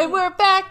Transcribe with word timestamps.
And 0.00 0.10
we're 0.12 0.30
back. 0.30 0.64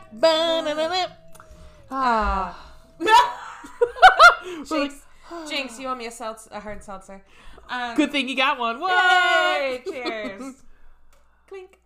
Ah. 1.92 2.74
Jinx, 4.68 4.96
Jinx, 5.50 5.80
you 5.80 5.88
owe 5.88 5.94
me 5.96 6.08
a, 6.08 6.10
seltz- 6.10 6.50
a 6.52 6.60
hard 6.60 6.84
seltzer. 6.84 7.22
Um, 7.70 7.96
Good 7.96 8.12
thing 8.12 8.28
you 8.28 8.36
got 8.36 8.58
one. 8.58 8.82
Yay! 8.82 9.84
Cheers. 9.86 10.56
clink. 11.48 11.78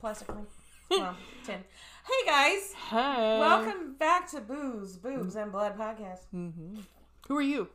Plastic 0.00 0.28
clink. 0.28 0.48
Well, 0.90 1.16
tin. 1.46 1.60
Hey 2.06 2.26
guys, 2.26 2.74
Hey. 2.90 3.38
welcome 3.40 3.94
back 3.98 4.30
to 4.32 4.40
Booze, 4.42 4.98
Boobs, 4.98 5.36
and 5.36 5.50
Blood 5.50 5.78
podcast. 5.78 6.26
hmm 6.30 6.80
Who 7.28 7.36
are 7.38 7.42
you? 7.42 7.68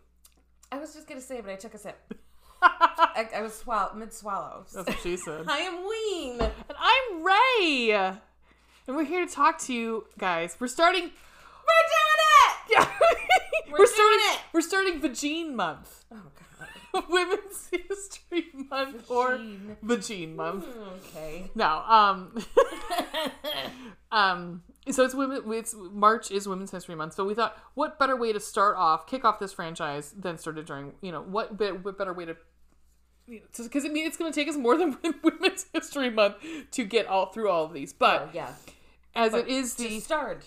I 0.71 0.77
was 0.77 0.94
just 0.94 1.07
gonna 1.07 1.20
say, 1.21 1.41
but 1.41 1.49
I 1.49 1.55
took 1.55 1.73
a 1.73 1.80
sip. 1.80 1.98
I, 2.62 3.27
I 3.35 3.41
was 3.41 3.57
swallow 3.57 3.96
mid 3.96 4.13
swallow. 4.13 4.66
That's 4.71 4.88
what 4.88 4.99
she 4.99 5.18
said. 5.18 5.46
I 5.48 5.60
am 5.60 5.77
Ween. 5.88 6.40
And 6.41 6.77
I'm 6.77 7.23
Ray. 7.23 8.13
And 8.89 8.98
we're 8.98 9.05
here 9.05 9.23
to 9.23 9.31
talk 9.31 9.59
to 9.59 9.73
you 9.73 10.05
guys. 10.17 10.57
We're 10.59 10.66
starting. 10.67 11.03
We're 11.03 11.09
doing 11.09 11.11
it. 12.17 12.55
Yeah. 12.71 12.88
We're 13.67 13.71
We're, 13.71 13.77
doing 13.77 13.88
starting. 13.93 14.20
it. 14.20 14.39
We're 14.52 14.62
starting 14.62 14.99
Vagine 14.99 15.53
Month. 15.53 16.05
Oh 16.12 16.18
god. 16.91 17.05
Women's 17.09 17.70
History 17.71 18.48
Month 18.71 19.12
or 19.12 19.37
Vagine. 19.37 19.76
Vagine 19.85 20.35
Month. 20.35 20.65
Okay. 21.05 21.51
No. 21.54 21.68
Um. 21.68 22.43
um. 24.12 24.63
So 24.90 25.05
it's 25.05 25.13
women. 25.13 25.43
It's 25.53 25.76
March 25.77 26.31
is 26.31 26.48
Women's 26.48 26.71
History 26.71 26.96
Month. 26.96 27.13
So 27.13 27.26
we 27.26 27.35
thought, 27.35 27.59
what 27.76 27.99
better 27.99 28.15
way 28.15 28.34
to 28.34 28.40
start 28.40 28.76
off, 28.76 29.05
kick 29.05 29.24
off 29.24 29.37
this 29.40 29.53
franchise 29.53 30.15
than 30.18 30.40
start 30.40 30.57
it 30.57 30.65
during, 30.65 30.93
you 31.01 31.12
know, 31.12 31.21
what, 31.21 31.59
what 31.84 31.96
better 31.96 32.13
way 32.13 32.26
to. 32.26 32.35
Because 33.27 33.85
I 33.85 33.90
mean, 33.90 34.07
it's 34.07 34.18
going 34.18 34.31
to 34.31 34.35
take 34.40 34.48
us 34.48 34.57
more 34.57 34.76
than 34.76 34.98
Women's 35.24 35.68
History 35.74 36.09
Month 36.09 36.37
to 36.71 36.84
get 36.85 37.05
all 37.05 37.27
through 37.27 37.49
all 37.51 37.65
of 37.65 37.74
these. 37.74 37.93
But 37.93 38.21
Oh, 38.24 38.29
yeah. 38.34 38.53
As 39.15 39.34
it 39.34 39.48
is 39.48 39.76
the 39.76 39.99
start. 39.99 40.46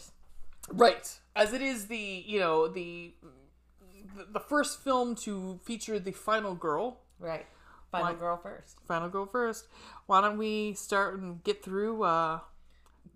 right, 0.71 1.19
as 1.37 1.53
it 1.53 1.63
is 1.63 1.87
the 1.89 1.97
you 2.27 2.39
know 2.41 2.69
the 2.69 3.15
the, 4.17 4.25
the 4.33 4.41
first 4.41 4.81
film 4.83 5.15
to 5.17 5.59
feature 5.65 5.99
the 5.99 6.13
final 6.13 6.55
girl, 6.55 7.01
Right. 7.19 7.47
Final 7.91 8.15
Why- 8.15 8.19
girl 8.19 8.37
first. 8.43 8.79
final 8.87 9.09
girl 9.11 9.27
first. 9.27 9.67
Why 10.07 10.21
don't 10.23 10.39
we 10.39 10.73
start 10.75 11.19
and 11.19 11.43
get 11.45 11.63
through 11.63 12.03
uh 12.05 12.41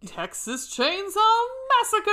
Texas 0.05 0.69
Chainsaw 0.69 1.47
Massacre? 1.71 2.13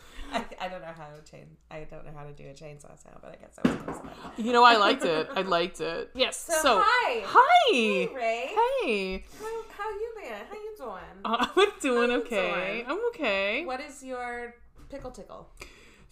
I, 0.32 0.44
I 0.60 0.68
don't 0.68 0.80
know 0.80 0.94
how 0.96 1.08
to 1.08 1.30
chain. 1.30 1.46
I 1.70 1.86
don't 1.90 2.04
know 2.04 2.12
how 2.16 2.24
to 2.24 2.32
do 2.32 2.44
a 2.44 2.52
chainsaw 2.52 2.96
sound, 3.02 3.18
but 3.22 3.32
I 3.32 3.36
guess 3.36 3.58
I 3.62 3.68
was 3.68 3.76
close 3.82 4.00
enough. 4.02 4.32
you 4.36 4.52
know, 4.52 4.62
I 4.64 4.76
liked 4.76 5.04
it. 5.04 5.28
I 5.34 5.42
liked 5.42 5.80
it. 5.80 6.10
Yes. 6.14 6.36
So, 6.38 6.52
So, 6.62 6.82
hi. 6.84 7.22
hi. 7.24 7.72
Hey, 7.72 8.08
Ray. 8.14 8.50
Hey. 8.82 9.24
How, 9.38 9.62
how 9.78 9.90
you 9.90 10.12
been? 10.16 10.32
How 10.48 10.54
you 10.54 10.74
doing? 10.76 11.20
Uh, 11.24 11.46
I'm 11.56 11.68
doing 11.80 12.10
you 12.10 12.16
okay. 12.18 12.50
doing? 12.52 12.84
I'm 12.88 12.98
okay. 13.08 13.64
What 13.64 13.80
is 13.80 14.02
your 14.02 14.54
pickle 14.88 15.10
tickle? 15.10 15.48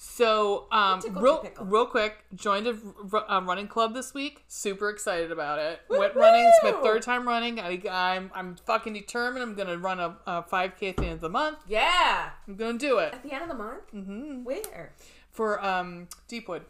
So, 0.01 0.69
um, 0.71 1.01
real, 1.11 1.45
real 1.61 1.85
quick, 1.85 2.25
joined 2.33 2.69
a 2.69 3.41
running 3.43 3.67
club 3.67 3.95
this 3.95 4.15
week. 4.15 4.45
Super 4.47 4.91
excited 4.91 5.33
about 5.33 5.59
it. 5.59 5.81
Woo-hoo! 5.89 6.01
Went 6.01 6.15
running. 6.15 6.45
It's 6.47 6.63
my 6.63 6.81
third 6.83 7.03
time 7.03 7.27
running. 7.27 7.59
I, 7.59 7.83
I'm 7.91 8.31
I'm 8.33 8.55
fucking 8.65 8.93
determined. 8.93 9.43
I'm 9.43 9.55
gonna 9.57 9.77
run 9.77 9.99
a, 9.99 10.17
a 10.25 10.43
5k 10.45 10.91
at 10.91 10.97
the 10.99 11.03
end 11.03 11.13
of 11.15 11.21
the 11.21 11.29
month. 11.29 11.59
Yeah. 11.67 12.31
I'm 12.47 12.55
gonna 12.55 12.79
do 12.79 12.99
it 12.99 13.13
At 13.13 13.25
the 13.25 13.33
end 13.33 13.43
of 13.43 13.49
the 13.49 13.57
month? 13.57 13.91
hmm 13.91 14.45
Where? 14.45 14.93
for 15.33 15.65
um 15.65 16.07
Deepwood. 16.29 16.63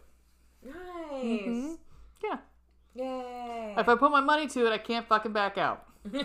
Nice. 0.64 0.74
Mhm. 1.12 1.76
Yeah. 2.24 2.38
Yay. 2.94 3.74
If 3.76 3.88
I 3.90 3.94
put 3.94 4.10
my 4.10 4.22
money 4.22 4.46
to 4.46 4.66
it, 4.66 4.72
I 4.72 4.78
can't 4.78 5.06
fucking 5.06 5.34
back 5.34 5.58
out. 5.58 5.84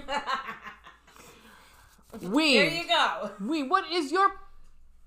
We 2.22 2.54
There 2.58 2.70
you 2.70 2.88
go. 2.88 3.32
Ween, 3.42 3.70
what 3.70 3.92
is 3.92 4.12
your 4.12 4.40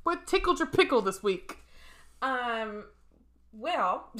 what 0.02 0.26
tickled 0.26 0.58
your 0.58 0.68
pickle 0.68 1.00
this 1.02 1.22
week? 1.22 1.58
Um, 2.22 2.84
well, 3.52 4.12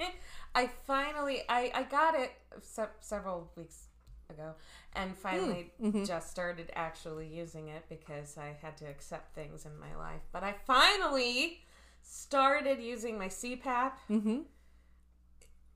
I 0.54 0.68
finally 0.86 1.42
I 1.48 1.70
I 1.74 1.82
got 1.84 2.14
it 2.14 2.32
se- 2.60 2.96
several 3.00 3.50
weeks 3.56 3.84
ago, 4.30 4.54
and 4.94 5.16
finally 5.16 5.72
mhm. 5.80 6.06
just 6.06 6.30
started 6.30 6.70
actually 6.74 7.26
using 7.26 7.68
it 7.68 7.84
because 7.88 8.36
I 8.38 8.56
had 8.60 8.76
to 8.78 8.86
accept 8.86 9.34
things 9.34 9.64
in 9.66 9.78
my 9.78 9.94
life. 9.96 10.22
But 10.32 10.42
I 10.42 10.54
finally 10.66 11.60
started 12.02 12.80
using 12.80 13.18
my 13.18 13.28
CPAP. 13.28 13.92
Mm-hmm. 14.10 14.38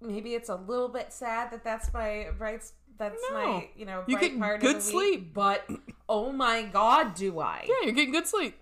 Maybe 0.01 0.35
it's 0.35 0.51
a 0.51 0.57
little 0.57 0.89
bit 0.89 1.13
sad 1.13 1.51
that 1.53 1.65
that's 1.65 1.93
my 1.93 2.29
bright. 2.37 2.65
That's 2.99 3.23
No. 3.31 3.37
my 3.37 3.69
you 3.77 3.85
know 3.87 4.05
You 4.07 4.17
bright 4.17 4.31
get 4.31 4.39
part 4.39 4.61
good 4.61 4.83
sleep. 4.83 5.33
But 5.33 5.69
oh 6.09 6.33
my 6.33 6.63
god, 6.63 7.15
do 7.15 7.41
I? 7.41 7.65
Yeah, 7.67 7.75
you're 7.85 7.93
getting 7.95 8.13
good 8.13 8.27
sleep. 8.27 8.59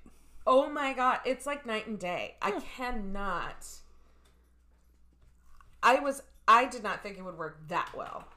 Oh 0.47 0.69
my 0.69 0.93
god, 0.93 1.21
it's 1.25 1.47
like 1.47 1.65
night 1.65 1.87
and 1.87 1.99
day. 1.99 2.37
I 2.43 2.53
cannot. 2.53 3.67
I 5.83 6.01
was. 6.01 6.23
I 6.47 6.67
did 6.67 6.83
not 6.83 7.03
think 7.03 7.17
it 7.17 7.23
would 7.25 7.39
work 7.39 7.69
that 7.69 7.91
well. 7.97 8.29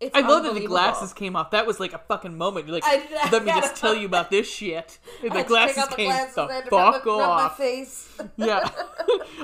It's 0.00 0.14
I 0.14 0.20
love 0.20 0.42
that 0.42 0.54
the 0.54 0.66
glasses 0.66 1.12
came 1.14 1.36
off. 1.36 1.52
That 1.52 1.66
was 1.66 1.78
like 1.80 1.92
a 1.92 1.98
fucking 1.98 2.36
moment. 2.36 2.66
You're 2.66 2.74
like, 2.74 2.84
I- 2.84 3.06
I 3.22 3.30
let 3.30 3.44
me 3.44 3.52
just 3.52 3.76
tell 3.76 3.94
you 3.94 4.06
about 4.06 4.28
this 4.30 4.46
shit. 4.52 4.98
And 5.22 5.32
the 5.32 5.44
glasses 5.44 5.86
the 5.88 5.94
came 5.94 6.06
glasses, 6.10 6.34
the 6.34 6.46
rub 6.46 6.64
fuck 6.68 7.06
rub 7.06 7.18
my 7.18 7.24
off. 7.24 7.56
face. 7.56 8.10
Yeah, 8.36 8.68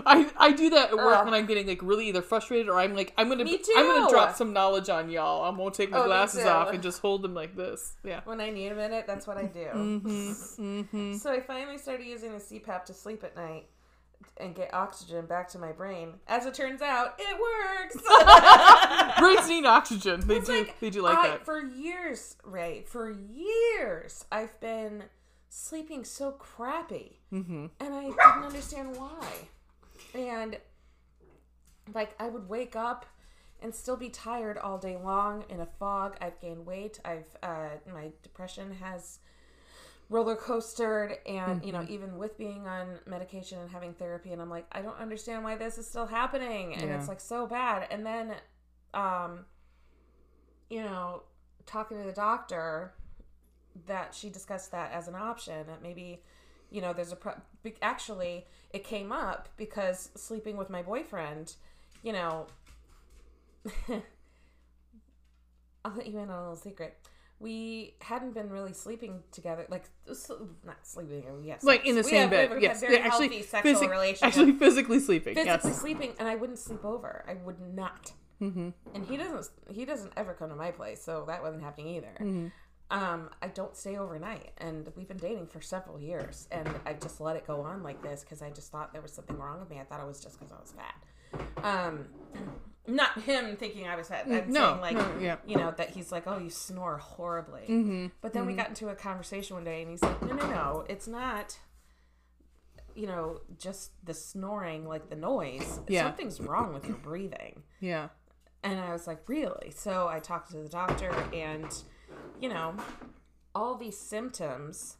I 0.07 0.31
I 0.37 0.53
do 0.53 0.71
that 0.71 0.91
at 0.91 0.97
work 0.97 1.19
Ugh. 1.19 1.25
when 1.25 1.35
I'm 1.35 1.47
getting 1.47 1.67
like 1.67 1.83
really 1.83 2.09
either 2.09 2.23
frustrated 2.23 2.69
or 2.69 2.79
I'm 2.79 2.95
like 2.95 3.13
I'm 3.19 3.29
gonna 3.29 3.45
I'm 3.45 3.87
gonna 3.87 4.11
drop 4.11 4.37
some 4.37 4.53
knowledge 4.53 4.89
on 4.89 5.09
y'all. 5.11 5.43
I 5.45 5.51
won't 5.57 5.75
take 5.75 5.91
my 5.91 5.99
Oh, 5.99 6.05
glasses 6.05 6.45
off 6.45 6.73
and 6.73 6.83
just 6.83 7.01
hold 7.01 7.23
them 7.23 7.35
like 7.35 7.57
this. 7.57 7.97
Yeah. 8.05 8.21
when 8.25 8.41
I 8.41 8.51
need 8.51 8.69
a 8.69 8.75
minute, 8.77 9.07
that's 9.07 9.27
what 9.27 9.37
I 9.39 9.45
do. 9.45 9.67
Mm-hmm. 9.75 11.15
So 11.17 11.33
I 11.33 11.41
finally 11.41 11.79
started 11.79 12.07
using 12.07 12.33
the 12.33 12.39
CPAP 12.39 12.85
to 12.87 12.95
sleep 12.95 13.25
at 13.25 13.35
night 13.37 13.67
and 14.37 14.55
get 14.55 14.73
oxygen 14.75 15.27
back 15.27 15.49
to 15.51 15.59
my 15.59 15.73
brain. 15.73 16.15
As 16.27 16.47
it 16.47 16.55
turns 16.55 16.81
out, 16.83 17.19
it 17.19 17.39
works. 17.39 17.97
Brains 19.19 19.49
need 19.49 19.67
oxygen. 19.67 20.27
They 20.27 20.37
It's 20.37 20.47
do. 20.47 20.59
like, 20.59 20.81
they 20.81 20.91
do 20.91 21.03
like 21.03 21.19
I- 21.19 21.29
that. 21.29 21.45
For 21.45 21.61
years, 21.61 22.37
Ray, 22.45 22.85
for 22.87 23.11
years, 23.11 24.25
I've 24.33 24.59
been 24.61 25.05
sleeping 25.49 26.05
so 26.05 26.33
crappy. 26.33 27.21
Mm-hmm. 27.33 27.67
And 27.81 27.95
I 27.95 28.05
didn't 28.05 28.45
understand 28.45 28.97
why. 28.97 29.27
And, 30.15 30.59
like, 31.95 32.15
I 32.19 32.29
would 32.29 32.49
wake 32.49 32.75
up 32.77 33.07
and 33.63 33.75
still 33.75 33.97
be 33.97 34.09
tired 34.09 34.57
all 34.59 34.79
day 34.79 34.97
long 34.97 35.45
in 35.51 35.61
a 35.61 35.67
fog. 35.67 36.17
I've 36.21 36.41
gained 36.41 36.65
weight. 36.67 36.99
I've, 37.05 37.29
uh, 37.43 37.69
my 37.93 38.11
depression 38.23 38.73
has 38.81 39.19
roller 40.11 40.37
coastered 40.37 41.17
and 41.27 41.65
you 41.65 41.73
know 41.73 41.79
Mm-hmm. 41.79 41.93
even 41.93 42.19
with 42.19 42.37
being 42.37 42.67
on 42.67 42.99
medication 43.07 43.59
and 43.61 43.71
having 43.71 43.95
therapy 43.95 44.33
and 44.33 44.43
i'm 44.43 44.51
like 44.51 44.67
i 44.73 44.83
don't 44.83 44.99
understand 44.99 45.45
why 45.45 45.55
this 45.57 45.79
is 45.79 45.87
still 45.87 46.07
happening 46.07 46.75
and 46.75 46.83
Yeah. 46.83 46.97
it's 46.99 47.09
like 47.09 47.21
so 47.21 47.47
bad 47.47 47.87
and 47.91 48.05
then 48.05 48.35
um 48.93 49.45
you 50.69 50.83
know 50.83 51.23
talking 51.65 51.97
to 51.99 52.05
the 52.05 52.13
doctor 52.13 52.93
that 53.87 54.13
she 54.15 54.29
discussed 54.31 54.73
that 54.73 54.91
as 54.93 55.07
an 55.07 55.15
option 55.15 55.65
that 55.69 55.81
maybe 55.81 56.23
you 56.71 56.81
know 56.81 56.93
there's 56.93 57.13
a 57.13 57.17
pro- 57.17 57.41
actually 57.81 58.45
it 58.73 58.83
came 58.83 59.13
up 59.13 59.49
because 59.57 60.11
sleeping 60.17 60.57
with 60.57 60.69
my 60.71 60.83
boyfriend 60.83 61.55
you 62.03 62.13
know 62.13 62.47
i'll 65.85 65.93
let 65.97 66.07
you 66.09 66.19
in 66.19 66.29
on 66.31 66.37
a 66.37 66.41
little 66.41 66.57
secret 66.57 66.99
we 67.41 67.95
hadn't 68.03 68.35
been 68.35 68.51
really 68.51 68.73
sleeping 68.75 69.23
together 69.33 69.67
like 69.71 69.85
not 70.65 70.77
sleeping 70.87 71.25
yes 71.43 71.65
Like 71.65 71.87
in 71.87 71.95
the 71.97 72.03
we 72.03 72.11
same 72.11 72.29
have- 72.29 72.31
we 72.31 72.37
bed. 72.49 72.53
a 72.59 72.61
Yes. 72.61 72.81
very 72.81 72.95
Yeah, 72.97 73.01
actually, 73.07 73.29
healthy 73.29 73.43
sexual 73.43 73.89
relationship 73.89 74.27
actually 74.29 74.53
physically 74.53 75.01
sleeping. 75.01 75.35
physically 75.35 75.71
yes. 75.71 75.81
sleeping 75.81 76.13
and 76.19 76.29
i 76.29 76.35
wouldn't 76.37 76.59
sleep 76.59 76.85
over 76.85 77.25
i 77.29 77.35
would 77.35 77.61
not 77.75 78.13
Mm-hmm. 78.43 78.71
and 78.95 79.05
he 79.07 79.17
doesn't 79.19 79.49
he 79.69 79.85
doesn't 79.85 80.13
ever 80.17 80.33
come 80.33 80.49
to 80.49 80.57
my 80.57 80.71
place 80.71 81.03
so 81.03 81.25
that 81.27 81.43
wasn't 81.43 81.63
happening 81.63 81.89
either 81.97 82.15
Mm-hmm. 82.21 82.47
um 82.91 83.29
i 83.43 83.49
don't 83.49 83.77
stay 83.77 83.97
overnight 83.99 84.53
and 84.59 84.89
we've 84.97 85.09
been 85.09 85.19
dating 85.19 85.47
for 85.47 85.61
several 85.61 86.01
years 86.01 86.49
and 86.51 86.67
i 86.87 86.93
just 86.95 87.21
let 87.21 87.37
it 87.37 87.47
go 87.47 87.61
on 87.61 87.83
like 87.83 88.01
this 88.03 88.23
because 88.23 88.41
i 88.41 88.49
just 88.51 88.73
thought 88.73 88.93
there 88.95 89.03
was 89.03 89.13
something 89.13 89.37
wrong 89.39 89.61
with 89.61 89.69
me 89.69 89.79
i 89.79 89.85
thought 89.85 90.01
it 90.01 90.07
was 90.07 90.21
just 90.23 90.39
because 90.39 90.53
i 90.53 90.59
was 90.61 90.73
fat 90.73 91.65
um 91.65 92.07
not 92.87 93.21
him 93.23 93.57
thinking 93.57 93.87
i 93.87 93.95
was 93.97 94.09
fat 94.09 94.25
i'm 94.27 94.33
Mm, 94.33 94.47
No, 94.49 94.61
saying 94.71 94.81
like 94.81 94.97
no, 94.97 95.19
yeah. 95.21 95.37
you 95.47 95.57
know 95.57 95.73
that 95.77 95.91
he's 95.91 96.11
like 96.11 96.25
oh 96.27 96.39
you 96.39 96.51
snore 96.51 96.97
horribly 96.99 97.63
Mm-hmm. 97.69 98.07
but 98.21 98.33
then 98.33 98.47
we 98.47 98.55
got 98.55 98.69
into 98.69 98.89
a 98.89 98.95
conversation 98.95 99.55
one 99.57 99.65
day 99.65 99.83
and 99.83 99.91
he's 99.91 100.03
like 100.03 100.21
no 100.23 100.35
no 100.35 100.47
no 100.51 100.85
it's 100.89 101.07
not 101.07 101.59
you 102.95 103.07
know 103.07 103.41
just 103.59 103.93
the 104.05 104.15
snoring 104.15 104.87
like 104.87 105.09
the 105.11 105.17
noise 105.17 105.81
Yeah. 105.89 106.05
something's 106.05 106.41
wrong 106.41 106.73
with 106.75 106.87
your 106.87 106.97
breathing 106.97 107.63
Yeah. 107.81 108.09
and 108.65 108.79
I 108.81 108.93
was 108.93 109.07
like, 109.07 109.29
really? 109.29 109.71
So 109.71 110.09
I 110.09 110.19
talked 110.19 110.51
to 110.51 110.59
the 110.59 110.69
doctor, 110.69 111.11
and, 111.33 111.73
you 112.41 112.49
know, 112.51 112.75
all 113.55 113.77
these 113.77 113.97
symptoms, 113.97 114.97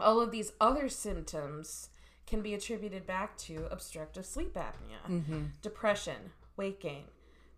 all 0.00 0.20
of 0.22 0.30
these 0.30 0.52
other 0.60 0.88
symptoms 0.88 1.90
can 2.26 2.40
be 2.40 2.54
attributed 2.54 3.06
back 3.06 3.36
to 3.38 3.66
obstructive 3.70 4.24
sleep 4.24 4.54
apnea, 4.56 5.48
depression, 5.60 6.32
weight 6.56 6.80
gain, 6.80 7.04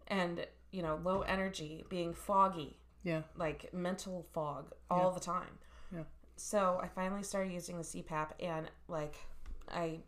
and, 0.07 0.47
you 0.71 0.83
know, 0.83 0.97
low 1.03 1.23
energy, 1.23 1.85
being 1.89 2.13
foggy, 2.15 2.79
Yeah. 3.03 3.23
like 3.37 3.73
mental 3.73 4.23
fog 4.33 4.73
all 4.91 5.11
the 5.13 5.21
time. 5.21 5.59
Yeah. 5.93 6.05
So 6.37 6.79
I 6.83 6.89
finally 6.89 7.23
started 7.23 7.53
using 7.53 7.77
the 7.79 7.85
CPAP, 7.85 8.31
and 8.41 8.71
like 8.89 9.17
I, 9.69 10.01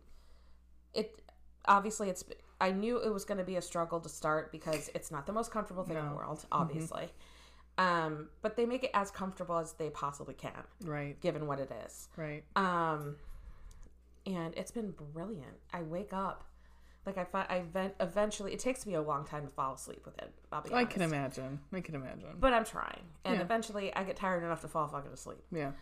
it 0.94 1.20
obviously 1.66 2.08
it's 2.08 2.25
I 2.60 2.72
knew 2.72 2.98
it 2.98 3.12
was 3.12 3.25
going 3.25 3.38
to 3.38 3.44
be 3.44 3.56
a 3.56 3.62
struggle 3.62 4.00
to 4.00 4.08
start 4.08 4.52
because 4.52 4.90
it's 4.94 5.10
not 5.10 5.26
the 5.26 5.32
most 5.32 5.50
comfortable 5.50 5.82
thing 5.84 5.96
in 5.96 6.06
the 6.08 6.14
world, 6.14 6.44
obviously. 6.52 7.10
Mhm. 7.78 7.82
Um, 7.82 8.28
but 8.42 8.56
they 8.56 8.66
make 8.66 8.84
it 8.84 8.90
as 8.92 9.10
comfortable 9.10 9.56
as 9.56 9.72
they 9.75 9.88
possibly 9.88 10.34
can, 10.34 10.64
Right. 10.84 11.19
given 11.22 11.46
what 11.46 11.58
it 11.58 11.70
is. 11.87 12.08
Right. 12.16 12.44
Um, 12.54 13.16
and 14.26 14.54
it's 14.56 14.70
been 14.70 14.90
brilliant. 14.90 15.58
I 15.72 15.81
wake 15.82 16.12
up, 16.12 16.44
like 17.06 17.17
I 17.19 17.25
find 17.25 17.47
I 17.50 17.62
vent, 17.62 17.94
eventually. 18.00 18.52
It 18.52 18.58
takes 18.58 18.85
me 18.87 18.94
a 18.94 19.02
long 19.02 19.25
time 19.25 19.44
to 19.44 19.49
fall 19.52 19.75
asleep 19.75 20.02
with 20.05 20.19
it. 20.19 20.32
I'll 20.52 20.62
be 20.62 20.70
I 20.70 20.79
honest. 20.79 20.93
can 20.93 21.02
imagine. 21.02 21.61
I 21.73 21.81
can 21.81 21.94
imagine. 21.94 22.29
but 22.38 22.52
I'm 22.52 22.64
trying, 22.64 23.02
and 23.25 23.37
Yeah. 23.37 23.41
eventually 23.43 23.94
I 23.94 24.05
get 24.05 24.17
tired 24.17 24.43
enough 24.43 24.61
to 24.62 24.69
fall 24.69 24.87
fucking 24.88 25.12
asleep. 25.12 25.43
yeah. 25.50 25.73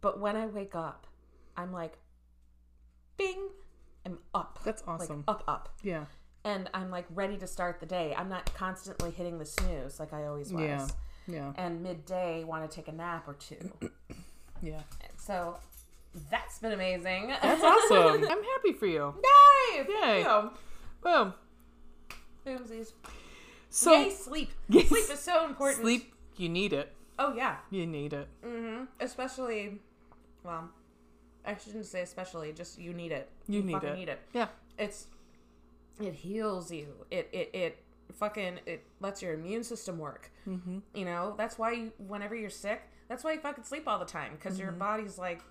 But 0.00 0.20
when 0.20 0.36
I 0.36 0.46
wake 0.46 0.74
up, 0.74 1.06
I'm 1.56 1.72
like, 1.72 1.98
bing, 3.16 3.48
I'm 4.06 4.18
up. 4.34 4.60
That's 4.64 4.82
awesome. 4.86 5.24
Like 5.26 5.36
up, 5.38 5.44
up, 5.48 5.68
yeah. 5.82 6.04
and 6.44 6.68
I'm 6.74 6.90
like 6.90 7.06
ready 7.14 7.36
to 7.38 7.46
start 7.46 7.80
the 7.80 7.86
day. 7.86 8.14
I'm 8.16 8.28
not 8.28 8.52
constantly 8.54 9.10
hitting 9.10 9.38
the 9.38 9.46
snooze 9.46 9.98
like 9.98 10.12
I 10.12 10.26
always 10.26 10.52
was. 10.52 10.62
Yeah. 10.62 10.86
Yeah. 11.26 11.52
And 11.56 11.82
midday, 11.82 12.44
want 12.44 12.70
to 12.70 12.74
take 12.74 12.88
a 12.88 12.92
nap 12.92 13.26
or 13.28 13.34
two. 13.34 13.72
Yeah. 14.60 14.80
so 15.16 15.56
that's 16.30 16.58
been 16.58 16.72
amazing. 16.72 17.28
That's 17.42 17.62
awesome. 17.62 18.22
I'm 18.30 18.42
happy 18.44 18.72
for 18.78 18.86
you. 18.86 19.14
Yay! 19.74 19.86
Yay. 19.88 20.24
Boom. 20.24 20.50
Boom. 21.02 21.34
Boomsies. 22.46 22.92
So 23.70 23.92
Yay, 23.92 24.10
sleep. 24.10 24.50
Yes. 24.68 24.88
Sleep 24.88 25.04
is 25.10 25.20
so 25.20 25.44
important. 25.46 25.82
sleep, 25.82 26.14
you 26.36 26.48
need 26.48 26.72
it. 26.72 26.92
Oh 27.18 27.34
yeah. 27.34 27.56
You 27.70 27.86
need 27.86 28.12
it. 28.12 28.28
hmm 28.44 28.84
Especially, 29.00 29.78
well, 30.44 30.70
I 31.44 31.56
shouldn't 31.56 31.86
say 31.86 32.02
especially. 32.02 32.52
Just 32.52 32.78
you 32.78 32.92
need 32.94 33.12
it. 33.12 33.28
You 33.48 33.62
need 33.62 33.72
fucking 33.74 33.88
it. 33.90 33.96
Need 33.96 34.08
it. 34.08 34.20
Yeah. 34.32 34.48
It's 34.78 35.06
it 36.00 36.14
heals 36.14 36.70
you. 36.72 36.86
It 37.10 37.28
it 37.32 37.50
it 37.52 37.78
fucking 38.14 38.60
it 38.66 38.84
lets 39.00 39.20
your 39.20 39.34
immune 39.34 39.64
system 39.64 39.98
work. 39.98 40.30
Mm-hmm. 40.48 40.78
You 40.94 41.04
know 41.04 41.34
that's 41.36 41.58
why 41.58 41.72
you, 41.72 41.92
whenever 41.98 42.34
you're 42.34 42.50
sick, 42.50 42.82
that's 43.08 43.22
why 43.24 43.32
you 43.32 43.40
fucking 43.40 43.64
sleep 43.64 43.86
all 43.86 43.98
the 43.98 44.04
time 44.06 44.32
because 44.32 44.58
your 44.58 44.70
Mm-hmm. 44.70 44.78
body's 44.78 45.18
like. 45.18 45.42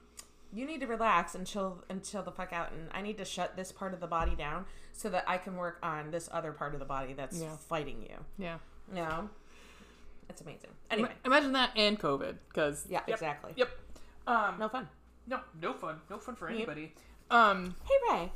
You 0.54 0.66
need 0.66 0.80
to 0.82 0.88
relax 0.88 1.36
and 1.36 1.46
chill 1.46 1.84
and 1.90 2.04
chill 2.04 2.24
the 2.24 2.32
fuck 2.32 2.54
out, 2.54 2.72
and 2.72 2.90
I 2.94 3.02
need 3.02 3.18
to 3.18 3.26
shut 3.26 3.56
this 3.56 3.72
part 3.72 3.94
of 3.94 4.00
the 4.00 4.08
body 4.08 4.36
down 4.36 4.66
so 4.94 5.10
that 5.10 5.26
I 5.28 5.38
can 5.38 5.56
work 5.58 5.78
on 5.84 6.10
this 6.12 6.30
other 6.32 6.52
part 6.52 6.74
of 6.74 6.80
the 6.80 6.86
body 6.86 7.14
that's 7.14 7.40
Yeah. 7.40 7.56
fighting 7.58 8.02
you. 8.02 8.16
Yeah. 8.38 8.58
You 8.90 9.02
know, 9.02 9.30
it's 10.30 10.42
amazing. 10.42 10.70
Anyway, 10.90 11.12
Imagine 11.26 11.52
that 11.54 11.72
and 11.76 12.00
COVID, 12.00 12.36
because 12.48 12.86
yeah, 12.90 13.02
exactly. 13.08 13.54
Yep. 13.58 13.70
Um. 14.26 14.56
No 14.60 14.70
fun. 14.70 14.88
No. 15.28 15.40
No 15.62 15.74
fun. 15.74 16.00
No 16.10 16.18
fun 16.18 16.36
for 16.36 16.48
anybody. 16.48 16.94
Um. 17.30 17.76
Hey 17.84 17.96
Ray, 18.10 18.32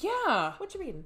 Yeah. 0.00 0.54
what 0.58 0.74
you 0.74 0.80
reading? 0.80 1.04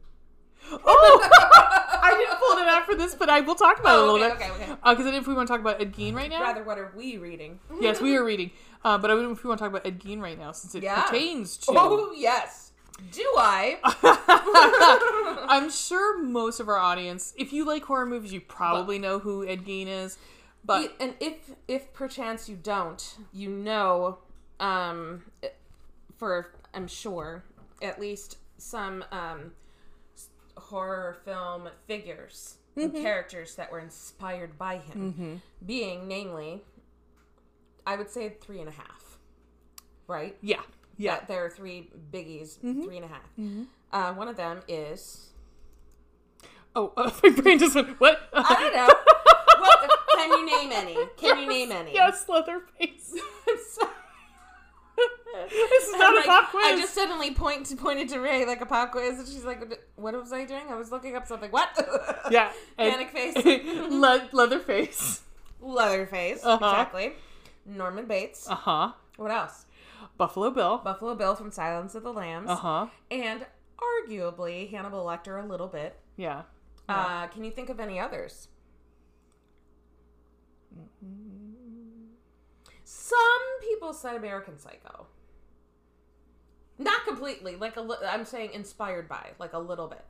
Oh, 0.70 1.29
I 2.02 2.14
didn't 2.17 2.38
pull 2.38 2.58
it 2.58 2.69
out 2.69 2.87
for 2.87 2.94
this, 2.94 3.14
but 3.14 3.29
I 3.29 3.40
will 3.40 3.55
talk 3.56 3.81
about 3.81 3.96
it 3.96 3.99
a 3.99 4.02
Oh, 4.02 4.12
little 4.14 4.31
okay, 4.32 4.38
bit. 4.46 4.50
okay, 4.52 4.62
okay. 4.73 4.75
Because 4.90 5.06
I 5.06 5.14
if 5.17 5.26
we 5.26 5.34
want 5.34 5.49
to 5.49 5.52
talk 5.52 5.61
about 5.61 5.81
Ed 5.81 5.93
Gein 5.93 6.14
right 6.14 6.31
now. 6.31 6.40
Rather, 6.40 6.62
what 6.62 6.79
are 6.79 6.93
we 6.96 7.19
reading? 7.19 7.58
Yes, 7.81 8.00
we 8.00 8.17
are 8.17 8.25
reading. 8.25 8.50
Uh, 8.84 8.99
but 8.99 9.11
I 9.11 9.14
don't 9.14 9.25
know 9.25 9.31
if 9.32 9.44
we 9.44 9.49
want 9.49 9.58
to 9.58 9.64
talk 9.64 9.70
about 9.73 9.87
Ed 9.87 10.00
Gein 10.00 10.20
right 10.20 10.38
now, 10.38 10.52
since 10.52 10.75
it 10.75 10.82
Yeah. 10.82 11.02
pertains 11.02 11.56
to. 11.58 11.73
Oh 11.76 12.12
yes. 12.17 12.73
Do 13.11 13.23
I? 13.38 13.79
I'm 15.49 15.70
sure 15.70 16.19
most 16.23 16.61
of 16.61 16.69
our 16.69 16.76
audience, 16.79 17.32
if 17.37 17.52
you 17.52 17.64
like 17.64 17.84
horror 17.84 18.06
movies, 18.06 18.32
you 18.32 18.40
probably 18.40 18.99
know 18.99 19.19
who 19.19 19.46
Ed 19.46 19.64
Gein 19.64 19.87
is. 19.87 20.19
But 20.64 20.94
and 21.00 21.14
if 21.20 21.34
if 21.67 21.93
perchance 21.93 22.49
you 22.49 22.56
don't, 22.56 23.17
you 23.32 23.49
know, 23.50 24.19
um, 24.61 25.25
for 26.17 26.52
I'm 26.73 26.87
sure 26.87 27.43
at 27.81 28.00
least 28.00 28.38
some 28.58 29.05
um 29.11 29.52
horror 30.56 31.17
film 31.25 31.69
figures 31.88 32.56
and 32.76 32.93
characters 32.94 33.56
that 33.56 33.73
were 33.73 33.81
inspired 33.81 34.56
by 34.56 34.79
him, 34.79 35.43
being 35.67 36.06
namely, 36.06 36.62
I 37.87 37.96
would 37.96 38.11
say 38.11 38.37
three 38.40 38.61
and 38.61 38.69
a 38.69 38.73
half, 38.73 39.19
right? 40.06 40.37
yeah, 40.40 40.61
yeah, 40.96 41.17
that 41.17 41.29
there 41.29 41.44
are 41.44 41.50
three 41.50 41.90
biggies, 42.12 42.61
three 42.61 42.96
and 42.96 43.05
a 43.05 43.08
half. 43.08 43.31
Uh, 43.93 44.14
one 44.14 44.29
of 44.29 44.37
them 44.37 44.61
is 44.69 45.29
Oh, 46.75 46.93
uh, 46.96 47.11
my 47.23 47.29
brain 47.31 47.58
just 47.58 47.75
went. 47.75 47.88
What? 48.00 48.29
I 48.32 48.55
don't 48.55 48.75
know. 48.75 48.88
can 50.17 50.31
you 50.31 50.46
name 50.46 50.73
any? 50.73 50.96
Can 51.19 51.38
you 51.40 51.46
name 51.49 51.70
any? 51.73 51.93
Yes, 51.94 52.25
Leatherface. 52.29 53.14
This 55.49 55.84
is 55.88 55.93
not 55.96 56.14
like- 56.14 56.25
a 56.25 56.29
pop 56.29 56.50
quiz. 56.50 56.64
I 56.67 56.76
just 56.76 56.94
suddenly 56.94 57.32
point 57.32 57.75
pointed 57.79 58.11
to 58.11 58.20
Ray 58.20 58.44
like 58.44 58.61
a 58.61 58.67
pop 58.67 58.93
quiz, 58.93 59.19
and 59.19 59.26
she's 59.26 59.44
like, 59.44 59.82
"What 59.96 60.14
was 60.14 60.31
I 60.32 60.44
doing? 60.44 60.64
I 60.70 60.75
was 60.75 60.90
looking 60.93 61.17
up 61.17 61.26
something. 61.26 61.50
What? 61.50 61.69
yeah, 62.31 62.52
Panic 62.76 63.11
face. 63.11 63.34
Le- 63.90 64.29
Leatherface. 64.32 65.23
Leatherface. 65.61 66.44
Uh-huh. 66.44 66.67
Exactly. 66.67 67.12
Norman 67.66 68.06
Bates. 68.06 68.48
Uh 68.48 68.54
huh. 68.54 68.92
What 69.16 69.30
else? 69.30 69.66
Buffalo 70.16 70.50
Bill. 70.50 70.78
Buffalo 70.78 71.14
Bill 71.14 71.34
from 71.34 71.50
Silence 71.50 71.94
of 71.94 72.02
the 72.02 72.12
Lambs. 72.12 72.48
Uh 72.50 72.56
huh. 72.56 72.86
And 73.10 73.46
arguably 73.78 74.70
Hannibal 74.70 75.04
Lecter 75.04 75.42
a 75.42 75.46
little 75.46 75.68
bit. 75.68 75.98
Yeah. 76.16 76.42
Uh, 76.88 77.26
can 77.28 77.44
you 77.44 77.50
think 77.50 77.68
of 77.70 77.80
any 77.80 77.98
others? 77.98 78.48
Some 82.84 83.18
people 83.60 83.92
said 83.92 84.16
American 84.16 84.58
Psycho. 84.58 85.06
Not 86.78 87.04
completely, 87.06 87.56
like 87.56 87.76
a 87.76 87.81
li- 87.81 87.96
I'm 88.06 88.24
saying 88.24 88.50
inspired 88.52 89.08
by, 89.08 89.31
like 89.38 89.52
a 89.52 89.58
little 89.58 89.86
bit. 89.88 90.04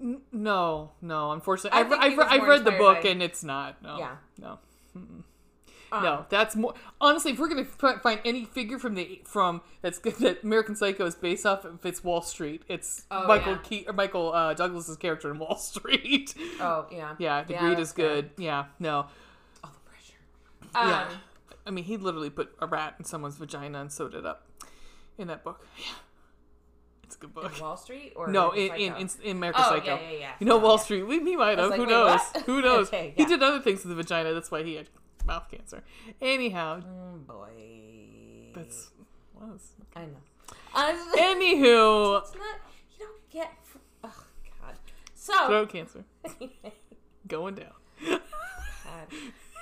N- 0.00 0.22
no, 0.32 0.92
no. 1.02 1.32
Unfortunately, 1.32 1.78
I 1.78 1.82
I've, 1.82 1.92
I've, 1.92 2.18
I've 2.42 2.48
read 2.48 2.64
the 2.64 2.70
book 2.72 3.02
by- 3.02 3.08
and 3.08 3.22
it's 3.22 3.44
not. 3.44 3.82
No. 3.82 3.98
Yeah. 3.98 4.16
No. 4.40 4.58
Um, 5.92 6.02
No, 6.02 6.26
that's 6.28 6.54
more. 6.56 6.74
Honestly, 7.00 7.32
if 7.32 7.38
we're 7.38 7.48
gonna 7.48 7.66
f- 7.80 8.00
find 8.02 8.20
any 8.24 8.44
figure 8.44 8.78
from 8.78 8.94
the 8.94 9.20
from 9.24 9.60
that's 9.82 9.98
good, 9.98 10.14
that 10.16 10.42
American 10.44 10.76
Psycho 10.76 11.04
is 11.06 11.14
based 11.14 11.44
off, 11.46 11.64
if 11.64 11.84
it's 11.84 12.04
Wall 12.04 12.22
Street, 12.22 12.62
it's 12.68 13.04
Oh, 13.10 13.26
Michael 13.26 13.58
yeah. 13.70 13.82
Or 13.88 13.92
Michael 13.92 14.32
uh, 14.32 14.54
Douglas's 14.54 14.96
character 14.96 15.30
in 15.30 15.38
Wall 15.38 15.56
Street. 15.58 16.34
Oh 16.60 16.86
yeah. 16.92 17.14
yeah, 17.18 17.42
the 17.44 17.54
Yeah, 17.54 17.60
greed 17.60 17.78
is 17.78 17.92
good. 17.92 18.30
Yeah, 18.36 18.66
no, 18.78 19.06
All 19.64 19.70
the 19.72 19.90
pressure. 19.90 20.14
Um, 20.74 20.88
yeah. 20.90 21.08
I 21.66 21.70
mean, 21.70 21.84
he 21.84 21.96
literally 21.96 22.30
put 22.30 22.52
a 22.60 22.66
rat 22.66 22.94
in 22.98 23.04
someone's 23.04 23.36
vagina 23.36 23.80
and 23.80 23.92
sewed 23.92 24.14
it 24.14 24.24
up 24.24 24.46
in 25.18 25.28
that 25.28 25.44
book. 25.44 25.66
Yeah, 25.78 25.92
it's 27.02 27.16
a 27.16 27.18
good 27.18 27.34
book. 27.34 27.52
in 27.54 27.60
Wall 27.62 27.76
Street 27.76 28.12
or 28.16 28.28
No, 28.28 28.52
in, 28.52 28.72
in, 28.76 28.94
in, 28.96 29.10
in 29.24 29.36
American 29.36 29.62
Oh, 29.66 29.70
Psycho. 29.70 29.96
yeah, 29.96 30.10
yeah, 30.10 30.18
yeah. 30.18 30.30
You 30.38 30.46
know, 30.46 30.56
Wall. 30.58 30.78
Street. 30.78 31.02
We, 31.02 31.18
he 31.18 31.36
might 31.36 31.58
have. 31.58 31.68
was 31.70 31.76
Who 31.76 31.86
like, 31.86 31.88
wait, 31.88 31.88
knows? 31.90 32.44
Who 32.46 32.62
knows? 32.62 32.90
He 32.90 33.24
did 33.24 33.42
other 33.42 33.60
things 33.60 33.82
to 33.82 33.88
the 33.88 33.94
vagina. 33.94 34.32
That's 34.32 34.50
why 34.50 34.62
he 34.62 34.74
had 34.76 34.88
mouth 35.26 35.48
cancer. 35.50 35.82
Anyhow, 36.20 36.80
Mm, 36.80 37.26
boy. 37.26 38.52
that's 38.54 38.90
was. 39.34 39.72
I 39.96 40.00
know. 40.06 40.16
Uh, 40.74 40.92
Anywho, 41.16 42.18
it's 42.22 42.34
not. 42.34 42.60
You 42.98 43.06
don't 43.06 43.30
get. 43.30 43.52
Oh 44.04 44.24
God. 44.60 44.74
So. 45.14 45.46
throat 45.46 45.68
cancer 45.70 46.04
going 47.26 47.54
down. 47.56 47.72
God. 48.06 48.20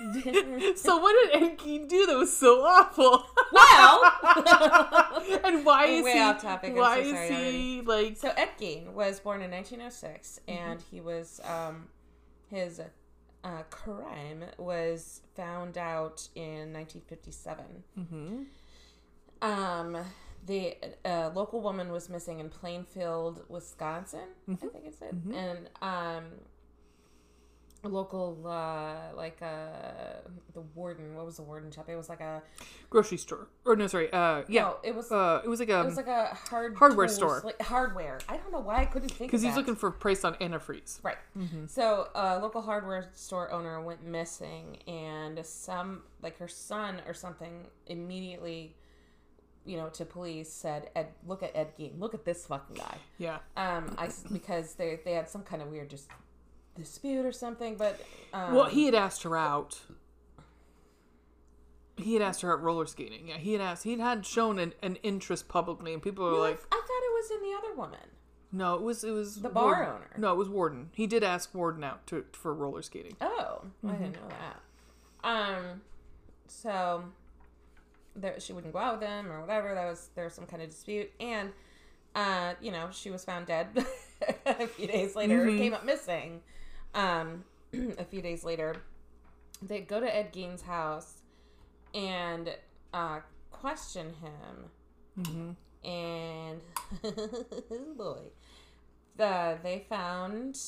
So 0.77 0.97
what 0.99 1.33
did 1.33 1.59
Gein 1.59 1.89
do 1.89 2.07
that 2.07 2.17
was 2.17 2.33
so 2.37 2.63
awful? 2.65 3.27
well. 3.53 4.01
and 5.45 5.67
why 5.67 5.87
is 5.87 6.05
Way 6.05 6.13
he? 6.13 6.19
off 6.21 6.41
topic, 6.41 6.77
Why 6.77 7.03
so 7.03 7.09
is 7.17 7.31
he 7.31 7.81
like? 7.85 8.17
So 8.17 8.29
Ed 8.37 8.51
Gein 8.61 8.93
was 8.93 9.19
born 9.19 9.43
in 9.43 9.51
1906, 9.51 10.39
Mm-hmm. 10.47 10.57
and 10.71 10.81
he 10.89 11.01
was 11.01 11.41
um, 11.43 11.89
his 12.49 12.81
uh, 13.49 13.63
crime 13.71 14.41
was 14.59 15.23
found 15.35 15.75
out 15.79 16.19
in 16.35 16.73
1957. 16.73 17.65
Mhm. 17.99 18.47
Um, 19.41 19.97
the 20.47 20.77
uh, 21.05 21.31
local 21.35 21.61
woman 21.61 21.91
was 21.93 22.09
missing 22.09 22.41
in 22.41 22.49
Plainfield, 22.51 23.45
Wisconsin. 23.49 24.29
I 24.49 24.51
Mm-hmm. 24.53 24.69
think 24.69 24.85
it 24.87 24.95
said, 24.99 25.15
and 25.45 25.61
um, 25.93 26.25
local 27.85 28.45
uh, 28.47 29.15
like 29.15 29.39
uh, 29.41 30.21
the 30.55 30.61
warden. 30.75 31.15
What 31.15 31.25
was 31.27 31.37
the 31.37 31.43
warden 31.43 31.71
shop? 31.71 31.89
It 31.89 31.97
was 31.97 32.09
like 32.09 32.21
a 32.21 32.43
Grocery 32.91 33.19
store, 33.19 33.49
or 33.65 33.77
no, 33.77 33.87
sorry. 33.87 34.13
Uh, 34.13 34.43
yeah. 34.49 34.63
no, 34.63 34.77
it 34.83 34.95
was 34.95 35.13
Uh, 35.13 35.41
it 35.45 35.49
was 35.49 35.61
like 35.61 35.69
a 35.69 35.81
it 35.83 35.85
was 35.87 35.97
like 35.97 36.09
a 36.09 36.27
hard 36.51 36.75
hardware 36.77 37.07
tools, 37.07 37.17
store. 37.17 37.41
like 37.45 37.61
hardware. 37.63 38.19
I 38.29 38.37
don't 38.39 38.51
know 38.51 38.61
why 38.61 38.79
I 38.79 38.85
couldn't 38.87 39.11
think 39.11 39.31
because 39.31 39.43
he's 39.43 39.53
that. 39.55 39.59
looking 39.61 39.77
for 39.77 39.91
price 39.91 40.25
on 40.25 40.35
antifreeze. 40.37 40.99
Right. 41.05 41.19
So 41.69 42.09
a 42.15 42.39
local 42.41 42.63
hardware 42.63 43.11
store 43.15 43.53
owner 43.53 43.81
went 43.81 44.05
missing, 44.05 44.79
and 44.89 45.45
some 45.47 46.03
like 46.23 46.39
her 46.39 46.49
son 46.49 47.01
or 47.07 47.15
something 47.15 47.67
immediately, 47.87 48.75
you 49.65 49.77
know, 49.77 49.89
to 49.91 50.05
police 50.05 50.51
said, 50.53 50.91
"Ed, 50.97 51.09
look 51.27 51.43
at 51.43 51.55
Ed 51.55 51.77
Gein. 51.79 52.01
Look 52.01 52.15
at 52.15 52.25
this 52.25 52.47
fucking 52.47 52.77
guy." 52.77 52.97
Yeah. 53.19 53.39
Um, 53.57 53.95
I 53.99 54.09
because 54.33 54.75
they 54.75 54.99
they 55.05 55.13
had 55.13 55.29
some 55.29 55.43
kind 55.43 55.63
of 55.63 55.69
weird 55.69 55.91
just 55.91 56.09
dispute 56.79 57.25
or 57.27 57.33
something. 57.33 57.77
But 57.77 58.01
um, 58.33 58.55
Well, 58.55 58.67
he 58.67 58.87
had 58.87 58.95
asked 58.95 59.23
her 59.25 59.37
out. 59.37 59.81
He 61.97 62.15
had 62.15 62.23
asked 62.23 62.43
her 62.43 62.53
out 62.53 62.63
roller 62.63 62.87
skating. 62.87 63.29
Yeah, 63.29 63.39
he 63.39 63.53
had 63.53 63.61
asked. 63.61 63.83
He 63.85 63.99
had 63.99 64.25
shown 64.25 64.59
an, 64.59 64.73
an 64.83 64.97
interest 65.03 65.49
publicly, 65.49 65.93
and 65.93 66.03
people 66.03 66.25
were 66.25 66.39
like, 66.39 66.61
I, 66.71 66.77
thought 66.77 66.83
it 67.03 67.13
was 67.13 67.31
in 67.33 67.41
the 67.43 67.57
other 67.59 67.75
woman. 67.77 67.99
"No, 68.53 68.77
it 68.77 68.83
was 68.83 69.03
it 69.05 69.11
was 69.11 69.41
The 69.43 69.49
bar 69.49 69.65
Worden. 69.75 69.89
owner. 69.95 70.11
No, 70.17 70.33
it 70.33 70.37
was 70.37 70.49
Worden. 70.49 70.91
He 70.95 71.07
did 71.09 71.25
ask 71.25 71.53
Worden 71.55 71.83
out 71.83 72.07
to 72.07 72.25
for 72.33 72.55
roller 72.55 72.83
skating. 72.83 73.17
Oh, 73.21 73.63
I 73.87 73.93
didn't 73.93 74.13
Mm-hmm. 74.15 74.29
know 74.29 74.35
that. 75.25 75.29
Um, 75.29 75.81
so 76.47 77.05
there, 78.15 78.39
she 78.39 78.53
wouldn't 78.53 78.73
go 78.73 78.79
out 78.79 79.01
with 79.01 79.09
him 79.09 79.31
or 79.31 79.41
whatever. 79.41 79.75
That 79.75 79.87
was 79.89 80.11
there 80.15 80.25
was 80.25 80.35
some 80.35 80.47
kind 80.47 80.63
of 80.63 80.71
dispute, 80.71 81.11
and 81.19 81.51
uh, 82.15 82.55
you 82.61 82.71
know, 82.71 82.89
she 82.93 83.11
was 83.11 83.25
found 83.25 83.47
dead 83.47 83.67
a 84.47 84.67
few 84.69 84.87
days 84.87 85.17
later. 85.17 85.45
Mhm. 85.47 85.59
Came 85.59 85.75
up 85.75 85.85
missing. 85.85 86.43
Um, 86.95 87.45
a 87.99 88.05
few 88.05 88.23
days 88.23 88.45
later, 88.45 88.77
they 89.63 89.81
go 89.81 90.01
to 90.01 90.17
Ed 90.17 90.33
Gein's 90.33 90.63
house 90.63 91.23
and 91.95 92.55
uh, 92.93 93.21
question 93.51 94.15
him, 94.21 95.25
hmm 95.25 95.51
and 95.85 96.61
boy, 97.97 98.19
uh, 99.19 99.55
they 99.63 99.87
found 99.89 100.59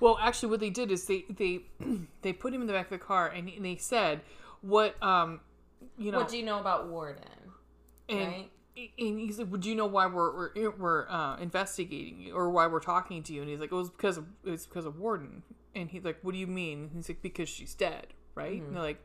Well, 0.00 0.18
actually, 0.20 0.50
what 0.50 0.60
they 0.60 0.70
did 0.70 0.90
is 0.90 1.06
they 1.06 1.24
they 1.28 1.62
they 2.22 2.32
put 2.32 2.54
him 2.54 2.60
in 2.60 2.66
the 2.66 2.72
back 2.72 2.86
of 2.86 2.98
the 2.98 3.04
car, 3.04 3.28
and, 3.28 3.48
and 3.48 3.64
they 3.64 3.76
said, 3.76 4.20
"What 4.62 5.00
um, 5.02 5.40
you 5.98 6.12
know." 6.12 6.18
what 6.18 6.28
do 6.28 6.38
you 6.38 6.44
know 6.44 6.60
about 6.60 6.88
Worden? 6.88 7.22
and, 8.08 8.18
right? 8.20 8.50
And 8.76 9.18
he's 9.18 9.38
like, 9.38 9.50
"Would 9.50 9.64
you 9.64 9.74
know 9.74 9.86
why 9.86 10.06
we're 10.06 10.50
we're, 10.54 10.70
we're 10.70 11.08
uh, 11.08 11.36
investigating 11.38 12.20
you, 12.20 12.34
or 12.34 12.50
why 12.50 12.66
we're 12.66 12.80
talking 12.80 13.22
to 13.24 13.32
you?" 13.32 13.40
And 13.40 13.50
he's 13.50 13.60
like, 13.60 13.72
"It 13.72 13.74
was 13.74 13.90
because 13.90 14.18
of 14.18 14.26
it 14.44 14.50
was 14.50 14.66
because 14.66 14.84
of 14.84 14.98
Worden." 14.98 15.42
And 15.74 15.90
he's 15.90 16.04
like, 16.04 16.18
"What 16.22 16.32
do 16.32 16.38
you 16.38 16.46
mean?" 16.46 16.84
And 16.84 16.90
he's 16.96 17.08
like, 17.08 17.22
"Because 17.22 17.48
she's 17.48 17.74
dead, 17.74 18.08
right?" 18.34 18.54
Mm-hmm. 18.54 18.66
And 18.66 18.76
they're 18.76 18.82
like, 18.82 19.00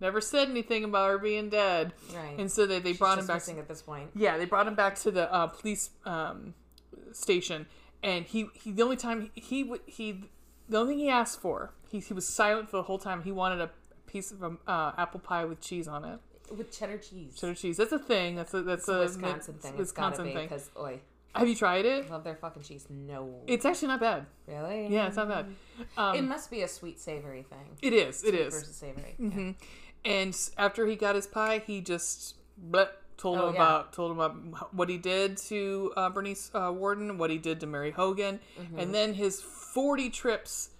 "Never 0.00 0.20
said 0.20 0.48
anything 0.48 0.82
about 0.84 1.10
her 1.10 1.18
being 1.18 1.48
dead." 1.48 1.92
Right. 2.14 2.38
And 2.38 2.50
so 2.50 2.66
they 2.66 2.80
they 2.80 2.90
She's 2.90 2.98
brought 2.98 3.18
him 3.18 3.26
back. 3.26 3.36
missing 3.36 3.58
at 3.58 3.68
this 3.68 3.82
point. 3.82 4.10
Yeah, 4.14 4.36
they 4.36 4.46
brought 4.46 4.66
him 4.66 4.74
back 4.74 4.96
to 5.00 5.10
the 5.10 5.32
uh, 5.32 5.46
police 5.46 5.90
um, 6.04 6.54
station, 7.12 7.66
and 8.02 8.24
he, 8.24 8.48
he 8.54 8.72
the 8.72 8.82
only 8.82 8.96
time 8.96 9.30
he, 9.34 9.40
he 9.40 9.72
he 9.86 10.24
the 10.68 10.78
only 10.78 10.94
thing 10.94 10.98
he 11.00 11.08
asked 11.08 11.40
for 11.40 11.72
he, 11.88 12.00
he 12.00 12.14
was 12.14 12.26
silent 12.26 12.70
for 12.70 12.78
the 12.78 12.82
whole 12.84 12.98
time. 12.98 13.22
He 13.22 13.30
wanted 13.30 13.60
a 13.60 13.70
piece 14.06 14.32
of 14.32 14.42
um, 14.42 14.58
uh, 14.66 14.92
apple 14.96 15.20
pie 15.20 15.44
with 15.44 15.60
cheese 15.60 15.86
on 15.86 16.04
it, 16.04 16.18
with 16.50 16.70
cheddar 16.76 16.98
cheese. 16.98 17.36
cheddar 17.38 17.54
cheese. 17.54 17.76
That's 17.76 17.92
a 17.92 17.98
thing. 17.98 18.36
That's 18.36 18.52
a 18.54 18.62
that's 18.62 18.82
It's 18.82 18.88
a 18.88 18.98
Wisconsin 19.00 19.54
thing. 19.54 19.74
It's 19.78 19.92
gotta 19.92 20.10
Wisconsin 20.10 20.24
be 20.26 20.32
thing. 20.34 20.48
because 20.48 20.70
oi, 20.78 21.00
Have 21.34 21.48
you 21.48 21.54
tried 21.54 21.84
it? 21.86 22.10
love 22.10 22.24
their 22.24 22.36
fucking 22.36 22.62
cheese. 22.62 22.86
No, 22.90 23.40
It's 23.46 23.64
actually 23.64 23.88
not 23.88 24.00
bad. 24.00 24.26
really. 24.46 24.88
Yeah, 24.88 25.06
it's 25.06 25.16
not 25.16 25.28
bad. 25.28 25.46
Um, 25.96 26.16
It 26.16 26.22
must 26.22 26.50
be 26.50 26.62
a 26.62 26.68
sweet 26.68 27.00
savory 27.00 27.42
thing. 27.42 27.76
it 27.80 27.92
is. 27.92 28.22
It 28.22 28.28
Sweet 28.30 28.34
is. 28.34 28.54
versus 28.54 28.76
savory. 28.76 29.14
hmm 29.18 29.50
And 30.04 30.36
after 30.58 30.86
he 30.86 30.96
got 30.96 31.14
his 31.14 31.26
pie, 31.26 31.62
he 31.66 31.80
just 31.80 32.36
bleh, 32.70 32.88
told 33.16 33.38
Oh, 33.38 33.48
him 33.48 33.54
yeah. 33.54 33.60
about 33.62 33.92
told 33.92 34.10
him 34.12 34.18
about 34.20 34.74
what 34.74 34.88
he 34.88 34.98
did 34.98 35.36
to 35.48 35.92
uh, 35.96 36.10
Bernice 36.10 36.50
uh, 36.54 36.72
Worden, 36.74 37.18
what 37.18 37.30
he 37.30 37.38
did 37.38 37.60
to 37.60 37.66
Mary 37.66 37.92
Hogan, 37.92 38.40
Mm-hmm. 38.60 38.78
and 38.80 38.92
then 38.94 39.14
his 39.14 39.40
forty 39.40 40.10
trips 40.10 40.70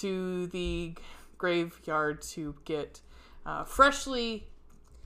to 0.00 0.46
the 0.48 0.94
graveyard 1.36 2.20
to 2.22 2.54
get 2.64 3.00
uh, 3.46 3.64
freshly 3.64 4.46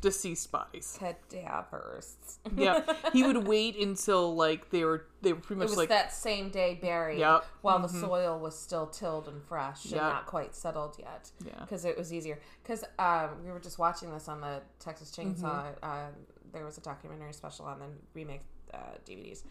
deceased 0.02 0.52
bodies. 0.52 0.98
Cadavers. 0.98 2.16
yeah, 2.54 2.82
he 3.14 3.22
would 3.22 3.46
wait 3.46 3.78
until 3.78 4.34
like 4.34 4.68
they 4.68 4.84
were 4.84 5.06
they 5.22 5.32
were 5.32 5.40
pretty 5.40 5.60
It 5.60 5.64
much 5.64 5.68
was 5.70 5.78
like 5.78 5.88
that 5.88 6.12
same 6.12 6.50
day 6.50 6.78
buried 6.80 7.18
Yep. 7.20 7.46
while 7.62 7.78
the 7.78 7.88
soil 7.88 8.38
was 8.38 8.58
still 8.58 8.86
tilled 8.86 9.28
and 9.28 9.42
fresh 9.42 9.86
and 9.86 9.94
not 9.96 10.26
quite 10.26 10.54
settled 10.54 10.96
yet. 10.98 11.30
Yeah. 11.46 11.52
Because 11.60 11.86
it 11.86 11.96
was 11.96 12.12
easier. 12.12 12.38
Because 12.62 12.84
um, 12.98 13.30
we 13.42 13.50
were 13.50 13.60
just 13.60 13.78
watching 13.78 14.12
this 14.12 14.28
on 14.28 14.42
the 14.42 14.60
Texas 14.78 15.10
Chainsaw. 15.10 15.40
Mm-hmm. 15.40 15.84
Uh, 15.84 16.08
there 16.52 16.66
was 16.66 16.76
a 16.76 16.82
documentary 16.82 17.32
special 17.32 17.64
on 17.64 17.78
the 17.78 17.86
remake 18.12 18.42
uh, 18.74 18.78
DVDs. 19.08 19.44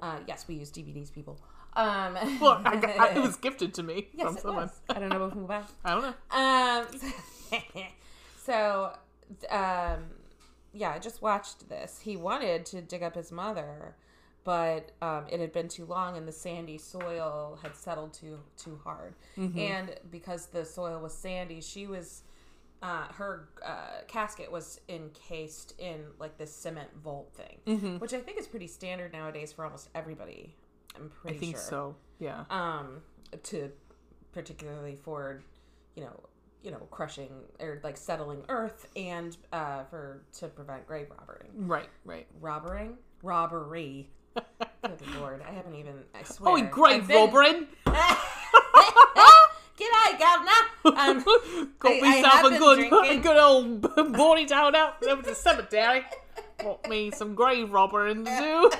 Uh, 0.00 0.18
yes, 0.26 0.46
we 0.48 0.54
use 0.56 0.72
DVDs, 0.72 1.12
people. 1.12 1.38
Um, 1.74 2.14
well, 2.40 2.60
I 2.64 2.76
got, 2.76 2.98
I, 2.98 3.08
it 3.10 3.20
was 3.22 3.36
gifted 3.46 3.74
to 3.74 3.82
me 3.82 4.08
yes, 4.14 4.26
from 4.26 4.36
it 4.36 4.42
someone. 4.42 4.62
was. 4.64 4.80
I 4.88 4.98
don't 4.98 5.08
know 5.10 5.28
who. 5.28 5.48
I 5.84 5.94
don't 5.94 6.02
know. 6.02 6.88
Um, 7.60 7.60
so, 8.44 8.92
um, 9.50 10.04
yeah, 10.72 10.90
I 10.90 10.98
just 10.98 11.22
watched 11.22 11.68
this. 11.68 12.00
He 12.00 12.16
wanted 12.16 12.66
to 12.66 12.82
dig 12.82 13.02
up 13.02 13.14
his 13.14 13.32
mother, 13.32 13.96
but 14.44 14.92
um, 15.02 15.24
it 15.30 15.40
had 15.40 15.52
been 15.52 15.68
too 15.68 15.84
long, 15.84 16.16
and 16.16 16.26
the 16.26 16.32
sandy 16.32 16.78
soil 16.78 17.58
had 17.62 17.76
settled 17.76 18.12
too 18.14 18.38
too 18.56 18.80
hard. 18.84 19.14
And 19.58 19.94
because 20.10 20.46
the 20.46 20.64
soil 20.64 21.00
was 21.00 21.14
sandy, 21.14 21.60
she 21.60 21.86
was. 21.86 22.22
Uh, 22.80 23.08
her 23.14 23.48
uh, 23.66 24.02
casket 24.06 24.52
was 24.52 24.80
encased 24.88 25.74
in 25.80 26.04
like 26.20 26.38
this 26.38 26.54
cement 26.54 26.88
vault 27.02 27.28
thing, 27.34 27.98
which 27.98 28.14
I 28.14 28.20
think 28.20 28.38
is 28.38 28.46
pretty 28.46 28.68
standard 28.68 29.12
nowadays 29.12 29.52
for 29.52 29.64
almost 29.64 29.88
everybody. 29.96 30.54
I'm 30.94 31.08
pretty. 31.10 31.36
I 31.36 31.40
think 31.40 31.56
sure 31.56 31.64
so. 31.64 31.96
Yeah. 32.20 32.44
um 32.50 33.02
to 33.44 33.70
particularly 34.32 34.94
for 34.94 35.42
you 35.96 36.04
know 36.04 36.20
you 36.62 36.70
know 36.70 36.78
crushing 36.90 37.30
or 37.60 37.80
like 37.84 37.96
settling 37.96 38.42
earth 38.48 38.86
and 38.96 39.36
uh 39.52 39.84
for 39.84 40.22
to 40.38 40.48
prevent 40.48 40.86
grave 40.86 41.06
robbery 41.16 41.46
Right. 41.54 41.88
Right. 42.04 42.26
robbering 42.40 42.96
robbery 43.22 44.10
good 44.34 45.00
lord 45.18 45.42
i 45.48 45.52
haven't 45.52 45.74
even 45.76 45.94
i 46.14 46.22
swear 46.24 46.54
Oh, 46.54 46.62
great, 46.62 46.96
I've 47.02 47.08
been- 47.08 47.30
Robin. 47.32 47.66
G'day, 49.78 50.18
governor. 50.18 50.98
Um, 51.00 51.24
Got 51.78 51.92
I- 51.92 51.96
I 51.98 52.00
myself 52.00 52.32
have 52.34 52.44
a 52.52 52.58
good, 52.58 52.88
drinking. 52.90 53.20
good 53.22 53.36
old 53.36 53.80
body 54.12 54.44
down 54.44 54.74
out 54.74 54.94
over 55.06 55.22
the 55.22 55.34
cemetery. 55.36 56.04
Got 56.58 56.88
me 56.88 57.12
some 57.12 57.36
grave 57.36 57.70
robber 57.70 58.08
in 58.08 58.24
the 58.24 58.36
zoo. 58.36 58.70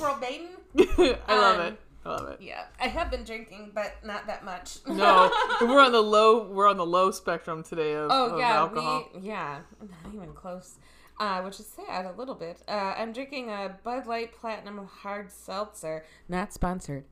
Robin. 0.00 0.48
I 0.78 1.16
love 1.36 1.60
Um, 1.60 1.66
it. 1.66 1.80
I 2.04 2.08
love 2.08 2.28
it. 2.28 2.40
Yeah, 2.40 2.64
I 2.80 2.88
have 2.88 3.10
been 3.10 3.24
drinking, 3.24 3.72
but 3.74 3.94
not 4.04 4.26
that 4.26 4.44
much. 4.44 4.78
No, 4.86 5.30
we're 5.60 5.84
on 5.84 5.92
the 5.92 6.00
low. 6.02 6.48
We're 6.48 6.68
on 6.68 6.76
the 6.78 6.86
low 6.86 7.10
spectrum 7.10 7.62
today 7.62 7.94
of, 7.94 8.10
Oh 8.10 8.30
of 8.34 8.38
yeah, 8.38 8.54
alcohol. 8.56 9.08
we 9.14 9.20
yeah, 9.20 9.60
not 9.80 10.14
even 10.14 10.32
close. 10.32 10.76
Uh, 11.18 11.42
which 11.42 11.60
is 11.60 11.66
sad 11.66 12.06
a 12.06 12.12
little 12.12 12.34
bit. 12.34 12.62
Uh, 12.66 12.94
I'm 12.96 13.12
drinking 13.12 13.50
a 13.50 13.76
Bud 13.84 14.06
Light 14.06 14.32
Platinum 14.34 14.88
Hard 15.02 15.30
Seltzer, 15.30 16.04
not 16.30 16.54
sponsored. 16.54 17.04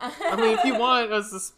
I 0.00 0.36
mean, 0.36 0.56
if 0.56 0.64
you 0.64 0.78
want 0.78 1.10
us 1.12 1.52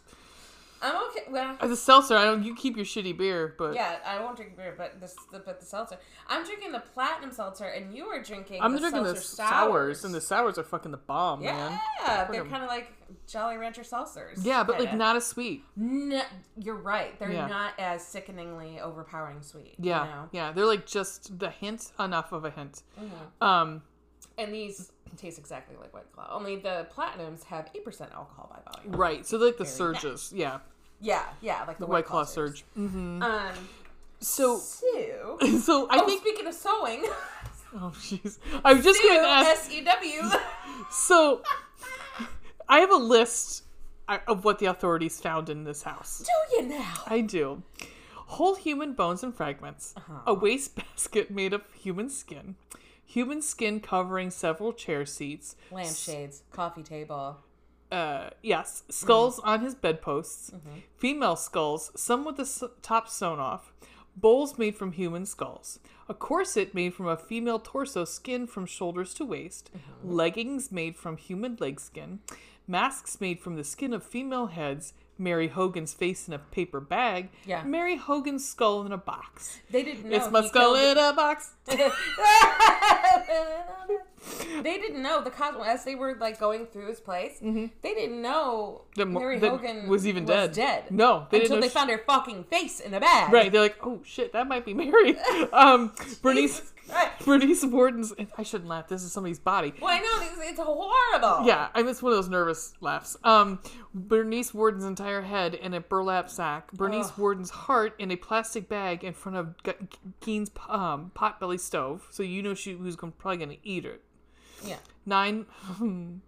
I'm 0.81 0.95
okay. 1.09 1.23
Well, 1.29 1.57
as 1.61 1.69
a 1.71 1.75
seltzer, 1.75 2.15
I 2.17 2.25
don't. 2.25 2.43
You 2.43 2.55
keep 2.55 2.75
your 2.75 2.85
shitty 2.85 3.17
beer, 3.17 3.53
but 3.57 3.75
yeah, 3.75 3.97
I 4.05 4.19
won't 4.19 4.35
drink 4.35 4.57
beer, 4.57 4.73
but 4.77 4.99
this, 4.99 5.15
the, 5.31 5.39
but 5.39 5.59
the 5.59 5.65
seltzer. 5.65 5.97
I'm 6.27 6.43
drinking 6.43 6.71
the 6.71 6.79
Platinum 6.79 7.31
Seltzer, 7.31 7.65
and 7.65 7.95
you 7.95 8.05
are 8.05 8.21
drinking. 8.21 8.61
I'm 8.61 8.73
the 8.73 8.79
drinking 8.79 9.03
the 9.03 9.15
seltzer 9.15 9.43
sours, 9.53 10.03
and 10.05 10.13
the 10.13 10.21
sours 10.21 10.57
are 10.57 10.63
fucking 10.63 10.91
the 10.91 10.97
bomb, 10.97 11.41
yeah, 11.41 11.77
man. 12.05 12.27
they're 12.31 12.45
kind 12.45 12.63
of 12.63 12.69
like 12.69 12.91
Jolly 13.27 13.57
Rancher 13.57 13.83
seltzers. 13.83 14.43
Yeah, 14.43 14.63
but 14.63 14.79
like 14.79 14.89
kinda. 14.89 14.97
not 15.03 15.15
as 15.15 15.25
sweet. 15.27 15.63
No, 15.75 16.23
you're 16.57 16.75
right. 16.75 17.17
They're 17.19 17.31
Yeah. 17.31 17.47
not 17.47 17.73
as 17.79 18.05
sickeningly 18.05 18.79
overpowering 18.79 19.41
sweet. 19.41 19.75
Yeah, 19.79 20.03
you 20.05 20.09
know? 20.11 20.29
yeah, 20.31 20.51
they're 20.51 20.65
like 20.65 20.85
just 20.85 21.37
the 21.39 21.49
hint 21.51 21.91
enough 21.99 22.31
of 22.31 22.43
a 22.45 22.49
hint. 22.49 22.83
Mhm. 22.99 23.45
Um, 23.45 23.83
And 24.41 24.53
these 24.53 24.91
taste 25.17 25.37
exactly 25.39 25.75
like 25.79 25.93
White 25.93 26.11
Claw. 26.13 26.27
Only 26.31 26.55
the 26.55 26.87
platinums 26.95 27.43
have 27.45 27.69
eight 27.75 27.83
percent 27.85 28.11
alcohol 28.13 28.49
by 28.53 28.71
volume. 28.71 28.95
right. 28.99 29.25
So 29.25 29.37
like 29.37 29.57
the 29.57 29.63
Very 29.65 29.75
surges, 29.75 30.31
yeah, 30.35 30.59
Yeah, 30.99 31.23
yeah, 31.41 31.63
like 31.67 31.77
the, 31.77 31.85
the 31.85 31.91
White 31.91 32.05
Claw 32.05 32.23
surge. 32.23 32.63
hmm 32.75 33.21
Um, 33.21 33.53
So, 34.19 34.57
so, 34.57 35.37
so 35.61 35.87
I 35.89 35.97
oh, 35.99 36.05
think. 36.05 36.21
speaking 36.21 36.47
of 36.47 36.53
sewing, 36.53 37.05
Oh, 37.73 37.91
jeez. 37.95 38.37
I 38.65 38.73
was 38.73 38.83
just 38.83 39.01
going 39.01 39.21
to 39.21 39.27
ask. 39.27 39.49
S 39.65 39.71
E 39.71 39.81
W. 39.81 40.21
So, 40.91 41.41
I 42.67 42.79
have 42.79 42.91
a 42.91 42.95
list 42.97 43.63
uh, 44.09 44.17
of 44.27 44.43
what 44.43 44.59
the 44.59 44.65
authorities 44.65 45.19
found 45.21 45.49
in 45.49 45.63
this 45.63 45.83
house. 45.83 46.19
Do 46.25 46.55
you 46.55 46.67
now? 46.69 46.93
I 47.07 47.21
do. 47.21 47.63
Whole 48.15 48.55
human 48.55 48.93
bones 48.93 49.23
and 49.23 49.33
fragments, 49.35 49.93
a 50.25 50.33
wastebasket 50.33 51.31
made 51.31 51.53
of 51.53 51.61
human 51.73 52.09
skin, 52.09 52.55
human 53.11 53.41
skin 53.41 53.79
covering 53.79 54.29
several 54.31 54.73
chair 54.73 55.05
seats. 55.05 55.55
Lampshades, 55.71 56.43
coffee 56.51 56.83
table. 56.83 57.37
Uh, 57.91 58.29
yes, 58.41 58.83
skulls 58.89 59.37
Mm-hmm. 59.39 59.49
on 59.49 59.59
his 59.61 59.75
bedposts, 59.75 60.51
female 60.97 61.35
skulls, 61.35 61.91
some 61.95 62.23
with 62.23 62.37
the 62.37 62.43
s- 62.43 62.63
top 62.81 63.09
sewn 63.09 63.37
off, 63.39 63.73
bowls 64.15 64.57
made 64.57 64.75
from 64.75 64.93
human 64.93 65.25
skulls, 65.25 65.79
a 66.07 66.13
corset 66.13 66.73
made 66.73 66.93
from 66.93 67.07
a 67.07 67.17
female 67.17 67.59
torso 67.59 68.05
skin 68.05 68.47
from 68.47 68.65
shoulders 68.65 69.13
to 69.15 69.25
waist, 69.25 69.69
Mm-hmm. 69.75 70.13
leggings 70.13 70.71
made 70.71 70.95
from 70.95 71.17
human 71.17 71.57
leg 71.59 71.81
skin, 71.81 72.19
masks 72.65 73.19
made 73.19 73.41
from 73.41 73.55
the 73.57 73.63
skin 73.65 73.91
of 73.93 74.03
female 74.03 74.47
heads, 74.47 74.93
Mary 75.21 75.49
Hogan's 75.49 75.93
face 75.93 76.27
in 76.27 76.33
a 76.33 76.39
paper 76.39 76.79
bag, 76.79 77.29
Yeah. 77.45 77.63
Mary 77.63 77.95
Hogan's 77.95 78.47
skull 78.47 78.83
in 78.85 78.91
a 78.91 78.97
box. 78.97 79.59
They 79.69 79.83
didn't 79.83 80.09
know. 80.09 80.17
it's 80.17 80.31
my 80.31 80.45
skull 80.47 80.75
in 80.75 80.97
a 80.97 81.13
box. 81.13 81.51
They 84.61 84.77
didn't 84.77 85.01
know 85.01 85.21
the 85.23 85.31
cosmo 85.31 85.63
as 85.63 85.83
they 85.83 85.95
were 85.95 86.15
like 86.19 86.39
going 86.39 86.67
through 86.67 86.87
his 86.87 86.99
place. 86.99 87.39
They 87.39 87.69
didn't 87.93 88.21
know 88.21 88.83
That 88.95 89.07
Mary 89.07 89.39
that 89.39 89.49
Hogan 89.49 89.87
was 89.87 90.05
even 90.05 90.25
dead. 90.25 90.51
Dead. 90.53 90.91
No, 90.91 91.27
they 91.31 91.39
didn't 91.39 91.53
until 91.53 91.61
they 91.61 91.67
she- 91.69 91.73
found 91.73 91.89
her 91.89 91.97
fucking 92.05 92.43
face 92.45 92.79
in 92.79 92.93
a 92.93 92.99
bag. 92.99 93.33
Right, 93.33 93.51
they're 93.51 93.61
like, 93.61 93.77
oh 93.83 94.01
shit, 94.03 94.33
that 94.33 94.47
might 94.47 94.65
be 94.65 94.73
Mary. 94.73 95.17
Um, 95.53 95.91
Bernice, 96.21 96.73
Bernice 97.25 97.65
Worden's. 97.65 98.13
I 98.37 98.43
shouldn't 98.43 98.69
laugh. 98.69 98.87
This 98.87 99.03
is 99.03 99.11
somebody's 99.11 99.39
body. 99.39 99.73
Well, 99.81 99.91
I 99.93 99.99
know 99.99 100.25
it's, 100.25 100.51
it's 100.51 100.59
horrible. 100.59 101.45
Yeah, 101.47 101.69
I 101.73 101.81
miss 101.83 102.01
one 102.01 102.11
of 102.13 102.17
those 102.17 102.29
nervous 102.29 102.73
laughs. 102.79 103.17
Um, 103.23 103.59
Bernice 103.93 104.53
Worden's 104.53 104.85
entire 104.85 105.21
head 105.21 105.53
in 105.55 105.73
a 105.73 105.81
burlap 105.81 106.29
sack. 106.29 106.71
Bernice 106.73 107.07
Ugh. 107.09 107.17
Worden's 107.17 107.49
heart 107.49 107.95
in 107.99 108.11
a 108.11 108.15
plastic 108.15 108.69
bag 108.69 109.03
in 109.03 109.13
front 109.13 109.37
of 109.37 109.55
Gein's 110.21 110.51
um, 110.69 111.11
potbelly 111.15 111.59
stove, 111.59 112.07
so 112.11 112.23
you 112.23 112.41
know 112.43 112.53
she 112.53 112.75
was 112.75 112.95
probably 112.95 113.37
gonna 113.37 113.57
eat 113.63 113.85
it. 113.85 114.01
Yeah. 114.65 114.77
Nine, 115.05 115.45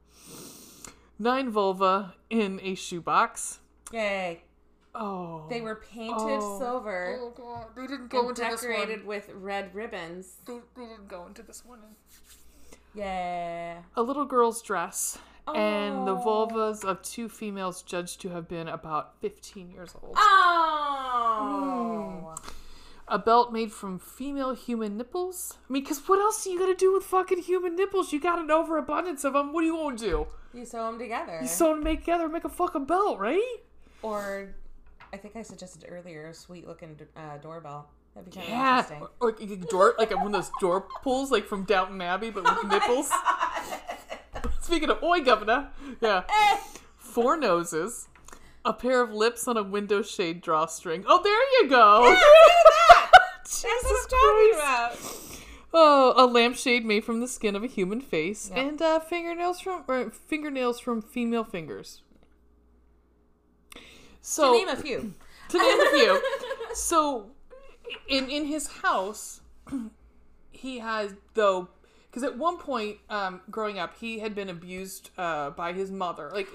nine 1.19 1.49
vulva 1.49 2.15
in 2.29 2.59
a 2.63 2.75
shoebox. 2.75 3.59
Yay. 3.91 4.43
Oh, 4.95 5.47
They 5.49 5.61
were 5.61 5.75
painted 5.91 6.39
Oh. 6.41 6.59
silver 6.59 7.17
Oh 7.19 7.31
god, 7.35 7.67
they 7.75 7.87
didn't 7.87 8.09
go 8.09 8.27
and 8.27 8.37
decorated 8.37 9.05
with 9.05 9.27
red 9.33 9.73
ribbons. 9.73 10.35
They, 10.45 10.59
they 10.75 10.85
didn't 10.85 11.07
go 11.07 11.25
into 11.25 11.41
this 11.41 11.63
one. 11.65 11.79
Yeah. 12.93 13.81
A 13.95 14.01
little 14.03 14.25
girl's 14.25 14.61
dress. 14.61 15.17
And 15.47 16.07
the 16.07 16.15
Oh. 16.15 16.23
vulvas 16.47 16.85
of 16.85 17.01
two 17.01 17.27
females 17.27 17.81
judged 17.81 18.21
to 18.21 18.29
have 18.29 18.47
been 18.47 18.67
about 18.67 19.19
15 19.19 19.71
years 19.71 19.95
old. 20.01 20.15
Oh. 20.15 21.92
A 23.13 23.19
belt 23.19 23.53
made 23.53 23.71
from 23.71 23.99
female 23.99 24.55
human 24.55 24.97
nipples? 24.97 25.59
I 25.69 25.71
mean, 25.71 25.83
because 25.83 25.99
what 26.07 26.17
else 26.19 26.47
are 26.47 26.49
you 26.49 26.57
gonna 26.57 26.73
do 26.73 26.91
with 26.93 27.03
fucking 27.03 27.43
human 27.43 27.75
nipples? 27.75 28.11
You 28.11 28.19
got 28.19 28.39
an 28.39 28.49
overabundance 28.49 29.23
of 29.23 29.33
them. 29.33 29.53
What 29.53 29.63
are 29.63 29.67
you 29.67 29.75
gonna 29.75 29.95
do? 29.97 30.25
You 30.51 30.65
sew 30.65 30.87
them 30.87 30.97
together. 30.97 31.37
You 31.39 31.47
sew 31.47 31.75
them 31.75 31.83
together, 31.85 32.27
make 32.27 32.43
a 32.43 32.49
fucking 32.49 32.85
belt, 32.85 33.19
right? 33.19 33.57
or, 34.01 34.55
I 35.13 35.17
think 35.17 35.35
I 35.35 35.43
suggested 35.43 35.85
earlier, 35.87 36.25
a 36.29 36.33
sweet 36.33 36.67
looking 36.67 36.97
uh, 37.15 37.37
doorbell. 37.37 37.87
That'd 38.15 38.31
be 38.31 38.35
kind 38.35 38.49
Yeah. 38.49 38.79
of 38.79 38.85
interesting. 38.91 39.07
Or, 39.19 39.29
or 39.29 39.47
like 39.47 39.69
door, 39.69 39.93
like 39.99 40.15
one 40.15 40.25
of 40.27 40.31
those 40.33 40.51
door 40.59 40.81
pulls, 41.03 41.29
like 41.31 41.45
from 41.45 41.65
Downton 41.65 42.01
Abbey, 42.01 42.31
but 42.31 42.43
with 42.43 42.63
nipples. 42.71 43.11
Speaking 44.61 44.89
of, 44.89 45.03
oi, 45.03 45.21
governor. 45.21 45.69
Yeah. 46.01 46.23
Four 46.97 47.37
noses. 47.37 48.07
A 48.65 48.73
pair 48.73 49.01
of 49.01 49.11
lips 49.11 49.47
on 49.47 49.55
a 49.57 49.61
window 49.63 50.01
shade 50.01 50.41
drawstring. 50.41 51.03
Oh, 51.07 51.21
there 51.21 51.61
you 51.63 51.69
go. 51.69 52.15
That's 53.43 53.63
what 53.63 54.53
about. 54.55 54.97
Oh, 55.73 56.13
a 56.15 56.25
lampshade 56.27 56.85
made 56.85 57.03
from 57.03 57.19
the 57.19 57.27
skin 57.27 57.55
of 57.55 57.63
a 57.63 57.67
human 57.67 57.99
face, 57.99 58.49
Yep. 58.49 58.57
and 58.65 58.81
uh, 58.81 58.99
fingernails 58.99 59.59
from 59.59 59.83
or 59.87 60.11
fingernails 60.11 60.79
from 60.79 61.01
female 61.01 61.43
fingers. 61.43 62.01
So 64.21 64.51
to 64.53 64.57
name 64.57 64.69
a 64.69 64.75
few. 64.75 65.13
to 65.49 65.57
name 65.57 65.79
a 65.79 65.89
few. 65.91 66.21
So, 66.75 67.27
in 68.07 68.31
in 68.31 68.45
his 68.45 68.65
house, 68.67 69.41
he 70.51 70.79
has 70.79 71.13
though, 71.35 71.67
because 72.09 72.23
at 72.23 72.35
one 72.35 72.57
point, 72.57 72.97
um, 73.11 73.41
growing 73.51 73.77
up, 73.77 73.95
he 73.99 74.17
had 74.19 74.33
been 74.33 74.49
abused 74.49 75.11
uh, 75.19 75.51
by 75.51 75.73
his 75.73 75.91
mother, 75.91 76.31
like, 76.33 76.47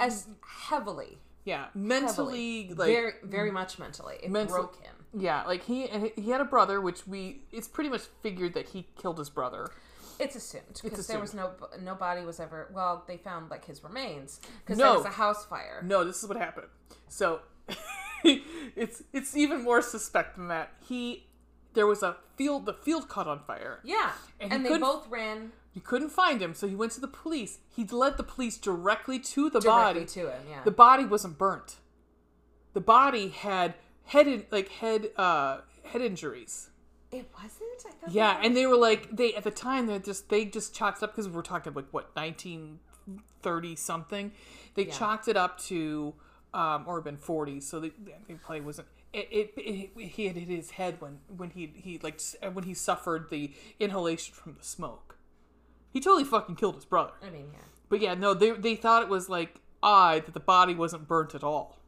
As 0.00 0.26
heavily. 0.68 1.18
Yeah, 1.46 1.68
mentally, 1.74 2.64
heavily. 2.64 2.74
like, 2.76 2.88
very, 2.88 3.12
very 3.22 3.50
much 3.50 3.78
mentally. 3.78 4.16
It 4.22 4.30
broke 4.48 4.76
him. 4.82 4.94
yeah, 5.14 5.44
like 5.44 5.64
he 5.64 5.88
and 5.88 6.10
he 6.16 6.30
had 6.30 6.42
a 6.42 6.44
brother, 6.44 6.80
which 6.82 7.06
we 7.06 7.40
it's 7.52 7.68
pretty 7.68 7.88
much 7.88 8.02
figured 8.22 8.52
that 8.52 8.68
he 8.68 8.86
killed 9.00 9.18
his 9.18 9.30
brother. 9.30 9.70
It's 10.18 10.34
assumed 10.34 10.80
because 10.82 11.06
there 11.06 11.20
was 11.20 11.32
no 11.34 11.52
no 11.82 11.94
body 11.94 12.24
was 12.24 12.40
ever. 12.40 12.68
Well, 12.74 13.04
they 13.06 13.16
found 13.16 13.50
like 13.50 13.64
his 13.64 13.82
remains 13.84 14.40
because 14.64 14.76
No. 14.78 14.84
there 14.84 14.96
was 14.98 15.06
a 15.06 15.10
house 15.10 15.44
fire. 15.46 15.82
No, 15.84 16.04
this 16.04 16.22
is 16.22 16.28
what 16.28 16.36
happened. 16.36 16.68
So 17.08 17.40
it's 18.24 19.02
it's 19.12 19.36
even 19.36 19.62
more 19.62 19.82
suspect 19.82 20.36
than 20.36 20.48
that. 20.48 20.70
He 20.88 21.26
there 21.74 21.86
was 21.86 22.02
a 22.02 22.16
field 22.36 22.66
the 22.66 22.72
field 22.74 23.08
caught 23.08 23.26
on 23.28 23.40
fire. 23.40 23.80
Yeah, 23.84 24.12
And 24.40 24.52
and, 24.52 24.64
they 24.66 24.78
both 24.78 25.06
ran 25.08 25.52
You 25.76 25.82
couldn't 25.82 26.08
find 26.08 26.40
him, 26.40 26.54
so 26.54 26.66
he 26.66 26.74
went 26.74 26.92
to 26.92 27.00
the 27.02 27.06
police. 27.06 27.58
He 27.68 27.84
led 27.84 28.16
the 28.16 28.22
police 28.22 28.56
directly 28.56 29.18
to 29.20 29.50
the 29.50 29.60
directly 29.60 30.00
body. 30.00 30.06
to 30.06 30.20
him. 30.30 30.42
Yeah, 30.48 30.62
The 30.64 30.70
body 30.70 31.04
wasn't 31.04 31.36
burnt. 31.36 31.76
The 32.72 32.80
body 32.80 33.28
had 33.28 33.74
head 34.04 34.26
in, 34.26 34.46
like 34.50 34.68
head 34.70 35.10
uh 35.18 35.58
head 35.84 36.00
injuries. 36.00 36.70
it 37.12 37.28
wasn't. 37.34 37.62
I 37.86 37.90
thought 37.90 38.10
Yeah, 38.10 38.40
and 38.42 38.56
they 38.56 38.66
were 38.66 38.78
like 38.78 39.14
they 39.14 39.34
at 39.34 39.44
the 39.44 39.50
time 39.50 39.86
they 39.86 39.98
just 39.98 40.30
they 40.30 40.46
just 40.46 40.74
chalked 40.74 41.02
up 41.02 41.12
because 41.12 41.28
we're 41.28 41.42
talking 41.42 41.74
like 41.74 41.88
what 41.90 42.08
nineteen 42.16 42.78
thirty 43.42 43.76
something. 43.76 44.32
They 44.76 44.86
Yeah. 44.86 44.92
chalked 44.94 45.28
it 45.28 45.36
up 45.36 45.58
to 45.64 46.14
um 46.54 46.84
or 46.86 47.02
been 47.02 47.18
forty, 47.18 47.60
so 47.60 47.80
they, 47.80 47.92
they 48.28 48.34
probably 48.34 48.62
wasn't. 48.62 48.88
It, 49.12 49.28
it, 49.30 49.52
it 49.58 49.90
he 50.08 50.26
had 50.26 50.36
hit 50.36 50.48
his 50.48 50.70
head 50.72 51.02
when 51.02 51.18
when 51.36 51.50
he 51.50 51.70
he 51.76 51.98
like 52.02 52.18
when 52.54 52.64
he 52.64 52.72
suffered 52.72 53.28
the 53.28 53.52
inhalation 53.78 54.32
from 54.34 54.54
the 54.58 54.64
smoke. 54.64 55.15
He 55.96 56.00
totally 56.00 56.24
fucking 56.24 56.56
killed 56.56 56.74
his 56.74 56.84
brother. 56.84 57.12
I 57.22 57.30
mean, 57.30 57.46
yeah. 57.54 57.58
But 57.88 58.02
yeah, 58.02 58.12
no, 58.12 58.34
they 58.34 58.50
they 58.50 58.76
thought 58.76 59.02
it 59.02 59.08
was 59.08 59.30
like 59.30 59.62
odd 59.82 60.26
that 60.26 60.34
the 60.34 60.40
body 60.40 60.74
wasn't 60.74 61.08
burnt 61.08 61.34
at 61.34 61.42
all. 61.42 61.78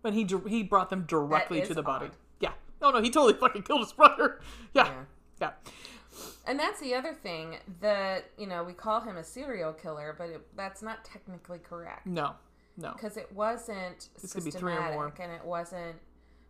But 0.00 0.14
he 0.14 0.26
he 0.48 0.62
brought 0.62 0.88
them 0.88 1.04
directly 1.06 1.60
to 1.60 1.74
the 1.74 1.82
body. 1.82 2.08
Yeah. 2.40 2.52
No, 2.80 2.90
no, 2.90 3.02
he 3.02 3.10
totally 3.10 3.34
fucking 3.34 3.64
killed 3.64 3.80
his 3.82 3.92
brother. 3.92 4.40
Yeah. 4.72 4.86
Yeah. 4.86 4.94
Yeah. 5.42 5.50
And 6.46 6.58
that's 6.58 6.80
the 6.80 6.94
other 6.94 7.12
thing 7.12 7.56
that 7.82 8.24
you 8.38 8.46
know 8.46 8.64
we 8.64 8.72
call 8.72 9.02
him 9.02 9.18
a 9.18 9.24
serial 9.24 9.74
killer, 9.74 10.14
but 10.16 10.30
it, 10.30 10.56
that's 10.56 10.80
not 10.80 11.04
technically 11.04 11.58
correct 11.58 12.06
No. 12.06 12.36
No. 12.78 12.92
because 12.94 13.18
it 13.18 13.30
wasn't 13.34 14.08
This 14.22 14.32
could 14.32 14.44
be 14.46 14.50
three 14.50 14.72
or 14.72 14.76
systematic 14.76 15.20
and 15.20 15.32
it 15.32 15.44
wasn't 15.44 15.96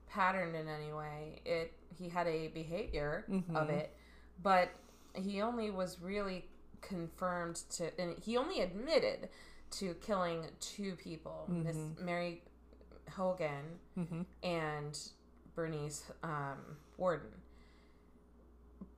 patterned 0.08 0.54
in 0.54 0.68
any 0.68 0.92
way. 0.92 1.42
It 1.44 1.72
he 1.98 2.08
had 2.08 2.28
a 2.28 2.46
behavior 2.46 3.24
Mm-hmm. 3.28 3.56
of 3.56 3.70
it, 3.70 3.92
but 4.40 4.68
he 5.14 5.42
only 5.42 5.72
was 5.72 5.98
really 6.00 6.44
confirmed 6.80 7.56
to, 7.76 7.90
and 8.00 8.16
he 8.18 8.36
only 8.36 8.60
admitted 8.60 9.28
to 9.72 9.94
killing 9.94 10.46
two 10.60 10.94
people, 10.96 11.46
Miss 11.48 11.76
Mm-hmm. 11.76 12.04
Mary 12.04 12.42
Hogan 13.10 13.78
and 14.42 14.98
Bernice 15.54 16.04
um, 16.22 16.58
Worden. 16.96 17.28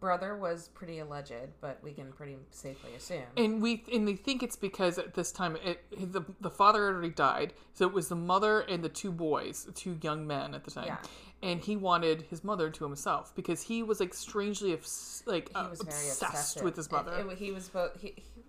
Brother 0.00 0.36
was 0.36 0.68
pretty 0.74 0.98
alleged, 0.98 1.32
but 1.60 1.78
we 1.82 1.92
can 1.92 2.12
pretty 2.12 2.36
safely 2.50 2.94
assume. 2.96 3.22
And 3.36 3.62
we 3.62 3.84
and 3.92 4.06
they 4.08 4.16
think 4.16 4.42
it's 4.42 4.56
because 4.56 4.98
at 4.98 5.14
this 5.14 5.30
time 5.30 5.56
it 5.64 5.84
the 6.12 6.22
the 6.40 6.50
father 6.50 6.88
already 6.88 7.10
died, 7.10 7.52
so 7.72 7.86
it 7.86 7.92
was 7.92 8.08
the 8.08 8.16
mother 8.16 8.60
and 8.60 8.82
the 8.82 8.88
two 8.88 9.12
boys, 9.12 9.68
two 9.76 9.98
young 10.02 10.26
men 10.26 10.54
at 10.54 10.64
the 10.64 10.72
time. 10.72 10.86
Yeah. 10.86 10.96
And 11.42 11.60
he 11.60 11.76
wanted 11.76 12.22
his 12.30 12.44
mother 12.44 12.70
to 12.70 12.84
himself 12.84 13.34
because 13.34 13.62
he 13.62 13.82
was 13.82 13.98
like 14.00 14.14
strangely 14.14 14.72
obs- 14.72 15.22
like 15.26 15.48
he 15.48 15.54
uh, 15.56 15.68
very 15.68 15.74
obsessed 16.08 16.62
with 16.62 16.76
his 16.76 16.90
mother. 16.90 17.12
it- 17.30 17.38
he 17.38 17.50
was 17.50 17.68
both. 17.68 18.00
He, 18.00 18.12
he, 18.16 18.42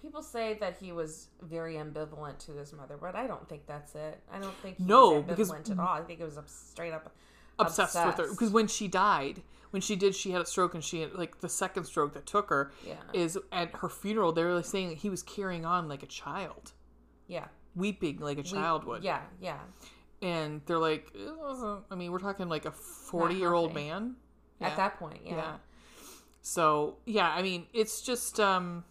people 0.00 0.22
say 0.22 0.54
that 0.60 0.76
he 0.80 0.92
was 0.92 1.26
very 1.42 1.74
ambivalent 1.74 2.38
to 2.46 2.52
his 2.52 2.72
mother, 2.72 2.96
but 3.00 3.14
I 3.14 3.26
don't 3.26 3.48
think 3.48 3.66
that's 3.66 3.94
it. 3.94 4.20
I 4.32 4.38
don't 4.38 4.54
think 4.62 4.78
he 4.78 4.84
No, 4.84 5.20
was 5.20 5.24
because- 5.24 5.50
ambivalent 5.50 5.70
at 5.72 5.78
all. 5.80 5.88
I 5.88 6.02
think 6.02 6.20
it 6.20 6.24
was 6.24 6.38
straight 6.46 6.92
up 6.92 7.12
obsessed, 7.58 7.94
with 8.06 8.16
her 8.16 8.30
because 8.30 8.50
when 8.50 8.66
she 8.68 8.88
died 8.88 9.42
when 9.70 9.82
she 9.82 9.94
did 9.94 10.14
she 10.14 10.30
had 10.30 10.40
a 10.40 10.46
stroke 10.46 10.72
and 10.74 10.82
she 10.82 11.02
had 11.02 11.12
like 11.12 11.40
the 11.40 11.48
second 11.48 11.84
stroke 11.84 12.14
that 12.14 12.24
took 12.24 12.48
her 12.48 12.72
Yeah. 12.86 12.94
is 13.12 13.36
at 13.52 13.76
her 13.76 13.90
funeral 13.90 14.32
they 14.32 14.42
were 14.44 14.62
saying 14.62 14.88
that 14.88 14.96
he 14.98 15.10
was 15.10 15.22
carrying 15.22 15.66
on 15.66 15.86
like 15.86 16.02
a 16.02 16.06
child 16.06 16.72
yeah, 17.28 17.48
weeping 17.76 18.18
like 18.18 18.38
a 18.38 18.40
We- 18.40 18.48
child 18.48 18.84
would 18.84 19.04
Yeah, 19.04 19.20
yeah. 19.42 19.58
And 20.22 20.60
they're 20.66 20.78
like 20.78 21.12
i 21.90 21.94
mean 21.94 22.12
we're 22.12 22.18
talking 22.18 22.48
like 22.48 22.64
a 22.66 22.70
40 22.70 23.34
year 23.34 23.52
old 23.54 23.70
healthy. 23.72 23.88
man 23.88 24.16
At 24.60 24.76
that 24.76 24.98
point, 24.98 25.20
yeah. 25.24 25.34
yeah 25.36 25.52
so 26.42 26.96
yeah 27.06 27.30
i 27.34 27.42
mean 27.42 27.66
it's 27.72 28.00
just 28.00 28.38
um 28.40 28.84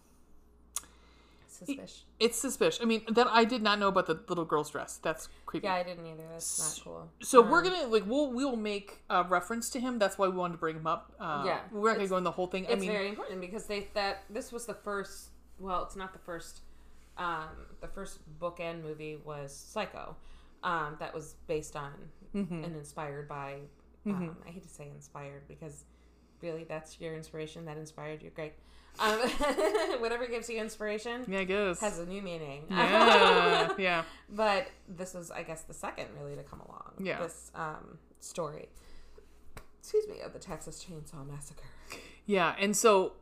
Suspicious. 1.48 2.04
it's 2.18 2.38
suspicious 2.38 2.80
i 2.80 2.84
mean 2.86 3.02
that 3.08 3.26
i 3.26 3.44
did 3.44 3.60
not 3.62 3.78
know 3.78 3.88
about 3.88 4.06
the 4.06 4.18
little 4.28 4.44
girl's 4.46 4.70
dress 4.70 4.98
that's 5.02 5.28
creepy 5.44 5.66
Yeah, 5.66 5.74
I 5.74 5.82
didn't 5.82 6.06
either. 6.06 6.22
That's 6.32 6.58
not 6.58 6.84
cool. 6.84 7.08
So 7.22 7.42
we're 7.42 7.58
Um, 7.58 7.64
gonna 7.64 7.86
like 7.88 8.04
we'll 8.06 8.30
we 8.32 8.44
will 8.44 8.56
make 8.56 9.00
a 9.10 9.24
reference 9.24 9.68
to 9.70 9.80
him. 9.80 9.98
That's 9.98 10.16
why 10.16 10.28
we 10.28 10.36
wanted 10.36 10.52
to 10.54 10.58
bring 10.58 10.76
him 10.76 10.86
up. 10.86 11.12
Uh, 11.18 11.42
Yeah, 11.44 11.58
we're 11.72 11.88
not 11.90 11.96
gonna 11.96 12.08
go 12.08 12.16
in 12.18 12.24
the 12.24 12.30
whole 12.30 12.46
thing. 12.46 12.66
I 12.68 12.70
It's 12.70 12.80
mean, 12.80 12.92
very 12.92 13.08
important 13.08 13.40
because 13.40 13.66
they 13.66 13.88
that 13.94 14.22
this 14.30 14.52
was 14.52 14.66
the 14.66 14.74
first. 14.74 15.30
Well, 15.58 15.82
it's 15.84 15.96
not 15.96 16.12
the 16.12 16.20
first. 16.20 16.60
Um, 17.18 17.48
the 17.80 17.88
first 17.88 18.20
bookend 18.40 18.82
movie 18.84 19.18
was 19.24 19.52
Psycho, 19.52 20.14
um, 20.62 20.96
that 20.98 21.14
was 21.14 21.36
based 21.46 21.76
on 21.76 21.92
Mm-hmm. 22.34 22.62
and 22.62 22.76
inspired 22.76 23.26
by. 23.28 23.56
Um, 24.06 24.36
I 24.46 24.50
hate 24.50 24.62
to 24.62 24.68
say 24.68 24.88
inspired 24.94 25.48
because 25.48 25.84
really 26.40 26.62
that's 26.64 27.00
your 27.00 27.14
inspiration 27.16 27.64
that 27.64 27.76
inspired 27.76 28.22
you. 28.22 28.30
Great. 28.30 28.52
Um, 29.00 29.18
whatever 29.98 30.26
gives 30.28 30.48
you 30.48 30.60
inspiration 30.60 31.24
yeah, 31.26 31.40
I 31.40 31.44
guess. 31.44 31.80
has 31.80 31.98
a 31.98 32.06
new 32.06 32.22
meaning. 32.22 32.66
yeah, 32.70 33.72
yeah, 33.78 34.02
but 34.28 34.68
this 34.88 35.12
was, 35.14 35.30
I 35.32 35.42
guess, 35.42 35.62
the 35.62 35.74
second 35.74 36.06
really 36.20 36.36
to 36.36 36.42
come 36.44 36.60
along. 36.60 36.92
Yeah. 37.00 37.20
This 37.20 37.50
um, 37.54 37.98
story. 38.20 38.68
Excuse 39.80 40.06
me, 40.08 40.20
of 40.20 40.32
the 40.32 40.38
Texas 40.38 40.84
Chainsaw 40.84 41.26
Massacre. 41.28 41.64
yeah. 42.26 42.54
And 42.60 42.76
so 42.76 43.14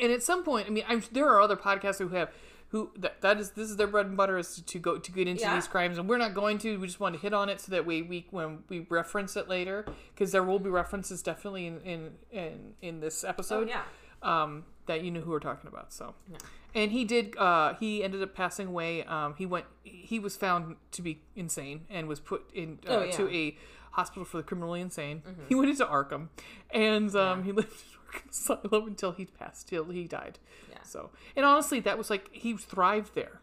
and 0.00 0.12
at 0.12 0.22
some 0.22 0.44
point, 0.44 0.66
I 0.66 0.70
mean, 0.70 0.84
I'm, 0.86 1.02
there 1.12 1.28
are 1.28 1.40
other 1.40 1.56
podcasts 1.56 1.98
who 1.98 2.08
have 2.08 2.30
who 2.72 2.90
that, 2.98 3.20
that 3.20 3.38
is 3.38 3.52
this 3.52 3.70
is 3.70 3.76
their 3.76 3.86
bread 3.86 4.06
and 4.06 4.16
butter 4.16 4.36
is 4.38 4.56
to, 4.56 4.64
to 4.64 4.78
go 4.78 4.98
to 4.98 5.12
get 5.12 5.28
into 5.28 5.42
Yeah. 5.42 5.54
these 5.54 5.68
crimes, 5.68 5.98
and 5.98 6.08
we're 6.08 6.18
not 6.18 6.34
going 6.34 6.58
to. 6.58 6.78
We 6.80 6.86
just 6.86 6.98
want 7.00 7.14
to 7.14 7.20
hit 7.20 7.32
on 7.32 7.48
it 7.48 7.60
so 7.60 7.70
that 7.70 7.86
we 7.86 8.02
we 8.02 8.26
when 8.30 8.64
we 8.68 8.80
reference 8.88 9.36
it 9.36 9.48
later 9.48 9.86
because 10.14 10.32
there 10.32 10.42
will 10.42 10.58
be 10.58 10.70
references 10.70 11.22
definitely 11.22 11.66
in 11.66 11.80
in 11.82 12.10
in, 12.30 12.74
in 12.82 13.00
this 13.00 13.22
Oh 13.24 13.28
episode 13.28 13.68
yeah. 13.68 13.82
um, 14.22 14.64
that 14.86 15.04
you 15.04 15.10
know 15.10 15.20
who 15.20 15.30
we're 15.30 15.38
talking 15.38 15.68
about. 15.68 15.92
So, 15.92 16.14
Yeah. 16.30 16.38
and 16.74 16.90
he 16.92 17.04
did. 17.04 17.36
Uh, 17.36 17.74
he 17.78 18.02
ended 18.02 18.22
up 18.22 18.34
passing 18.34 18.68
away. 18.68 19.04
Um, 19.04 19.34
he 19.36 19.46
went. 19.46 19.66
He 19.84 20.18
was 20.18 20.36
found 20.36 20.76
to 20.92 21.02
be 21.02 21.22
insane 21.36 21.82
and 21.90 22.08
was 22.08 22.20
put 22.20 22.50
in 22.54 22.78
uh, 22.88 22.90
Oh, 22.90 23.02
yeah. 23.04 23.12
Mm-hmm. 23.12 23.26
to 23.28 23.34
a 23.34 23.56
hospital 23.90 24.24
for 24.24 24.38
the 24.38 24.42
criminally 24.42 24.80
insane. 24.80 25.22
He 25.48 25.54
went 25.54 25.68
into 25.68 25.84
Arkham, 25.84 26.28
and 26.70 27.14
um, 27.14 27.44
he 27.44 27.52
lived 27.60 27.68
in 27.68 28.20
Arkham 28.20 28.30
Asylum 28.30 28.86
until 28.86 29.12
he 29.12 29.26
passed. 29.26 29.68
Till 29.68 29.84
he 29.90 30.04
died. 30.04 30.38
Yeah. 30.82 30.88
So, 30.88 31.10
and 31.36 31.44
honestly, 31.44 31.80
that 31.80 31.98
was 31.98 32.10
like 32.10 32.28
he 32.32 32.56
thrived 32.56 33.14
there. 33.14 33.40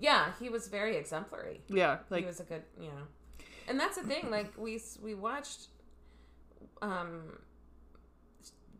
Yeah, 0.00 0.32
he 0.40 0.48
was 0.48 0.68
very 0.68 0.96
exemplary. 0.96 1.60
Yeah, 1.68 1.98
like 2.10 2.20
he 2.20 2.26
was 2.26 2.40
a 2.40 2.44
good, 2.44 2.62
you 2.80 2.88
know. 2.88 3.06
And 3.68 3.78
that's 3.78 3.96
the 3.96 4.04
thing. 4.04 4.30
Like 4.30 4.52
we 4.56 4.80
we 5.02 5.14
watched, 5.14 5.68
um, 6.80 7.38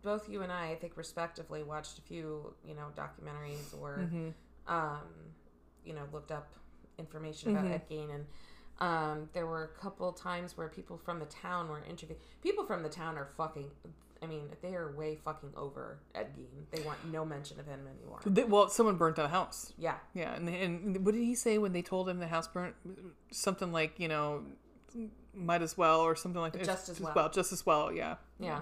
both 0.03 0.29
you 0.29 0.43
and 0.43 0.53
I, 0.53 0.71
I 0.71 0.75
think 0.77 0.97
respectively, 0.97 1.63
watched 1.63 1.99
a 1.99 2.03
few, 2.03 2.55
you 2.65 2.75
know, 2.75 2.87
documentaries 2.97 3.79
or, 3.81 4.09
mhm. 4.11 4.33
um, 4.67 5.03
you 5.85 5.93
know, 5.93 6.05
looked 6.13 6.31
up 6.31 6.53
information 6.99 7.51
about 7.51 7.65
Mhm. 7.65 7.73
Ed 7.75 7.89
Gein, 7.91 8.15
and 8.15 8.27
um, 8.81 9.29
there 9.33 9.47
were 9.47 9.65
a 9.65 9.81
couple 9.81 10.13
times 10.13 10.57
where 10.57 10.69
people 10.69 10.97
from 10.97 11.19
the 11.19 11.27
town 11.27 11.69
were 11.69 11.83
interviewed. 11.83 12.19
People 12.43 12.65
from 12.65 12.83
the 12.83 12.89
town 12.89 13.19
are 13.19 13.27
fucking. 13.37 13.71
I 14.23 14.27
mean, 14.27 14.49
they 14.63 14.75
are 14.75 14.91
way 14.97 15.17
fucking 15.25 15.51
over 15.57 15.99
Ed 16.15 16.35
Gein. 16.37 16.65
They 16.71 16.83
want 16.83 16.99
no 17.13 17.25
mention 17.25 17.61
of 17.61 17.67
him 17.67 17.81
anymore. 17.87 18.21
Th- 18.35 18.47
well, 18.47 18.69
someone 18.69 18.97
burnt 18.97 19.17
down 19.17 19.25
the 19.27 19.31
house. 19.31 19.73
Yeah. 19.79 19.95
Yeah, 20.15 20.35
and 20.35 20.49
and 20.49 21.05
what 21.07 21.15
did 21.15 21.23
he 21.23 21.35
say 21.35 21.59
when 21.59 21.73
they 21.73 21.83
told 21.83 22.09
him 22.09 22.19
the 22.19 22.27
house 22.27 22.49
burnt? 22.49 22.75
Something 23.31 23.73
like 23.73 23.99
you 24.01 24.09
know, 24.09 24.43
might 25.35 25.63
as 25.63 25.77
well 25.79 26.01
or 26.01 26.17
something 26.17 26.41
like 26.41 26.53
that. 26.55 26.65
Just 26.65 26.89
as 26.89 27.01
well. 27.01 27.29
just 27.31 27.53
as 27.53 27.65
well. 27.65 27.93
Yeah. 27.93 28.17
Yeah. 28.41 28.61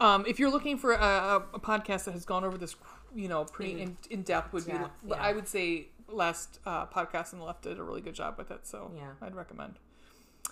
Um, 0.00 0.24
if 0.26 0.38
you're 0.38 0.50
looking 0.50 0.78
for 0.78 0.92
a, 0.92 1.42
a, 1.52 1.58
podcast 1.58 2.04
that 2.04 2.12
has 2.12 2.24
gone 2.24 2.44
over 2.44 2.56
this, 2.56 2.76
you 3.16 3.26
know, 3.28 3.44
pretty 3.44 3.74
Mhm. 3.74 3.82
in, 3.82 3.96
in 4.10 4.22
depth, 4.22 4.52
would 4.52 4.64
Yeah, 4.64 4.86
be 5.02 5.08
yeah. 5.08 5.14
I 5.16 5.32
would 5.32 5.48
say 5.48 5.88
last 6.06 6.60
uh, 6.64 6.86
podcast 6.86 7.32
on 7.32 7.40
the 7.40 7.44
left 7.44 7.62
did 7.62 7.78
a 7.78 7.82
really 7.82 8.00
good 8.00 8.14
job 8.14 8.38
with 8.38 8.50
it. 8.52 8.64
So 8.66 8.92
Yeah. 8.94 9.10
I'd 9.20 9.34
recommend. 9.34 9.78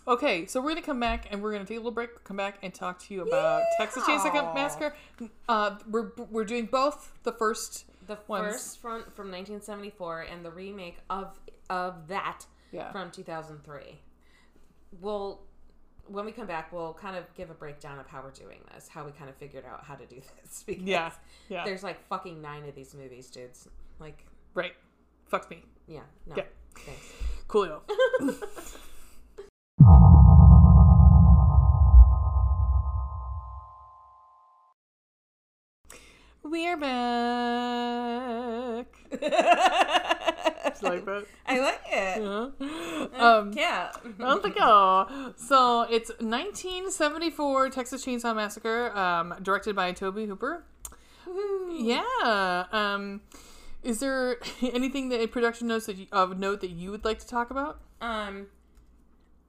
Okay, 0.08 0.46
so 0.46 0.60
we're 0.60 0.70
gonna 0.70 0.82
come 0.82 1.00
back 1.00 1.26
and 1.32 1.42
we're 1.42 1.50
gonna 1.52 1.64
take 1.64 1.76
a 1.78 1.80
little 1.80 1.90
break. 1.90 2.22
Come 2.22 2.36
back 2.36 2.58
and 2.62 2.72
talk 2.72 3.00
to 3.00 3.14
you 3.14 3.22
about 3.22 3.62
Texas 3.78 4.04
Chainsaw! 4.04 4.54
Massacre. 4.54 4.94
Uh, 5.48 5.76
we're 5.90 6.12
we're 6.30 6.44
doing 6.44 6.66
both 6.66 7.12
the 7.24 7.32
first. 7.32 7.84
The 8.06 8.16
Ones. 8.28 8.52
first 8.52 8.80
from 8.80 9.02
from 9.16 9.32
1974 9.32 10.26
and 10.32 10.44
the 10.44 10.50
remake 10.52 10.98
of 11.10 11.40
of 11.68 12.06
that 12.06 12.46
Yeah. 12.70 12.92
from 12.92 13.10
2003. 13.10 13.98
We'll 15.00 15.40
when 16.06 16.24
we 16.24 16.30
come 16.30 16.46
back, 16.46 16.72
we'll 16.72 16.94
kind 16.94 17.16
of 17.16 17.24
give 17.34 17.50
a 17.50 17.54
breakdown 17.54 17.98
of 17.98 18.06
how 18.06 18.22
we're 18.22 18.30
doing 18.30 18.60
this, 18.72 18.86
how 18.86 19.04
we 19.04 19.10
kind 19.10 19.28
of 19.28 19.34
figured 19.34 19.64
out 19.64 19.82
how 19.82 19.96
to 19.96 20.06
do 20.06 20.20
this. 20.44 20.62
Because 20.64 20.84
Yeah. 20.84 21.10
Yeah. 21.48 21.64
there's 21.64 21.82
like 21.82 22.00
fucking 22.06 22.40
nine 22.40 22.64
of 22.68 22.76
these 22.76 22.94
movies, 22.94 23.28
dudes. 23.28 23.66
Like, 23.98 24.24
Right. 24.54 24.74
Fuck 25.26 25.50
me. 25.50 25.64
yeah, 25.88 26.02
no, 26.26 26.36
Yeah. 26.36 26.44
thanks. 26.76 27.12
Coolio. 27.48 27.80
We're 36.48 36.76
back. 36.76 36.86
like 40.80 41.04
that. 41.04 41.26
I 41.46 41.58
like 41.60 41.80
it. 41.90 42.22
Yeah. 42.22 42.48
Um, 43.18 43.52
yeah. 43.52 43.90
on 44.20 44.42
the 44.42 44.50
go. 44.50 45.32
So 45.36 45.82
it's 45.82 46.10
1974 46.20 47.70
Texas 47.70 48.04
Chainsaw 48.04 48.36
Massacre, 48.36 48.96
um, 48.96 49.34
directed 49.42 49.74
by 49.74 49.90
Tobe 49.90 50.18
Hooper. 50.18 50.64
Woohoo. 51.26 51.78
Yeah. 51.80 52.66
Um, 52.70 53.22
is 53.82 53.98
there 53.98 54.36
anything 54.62 55.08
that 55.08 55.20
in 55.20 55.28
production 55.28 55.66
notes 55.66 55.86
that 55.86 55.96
you, 55.96 56.06
of 56.12 56.38
note 56.38 56.60
that 56.60 56.70
you 56.70 56.92
would 56.92 57.04
like 57.04 57.18
to 57.18 57.26
talk 57.26 57.50
about? 57.50 57.80
Um, 58.00 58.46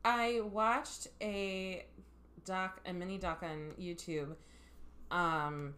I 0.03 0.41
watched 0.51 1.09
a 1.21 1.85
doc, 2.43 2.81
a 2.87 2.93
mini 2.93 3.19
doc 3.19 3.43
on 3.43 3.73
YouTube. 3.79 4.35
Um, 5.11 5.75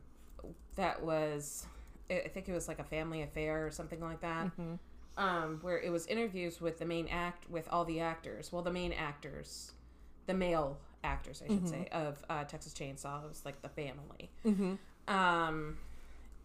that 0.80 1.04
was, 1.04 1.66
I 2.10 2.30
think 2.34 2.48
it 2.48 2.54
was 2.54 2.68
like 2.68 2.80
a 2.80 2.84
family 2.84 3.22
affair 3.22 3.66
or 3.66 3.72
something 3.72 4.02
like 4.02 4.22
that. 4.22 4.48
Mm-hmm. 4.48 4.76
Um, 5.18 5.60
where 5.62 5.78
it 5.78 5.92
was 5.92 6.06
interviews 6.08 6.62
with 6.62 6.80
the 6.80 6.86
main 6.86 7.10
act 7.10 7.50
with 7.50 7.68
all 7.70 7.84
the 7.84 8.00
actors. 8.00 8.54
Well, 8.54 8.62
the 8.62 8.72
main 8.72 8.94
actors, 8.94 9.74
the 10.28 10.34
male 10.34 10.78
actors, 11.04 11.44
I 11.44 11.50
should 11.50 11.68
say, 11.68 11.90
of 11.92 12.24
uh, 12.30 12.46
Texas 12.46 12.74
Chainsaw. 12.74 13.26
It 13.26 13.28
was 13.28 13.44
like 13.44 13.62
the 13.62 13.68
family. 13.68 14.32
Mm-hmm. 14.46 15.14
Um, 15.14 15.78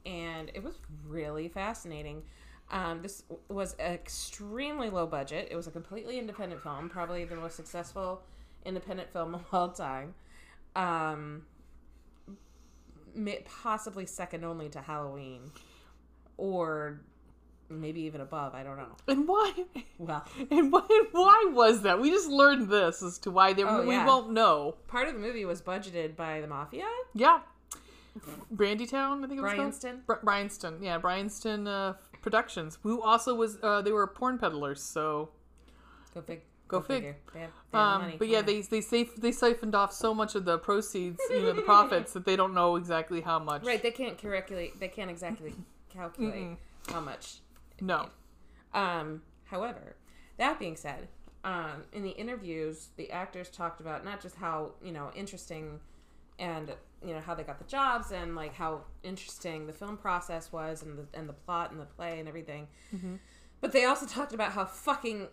and 0.04 0.50
it 0.54 0.62
was 0.64 0.74
really 1.06 1.46
fascinating. 1.48 2.24
Um, 2.72 3.00
this 3.00 3.22
was 3.48 3.76
extremely 3.78 4.90
low 4.90 5.06
budget. 5.06 5.48
It 5.52 5.56
was 5.56 5.68
a 5.68 5.70
completely 5.70 6.18
independent 6.18 6.60
film, 6.60 6.88
probably 6.88 7.24
the 7.24 7.36
most 7.36 7.54
successful 7.54 8.22
independent 8.64 9.12
film 9.12 9.34
of 9.36 9.44
all 9.52 9.68
time. 9.68 10.14
Um, 10.74 11.42
possibly 13.62 14.06
second 14.06 14.44
only 14.44 14.68
to 14.70 14.80
Halloween, 14.80 15.50
or 16.36 17.00
maybe 17.68 18.02
even 18.02 18.20
above. 18.20 18.54
I 18.54 18.62
don't 18.62 18.76
know. 18.76 18.96
And 19.08 19.26
why? 19.28 19.52
Well, 19.98 20.24
And 20.50 20.70
why, 20.72 21.02
why 21.12 21.50
was 21.52 21.82
that? 21.82 22.00
We 22.00 22.10
just 22.10 22.28
learned 22.28 22.68
this 22.68 23.02
as 23.02 23.18
to 23.20 23.30
why 23.30 23.52
they 23.52 23.62
Oh, 23.64 23.82
we 23.86 23.94
yeah. 23.94 24.06
won't 24.06 24.30
know. 24.32 24.76
part 24.88 25.08
of 25.08 25.14
the 25.14 25.20
movie 25.20 25.44
was 25.44 25.62
budgeted 25.62 26.16
by 26.16 26.40
the 26.40 26.46
mafia. 26.46 26.84
Yeah. 27.14 27.40
Brandytown, 28.54 29.24
I 29.24 29.26
think 29.28 29.38
it 29.40 29.42
was 29.42 29.52
called. 29.52 29.56
Bryanston. 29.56 30.02
Br- 30.06 30.14
Bryanston, 30.22 30.82
yeah, 30.82 30.98
Bryanston 30.98 31.66
uh, 31.66 31.94
Productions, 32.22 32.78
who 32.82 33.02
also 33.02 33.34
was 33.34 33.58
uh, 33.62 33.82
they 33.82 33.90
were 33.92 34.06
porn 34.06 34.38
peddlers, 34.38 34.80
so 34.82 35.30
Go 36.14 36.22
fig. 36.22 36.42
Go 36.74 36.80
fig. 36.82 36.96
figure. 36.96 37.16
They 37.32 37.40
have, 37.40 37.50
they 37.72 37.78
have 37.78 37.86
um, 37.96 38.02
money. 38.02 38.16
but 38.18 38.28
yeah, 38.28 38.42
they 38.42 38.60
they 38.62 38.80
safe 38.80 39.16
they 39.16 39.32
siphoned 39.32 39.74
off 39.74 39.92
so 39.92 40.14
much 40.14 40.34
of 40.34 40.44
the 40.44 40.58
proceeds, 40.58 41.20
you 41.30 41.40
know, 41.42 41.52
the 41.52 41.62
profits 41.72 42.12
that 42.12 42.24
they 42.24 42.36
don't 42.36 42.54
know 42.54 42.76
exactly 42.76 43.20
how 43.20 43.38
much. 43.38 43.64
Right, 43.64 43.82
they 43.82 43.90
can't 43.90 44.18
calculate. 44.18 44.78
They 44.80 44.88
can't 44.88 45.10
exactly 45.10 45.54
calculate 45.92 46.34
Mm-mm. 46.34 46.56
how 46.92 47.00
much. 47.00 47.36
No. 47.80 48.08
Um, 48.72 49.22
however, 49.44 49.96
that 50.36 50.58
being 50.58 50.76
said, 50.76 51.08
um, 51.44 51.84
in 51.92 52.02
the 52.02 52.10
interviews, 52.10 52.88
the 52.96 53.10
actors 53.10 53.48
talked 53.50 53.80
about 53.80 54.04
not 54.04 54.20
just 54.20 54.36
how 54.36 54.72
you 54.82 54.92
know 54.92 55.10
interesting, 55.14 55.80
and 56.38 56.72
you 57.04 57.12
know 57.14 57.20
how 57.20 57.34
they 57.34 57.42
got 57.42 57.58
the 57.58 57.64
jobs 57.66 58.12
and 58.12 58.34
like 58.34 58.54
how 58.54 58.80
interesting 59.02 59.66
the 59.66 59.72
film 59.72 59.96
process 59.96 60.50
was 60.50 60.82
and 60.82 60.98
the 60.98 61.06
and 61.18 61.28
the 61.28 61.32
plot 61.34 61.70
and 61.70 61.80
the 61.80 61.84
play 61.84 62.18
and 62.18 62.26
everything, 62.28 62.66
Mhm. 62.94 63.18
but 63.60 63.72
they 63.72 63.84
also 63.84 64.06
talked 64.06 64.32
about 64.32 64.52
how 64.52 64.64
fucking 64.64 65.28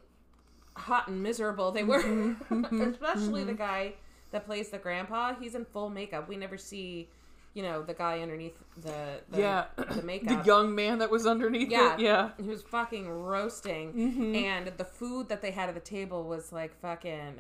hot 0.75 1.07
and 1.07 1.21
miserable 1.21 1.71
they 1.71 1.83
were, 1.83 2.01
mm-hmm. 2.01 2.53
Mm-hmm. 2.63 2.81
especially 2.81 3.43
the 3.43 3.51
mm-hmm. 3.51 3.61
guy 3.61 3.93
that 4.31 4.45
plays 4.45 4.69
the 4.69 4.77
grandpa. 4.77 5.33
He's 5.35 5.55
in 5.55 5.65
full 5.65 5.89
makeup. 5.89 6.27
We 6.27 6.37
never 6.37 6.57
see. 6.57 7.09
You 7.53 7.63
know 7.63 7.83
the 7.83 7.93
guy 7.93 8.21
underneath 8.21 8.57
the, 8.77 9.19
the 9.29 9.39
yeah. 9.39 9.65
the 9.75 9.83
the 10.23 10.41
young 10.45 10.73
man 10.73 10.99
that 10.99 11.11
was 11.11 11.27
underneath 11.27 11.69
Yeah. 11.69 11.95
it. 11.95 11.99
Yeah. 11.99 12.29
He 12.41 12.47
was 12.47 12.61
fucking 12.61 13.09
roasting, 13.09 13.91
Mhm. 13.91 14.41
and 14.41 14.67
the 14.77 14.85
food 14.85 15.27
that 15.27 15.41
they 15.41 15.51
had 15.51 15.67
at 15.67 15.75
the 15.75 15.81
table 15.81 16.23
was 16.23 16.53
like 16.53 16.79
fucking. 16.79 17.39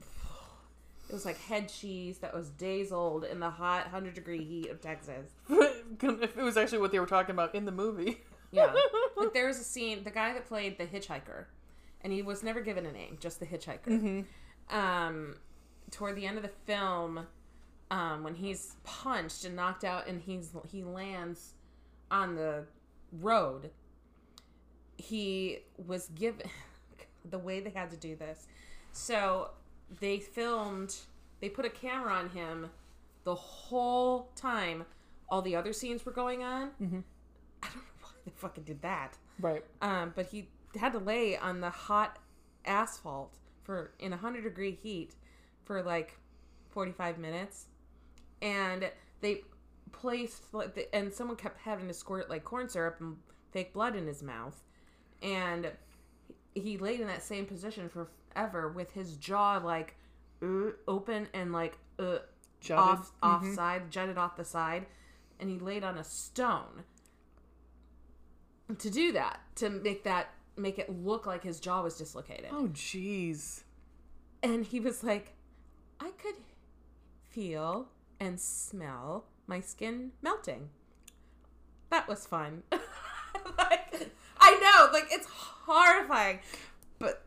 It 1.08 1.12
was 1.12 1.26
like 1.26 1.38
head 1.38 1.68
cheese 1.68 2.18
that 2.18 2.34
was 2.34 2.48
days 2.48 2.90
old 2.90 3.24
in 3.24 3.38
the 3.38 3.50
hot 3.50 3.88
hundred 3.88 4.14
degree 4.14 4.42
heat 4.42 4.70
of 4.70 4.80
Texas. 4.80 5.30
it 5.50 6.36
was 6.36 6.56
actually 6.56 6.78
what 6.78 6.90
they 6.90 6.98
were 6.98 7.06
talking 7.06 7.34
about 7.34 7.54
in 7.54 7.66
the 7.66 7.72
movie. 7.72 8.22
Yeah, 8.50 8.74
like 9.16 9.34
there 9.34 9.46
was 9.46 9.60
a 9.60 9.64
scene. 9.64 10.02
The 10.02 10.10
guy 10.10 10.32
that 10.32 10.46
played 10.46 10.78
the 10.78 10.86
hitchhiker, 10.86 11.44
and 12.04 12.12
he 12.12 12.22
was 12.22 12.42
never 12.42 12.60
given 12.60 12.84
a 12.86 12.92
name, 12.92 13.16
just 13.18 13.40
the 13.40 13.46
hitchhiker. 13.46 13.88
Mm-hmm. 13.88 14.76
Um, 14.76 15.36
toward 15.90 16.16
the 16.16 16.26
end 16.26 16.36
of 16.36 16.42
the 16.42 16.50
film, 16.66 17.26
um, 17.90 18.22
when 18.22 18.34
he's 18.34 18.76
punched 18.84 19.44
and 19.44 19.56
knocked 19.56 19.84
out, 19.84 20.06
and 20.06 20.22
he's 20.22 20.52
he 20.70 20.84
lands 20.84 21.54
on 22.10 22.36
the 22.36 22.64
road. 23.20 23.70
He 24.96 25.58
was 25.86 26.08
given 26.08 26.46
the 27.30 27.38
way 27.38 27.60
they 27.60 27.70
had 27.70 27.90
to 27.90 27.96
do 27.96 28.14
this. 28.14 28.46
So 28.92 29.50
they 30.00 30.18
filmed. 30.18 30.94
They 31.40 31.48
put 31.48 31.64
a 31.64 31.70
camera 31.70 32.12
on 32.12 32.30
him 32.30 32.70
the 33.24 33.34
whole 33.34 34.30
time. 34.36 34.84
All 35.28 35.42
the 35.42 35.56
other 35.56 35.72
scenes 35.72 36.04
were 36.06 36.12
going 36.12 36.42
on. 36.42 36.70
Mhm. 36.80 37.02
I 37.62 37.66
don't 37.66 37.76
know 37.76 37.82
why 38.02 38.10
they 38.24 38.32
fucking 38.36 38.64
did 38.64 38.82
that. 38.82 39.16
Right. 39.40 39.64
Um, 39.82 40.12
but 40.14 40.26
he 40.26 40.48
had 40.76 40.92
to 40.92 40.98
lay 40.98 41.36
on 41.36 41.60
the 41.60 41.70
hot 41.70 42.18
asphalt 42.64 43.36
for 43.62 43.92
in 43.98 44.12
a 44.12 44.16
hundred 44.16 44.42
degree 44.42 44.78
heat 44.82 45.14
for 45.64 45.82
like 45.82 46.18
forty 46.70 46.92
five 46.92 47.18
minutes, 47.18 47.66
and 48.42 48.90
they 49.20 49.42
placed 49.92 50.52
like, 50.52 50.74
the, 50.74 50.94
and 50.94 51.12
someone 51.12 51.36
kept 51.36 51.60
having 51.60 51.88
to 51.88 51.94
squirt 51.94 52.28
like 52.28 52.44
corn 52.44 52.68
syrup 52.68 52.96
and 53.00 53.16
fake 53.52 53.72
blood 53.72 53.96
in 53.96 54.06
his 54.06 54.22
mouth, 54.22 54.62
and 55.22 55.70
he 56.54 56.76
laid 56.78 57.00
in 57.00 57.06
that 57.06 57.22
same 57.22 57.46
position 57.46 57.88
forever 57.88 58.68
with 58.68 58.92
his 58.92 59.16
jaw 59.16 59.60
like 59.62 59.96
uh, 60.42 60.70
open 60.88 61.28
and 61.32 61.52
like 61.52 61.78
uh, 61.98 62.18
Jutted. 62.60 63.06
off 63.22 63.46
side 63.54 63.90
jutted 63.90 64.18
off 64.18 64.36
the 64.36 64.44
side, 64.44 64.86
and 65.38 65.50
he 65.50 65.58
laid 65.58 65.84
on 65.84 65.98
a 65.98 66.04
stone 66.04 66.84
to 68.78 68.90
do 68.90 69.12
that 69.12 69.40
to 69.56 69.68
make 69.68 70.04
that 70.04 70.28
make 70.56 70.78
it 70.78 70.88
look 71.04 71.26
like 71.26 71.42
his 71.42 71.60
jaw 71.60 71.82
was 71.82 71.96
dislocated. 71.96 72.46
Oh, 72.50 72.68
jeez. 72.72 73.62
And 74.42 74.64
he 74.64 74.80
was 74.80 75.02
like, 75.02 75.32
I 76.00 76.10
could 76.22 76.36
feel 77.30 77.88
and 78.20 78.38
smell 78.40 79.24
my 79.46 79.60
skin 79.60 80.12
melting. 80.22 80.68
That 81.90 82.08
was 82.08 82.26
fun. 82.26 82.62
like, 83.58 84.10
I 84.38 84.50
know, 84.58 84.92
like 84.92 85.08
it's 85.10 85.26
horrifying, 85.26 86.40
but 86.98 87.22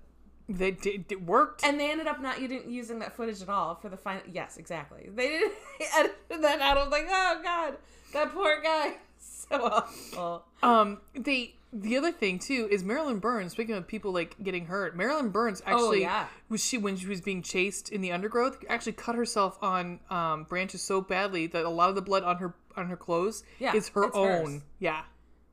They 0.50 0.72
did. 0.72 1.12
It 1.12 1.24
worked. 1.24 1.64
and 1.64 1.80
they 1.80 1.92
ended 1.92 2.08
up 2.08 2.22
not 2.22 2.40
using 2.42 2.70
using 2.72 3.00
that 3.00 3.16
footage 3.16 3.42
at 3.42 3.50
all 3.50 3.76
for 3.76 3.90
the 3.90 3.98
final. 3.98 4.22
Yes, 4.32 4.58
exactly. 4.58 5.10
They 5.14 5.28
didn't 5.28 5.54
edit 5.98 6.16
that 6.30 6.62
out. 6.62 6.78
I 6.78 6.84
was 6.84 6.92
like, 6.92 7.08
oh 7.10 7.40
god, 7.44 7.78
that 8.14 8.32
poor 8.34 8.62
guy, 8.62 8.96
so 9.18 9.64
awful. 9.64 10.46
Um, 10.64 11.00
they 11.14 11.56
the 11.74 11.98
other 11.98 12.12
thing 12.12 12.40
too 12.40 12.68
is 12.72 12.84
Marilyn 12.84 13.20
Burns. 13.20 13.52
Speaking 13.52 13.76
of 13.76 13.88
people 13.88 14.12
like 14.14 14.36
getting 14.42 14.66
hurt, 14.66 14.96
Marilyn 14.96 15.30
Burns 15.30 15.62
actually 15.66 16.02
yeah. 16.02 16.28
was 16.50 16.64
she 16.64 16.78
when 16.78 16.96
she 16.96 17.08
was 17.08 17.22
being 17.22 17.42
chased 17.42 17.90
in 17.90 18.02
the 18.02 18.12
undergrowth 18.12 18.58
actually 18.70 18.94
cut 18.94 19.16
herself 19.16 19.58
on 19.62 20.00
um, 20.10 20.44
branches 20.46 20.82
so 20.82 21.02
badly 21.02 21.48
that 21.48 21.66
a 21.66 21.70
lot 21.70 21.90
of 21.90 21.96
the 21.96 22.02
blood 22.02 22.24
on 22.24 22.38
her 22.38 22.54
on 22.76 22.88
her 22.88 22.98
clothes 22.98 23.44
Yeah, 23.60 23.76
is 23.76 23.90
her 23.90 24.16
own. 24.16 24.46
hers. 24.54 24.62
Yeah, 24.80 25.02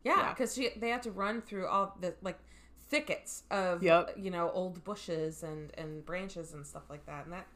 Yeah, 0.05 0.16
Yeah. 0.18 0.29
because 0.31 0.55
she 0.55 0.70
they 0.77 0.90
had 0.90 1.03
to 1.05 1.11
run 1.11 1.42
through 1.42 1.66
all 1.66 1.96
the 2.00 2.14
like 2.22 2.38
thickets 2.88 3.42
of 3.50 3.83
Yep. 3.83 4.14
you 4.16 4.31
know 4.31 4.50
old 4.50 4.85
bushes 4.85 5.42
and 5.42 5.72
and 5.77 6.05
branches 6.07 6.53
and 6.53 6.66
stuff 6.66 6.85
like 6.88 7.07
that, 7.07 7.24
and 7.24 7.33
that 7.33 7.46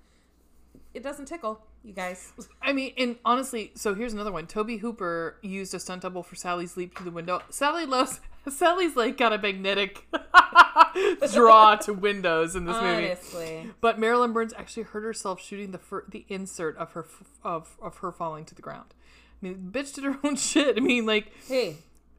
it 0.95 1.03
doesn't 1.03 1.27
tickle 1.27 1.61
you 1.85 1.93
guys. 1.93 2.33
I 2.63 2.73
mean, 2.73 2.93
and 2.97 3.17
honestly, 3.25 3.73
so 3.75 3.95
here's 3.95 4.13
another 4.15 4.33
one. 4.33 4.47
Tobe 4.47 4.81
Hooper 4.81 5.37
used 5.43 5.75
a 5.75 5.81
stunt 5.81 6.03
double 6.03 6.23
for 6.23 6.35
Sally's 6.35 6.77
leap 6.77 6.97
through 6.97 7.05
the 7.05 7.11
window. 7.15 7.41
Sally 7.51 7.87
loves. 7.87 8.21
Sally's 8.51 8.97
like 8.97 9.17
got 9.17 9.33
a 9.33 9.39
magnetic 9.39 10.07
draw 11.33 11.77
to 11.77 11.93
windows 11.93 12.57
in 12.57 12.65
this 12.65 12.77
movie. 12.81 13.71
But 13.81 13.99
Marilyn 13.99 14.33
Burns 14.33 14.53
actually 14.57 14.85
hurt 14.85 15.03
herself 15.03 15.41
shooting 15.41 15.73
the 15.73 15.79
fir- 15.79 16.05
the 16.09 16.25
insert 16.29 16.77
of 16.77 16.93
her 16.93 17.05
f- 17.05 17.29
of 17.45 17.77
of 17.83 17.99
her 17.99 18.13
falling 18.13 18.45
to 18.47 18.55
the 18.55 18.63
ground. 18.63 18.95
I 19.43 19.47
mean, 19.47 19.69
bitch 19.73 19.95
did 19.95 20.05
her 20.05 20.19
own 20.25 20.37
shit. 20.37 20.77
I 20.77 20.81
mean, 20.81 21.07
like, 21.07 21.33
hey, 21.47 21.77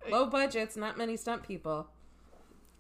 low 0.10 0.26
budgets, 0.26 0.78
not 0.78 0.98
many 0.98 1.18
stunt 1.18 1.44
people. 1.44 1.88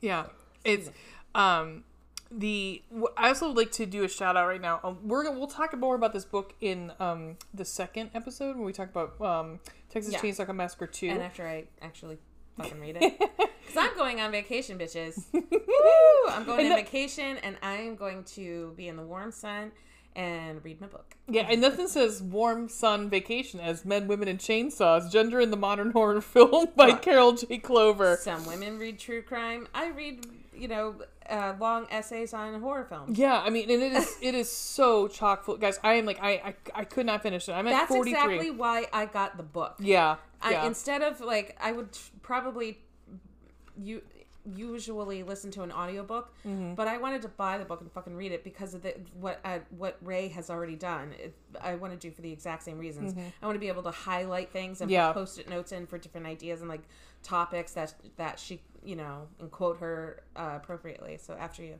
yeah, 0.01 0.25
it's 0.63 0.89
um 1.35 1.83
the. 2.31 2.81
I 3.17 3.29
also 3.29 3.47
would 3.47 3.57
like 3.57 3.71
to 3.73 3.85
do 3.85 4.03
a 4.03 4.07
shout 4.09 4.37
out 4.37 4.47
right 4.47 4.61
now. 4.61 4.79
Um, 4.83 4.99
we're 5.03 5.23
gonna, 5.23 5.37
we'll 5.37 5.47
talk 5.47 5.75
more 5.77 5.95
about 5.95 6.13
this 6.13 6.25
book 6.25 6.53
in 6.61 6.91
um 6.99 7.37
the 7.53 7.65
second 7.65 8.11
episode 8.13 8.55
when 8.55 8.65
we 8.65 8.73
talk 8.73 8.89
about 8.89 9.19
um 9.21 9.59
Texas 9.89 10.13
Yeah. 10.13 10.19
Chainsaw 10.19 10.53
Massacre 10.55 10.87
two. 10.87 11.07
And 11.09 11.21
after 11.21 11.45
I 11.47 11.65
actually 11.81 12.17
fucking 12.63 12.79
read 12.79 12.97
it, 13.01 13.19
because 13.19 13.77
I'm 13.77 13.95
going 13.95 14.19
on 14.21 14.31
vacation, 14.31 14.77
bitches. 14.77 15.23
Woo! 15.33 15.41
I'm 16.29 16.45
going 16.45 16.59
And 16.61 16.69
on 16.71 16.77
that- 16.77 16.85
vacation, 16.85 17.37
and 17.43 17.57
I 17.61 17.75
am 17.77 17.95
going 17.95 18.23
to 18.35 18.73
be 18.77 18.87
in 18.87 18.95
the 18.97 19.03
warm 19.03 19.31
sun 19.31 19.71
and 20.15 20.63
read 20.65 20.81
my 20.81 20.87
book. 20.87 21.15
Yeah, 21.27 21.47
and 21.49 21.61
nothing 21.61 21.87
says 21.87 22.21
warm 22.21 22.67
sun 22.67 23.09
vacation 23.09 23.59
as 23.59 23.85
men, 23.85 24.07
women, 24.07 24.27
and 24.27 24.39
chainsaws. 24.39 25.11
Gender 25.11 25.39
in 25.39 25.51
the 25.51 25.57
modern 25.57 25.91
horror 25.91 26.19
film 26.21 26.67
by 26.75 26.87
Look. 26.87 27.01
Carol 27.03 27.33
J. 27.33 27.57
Clover. 27.59 28.17
Some 28.19 28.45
women 28.45 28.79
read 28.79 28.99
true 28.99 29.21
crime. 29.21 29.67
I 29.73 29.89
read, 29.89 30.25
you 30.53 30.67
know, 30.67 30.95
uh, 31.29 31.53
long 31.59 31.85
essays 31.91 32.33
on 32.33 32.59
horror 32.59 32.85
films. 32.85 33.19
Yeah, 33.19 33.39
I 33.39 33.51
mean, 33.51 33.69
and 33.69 33.83
it 33.83 33.93
is 33.93 34.17
it 34.19 34.33
is 34.33 34.51
so 34.51 35.07
chock 35.07 35.43
full, 35.43 35.57
guys. 35.57 35.79
I 35.83 35.93
am 35.93 36.05
like 36.07 36.17
I 36.21 36.31
I, 36.31 36.55
I 36.73 36.83
could 36.85 37.05
not 37.05 37.21
finish 37.21 37.47
it. 37.47 37.51
I'm 37.53 37.67
at 37.67 37.87
That's 37.87 37.93
exactly 38.07 38.49
why 38.49 38.87
I 38.91 39.05
got 39.05 39.37
the 39.37 39.43
book. 39.43 39.75
Yeah, 39.79 40.15
I, 40.41 40.51
yeah. 40.53 40.65
instead 40.65 41.03
of 41.03 41.21
like, 41.21 41.55
I 41.61 41.71
would 41.71 41.89
probably 42.29 42.77
you 43.81 44.01
usually 44.55 45.23
listen 45.23 45.51
to 45.51 45.63
an 45.63 45.71
audiobook, 45.71 46.33
Mm-hmm. 46.47 46.73
but 46.75 46.87
I 46.87 46.97
wanted 46.97 47.21
to 47.23 47.27
buy 47.27 47.57
the 47.57 47.65
book 47.65 47.81
and 47.81 47.91
fucking 47.91 48.15
read 48.15 48.31
it 48.31 48.43
because 48.43 48.73
of 48.73 48.81
the, 48.83 48.93
what 49.19 49.39
uh, 49.43 49.59
what 49.77 49.97
Ray 50.01 50.27
has 50.29 50.49
already 50.49 50.75
done. 50.75 51.13
It, 51.19 51.35
I 51.61 51.75
want 51.75 51.91
to 51.93 51.99
do 51.99 52.11
for 52.13 52.21
the 52.21 52.31
exact 52.31 52.63
same 52.63 52.77
reasons. 52.77 53.15
I 53.41 53.45
want 53.45 53.55
to 53.55 53.59
be 53.59 53.67
able 53.67 53.83
to 53.83 53.91
highlight 53.91 54.51
things 54.51 54.81
and 54.81 54.89
Mm-hmm. 54.89 54.93
Yeah. 54.93 55.07
put 55.11 55.19
post-it 55.21 55.49
notes 55.49 55.71
in 55.71 55.87
for 55.87 55.97
different 55.97 56.27
ideas 56.27 56.61
and 56.61 56.69
like 56.69 56.83
topics 57.23 57.73
that 57.73 57.93
that 58.17 58.39
she 58.39 58.61
you 58.83 58.95
know 58.95 59.27
and 59.39 59.49
quote 59.51 59.77
her 59.79 60.21
uh, 60.35 60.53
appropriately. 60.61 61.17
So 61.17 61.33
after 61.33 61.63
you, 61.63 61.75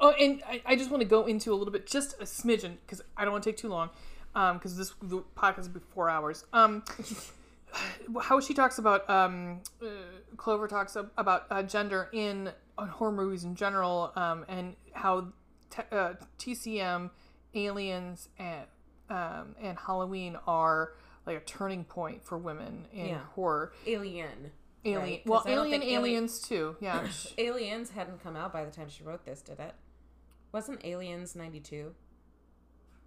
Oh, 0.00 0.10
and 0.10 0.42
I, 0.48 0.62
I 0.66 0.76
just 0.76 0.90
want 0.90 1.00
to 1.02 1.08
go 1.08 1.26
into 1.26 1.52
a 1.52 1.56
little 1.56 1.72
bit, 1.72 1.86
just 1.86 2.14
a 2.20 2.24
smidgen, 2.24 2.76
because 2.84 3.00
I 3.16 3.24
don't 3.24 3.32
want 3.32 3.42
to 3.44 3.50
take 3.50 3.56
too 3.64 3.68
long, 3.70 3.90
because 4.32 4.76
this 4.76 4.92
the 5.02 5.22
podcast 5.36 5.62
will 5.68 5.80
be 5.80 5.86
four 5.94 6.08
hours. 6.10 6.44
Um, 6.52 6.82
how 8.22 8.40
she 8.40 8.54
talks 8.54 8.78
about 8.78 9.08
um, 9.10 9.60
uh, 9.82 9.86
Clover 10.36 10.68
talks 10.68 10.96
ab- 10.96 11.10
about 11.16 11.46
uh, 11.50 11.62
gender 11.62 12.08
in 12.12 12.50
on 12.78 12.88
horror 12.88 13.12
movies 13.12 13.44
in 13.44 13.54
general, 13.54 14.12
um, 14.16 14.44
and 14.48 14.74
how 14.92 15.28
t- 15.70 15.82
uh, 15.92 16.14
TCM, 16.38 17.10
Aliens, 17.54 18.28
and 18.38 18.64
um, 19.10 19.54
and 19.60 19.78
Halloween 19.78 20.36
are 20.46 20.92
like 21.26 21.36
a 21.36 21.40
turning 21.40 21.84
point 21.84 22.24
for 22.24 22.36
women 22.38 22.86
in 22.92 23.06
Yeah. 23.08 23.18
horror. 23.34 23.72
Alien. 23.86 24.50
Alien, 24.86 25.00
Right, 25.02 25.22
well, 25.26 25.42
Alien, 25.46 25.82
Aliens 25.82 26.40
too. 26.40 26.76
Yeah, 26.78 27.06
Aliens 27.38 27.88
hadn't 27.90 28.22
come 28.22 28.36
out 28.36 28.52
by 28.52 28.66
the 28.66 28.70
time 28.70 28.88
she 28.90 29.02
wrote 29.02 29.24
this, 29.24 29.40
did 29.40 29.58
it? 29.58 29.74
Wasn't 30.52 30.84
Aliens 30.84 31.34
ninety 31.34 31.60
two? 31.60 31.94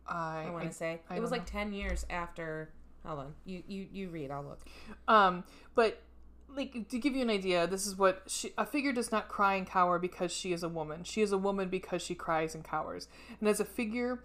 I, 0.08 0.46
I 0.48 0.50
want 0.52 0.66
to 0.68 0.74
say 0.74 1.02
I 1.10 1.18
it 1.18 1.20
was 1.20 1.30
don't 1.30 1.40
like 1.40 1.46
ten 1.50 1.74
years 1.74 2.06
after. 2.10 2.74
Hold 3.08 3.20
on, 3.20 3.34
you 3.46 3.64
you 3.68 3.88
you 3.92 4.10
read. 4.10 4.32
I'll 4.32 4.44
look. 4.44 4.60
Um, 5.08 5.44
but 5.76 6.02
like 6.50 6.90
to 6.90 7.00
give 7.00 7.16
you 7.16 7.22
an 7.22 7.30
idea, 7.30 7.66
this 7.68 7.88
is 7.88 7.96
what 7.98 8.24
she, 8.28 8.52
a 8.58 8.66
figure 8.66 8.92
does 8.92 9.12
not 9.12 9.28
cry 9.30 9.56
and 9.56 9.66
cower 9.68 9.98
because 10.00 10.32
she 10.32 10.52
is 10.54 10.62
a 10.64 10.70
woman. 10.70 11.04
She 11.04 11.22
is 11.22 11.32
a 11.32 11.38
woman 11.38 11.70
because 11.70 12.02
she 12.02 12.16
cries 12.16 12.54
and 12.56 12.64
cowers. 12.64 13.08
And 13.40 13.48
as 13.48 13.60
a 13.60 13.66
figure, 13.66 14.24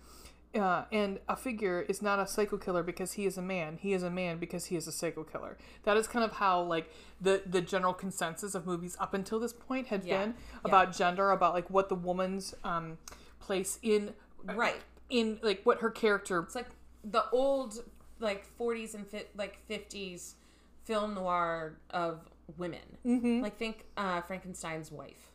uh, 0.54 0.84
and 0.90 1.18
a 1.28 1.36
figure 1.36 1.82
is 1.88 2.02
not 2.02 2.18
a 2.18 2.26
psycho 2.26 2.56
killer 2.56 2.82
because 2.82 3.12
he 3.12 3.24
is 3.26 3.36
a 3.38 3.42
man. 3.42 3.78
He 3.80 3.92
is 3.92 4.02
a 4.02 4.10
man 4.10 4.38
because 4.38 4.66
he 4.66 4.76
is 4.76 4.86
a 4.88 4.92
psycho 4.92 5.22
killer. 5.24 5.56
That 5.84 5.96
is 5.96 6.06
kind 6.08 6.24
of 6.24 6.32
how 6.32 6.62
like 6.62 6.90
the 7.20 7.42
the 7.46 7.60
general 7.60 7.92
consensus 7.94 8.54
of 8.56 8.66
movies 8.66 8.96
up 8.98 9.14
until 9.14 9.38
this 9.38 9.52
point 9.52 9.86
had 9.88 10.04
Yeah. 10.04 10.18
been 10.24 10.34
about 10.64 10.92
gender, 10.96 11.30
about 11.30 11.54
like 11.54 11.70
what 11.70 11.88
the 11.88 11.94
woman's 11.94 12.54
um 12.64 12.98
place 13.38 13.78
in 13.82 14.14
Right. 14.44 14.80
in 15.08 15.38
like 15.42 15.60
what 15.64 15.78
her 15.80 15.90
character 15.90 16.40
It's 16.40 16.54
like 16.56 16.68
the 17.04 17.28
old 17.30 17.84
like 18.22 18.44
forties 18.44 18.94
and 18.94 19.06
fi- 19.06 19.26
like 19.37 19.58
fifties 19.66 20.37
film 20.85 21.14
noir 21.14 21.74
of 21.90 22.20
women. 22.56 22.80
Mm-hmm. 23.06 23.40
Like 23.42 23.56
think 23.58 23.85
uh, 23.96 24.20
Frankenstein's 24.22 24.90
wife. 24.90 25.32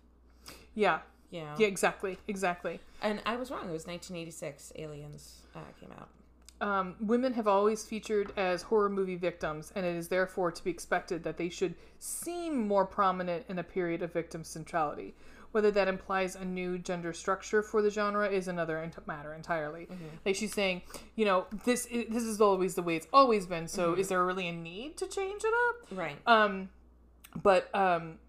yeah 0.76 1.00
You 1.32 1.42
know? 1.42 1.56
yeah 1.58 1.68
exactly 1.68 2.18
exactly 2.28 2.80
And 3.02 3.22
I 3.26 3.36
was 3.36 3.52
wrong. 3.52 3.70
It 3.70 3.74
was 3.74 3.86
1986. 3.88 4.74
Aliens 4.78 5.42
uh, 5.56 5.60
came 5.80 5.92
out. 6.00 6.10
Um, 6.60 6.96
women 7.00 7.34
have 7.34 7.48
always 7.48 7.86
featured 7.86 8.34
as 8.36 8.64
horror 8.64 8.90
movie 8.90 9.16
victims, 9.16 9.72
and 9.76 9.86
it 9.86 9.96
is 9.96 10.08
therefore 10.08 10.52
to 10.52 10.64
be 10.64 10.72
expected 10.72 11.24
that 11.24 11.38
they 11.38 11.50
should 11.50 11.76
seem 12.00 12.68
more 12.68 12.84
prominent 12.86 13.46
in 13.48 13.60
a 13.60 13.64
period 13.64 14.02
of 14.02 14.12
victim 14.12 14.44
centrality. 14.44 15.14
Whether 15.52 15.72
that 15.72 15.88
implies 15.88 16.36
a 16.36 16.44
new 16.46 16.78
gender 16.78 17.14
structure 17.14 17.64
for 17.64 17.82
the 17.82 17.90
genre 17.90 18.28
is 18.30 18.48
another 18.48 18.78
ent- 18.80 19.08
matter 19.08 19.34
entirely. 19.34 19.88
Like 20.26 20.36
she's 20.36 20.54
saying, 20.54 20.82
you 21.16 21.26
know, 21.26 21.48
this 21.66 21.88
i- 21.94 22.06
this 22.10 22.24
is 22.24 22.40
always 22.42 22.76
the 22.76 22.84
way 22.84 22.96
it's 22.96 23.08
always 23.14 23.46
been. 23.46 23.68
So 23.68 23.94
is 23.94 24.10
there 24.10 24.24
really 24.26 24.48
a 24.48 24.52
need 24.52 24.98
to 24.98 25.08
change 25.08 25.44
it 25.44 25.54
up? 25.70 25.98
Right. 25.98 26.18
Um, 26.28 26.70
but 27.42 27.74
um, 27.76 28.20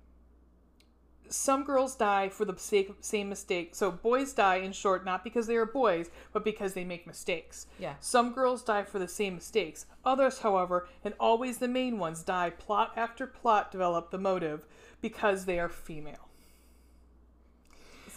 some 1.30 1.62
girls 1.64 1.94
die 1.94 2.30
for 2.30 2.46
the 2.46 2.56
sake, 2.56 2.90
same 3.00 3.28
mistake. 3.28 3.74
So 3.74 3.90
boys 3.90 4.32
die, 4.32 4.56
in 4.56 4.72
short, 4.72 5.04
not 5.04 5.22
because 5.24 5.46
they 5.46 5.56
are 5.56 5.66
boys, 5.66 6.10
but 6.32 6.42
because 6.44 6.72
they 6.72 6.84
make 6.84 7.06
mistakes. 7.06 7.66
Yeah. 7.78 7.94
Some 8.00 8.32
girls 8.32 8.62
die 8.62 8.84
for 8.84 8.98
the 8.98 9.08
same 9.08 9.34
mistakes. 9.34 9.84
Others, 10.06 10.38
however, 10.38 10.88
and 11.04 11.12
always 11.20 11.58
the 11.58 11.68
main 11.68 11.98
ones, 11.98 12.22
die 12.22 12.50
plot 12.50 12.92
after 12.96 13.26
plot 13.26 13.70
develop 13.70 14.10
the 14.10 14.18
motive 14.18 14.64
because 15.02 15.44
they 15.44 15.58
are 15.58 15.68
female. 15.68 16.27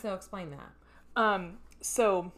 So 0.01 0.13
explain 0.13 0.51
that. 0.51 0.71
Um, 1.21 1.57
so 1.81 2.31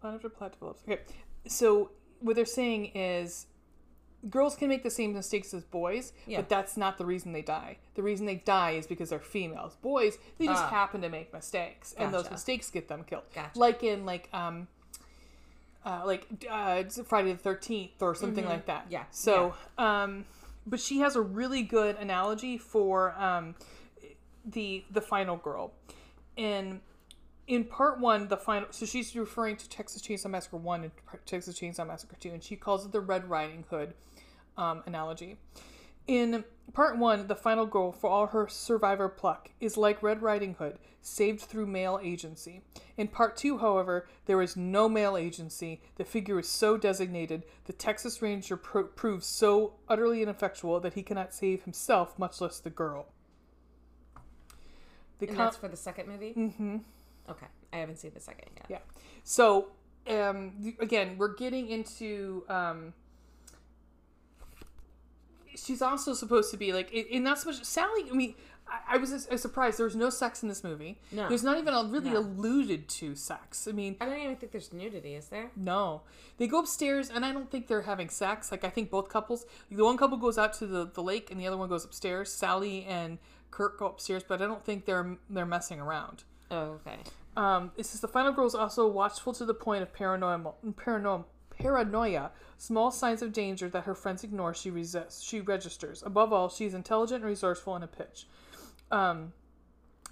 plot 0.00 0.14
after 0.14 0.28
plot 0.28 0.52
develops. 0.52 0.82
Okay, 0.88 1.00
so 1.46 1.90
what 2.20 2.36
they're 2.36 2.44
saying 2.44 2.86
is 2.94 3.46
girls 4.30 4.54
can 4.56 4.68
make 4.68 4.82
the 4.82 4.90
same 4.90 5.12
mistakes 5.12 5.52
as 5.52 5.64
boys, 5.64 6.12
Yeah. 6.26 6.38
but 6.38 6.48
that's 6.48 6.76
not 6.76 6.96
the 6.98 7.04
reason 7.04 7.32
they 7.32 7.42
die. 7.42 7.78
The 7.94 8.02
reason 8.02 8.24
they 8.26 8.36
die 8.36 8.72
is 8.72 8.86
because 8.86 9.10
they're 9.10 9.18
females. 9.18 9.76
Boys, 9.82 10.16
they 10.38 10.46
just 10.46 10.62
Ah. 10.62 10.68
happen 10.68 11.00
to 11.02 11.08
make 11.08 11.32
mistakes, 11.32 11.92
and 11.98 12.12
those 12.14 12.30
mistakes 12.30 12.70
get 12.70 12.88
them 12.88 13.04
killed. 13.04 13.24
Gotcha. 13.34 13.58
Like 13.58 13.82
in 13.82 14.04
like 14.06 14.28
um 14.32 14.68
uh, 15.84 16.02
like 16.06 16.26
uh, 16.48 16.84
Friday 17.04 17.32
the 17.32 17.38
Thirteenth 17.38 18.00
or 18.00 18.14
something 18.14 18.44
like 18.44 18.66
that. 18.66 18.84
Mm-hmm. 18.84 18.92
Yeah, 18.92 19.04
So, 19.10 19.54
um, 19.78 20.26
but 20.64 20.78
she 20.78 21.00
has 21.00 21.16
a 21.16 21.20
really 21.20 21.62
good 21.62 21.96
analogy 21.96 22.56
for 22.56 23.12
um, 23.18 23.56
the 24.44 24.84
the 24.92 25.00
final 25.00 25.36
girl, 25.36 25.72
in 26.36 26.80
in 27.46 27.64
part 27.64 27.98
one, 27.98 28.28
the 28.28 28.36
final. 28.36 28.68
So 28.70 28.86
she's 28.86 29.14
referring 29.16 29.56
to 29.56 29.68
Texas 29.68 30.00
Chainsaw 30.00 30.30
Massacre 30.30 30.56
one 30.56 30.84
and 30.84 30.92
Texas 31.26 31.58
Chainsaw 31.58 31.86
Massacre 31.86 32.16
two, 32.18 32.30
and 32.30 32.42
she 32.42 32.56
calls 32.56 32.86
it 32.86 32.92
the 32.92 33.00
Red 33.00 33.28
Riding 33.28 33.64
Hood 33.70 33.94
um, 34.56 34.82
analogy. 34.86 35.38
In 36.08 36.44
part 36.72 36.98
one, 36.98 37.28
the 37.28 37.36
final 37.36 37.64
girl, 37.64 37.92
for 37.92 38.10
all 38.10 38.26
her 38.26 38.48
survivor 38.48 39.08
pluck, 39.08 39.50
is 39.60 39.76
like 39.76 40.02
Red 40.02 40.20
Riding 40.20 40.54
Hood, 40.54 40.78
saved 41.00 41.42
through 41.42 41.66
male 41.66 42.00
agency. 42.02 42.62
In 42.96 43.06
part 43.06 43.36
two, 43.36 43.58
however, 43.58 44.08
there 44.26 44.42
is 44.42 44.56
no 44.56 44.88
male 44.88 45.16
agency. 45.16 45.80
The 45.96 46.04
figure 46.04 46.40
is 46.40 46.48
so 46.48 46.76
designated, 46.76 47.44
the 47.66 47.72
Texas 47.72 48.20
Ranger 48.20 48.56
pro- 48.56 48.84
proves 48.84 49.26
so 49.26 49.74
utterly 49.88 50.22
ineffectual 50.22 50.80
that 50.80 50.94
he 50.94 51.04
cannot 51.04 51.32
save 51.32 51.62
himself, 51.62 52.18
much 52.18 52.40
less 52.40 52.58
the 52.58 52.70
girl. 52.70 53.06
The 55.22 55.28
And 55.28 55.36
con- 55.36 55.46
that's 55.46 55.56
for 55.56 55.68
the 55.68 55.76
second 55.76 56.08
movie? 56.08 56.34
Mm-hmm. 56.36 56.76
Okay. 57.30 57.46
I 57.72 57.76
haven't 57.76 57.96
seen 57.98 58.10
the 58.12 58.20
second 58.20 58.48
yet. 58.56 58.66
Yeah. 58.68 58.78
So 59.24 59.68
um, 60.10 60.74
again, 60.80 61.16
we're 61.16 61.34
getting 61.34 61.68
into. 61.68 62.44
Um, 62.48 62.92
she's 65.54 65.82
also 65.82 66.14
supposed 66.14 66.50
to 66.50 66.56
be 66.56 66.72
like, 66.72 66.92
and 67.12 67.24
not 67.24 67.38
so 67.38 67.50
much 67.50 67.62
Sally. 67.64 68.04
I 68.10 68.14
mean, 68.14 68.34
I, 68.66 68.94
I 68.94 68.96
was 68.98 69.12
I 69.28 69.32
was 69.32 69.42
surprised 69.42 69.78
there 69.78 69.86
was 69.86 69.96
no 69.96 70.10
sex 70.10 70.42
in 70.42 70.48
this 70.48 70.64
movie. 70.64 70.98
No. 71.12 71.28
There's 71.28 71.44
not 71.44 71.58
even 71.58 71.74
a, 71.74 71.84
really 71.84 72.10
No. 72.10 72.18
alluded 72.18 72.88
to 72.88 73.14
sex. 73.14 73.68
I 73.68 73.72
mean, 73.72 73.96
I 74.00 74.06
don't 74.06 74.18
even 74.18 74.36
think 74.36 74.52
there's 74.52 74.72
nudity, 74.72 75.14
is 75.14 75.26
there? 75.28 75.50
no. 75.56 76.02
They 76.38 76.48
go 76.48 76.58
upstairs, 76.58 77.08
and 77.10 77.24
I 77.24 77.32
don't 77.32 77.48
think 77.50 77.68
they're 77.68 77.82
having 77.82 78.08
sex. 78.08 78.50
Like 78.50 78.64
I 78.64 78.70
think 78.70 78.90
both 78.90 79.08
couples, 79.08 79.46
the 79.70 79.84
one 79.84 79.96
couple 79.96 80.16
goes 80.16 80.38
out 80.38 80.52
to 80.54 80.66
the, 80.66 80.86
the 80.92 81.02
lake, 81.02 81.30
and 81.30 81.38
the 81.40 81.46
other 81.46 81.56
one 81.56 81.68
goes 81.68 81.84
upstairs. 81.84 82.32
Sally 82.32 82.84
and 82.88 83.18
Kurt 83.52 83.78
go 83.78 83.86
upstairs, 83.86 84.24
but 84.26 84.42
I 84.42 84.46
don't 84.46 84.64
think 84.64 84.86
they're 84.86 85.16
they're 85.30 85.46
messing 85.46 85.78
around. 85.78 86.24
Oh, 86.50 86.80
okay. 86.86 86.98
Um, 87.36 87.70
it 87.76 87.86
says 87.86 88.00
the 88.00 88.08
final 88.08 88.32
girl 88.32 88.46
is 88.46 88.54
also 88.54 88.88
watchful 88.88 89.32
to 89.34 89.44
the 89.44 89.54
point 89.54 89.82
of 89.82 89.92
paranoia, 89.92 90.52
paranoia, 90.76 91.24
paranoia. 91.50 92.32
Small 92.58 92.90
signs 92.90 93.22
of 93.22 93.32
danger 93.32 93.68
that 93.68 93.84
her 93.84 93.94
friends 93.94 94.24
ignore, 94.24 94.54
she 94.54 94.70
resists. 94.70 95.22
She 95.22 95.40
registers. 95.40 96.02
Above 96.02 96.32
all, 96.32 96.48
she's 96.48 96.74
intelligent 96.74 97.22
and 97.22 97.24
resourceful 97.24 97.76
in 97.76 97.82
a 97.82 97.86
pitch. 97.86 98.26
Um, 98.90 99.32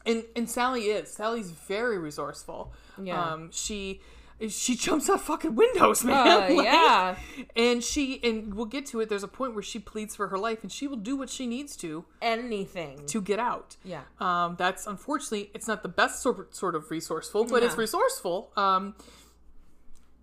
and 0.06 0.24
and 0.36 0.48
Sally 0.48 0.84
is. 0.84 1.10
Sally's 1.10 1.50
very 1.50 1.98
resourceful. 1.98 2.72
Yeah. 3.02 3.22
Um, 3.22 3.50
she 3.52 4.00
she 4.48 4.74
jumps 4.76 5.10
out 5.10 5.20
fucking 5.20 5.54
windows, 5.54 6.02
man. 6.04 6.26
Uh, 6.26 6.54
Like, 6.54 6.64
yeah. 6.64 7.16
And 7.56 7.82
she 7.84 8.20
and 8.22 8.54
we'll 8.54 8.66
get 8.66 8.86
to 8.86 9.00
it. 9.00 9.08
There's 9.08 9.22
a 9.22 9.28
point 9.28 9.54
where 9.54 9.62
she 9.62 9.78
pleads 9.78 10.16
for 10.16 10.28
her 10.28 10.38
life, 10.38 10.62
and 10.62 10.70
she 10.72 10.86
will 10.86 10.96
do 10.96 11.16
what 11.16 11.28
she 11.30 11.46
needs 11.46 11.76
to 11.76 12.04
Anything. 12.22 13.04
to 13.06 13.20
get 13.20 13.38
out. 13.38 13.76
Yeah. 13.84 14.02
Um, 14.18 14.56
that's 14.58 14.86
unfortunately, 14.86 15.50
it's 15.54 15.68
not 15.68 15.82
the 15.82 15.88
best 15.88 16.22
sort 16.22 16.54
sort 16.54 16.74
of 16.74 16.90
resourceful, 16.90 17.44
but 17.44 17.62
it's 17.62 17.76
resourceful. 17.76 18.52
Um, 18.56 18.94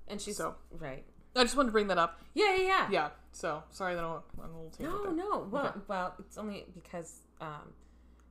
And 0.07 0.21
she's 0.21 0.37
So. 0.37 0.55
right. 0.71 1.03
I 1.35 1.43
just 1.43 1.55
wanted 1.55 1.67
to 1.67 1.71
bring 1.73 1.87
that 1.87 1.97
up. 1.99 2.19
Yeah, 2.33 2.55
yeah, 2.55 2.61
yeah. 2.63 2.87
Yeah. 2.89 3.09
So 3.31 3.61
sorry 3.69 3.93
that 3.93 4.03
I'm, 4.03 4.21
I'm 4.43 4.51
a 4.55 4.61
little 4.63 4.71
No, 4.79 5.11
no. 5.11 5.47
Well, 5.51 5.67
Okay. 5.67 5.79
well, 5.87 6.15
it's 6.17 6.37
only 6.37 6.65
because 6.73 7.19
um, 7.39 7.73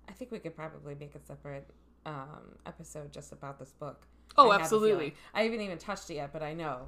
I 0.09 0.13
think 0.13 0.33
we 0.33 0.41
could 0.41 0.57
probably 0.57 0.97
make 0.97 1.15
a 1.15 1.21
separate 1.21 1.69
um, 2.05 2.57
episode 2.67 3.13
just 3.13 3.31
about 3.33 3.59
this 3.61 3.71
book. 3.73 4.07
Oh, 4.39 4.51
I 4.51 4.57
absolutely. 4.57 5.15
I 5.35 5.43
haven't 5.43 5.61
even 5.61 5.79
touched 5.79 6.11
it 6.11 6.15
yet, 6.15 6.33
but 6.33 6.43
I 6.43 6.53
know. 6.55 6.87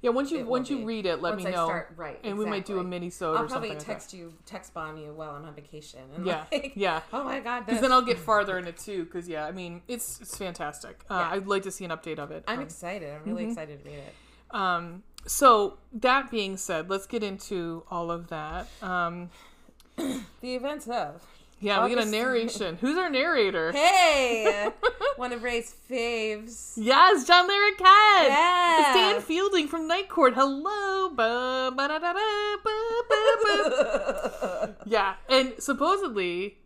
Yeah. 0.00 0.10
Once 0.10 0.30
you 0.30 0.44
once 0.46 0.70
you 0.70 0.78
be. 0.78 0.84
read 0.84 1.06
it, 1.06 1.20
let 1.22 1.32
Once 1.34 1.44
me 1.44 1.50
I 1.50 1.54
know, 1.56 1.66
start- 1.66 1.92
right, 1.96 2.20
and 2.22 2.38
we 2.38 2.44
might 2.46 2.64
do 2.64 2.78
a 2.78 2.84
mini 2.84 3.06
I'll 3.06 3.10
sode 3.10 3.34
or 3.40 3.46
probably 3.48 3.70
something. 3.70 3.78
like 3.78 3.86
text 3.86 4.14
you, 4.14 4.32
text 4.46 4.72
bomb 4.74 4.96
you 4.96 5.12
while 5.12 5.30
I'm 5.32 5.44
on 5.44 5.54
vacation. 5.54 6.00
And 6.14 6.24
Yeah, 6.26 6.44
like, 6.52 6.72
yeah. 6.76 7.00
Oh 7.12 7.24
my 7.24 7.40
god. 7.40 7.66
Because 7.66 7.80
then 7.80 7.90
I'll 7.92 8.02
get 8.02 8.18
farther 8.18 8.58
in 8.58 8.66
it 8.66 8.76
too. 8.78 9.04
Because 9.04 9.28
yeah, 9.28 9.44
I 9.46 9.52
mean, 9.52 9.82
it's 9.88 10.20
it's 10.20 10.36
fantastic. 10.36 11.00
Uh, 11.10 11.14
Yeah. 11.14 11.30
I'd 11.32 11.46
like 11.48 11.62
to 11.64 11.70
see 11.70 11.84
an 11.84 11.90
update 11.90 12.18
of 12.18 12.30
it. 12.30 12.44
I'm 12.46 12.58
Um, 12.58 12.64
excited. 12.64 13.12
I'm 13.12 13.24
really 13.24 13.42
Mm-hmm. 13.42 13.50
excited 13.52 13.82
to 13.84 13.88
read 13.90 13.98
it. 13.98 14.14
Um, 14.54 15.02
so 15.26 15.78
that 15.92 16.30
being 16.30 16.56
said, 16.56 16.88
let's 16.88 17.06
get 17.06 17.22
into 17.24 17.82
all 17.90 18.10
of 18.10 18.28
that. 18.28 18.66
Um, 18.82 19.30
The 19.96 20.54
events 20.54 20.86
of. 20.88 21.24
Yeah, 21.60 21.82
we 21.84 21.94
get 21.94 22.04
a 22.06 22.10
narration. 22.10 22.76
Who's 22.80 22.96
our 22.96 23.10
narrator? 23.10 23.72
Hey, 23.78 24.70
one 25.16 25.32
of 25.32 25.42
Ray's 25.42 25.74
faves. 25.90 26.74
Yes, 26.76 27.26
John 27.26 27.48
Larroquette. 27.48 28.28
Yeah. 28.28 28.80
It's 28.80 28.94
Dan 28.94 29.22
Fielding 29.22 29.68
from 29.68 29.86
Night 29.88 30.08
Court. 30.08 30.34
Hello. 30.34 31.08
Ba, 31.10 31.72
ba, 31.76 31.88
da, 31.88 31.98
da, 31.98 32.12
da, 32.12 32.56
ba, 32.64 33.02
ba, 33.08 33.16
ba. 33.42 34.74
yeah, 34.86 35.14
and 35.28 35.54
supposedly, 35.58 36.58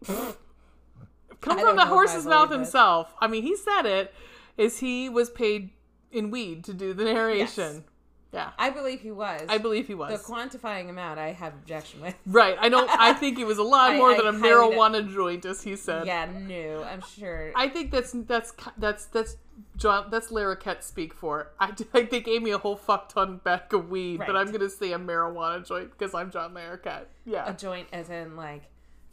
come 1.41 1.59
I 1.59 1.61
from 1.61 1.61
the 1.61 1.63
know 1.63 1.73
if 1.73 1.79
I 1.79 1.87
horse's 1.87 2.27
mouth 2.27 2.51
it. 2.51 2.55
himself. 2.55 3.15
I 3.21 3.29
mean, 3.29 3.43
he 3.43 3.57
said 3.57 3.87
it. 3.87 4.13
Is 4.59 4.79
he 4.81 5.09
was 5.09 5.31
paid 5.31 5.71
in 6.11 6.31
weed 6.31 6.65
to 6.65 6.75
do 6.75 6.93
the 6.93 7.05
narration? 7.05 7.85
Yeah, 8.33 8.51
I 8.59 8.71
believe 8.71 9.01
he 9.03 9.11
was. 9.11 9.43
I 9.49 9.59
believe 9.59 9.87
he 9.87 9.95
was. 9.95 10.11
the 10.11 10.33
quantifying 10.33 10.89
amount 10.89 11.19
I 11.19 11.33
have 11.33 11.53
objection 11.53 12.01
with. 12.01 12.15
right. 12.27 12.57
I 12.59 12.71
don't. 12.71 12.89
I 12.91 13.13
think 13.13 13.39
it 13.39 13.47
was 13.47 13.59
a 13.59 13.63
lot 13.63 13.91
I- 13.93 13.99
more 13.99 14.13
I 14.13 14.17
than 14.17 14.27
a 14.27 14.33
marijuana 14.33 15.13
joint, 15.13 15.45
as 15.45 15.63
he 15.63 15.77
said. 15.77 16.07
Yeah, 16.07 16.27
no, 16.33 16.83
I'm 16.83 17.03
sure. 17.03 17.53
I 17.55 17.69
think 17.69 17.91
that's 17.91 18.13
that's 18.13 18.55
that's 18.79 19.05
that's 19.07 19.37
John 19.77 20.07
that's 20.11 20.29
Larroquette 20.29 20.83
speak 20.83 21.13
for. 21.13 21.53
I, 21.61 21.73
I 21.93 22.03
they 22.03 22.21
gave 22.21 22.43
me 22.43 22.53
a 22.53 22.59
whole 22.59 22.77
fuck 22.77 23.11
ton 23.11 23.41
bag 23.45 23.73
of 23.75 23.91
weed, 23.91 24.19
but 24.19 24.35
I'm 24.35 24.51
gonna 24.51 24.71
say 24.71 24.93
a 24.93 24.99
marijuana 24.99 25.67
joint 25.67 25.91
because 25.91 26.15
I'm 26.15 26.31
John 26.31 26.55
Larroquette. 26.55 27.05
Yeah. 27.27 27.51
A 27.51 27.53
joint, 27.53 27.89
as 27.93 28.09
in 28.09 28.37
like 28.37 28.63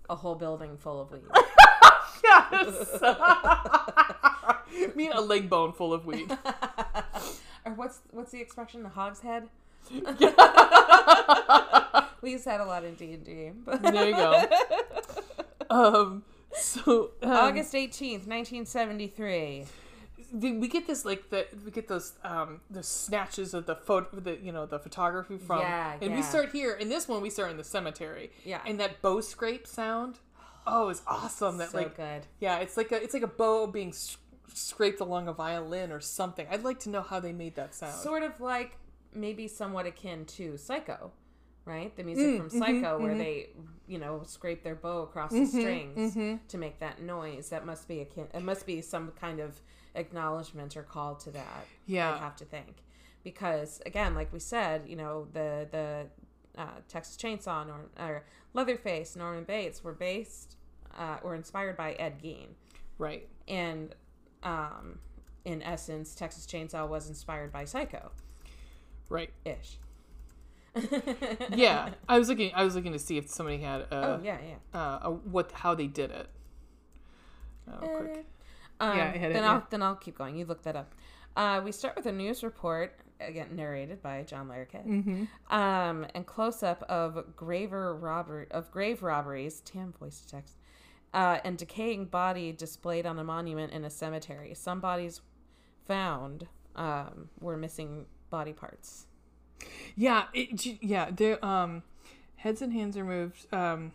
a 0.09 0.15
whole 0.15 0.35
building 0.35 0.77
full 0.77 1.01
of 1.01 1.11
weed. 1.11 1.23
yes. 2.23 2.99
mean 4.95 5.11
a 5.11 5.21
leg 5.21 5.49
bone 5.49 5.73
full 5.73 5.93
of 5.93 6.05
weed. 6.05 6.37
Or 7.65 7.73
what's 7.73 7.99
what's 8.11 8.31
the 8.31 8.41
expression? 8.41 8.83
The 8.83 8.89
hog's 8.89 9.21
head. 9.21 9.47
we 12.21 12.31
use 12.31 12.43
that 12.43 12.59
a 12.59 12.65
lot 12.65 12.83
in 12.83 12.95
D 12.95 13.13
and 13.13 13.23
D. 13.23 13.51
There 13.91 14.07
you 14.09 14.15
go. 14.15 14.43
Um. 15.71 16.23
So 16.51 17.11
um, 17.21 17.29
August 17.31 17.75
eighteenth, 17.75 18.25
nineteen 18.25 18.65
seventy 18.65 19.05
three. 19.05 19.65
we 20.33 20.67
get 20.67 20.87
this 20.87 21.05
like 21.05 21.29
the 21.29 21.45
we 21.63 21.69
get 21.69 21.87
those 21.87 22.13
um 22.23 22.61
the 22.71 22.81
snatches 22.81 23.53
of 23.53 23.67
the 23.67 23.75
photo 23.75 24.19
the 24.19 24.35
you 24.41 24.51
know 24.51 24.65
the 24.65 24.79
photography 24.79 25.37
from 25.37 25.59
Yeah, 25.59 25.95
and 26.01 26.15
we 26.15 26.23
start 26.23 26.49
here 26.51 26.73
in 26.73 26.89
this 26.89 27.07
one 27.07 27.21
we 27.21 27.29
start 27.29 27.51
in 27.51 27.57
the 27.57 27.63
cemetery 27.63 28.31
Yeah. 28.43 28.61
and 28.65 28.79
that 28.79 28.99
bow 29.03 29.21
scrape 29.21 29.67
sound 29.67 30.17
oh 30.65 30.89
it's 30.89 31.03
awesome 31.05 31.57
that 31.57 31.69
So 31.69 31.77
like 31.77 31.95
good. 31.95 32.25
yeah 32.39 32.57
it's 32.57 32.75
like 32.75 32.91
a 32.91 33.01
it's 33.01 33.13
like 33.13 33.23
a 33.23 33.27
bow 33.27 33.67
being 33.67 33.93
scraped 34.53 34.99
along 34.99 35.27
a 35.27 35.33
violin 35.33 35.91
or 35.91 35.99
something 35.99 36.45
I'd 36.49 36.63
like 36.63 36.79
to 36.81 36.89
know 36.89 37.01
how 37.01 37.19
they 37.19 37.33
made 37.33 37.55
that 37.55 37.73
sound 37.75 37.95
Sort 37.95 38.23
of 38.23 38.39
like 38.39 38.77
maybe 39.13 39.47
somewhat 39.47 39.85
akin 39.85 40.25
to 40.25 40.57
Psycho, 40.57 41.11
right? 41.65 41.95
The 41.95 42.03
music 42.03 42.25
Mm, 42.25 42.37
from 42.37 42.49
mm-hmm, 42.49 42.59
Psycho, 42.59 42.99
where 42.99 43.15
they, 43.15 43.49
you 43.87 43.97
know, 43.97 44.21
scrape 44.25 44.63
their 44.63 44.75
bow 44.75 45.01
across 45.01 45.31
the 45.31 45.45
strings 45.45 46.15
to 46.47 46.57
make 46.57 46.79
that 46.79 47.01
noise. 47.01 47.49
That 47.49 47.65
must 47.65 47.87
be 47.87 48.01
akin. 48.01 48.27
It 48.33 48.43
must 48.43 48.65
be 48.65 48.81
some 48.81 49.11
kind 49.19 49.39
of 49.39 49.59
acknowledgement 49.95 50.77
or 50.77 50.83
call 50.83 51.15
to 51.15 51.31
that. 51.31 51.65
Yeah. 51.87 52.13
I 52.13 52.17
have 52.17 52.35
to 52.37 52.45
think, 52.45 52.83
because 53.23 53.81
again, 53.85 54.13
like 54.13 54.31
we 54.31 54.39
said, 54.39 54.83
you 54.87 54.95
know, 54.95 55.27
the 55.33 55.67
the 55.71 56.05
uh, 56.61 56.67
Texas 56.87 57.17
Chainsaw 57.17 57.65
Norm, 57.65 57.89
or 57.99 58.25
Leatherface, 58.53 59.15
Norman 59.15 59.43
Bates 59.43 59.83
were 59.83 59.93
based 59.93 60.55
uh, 60.97 61.17
or 61.23 61.33
inspired 61.35 61.77
by 61.77 61.93
Ed 61.93 62.21
Gein 62.21 62.49
right 62.97 63.29
and 63.47 63.95
um, 64.43 64.99
in 65.45 65.61
essence, 65.61 66.15
Texas 66.15 66.45
Chainsaw 66.45 66.87
was 66.87 67.07
inspired 67.07 67.51
by 67.51 67.65
Psycho 67.65 68.11
right 69.09 69.31
ish. 69.43 69.77
yeah 71.55 71.89
I 72.07 72.19
was 72.19 72.29
looking 72.29 72.51
I 72.53 72.63
was 72.63 72.75
looking 72.75 72.93
to 72.93 72.99
see 72.99 73.17
if 73.17 73.27
somebody 73.29 73.57
had 73.57 73.87
Oh 73.91 73.97
uh, 73.97 74.19
yeah, 74.23 74.37
yeah. 74.47 74.79
uh, 74.79 74.99
a, 75.01 75.11
what 75.11 75.51
how 75.51 75.73
they 75.75 75.87
did 75.87 76.11
it 76.11 76.27
oh, 77.67 77.87
quick. 77.87 78.25
Um, 78.79 78.97
Yeah, 78.97 79.11
I 79.13 79.17
had 79.17 79.31
it, 79.31 79.33
then 79.33 79.43
yeah. 79.43 79.51
I'll 79.51 79.67
then 79.69 79.81
I'll 79.81 79.95
keep 79.95 80.17
going. 80.17 80.37
You 80.37 80.45
look 80.45 80.63
that 80.63 80.75
up. 80.75 80.93
Uh, 81.35 81.61
we 81.63 81.71
start 81.71 81.95
with 81.95 82.05
a 82.05 82.11
news 82.11 82.43
report 82.43 82.99
again 83.19 83.47
narrated 83.53 84.01
by 84.01 84.23
John 84.23 84.47
Larroquette. 84.47 84.87
Mm-hmm. 84.87 85.53
Um, 85.53 86.05
and 86.13 86.25
close 86.25 86.63
up 86.63 86.83
of 86.83 87.35
graver 87.35 87.95
robbery 87.95 88.47
of 88.51 88.71
grave 88.71 89.01
robberies. 89.03 89.61
Tam 89.61 89.93
voice 89.99 90.23
text. 90.29 90.55
Uh, 91.13 91.39
and 91.43 91.57
decaying 91.57 92.05
body 92.05 92.51
displayed 92.51 93.05
on 93.05 93.17
a 93.17 93.23
monument 93.23 93.71
in 93.73 93.83
a 93.83 93.89
cemetery. 93.89 94.53
Some 94.53 94.79
bodies 94.79 95.21
found 95.87 96.47
um, 96.75 97.29
were 97.39 97.57
missing 97.57 98.05
body 98.29 98.53
parts. 98.53 99.07
Yeah, 99.95 100.25
it, 100.33 100.65
yeah. 100.83 101.09
Their 101.11 101.43
um, 101.43 101.81
heads 102.35 102.61
and 102.61 102.71
hands 102.73 102.95
removed. 102.95 103.51
Um, 103.51 103.93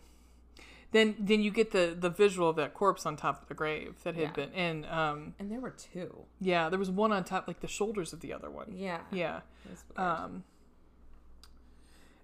then 0.91 1.15
then 1.17 1.41
you 1.41 1.51
get 1.51 1.71
the 1.71 1.95
the 1.97 2.09
visual 2.09 2.49
of 2.49 2.55
that 2.57 2.73
corpse 2.73 3.05
on 3.05 3.15
top 3.17 3.41
of 3.41 3.47
the 3.47 3.53
grave 3.53 3.95
that 4.03 4.15
had 4.15 4.23
Yeah. 4.23 4.31
been 4.31 4.49
and 4.53 4.85
um 4.85 5.33
And 5.39 5.51
there 5.51 5.59
were 5.59 5.71
two. 5.71 6.23
yeah 6.39 6.69
there 6.69 6.79
was 6.79 6.89
one 6.89 7.11
on 7.11 7.23
top 7.25 7.47
like 7.49 7.59
the 7.59 7.67
shoulders 7.67 8.13
of 8.13 8.21
the 8.21 8.31
other 8.31 8.49
one 8.49 8.71
Yeah. 8.77 8.99
yeah 9.11 9.41
It 9.65 9.71
was 9.71 9.83
weird. 9.89 10.07
um 10.09 10.43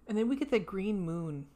and 0.08 0.18
then 0.18 0.30
we 0.30 0.36
get 0.38 0.52
that 0.52 0.66
green 0.66 1.02
moon 1.02 1.48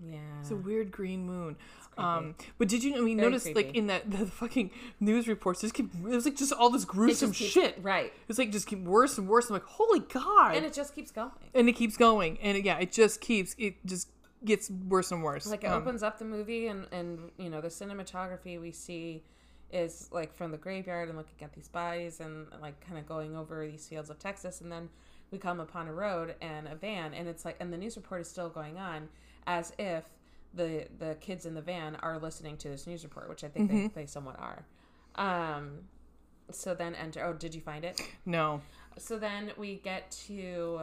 yeah. 0.00 0.18
it's 0.40 0.50
a 0.50 0.56
weird 0.56 0.90
green 0.90 1.26
moon. 1.26 1.56
Um 1.96 2.34
but 2.58 2.68
did 2.68 2.82
you 2.82 2.96
I 2.96 3.00
mean 3.00 3.18
Very 3.18 3.30
notice 3.30 3.46
like 3.54 3.74
in 3.74 3.86
that 3.86 4.10
the 4.10 4.26
fucking 4.26 4.70
news 5.00 5.28
reports 5.28 5.60
just 5.60 5.74
keep 5.74 5.90
it 5.94 6.02
was 6.08 6.24
like 6.24 6.36
just 6.36 6.52
all 6.52 6.70
this 6.70 6.84
gruesome 6.84 7.30
keeps- 7.32 7.52
shit. 7.52 7.78
Right. 7.82 8.12
it's 8.28 8.38
like 8.38 8.50
just 8.50 8.66
keep 8.66 8.80
worse 8.82 9.16
and 9.18 9.28
worse. 9.28 9.48
I'm 9.48 9.54
like 9.54 9.64
holy 9.64 10.00
god. 10.00 10.56
And 10.56 10.64
it 10.66 10.72
just 10.72 10.94
keeps 10.94 11.10
going. 11.10 11.30
and 11.54 11.68
it 11.68 11.74
keeps 11.74 11.96
going. 11.96 12.38
And 12.42 12.56
it, 12.56 12.64
yeah 12.64 12.78
it 12.78 12.90
just 12.92 13.20
keeps 13.20 13.54
it 13.58 13.74
just 13.86 14.08
gets 14.44 14.70
worse 14.70 15.12
and 15.12 15.22
worse. 15.22 15.46
Like 15.46 15.62
it 15.64 15.68
Um, 15.68 15.80
opens 15.82 16.02
up 16.02 16.18
the 16.18 16.24
movie 16.24 16.66
and 16.66 16.86
and 16.90 17.30
you 17.38 17.48
know 17.48 17.60
the 17.60 17.68
cinematography 17.68 18.60
we 18.60 18.72
see 18.72 19.22
is 19.72 20.08
like 20.12 20.34
from 20.34 20.50
the 20.50 20.58
graveyard 20.58 21.08
and 21.08 21.16
looking 21.18 21.42
at 21.42 21.52
these 21.52 21.68
bodies 21.68 22.20
and 22.20 22.46
like 22.60 22.78
kind 22.86 22.98
of 22.98 23.06
going 23.06 23.36
over 23.36 23.66
these 23.66 23.86
fields 23.88 24.10
of 24.10 24.18
Texas. 24.18 24.60
And 24.60 24.70
then 24.70 24.88
we 25.30 25.38
come 25.38 25.58
upon 25.60 25.88
a 25.88 25.92
road 25.92 26.34
and 26.40 26.68
a 26.68 26.74
van. 26.74 27.14
And 27.14 27.28
it's 27.28 27.44
like 27.44 27.56
and 27.60 27.72
the 27.72 27.78
news 27.78 27.96
report 27.96 28.20
is 28.20 28.28
still 28.28 28.48
going 28.48 28.78
on 28.78 29.08
as 29.46 29.72
if 29.78 30.04
the 30.54 30.86
the 30.98 31.16
kids 31.20 31.46
in 31.46 31.54
the 31.54 31.62
van 31.62 31.96
are 31.96 32.18
listening 32.18 32.56
to 32.58 32.68
this 32.68 32.86
news 32.86 33.04
report 33.04 33.28
which 33.28 33.44
I 33.44 33.48
think 33.48 33.70
they, 33.70 34.02
they 34.02 34.06
somewhat 34.06 34.36
are. 34.38 34.64
Um 35.16 35.80
so 36.50 36.74
then 36.74 36.94
enter 36.94 37.24
oh 37.24 37.32
did 37.32 37.54
you 37.54 37.60
find 37.60 37.84
it? 37.84 38.00
no 38.24 38.60
So 38.98 39.18
then 39.18 39.52
we 39.56 39.76
get 39.76 40.10
to 40.26 40.82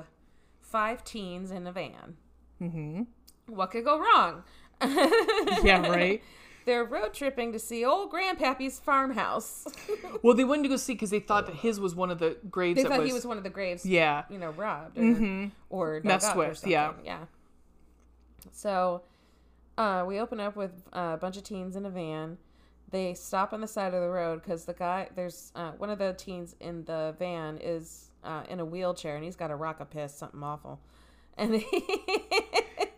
five 0.60 1.04
teens 1.04 1.52
in 1.52 1.68
a 1.68 1.72
van. 1.72 2.18
mm-hmm 2.62 3.04
What 3.48 3.72
could 3.72 3.86
go 3.86 4.00
wrong? 4.00 4.44
yeah 5.64 5.88
right 5.88 6.22
They're 6.64 6.86
road 6.86 7.16
tripping 7.16 7.54
to 7.54 7.60
see 7.60 7.84
old 7.84 8.12
Grandpappy's 8.12 8.80
farmhouse. 8.80 9.68
well 10.24 10.36
they 10.36 10.44
wanted 10.44 10.64
to 10.64 10.70
go 10.70 10.78
see 10.78 10.94
because 10.94 11.10
they 11.10 11.20
thought 11.20 11.48
that 11.48 11.56
his 11.56 11.80
was 11.80 11.96
one 11.96 12.12
of 12.12 12.20
the 12.20 12.38
graves 12.52 12.82
they 12.82 12.88
thought 12.88 13.00
was, 13.00 13.08
he 13.08 13.14
was 13.14 13.26
one 13.26 13.38
of 13.38 13.44
the 13.44 13.50
graves, 13.50 13.84
yeah 13.86 14.26
you 14.30 14.38
know, 14.38 14.52
robbed 14.52 14.98
or, 14.98 15.02
mm-hmm 15.02 15.48
or 15.70 16.02
Messed 16.04 16.36
with, 16.36 16.66
or 16.66 16.70
yeah. 16.70 16.94
yeah. 17.04 17.26
So, 18.52 19.02
uh, 19.78 20.04
we 20.08 20.20
open 20.20 20.40
up 20.40 20.56
with 20.56 20.72
a 20.94 21.18
bunch 21.18 21.38
of 21.38 21.44
teens 21.44 21.76
in 21.76 21.86
a 21.86 21.90
van. 21.90 22.38
They 22.90 23.14
stop 23.14 23.54
on 23.54 23.62
the 23.62 23.68
side 23.68 23.94
of 23.94 24.02
the 24.02 24.10
road 24.10 24.42
because 24.42 24.66
the 24.66 24.74
guy, 24.74 25.10
there's 25.16 25.52
uh, 25.56 25.72
one 25.72 25.90
of 25.90 25.98
the 26.00 26.14
teens 26.18 26.56
in 26.60 26.84
the 26.86 27.16
van 27.18 27.58
is 27.62 28.12
uh, 28.24 28.44
in 28.50 28.60
a 28.60 28.66
wheelchair 28.66 29.16
and 29.16 29.24
he's 29.24 29.36
got 29.36 29.50
a 29.50 29.56
rock 29.56 29.80
a 29.80 29.86
piss, 29.86 30.14
something 30.14 30.44
awful. 30.44 30.80
And 31.38 31.56
he, 31.56 31.84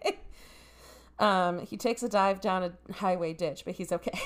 um, 1.19 1.59
he 1.59 1.77
takes 1.77 2.01
a 2.01 2.09
dive 2.09 2.41
down 2.41 2.63
a 2.63 2.93
highway 2.93 3.33
ditch, 3.33 3.63
but 3.65 3.75
he's 3.75 3.91
okay. 3.91 4.19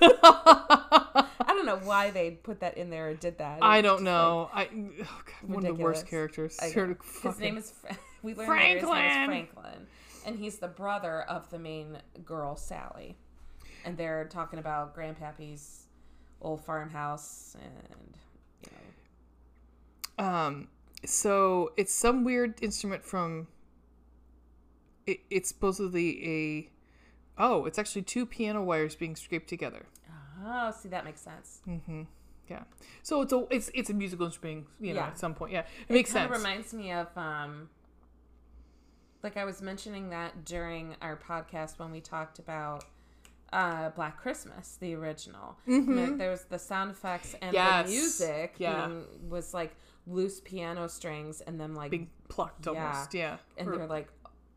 I 0.02 1.26
don't 1.48 1.66
know 1.66 1.80
why 1.84 2.10
they 2.10 2.30
put 2.30 2.60
that 2.60 2.78
in 2.78 2.90
there 2.90 3.10
or 3.10 3.14
did 3.14 3.38
that. 3.38 3.58
I 3.60 3.78
It's 3.78 3.84
don't 3.86 4.02
know. 4.02 4.50
I 4.52 4.68
oh 4.72 5.20
God, 5.26 5.50
one 5.50 5.66
of 5.66 5.76
the 5.76 5.82
worst 5.82 6.06
characters. 6.06 6.56
Sort 6.72 6.90
of 6.90 6.98
His 7.22 7.38
name 7.38 7.56
is 7.56 7.72
Fra- 7.72 7.98
we 8.22 8.34
learned 8.34 8.50
later 8.50 8.80
his 8.80 8.88
name 8.88 9.04
is 9.04 9.26
Franklin. 9.26 9.86
And 10.24 10.38
he's 10.38 10.58
the 10.58 10.68
brother 10.68 11.22
of 11.22 11.50
the 11.50 11.58
main 11.58 11.98
girl 12.24 12.56
Sally, 12.56 13.16
and 13.84 13.96
they're 13.96 14.24
talking 14.26 14.58
about 14.58 14.94
Grandpappy's 14.96 15.86
old 16.40 16.64
farmhouse 16.64 17.56
and 17.62 18.16
you 18.64 18.72
know 20.18 20.24
um. 20.24 20.68
So 21.04 21.72
it's 21.76 21.92
some 21.94 22.24
weird 22.24 22.62
instrument 22.62 23.04
from. 23.04 23.48
It, 25.06 25.20
it's 25.30 25.48
supposedly 25.48 26.28
a. 26.28 26.68
Oh, 27.38 27.64
it's 27.64 27.78
actually 27.78 28.02
two 28.02 28.24
piano 28.26 28.62
wires 28.62 28.94
being 28.94 29.16
scraped 29.16 29.48
together. 29.48 29.86
oh 30.44 30.70
see 30.70 30.88
that 30.90 31.04
makes 31.04 31.20
sense. 31.20 31.60
Mm-hmm. 31.68 32.02
Yeah. 32.48 32.62
So 33.02 33.22
it's 33.22 33.32
a 33.32 33.46
it's 33.50 33.70
it's 33.74 33.90
a 33.90 33.94
musical 33.94 34.26
instrument. 34.26 34.66
You 34.80 34.94
know, 34.94 35.00
Yeah. 35.00 35.06
at 35.08 35.18
some 35.18 35.34
point, 35.34 35.52
yeah, 35.52 35.64
it 35.88 35.92
makes 35.92 36.10
sense. 36.12 36.30
reminds 36.30 36.72
me 36.72 36.92
of 36.92 37.08
um 37.16 37.68
like 39.22 39.36
I 39.36 39.44
was 39.44 39.62
mentioning 39.62 40.10
that 40.10 40.44
during 40.44 40.96
our 41.02 41.16
podcast 41.16 41.78
when 41.78 41.90
we 41.90 42.00
talked 42.00 42.38
about 42.38 42.84
uh 43.52 43.90
Black 43.90 44.16
Christmas, 44.18 44.76
the 44.80 44.94
original. 44.94 45.56
Mhm. 45.68 46.16
There 46.18 46.30
was 46.30 46.44
the 46.44 46.58
sound 46.58 46.90
effects 46.90 47.34
and 47.42 47.52
Yes. 47.52 47.86
the 47.86 47.92
music 47.92 48.54
Yeah. 48.58 48.86
being, 48.86 49.28
was 49.28 49.52
like 49.52 49.76
loose 50.06 50.40
piano 50.40 50.88
strings 50.88 51.40
and 51.42 51.60
then 51.60 51.74
like 51.74 51.90
Being 51.90 52.10
plucked 52.28 52.66
Yeah. 52.66 52.72
almost. 52.86 53.14
Yeah. 53.14 53.36
and 53.58 53.68
Or- 53.68 53.76
they're 53.76 53.86
like 53.86 54.08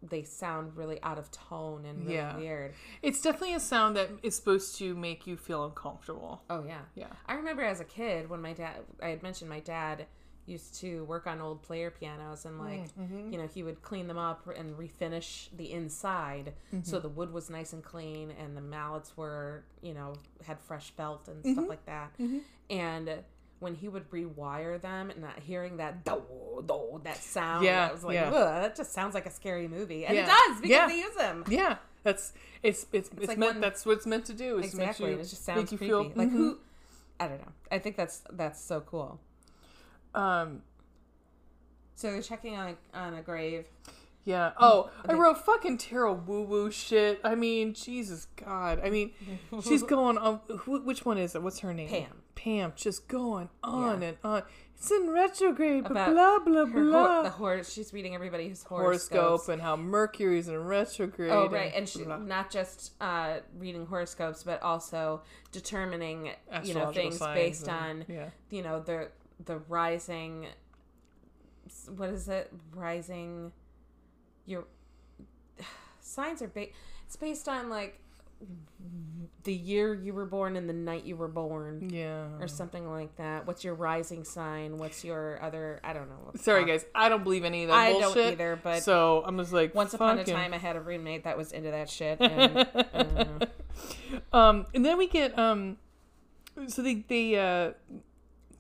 they 0.02 0.24
sound 0.24 0.78
really 0.78 1.02
out 1.02 1.18
of 1.18 1.32
tone 1.32 1.84
and 1.84 2.02
really 2.04 2.14
Yeah. 2.14 2.38
weird. 2.38 2.74
It's 3.02 3.22
definitely 3.22 3.56
a 3.56 3.60
sound 3.60 3.96
that 3.98 4.10
is 4.22 4.36
supposed 4.36 4.76
to 4.78 4.94
make 4.96 5.26
you 5.26 5.36
feel 5.36 5.66
uncomfortable. 5.66 6.44
Oh 6.50 6.64
yeah. 6.64 6.82
Yeah. 6.94 7.08
I 7.26 7.34
remember 7.34 7.64
as 7.64 7.80
a 7.80 7.86
kid 7.86 8.30
when 8.30 8.42
my 8.42 8.54
dad 8.54 8.86
I 9.02 9.10
had 9.10 9.24
mentioned 9.24 9.50
my 9.50 9.60
dad 9.62 10.06
used 10.48 10.76
to 10.82 11.04
work 11.06 11.26
on 11.28 11.42
old 11.42 11.62
player 11.64 11.90
pianos 11.92 12.46
and 12.46 12.60
like 12.60 12.88
Mm-hmm. 13.00 13.32
you 13.32 13.38
know 13.40 13.48
he 13.54 13.64
would 13.64 13.82
clean 13.82 14.08
them 14.08 14.18
up 14.18 14.48
and 14.58 14.76
refinish 14.78 15.48
the 15.58 15.72
inside 15.72 16.54
Mm-hmm. 16.74 16.84
so 16.84 17.00
the 17.00 17.10
wood 17.10 17.32
was 17.34 17.50
nice 17.50 17.74
and 17.74 17.84
clean 17.84 18.32
and 18.40 18.56
the 18.56 18.62
mallets 18.62 19.16
were 19.18 19.64
you 19.82 19.94
know 19.94 20.14
had 20.46 20.60
fresh 20.60 20.92
felt 20.92 21.28
and 21.28 21.38
Mm-hmm. 21.44 21.54
stuff 21.54 21.68
like 21.70 21.86
that 21.86 22.12
and 22.70 23.10
when 23.60 23.74
he 23.74 23.88
would 23.88 24.10
rewire 24.12 24.80
them 24.80 25.10
and 25.10 25.22
not 25.22 25.40
hearing 25.40 25.78
that 25.78 26.04
do, 26.04 26.22
do, 26.68 27.02
that 27.04 27.18
sound 27.18 27.64
Yeah, 27.66 27.88
I 27.90 27.92
was 27.94 28.04
like 28.04 28.14
yeah. 28.16 28.30
That 28.30 28.76
just 28.76 28.92
sounds 28.94 29.14
like 29.16 29.26
a 29.26 29.32
scary 29.32 29.68
movie 29.68 30.06
and 30.06 30.16
Yeah. 30.16 30.24
it 30.24 30.28
does 30.28 30.56
because 30.62 30.70
Yeah. 30.70 30.88
they 30.88 30.98
use 31.00 31.16
them 31.16 31.44
Yeah, 31.48 31.78
that's 32.04 32.34
it's 32.62 32.86
it's 32.92 33.10
it's, 33.18 33.28
like 33.30 33.38
meant. 33.38 33.54
when- 33.54 33.62
that's 33.62 33.86
what 33.86 33.94
it's 33.98 34.06
meant 34.06 34.26
to 34.26 34.34
do. 34.34 34.60
Is 34.60 34.66
exactly 34.66 35.14
it 35.14 35.18
just 35.20 35.44
sounds 35.46 35.58
make 35.64 35.72
you 35.72 35.78
creepy 35.78 35.90
feel 35.90 36.12
like 36.16 36.30
who 36.32 36.60
I 37.20 37.28
don't 37.30 37.40
know 37.42 37.52
I 37.72 37.80
think 37.80 37.96
that's 37.96 38.22
that's 38.32 38.62
so 38.64 38.82
cool 38.82 39.20
Um. 40.16 40.62
So 41.96 42.12
they're 42.12 42.22
checking 42.22 42.56
on 42.56 42.76
a, 42.94 42.98
on 42.98 43.14
a 43.14 43.22
grave. 43.22 43.68
Yeah. 44.26 44.52
Oh, 44.60 44.90
I 45.08 45.14
wrote 45.14 45.38
fucking 45.46 45.78
Tara 45.78 46.12
woo 46.12 46.42
woo 46.42 46.72
shit. 46.72 47.22
I 47.24 47.36
mean, 47.36 47.74
Jesus 47.74 48.28
God. 48.44 48.82
I 48.84 48.90
mean, 48.90 49.12
she's 49.64 49.84
going 49.96 50.18
on. 50.18 50.40
Who, 50.62 50.82
which 50.82 51.06
one 51.06 51.18
is 51.18 51.36
it? 51.36 51.44
What's 51.44 51.60
her 51.60 51.74
name? 51.74 51.88
Pam. 51.90 52.22
Pam. 52.34 52.74
Just 52.76 53.08
going 53.08 53.50
on 53.64 54.02
Yeah. 54.02 54.08
and 54.10 54.18
on. 54.24 54.44
It's 54.78 54.92
in 54.92 55.10
retrograde. 55.10 55.84
But 55.84 55.92
About 55.92 56.14
blah 56.14 56.40
blah 56.40 56.66
blah. 56.66 57.14
hor- 57.14 57.24
the 57.24 57.30
horse. 57.30 57.72
She's 57.72 57.94
reading 57.94 58.14
everybody's 58.14 58.64
horoscope 58.64 59.48
and 59.48 59.62
how 59.62 59.78
Mercury's 59.78 60.50
in 60.50 60.58
retrograde. 60.58 61.30
Oh 61.32 61.48
right, 61.48 61.72
and 61.74 61.88
she, 61.88 62.04
blah. 62.04 62.18
not 62.18 62.50
just 62.52 62.92
uh, 63.00 63.38
reading 63.58 63.86
horoscopes, 63.86 64.44
but 64.44 64.62
also 64.64 65.22
determining 65.54 66.32
you 66.64 66.74
know 66.74 66.92
things 66.92 67.20
based 67.20 67.68
and- 67.70 68.02
on 68.02 68.06
yeah. 68.10 68.30
you 68.50 68.64
know 68.64 68.82
the 68.82 69.10
the 69.44 69.58
rising. 69.68 70.48
What 71.96 72.10
is 72.10 72.28
it? 72.30 72.52
Rising. 72.74 73.52
Your 74.46 74.66
signs 76.00 76.42
are 76.42 76.48
ba- 76.48 76.68
It's 77.06 77.16
based 77.16 77.48
on 77.48 77.70
like 77.70 78.00
the 79.44 79.54
year 79.54 79.94
you 79.94 80.14
were 80.14 80.26
born 80.26 80.56
and 80.56 80.68
the 80.68 80.74
night 80.74 81.06
you 81.06 81.16
were 81.16 81.28
born. 81.28 81.90
Yeah. 81.90 82.28
or 82.40 82.48
something 82.48 82.90
like 82.90 83.16
that. 83.18 83.48
What's 83.48 83.64
your 83.64 83.74
rising 83.76 84.24
sign? 84.24 84.78
What's 84.78 85.04
your 85.04 85.42
other? 85.42 85.80
I 85.84 85.94
don't 85.94 86.10
know. 86.10 86.32
Sorry, 86.36 86.66
guys. 86.66 86.86
I 86.94 87.10
don't 87.10 87.24
believe 87.24 87.46
any 87.46 87.64
of 87.64 87.70
that 87.70 87.76
I 87.78 87.92
bullshit. 87.94 88.16
don't 88.16 88.32
either. 88.34 88.60
But 88.62 88.84
So 88.84 89.24
I'm 89.26 89.38
just 89.38 89.54
like, 89.54 89.74
once 89.74 89.94
upon 89.94 90.20
a 90.20 90.24
time, 90.26 90.54
I 90.54 90.58
had 90.58 90.76
a 90.76 90.82
roommate 90.82 91.24
that 91.24 91.38
was 91.38 91.52
into 91.52 91.72
that 91.72 91.90
shit. 91.90 92.20
And, 92.20 92.68
I. 92.94 93.48
Um, 94.32 94.66
and 94.74 94.86
then 94.86 94.98
we 94.98 95.08
get 95.08 95.38
um, 95.38 95.78
so 96.68 96.82
they 96.82 96.96
they 97.08 97.36
uh, 97.36 97.72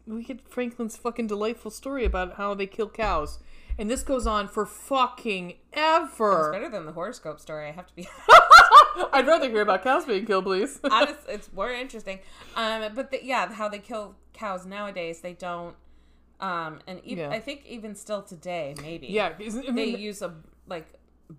we 0.08 0.24
get 0.24 0.48
Franklin's 0.48 0.98
fucking 0.98 1.28
delightful 1.28 1.72
story 1.72 2.06
about 2.06 2.36
how 2.36 2.54
they 2.54 2.68
kill 2.68 2.90
cows, 2.90 3.40
and 3.78 3.90
this 3.90 4.04
goes 4.04 4.28
on 4.28 4.48
for 4.48 4.66
fucking 4.66 5.56
ever. 5.74 6.40
It's 6.50 6.52
better 6.58 6.70
than 6.70 6.86
the 6.86 6.92
horoscope 6.94 7.40
story. 7.40 7.68
I 7.68 7.72
have 7.72 7.88
to 7.88 7.96
be 7.96 8.08
I'd 9.14 9.28
rather 9.28 9.50
hear 9.50 9.62
about 9.62 9.84
cows 9.84 10.06
being 10.06 10.26
killed, 10.26 10.46
please. 10.46 10.80
honest. 10.92 11.20
It's 11.28 11.52
more 11.52 11.70
interesting. 11.72 12.20
Um, 12.56 12.94
but 12.96 13.12
the, 13.12 13.24
yeah, 13.24 13.52
how 13.52 13.68
they 13.68 13.80
kill 13.80 14.16
cows 14.34 14.66
nowadays, 14.66 15.22
they 15.22 15.34
don't. 15.34 15.76
Um, 16.40 16.80
and 16.88 17.02
even 17.04 17.30
Yeah. 17.30 17.36
I 17.36 17.40
think 17.40 17.66
even 17.66 17.96
still 17.96 18.22
today, 18.22 18.76
maybe. 18.82 19.08
yeah, 19.08 19.34
I 19.40 19.72
They 19.72 19.86
use 19.98 20.22
a 20.22 20.34
like 20.68 20.88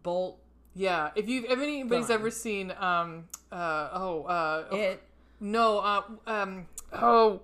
bolt. 0.03 0.39
yeah. 0.75 1.11
If 1.15 1.29
you 1.29 1.45
if 1.49 1.59
anybody's 1.59 2.09
Gun. 2.09 2.15
ever 2.19 2.31
seen 2.31 2.73
um 2.79 3.25
uh 3.53 3.89
oh 3.93 4.25
uh 4.25 4.65
oh, 4.71 4.77
It. 4.77 5.03
no 5.41 5.79
uh 5.79 6.03
um 6.27 6.67
oh 6.93 7.43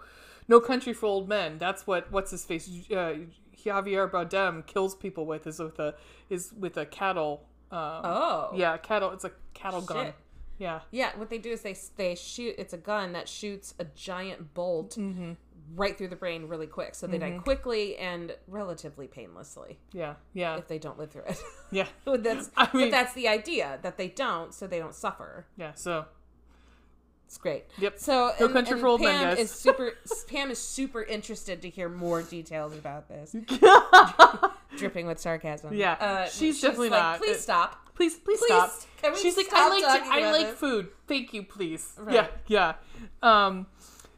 no 0.49 0.61
country 0.61 0.93
for 0.93 1.07
old 1.07 1.29
men. 1.29 1.59
That's 1.59 1.87
what 1.87 2.11
what's 2.13 2.31
his 2.31 2.45
face 2.45 2.69
uh, 2.91 3.15
Javier 3.65 4.11
Bardem 4.11 4.67
kills 4.67 4.95
people 4.95 5.25
with 5.27 5.47
is 5.47 5.59
with 5.59 5.79
a 5.79 5.95
is 6.31 6.53
with 6.53 6.77
a 6.77 6.87
cattle. 6.87 7.45
Um, 7.71 8.01
Oh. 8.05 8.51
Yeah, 8.55 8.77
cattle. 8.77 9.11
It's 9.13 9.25
a 9.25 9.33
cattle 9.55 9.81
gun. 9.83 10.13
Yeah. 10.59 10.81
Yeah, 10.91 11.11
what 11.17 11.31
they 11.31 11.39
do 11.39 11.51
is 11.51 11.63
they 11.63 11.77
they 11.97 12.15
shoot. 12.15 12.55
It's 12.59 12.73
a 12.75 12.79
gun 12.79 13.13
that 13.13 13.29
shoots 13.29 13.75
a 13.79 13.85
giant 13.85 14.53
bolt 14.55 14.97
Mm-hmm. 14.99 15.33
right 15.75 15.97
through 15.97 16.09
the 16.09 16.17
brain 16.17 16.49
really 16.49 16.67
quick. 16.67 16.95
So 16.95 17.07
they 17.07 17.19
die 17.19 17.39
quickly 17.43 17.97
and 17.97 18.35
relatively 18.47 19.07
painlessly 19.09 19.79
Yeah, 19.93 20.15
yeah, 20.35 20.57
if 20.59 20.69
they 20.69 20.79
don't 20.79 20.99
live 20.99 21.11
through 21.11 21.23
it. 21.29 21.41
yeah, 21.71 21.87
that's 22.05 22.51
I 22.57 22.69
mean- 22.75 22.87
but 22.87 22.91
that's 22.91 23.15
the 23.15 23.27
idea 23.29 23.79
that 23.83 23.97
they 23.97 24.09
don't, 24.09 24.53
so 24.53 24.67
they 24.67 24.79
don't 24.79 24.95
suffer. 24.95 25.47
yeah. 25.57 25.73
So 25.75 26.05
It's 27.33 27.39
great. 27.39 27.65
Yep. 27.79 27.99
So 27.99 28.35
No 28.39 28.45
and, 28.45 28.55
country 28.55 28.73
and 28.73 28.81
for 28.83 28.87
old 28.89 29.01
men, 29.01 29.15
Pam 29.19 29.29
guys. 29.31 29.39
is 29.39 29.51
super. 29.51 29.93
Pam 30.29 30.51
is 30.51 30.59
super 30.59 31.03
interested 31.03 31.63
to 31.63 31.71
hear 31.71 31.89
more 31.89 32.21
details 32.21 32.75
about 32.75 33.09
this. 33.09 33.35
Dripping 34.77 35.07
with 35.07 35.19
sarcasm. 35.19 35.73
Yeah. 35.73 35.93
Uh, 35.95 36.29
She's 36.29 36.61
definitely 36.61 36.91
like, 36.91 37.01
not. 37.01 37.19
Please 37.21 37.37
It- 37.37 37.41
stop. 37.41 37.87
please, 37.95 38.17
please, 38.17 38.39
Please, 38.39 38.49
stop. 38.49 38.71
can 39.01 39.13
we 39.15 39.19
She's 39.19 39.39
like, 39.39 39.47
I 39.51 39.69
like, 39.71 39.81
to, 40.03 40.09
I 40.13 40.31
like 40.31 40.47
this?" 40.51 40.59
food. 40.59 40.89
Thank 41.07 41.33
you, 41.33 41.43
please. 41.45 41.95
Right. 41.97 42.17
Yeah, 42.17 42.27
yeah. 42.49 42.75
Um, 43.23 43.67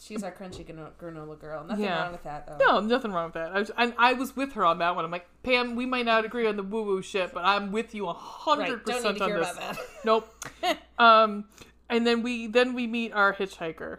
She's 0.00 0.24
our 0.24 0.32
crunchy 0.32 0.66
granola 0.66 1.38
girl. 1.38 1.62
Nothing 1.64 1.84
Yeah. 1.84 2.02
wrong 2.02 2.12
with 2.12 2.24
that 2.24 2.48
though. 2.48 2.56
no, 2.58 2.80
nothing 2.80 3.12
wrong 3.12 3.26
with 3.26 3.34
that. 3.34 3.52
I 3.52 3.60
was, 3.60 3.70
and 3.78 3.94
I 3.96 4.14
was 4.14 4.34
with 4.34 4.54
her 4.54 4.64
on 4.64 4.78
that 4.78 4.96
one. 4.96 5.04
I'm 5.04 5.12
like, 5.12 5.26
Pam, 5.44 5.76
we 5.76 5.86
might 5.86 6.04
not 6.04 6.24
agree 6.24 6.48
on 6.48 6.56
the 6.56 6.64
woo 6.64 6.82
woo 6.82 7.00
shit, 7.00 7.32
but 7.32 7.44
I'm 7.44 7.70
with 7.70 7.94
you 7.94 8.08
a 8.08 8.12
hundred 8.12 8.84
percent 8.84 9.20
on 9.22 9.30
this. 9.30 9.78
Nope. 10.04 10.28
um, 10.98 11.44
and 11.88 12.06
then 12.06 12.22
we 12.22 12.46
then 12.46 12.74
we 12.74 12.86
meet 12.86 13.12
our 13.12 13.34
hitchhiker, 13.34 13.98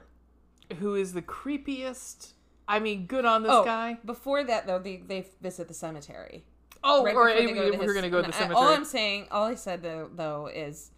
who 0.77 0.95
is 0.95 1.13
the 1.13 1.21
creepiest. 1.21 2.33
I 2.67 2.79
mean, 2.79 3.05
good 3.05 3.25
on 3.25 3.43
this 3.43 3.51
oh, 3.51 3.63
guy. 3.63 3.97
before 4.03 4.43
that 4.43 4.65
though, 4.67 4.79
they 4.79 4.97
they 4.97 5.27
visit 5.41 5.67
the 5.67 5.73
cemetery. 5.73 6.45
Oh, 6.83 7.03
right 7.03 7.15
or 7.15 7.25
we, 7.25 7.53
go 7.53 7.63
to 7.63 7.71
we 7.71 7.77
his- 7.77 7.85
were 7.85 7.93
gonna 7.93 8.09
go 8.09 8.21
to 8.21 8.27
the 8.27 8.33
cemetery. 8.33 8.55
all 8.55 8.69
I'm 8.69 8.85
saying, 8.85 9.27
all 9.31 9.45
I 9.45 9.55
said 9.55 9.83
though, 9.83 10.09
though 10.13 10.47
is, 10.47 10.91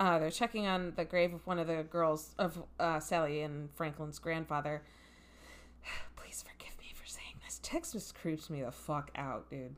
uh, 0.00 0.18
they're 0.18 0.30
checking 0.30 0.66
on 0.66 0.92
the 0.96 1.04
grave 1.04 1.34
of 1.34 1.46
one 1.46 1.58
of 1.58 1.66
the 1.66 1.82
girls 1.82 2.34
of 2.38 2.62
uh, 2.80 3.00
Sally 3.00 3.42
and 3.42 3.70
Franklin's 3.74 4.18
grandfather. 4.18 4.82
Please 6.16 6.42
forgive 6.42 6.78
me 6.78 6.92
for 6.94 7.06
saying 7.06 7.36
this. 7.44 7.60
Texas 7.62 8.12
creeps 8.12 8.48
me 8.48 8.62
the 8.62 8.72
fuck 8.72 9.10
out, 9.16 9.50
dude. 9.50 9.76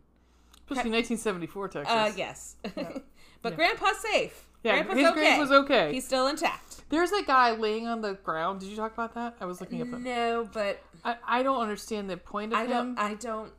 Especially 0.69 0.91
1974 0.91 1.69
Texas. 1.69 1.95
Uh, 1.95 2.13
yes, 2.17 2.57
but 3.43 3.55
Grandpa's 3.55 3.99
safe. 3.99 4.49
Yeah, 4.67 4.83
Grandpa's 4.83 4.99
his 4.99 5.07
okay. 5.09 5.21
grave 5.21 5.39
was 5.39 5.51
okay. 5.53 5.93
He's 5.93 6.05
still 6.05 6.27
intact. 6.27 6.83
There's 6.89 7.11
a 7.13 7.23
guy 7.23 7.53
laying 7.53 7.87
on 7.87 8.01
the 8.01 8.15
ground. 8.15 8.61
Did 8.61 8.69
you 8.69 8.77
talk 8.77 8.93
about 8.93 9.15
that? 9.15 9.37
I 9.41 9.45
was 9.45 9.61
looking 9.61 9.83
up. 9.83 9.89
No, 9.89 10.49
but 10.53 10.81
I, 11.05 11.17
I 11.27 11.43
don't 11.43 11.61
understand 11.61 12.09
the 12.09 12.17
point 12.17 12.53
of 12.53 12.59
I 12.59 12.67
him. 12.67 12.95
don't. 12.95 12.99
I 12.99 13.15
don't 13.15 13.53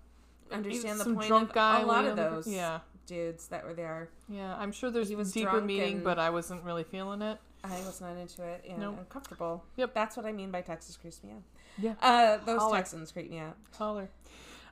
understand 0.52 1.00
the 1.00 1.14
point 1.14 1.28
drunk 1.28 1.50
of 1.50 1.56
guy 1.56 1.82
a 1.82 1.86
lot 1.86 2.06
of 2.06 2.16
the 2.16 2.30
those 2.30 2.48
yeah. 2.48 2.80
dudes 3.06 3.48
that 3.50 3.66
were 3.66 3.74
there. 3.74 4.10
Yeah, 4.30 4.56
I'm 4.56 4.72
sure 4.72 4.90
there's 4.92 5.10
He 5.10 5.16
was 5.16 5.32
deeper 5.32 5.62
meaning, 5.62 6.04
but 6.04 6.20
I 6.20 6.30
wasn't 6.30 6.64
really 6.64 6.84
feeling 6.84 7.22
it. 7.22 7.38
I 7.64 7.78
was 7.86 8.00
not 8.00 8.16
into 8.16 8.44
it 8.44 8.64
and 8.70 8.80
Nope. 8.80 8.96
uncomfortable. 9.00 9.66
Yep. 9.76 9.94
That's 9.94 10.16
what 10.16 10.26
I 10.26 10.32
mean 10.32 10.52
by 10.52 10.62
Texas 10.62 10.96
creeps 10.96 11.22
me 11.24 11.32
out. 11.32 11.42
Yeah. 11.78 11.94
Uh, 12.02 12.38
those 12.46 12.60
Holler. 12.60 12.78
Texans 12.78 13.12
creep 13.12 13.30
me 13.30 13.40
out. 13.40 13.58
Holler. 13.78 14.10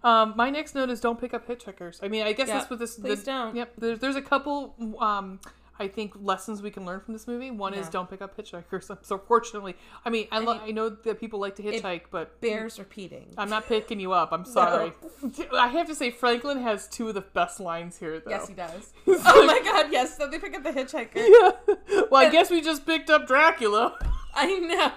Um, 0.04 0.34
my 0.38 0.50
next 0.50 0.76
note 0.76 0.90
is 0.90 1.02
don't 1.02 1.20
pick 1.20 1.34
up 1.34 1.48
hitchhikers. 1.48 2.00
I 2.04 2.08
mean, 2.08 2.24
I 2.24 2.32
guess 2.34 2.48
Yeah, 2.48 2.60
that's 2.60 2.70
what 2.70 2.80
this. 2.80 2.96
please 2.98 3.22
the- 3.22 3.26
don't. 3.26 3.56
Yep. 3.56 3.74
There's 3.78 4.00
there's 4.00 4.16
a 4.16 4.22
couple. 4.22 4.76
Um, 5.00 5.40
I 5.78 5.88
think 5.90 6.14
lessons 6.22 6.62
we 6.62 6.72
can 6.72 6.86
learn 6.86 7.02
from 7.02 7.14
this 7.14 7.28
movie. 7.28 7.52
One 7.52 7.74
is 7.74 7.90
don't 7.90 8.10
pick 8.10 8.22
up 8.22 8.38
hitchhikers. 8.38 8.90
So 9.06 9.18
fortunately, 9.18 9.76
I 10.06 10.10
mean, 10.10 10.28
I, 10.32 10.38
I 10.38 10.40
lo- 10.40 10.54
mean, 10.54 10.62
I 10.68 10.72
know 10.72 10.90
that 10.90 11.20
people 11.20 11.40
like 11.40 11.56
to 11.58 11.64
hitchhike, 11.64 12.04
but 12.12 12.40
Bears 12.42 12.80
repeating. 12.80 13.34
I'm 13.38 13.50
not 13.50 13.68
picking 13.68 14.00
you 14.00 14.14
up. 14.14 14.32
I'm 14.32 14.46
sorry. 14.46 14.94
I 15.54 15.68
have 15.68 15.88
to 15.88 15.96
say, 15.96 16.12
Franklin 16.12 16.62
has 16.62 16.88
two 16.88 17.10
of 17.10 17.14
the 17.14 17.22
best 17.22 17.60
lines 17.60 17.98
here, 17.98 18.20
though. 18.20 18.32
Yes, 18.32 18.48
he 18.48 18.54
does. 18.54 18.94
Oh 19.08 19.46
like- 19.48 19.64
my 19.66 19.72
god, 19.72 19.92
yes. 19.92 20.18
So 20.18 20.28
they 20.30 20.40
pick 20.40 20.56
up 20.56 20.64
the 20.64 20.72
hitchhiker. 20.72 21.16
Yeah. 21.16 22.06
Well, 22.10 22.26
I 22.26 22.30
guess 22.30 22.50
we 22.50 22.62
just 22.62 22.86
picked 22.86 23.10
up 23.10 23.28
Dracula. 23.28 23.98
I 24.34 24.48
know. 24.60 24.92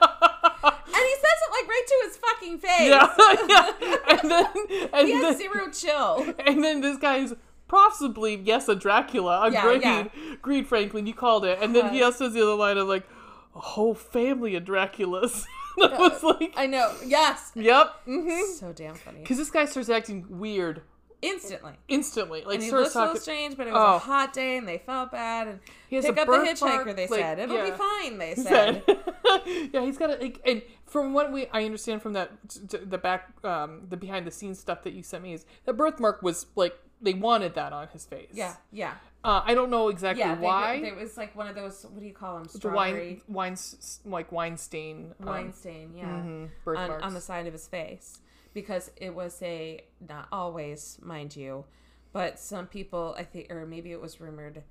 And 0.99 1.07
he 1.07 1.15
says 1.15 1.39
it 1.45 1.51
like 1.53 1.69
right 1.69 1.87
to 1.87 2.07
his 2.07 2.17
fucking 2.17 2.59
face. 2.59 2.89
yeah, 2.89 3.15
yeah. 3.49 4.19
And 4.21 4.31
then, 4.31 4.47
and 4.93 5.07
He 5.09 5.15
then, 5.15 5.23
has 5.23 5.37
zero 5.39 5.71
chill. 5.71 6.35
and 6.45 6.63
then 6.65 6.81
this 6.81 6.97
guy's 6.99 7.35
possibly 7.69 8.35
yes 8.37 8.69
a 8.69 8.75
Dracula. 8.75 9.51
Yeah, 9.53 9.61
Agreed, 9.71 9.83
yeah. 10.63 10.69
Franklin, 10.69 11.07
you 11.07 11.15
called 11.15 11.45
it. 11.45 11.59
And 11.63 11.75
then 11.77 11.93
he 11.93 12.03
Uh, 12.03 12.07
also 12.07 12.25
says 12.27 12.35
the 12.35 12.43
other 12.43 12.55
line 12.55 12.77
of 12.79 12.89
like 12.89 13.05
a 13.55 13.61
whole 13.61 13.95
family 13.95 14.55
of 14.57 14.65
Draculas. 14.65 15.45
And 15.81 15.95
I 15.95 15.99
was 15.99 16.25
like, 16.25 16.53
I 16.57 16.67
know. 16.67 16.93
Yes. 17.07 17.53
yep, 17.55 18.05
mm-hmm. 18.05 18.53
So 18.57 18.73
damn 18.73 18.97
funny. 18.97 19.21
Because 19.21 19.37
this 19.37 19.49
guy 19.49 19.65
starts 19.65 19.89
acting 19.89 20.27
weird 20.29 20.83
Instantly. 21.23 21.75
instantly. 21.87 22.43
Like 22.45 22.57
And 22.57 22.65
he 22.65 22.71
looks 22.73 22.97
a 22.97 23.01
little 23.01 23.15
strange, 23.17 23.57
but 23.57 23.69
it 23.69 23.73
was 23.73 23.81
Oh. 23.81 23.95
a 23.95 23.99
hot 24.01 24.33
day 24.33 24.57
and 24.57 24.67
they 24.67 24.79
felt 24.79 25.13
bad. 25.13 25.47
And 25.47 25.61
pick 25.89 26.05
a 26.05 26.21
up 26.23 26.27
the 26.27 26.33
hitchhiker, 26.33 26.97
they 26.97 27.07
like, 27.07 27.21
said. 27.21 27.39
It'll 27.39 27.55
yeah. 27.55 27.71
be 27.71 27.77
fine, 27.77 28.19
they 28.19 28.35
said. 28.49 28.83
yeah, 29.73 29.83
he's 29.83 29.97
got 29.99 30.11
a 30.11 30.15
like, 30.17 30.41
and 30.45 30.63
from 30.85 31.13
what 31.13 31.31
we 31.31 31.47
I 31.53 31.63
understand 31.65 32.03
from 32.03 32.15
that 32.15 32.33
the 32.71 32.99
back 32.99 33.31
um 33.45 33.83
the 33.89 33.97
behind 33.97 34.27
the 34.27 34.33
scenes 34.33 34.59
stuff 34.59 34.83
that 34.83 34.95
you 34.95 35.05
sent 35.05 35.23
me 35.23 35.33
is 35.33 35.47
that 35.65 35.75
birthmark 35.75 36.23
was 36.23 36.47
like 36.57 36.77
they 37.01 37.15
wanted 37.15 37.55
that 37.55 37.73
on 37.73 37.89
his 37.89 38.05
face. 38.05 38.31
Yeah, 38.33 38.55
yeah. 38.73 38.95
Uh, 39.25 39.43
I 39.45 39.55
don't 39.55 39.71
know 39.71 39.89
exactly 39.89 40.21
Yeah, 40.21 40.35
they, 40.37 40.41
why. 40.45 40.75
It 40.77 40.97
was 40.97 41.17
like 41.17 41.35
one 41.37 41.49
of 41.49 41.55
those, 41.55 41.85
what 41.85 42.01
do 42.01 42.07
you 42.07 42.13
call 42.13 42.35
them? 42.35 42.45
the 42.45 42.51
Strawberry 42.51 43.23
wine 43.29 43.57
wine 43.57 43.57
like 44.05 44.33
wine 44.33 44.57
stain 44.57 45.13
um, 45.21 45.27
wine 45.27 45.53
stain, 45.53 45.93
yeah. 45.95 46.05
mhm, 46.07 46.49
on, 46.67 47.03
on 47.03 47.15
the 47.15 47.21
side 47.21 47.47
of 47.47 47.53
his 47.53 47.67
face 47.67 48.21
because 48.55 48.91
it 48.97 49.15
was 49.15 49.41
a 49.43 49.83
not 50.09 50.27
always 50.33 50.99
mind 51.03 51.37
you 51.37 51.65
but 52.13 52.39
some 52.41 52.67
people 52.67 53.15
i 53.19 53.23
think 53.23 53.53
or 53.53 53.67
maybe 53.67 53.93
it 53.93 54.01
was 54.01 54.21
rumored 54.21 54.63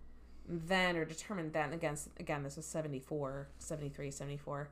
then 0.48 0.96
or 0.98 1.06
determined 1.06 1.54
then 1.54 1.72
against 1.74 2.10
again 2.20 2.42
this 2.44 2.56
was 2.58 2.66
74 2.66 3.48
73 3.60 4.10
74 4.12 4.70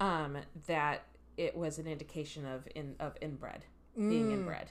um 0.00 0.36
that 0.66 1.04
it 1.36 1.56
was 1.56 1.78
an 1.78 1.86
indication 1.86 2.44
of 2.44 2.66
in 2.74 2.96
of 2.98 3.16
inbred 3.20 3.64
being 3.96 4.32
inbred 4.32 4.70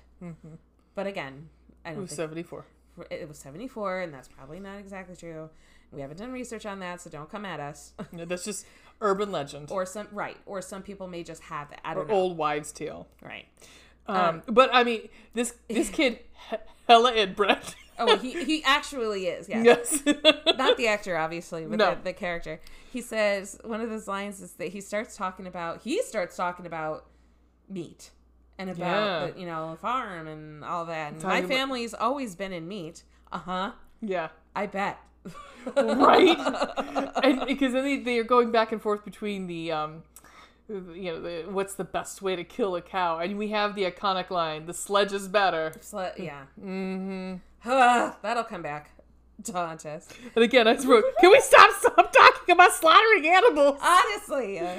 but 0.93 1.07
again 1.07 1.47
i 1.85 1.89
Mm. 1.89 1.91
It 1.91 1.95
don't 1.95 2.01
was 2.03 2.11
seventy 2.11 2.43
four. 2.43 2.65
it 3.09 3.27
was 3.27 3.37
74 3.39 4.01
and 4.01 4.13
that's 4.13 4.27
probably 4.27 4.59
not 4.59 4.77
exactly 4.79 5.15
true 5.15 5.49
we 5.91 6.01
haven't 6.01 6.17
done 6.17 6.31
research 6.31 6.65
on 6.65 6.79
that 6.79 6.99
so 7.01 7.09
don't 7.09 7.29
come 7.31 7.45
at 7.45 7.59
us 7.59 7.93
no, 8.11 8.25
That's 8.25 8.43
just 8.43 8.65
urban 9.01 9.31
legend 9.31 9.71
or, 9.71 9.83
or 9.83 9.85
some 9.85 10.07
right 10.11 10.37
or 10.45 10.61
some 10.61 10.81
people 10.83 11.07
may 11.07 11.23
just 11.23 11.43
have 11.43 11.71
it 11.71 11.79
i 11.85 11.93
don't 11.93 12.07
know 12.09 12.13
old 12.13 12.37
wives' 12.37 12.71
tale. 12.73 13.07
right 13.21 13.45
Um, 14.07 14.41
but 14.47 14.69
I 14.73 14.83
mean, 14.83 15.07
this 15.33 15.53
this 15.69 15.89
kid 15.99 16.19
he- 16.49 16.57
hella 16.87 17.13
inbred. 17.13 17.61
Oh, 17.99 18.17
he 18.17 18.43
he 18.43 18.63
actually 18.63 19.27
is. 19.27 19.47
Yeah. 19.47 19.61
yes. 19.61 20.01
Not 20.57 20.77
the 20.77 20.87
actor, 20.87 21.15
obviously, 21.17 21.65
but 21.65 21.77
No. 21.77 21.93
the, 21.95 22.01
the 22.05 22.13
character. 22.13 22.59
He 22.91 23.01
says 23.01 23.59
one 23.63 23.81
of 23.81 23.89
those 23.91 24.07
lines 24.07 24.41
is 24.41 24.53
that 24.53 24.69
he 24.69 24.81
starts 24.81 25.15
talking 25.15 25.45
about 25.45 25.81
he 25.83 26.01
starts 26.01 26.35
talking 26.35 26.65
about 26.65 27.05
meat 27.69 28.09
and 28.59 28.69
about 28.69 28.79
Yeah. 28.79 29.31
the, 29.33 29.39
you 29.39 29.45
know 29.47 29.75
farm 29.81 30.27
and 30.27 30.63
all 30.63 30.85
that. 30.85 31.13
And 31.13 31.23
my 31.23 31.39
about- 31.39 31.49
family's 31.49 31.93
always 31.95 32.35
been 32.35 32.53
in 32.53 32.67
meat. 32.67 33.03
Uh 33.31 33.37
huh. 33.39 33.71
yeah. 34.01 34.27
I 34.55 34.67
bet. 34.67 34.99
right 35.75 36.37
and 37.23 37.45
because 37.45 37.73
then 37.73 37.83
they, 37.83 37.97
they 37.99 38.17
are 38.17 38.23
going 38.23 38.51
back 38.51 38.71
and 38.71 38.81
forth 38.81 39.03
between 39.03 39.45
the 39.47 39.71
um 39.71 40.03
you 40.69 41.11
know 41.11 41.21
the, 41.21 41.43
what's 41.51 41.73
the 41.75 41.83
best 41.83 42.21
way 42.21 42.35
to 42.35 42.43
kill 42.45 42.75
a 42.77 42.81
cow 42.81 43.19
and 43.19 43.37
we 43.37 43.49
have 43.49 43.75
the 43.75 43.83
iconic 43.83 44.29
line 44.29 44.65
the 44.65 44.73
sledge 44.73 45.11
is 45.11 45.27
better 45.27 45.73
So, 45.81 46.11
yeah. 46.17 46.43
mm-hmm 46.63 47.35
That'll 48.21 48.43
come 48.45 48.61
back 48.61 48.91
to 49.43 49.51
haunt 49.51 49.85
us. 49.85 50.07
and 50.35 50.43
again 50.43 50.67
i 50.67 50.73
wrote 50.85 51.03
can 51.19 51.29
we 51.31 51.41
stop 51.41 51.71
stop 51.79 52.11
talking 52.13 52.53
about 52.53 52.71
slaughtering 52.73 53.27
animals 53.27 53.79
Honestly. 53.81 54.59
uh, 54.59 54.75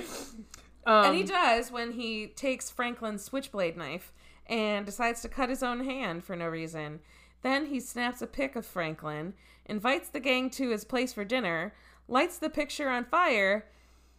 um, 0.87 1.07
and 1.07 1.17
he 1.17 1.23
does 1.23 1.71
when 1.71 1.93
he 1.93 2.29
takes 2.29 2.71
Franklin's 2.71 3.25
switchblade 3.25 3.77
knife 3.77 4.13
and 4.47 4.85
decides 4.87 5.21
to 5.23 5.29
cut 5.29 5.49
his 5.49 5.63
own 5.63 5.85
hand 5.85 6.25
for 6.25 6.35
no 6.37 6.47
reason. 6.49 7.01
Then 7.43 7.67
he 7.67 7.81
snaps 7.81 8.21
a 8.21 8.27
pic 8.27 8.57
of 8.57 8.67
Franklin, 8.67 9.35
invites 9.67 10.09
the 10.09 10.21
gang 10.21 10.51
to 10.51 10.71
his 10.71 10.85
place 10.85 11.13
for 11.13 11.25
dinner, 11.25 11.73
lights 12.09 12.39
the 12.39 12.51
picture 12.51 12.91
on 12.91 13.05
fire, 13.05 13.67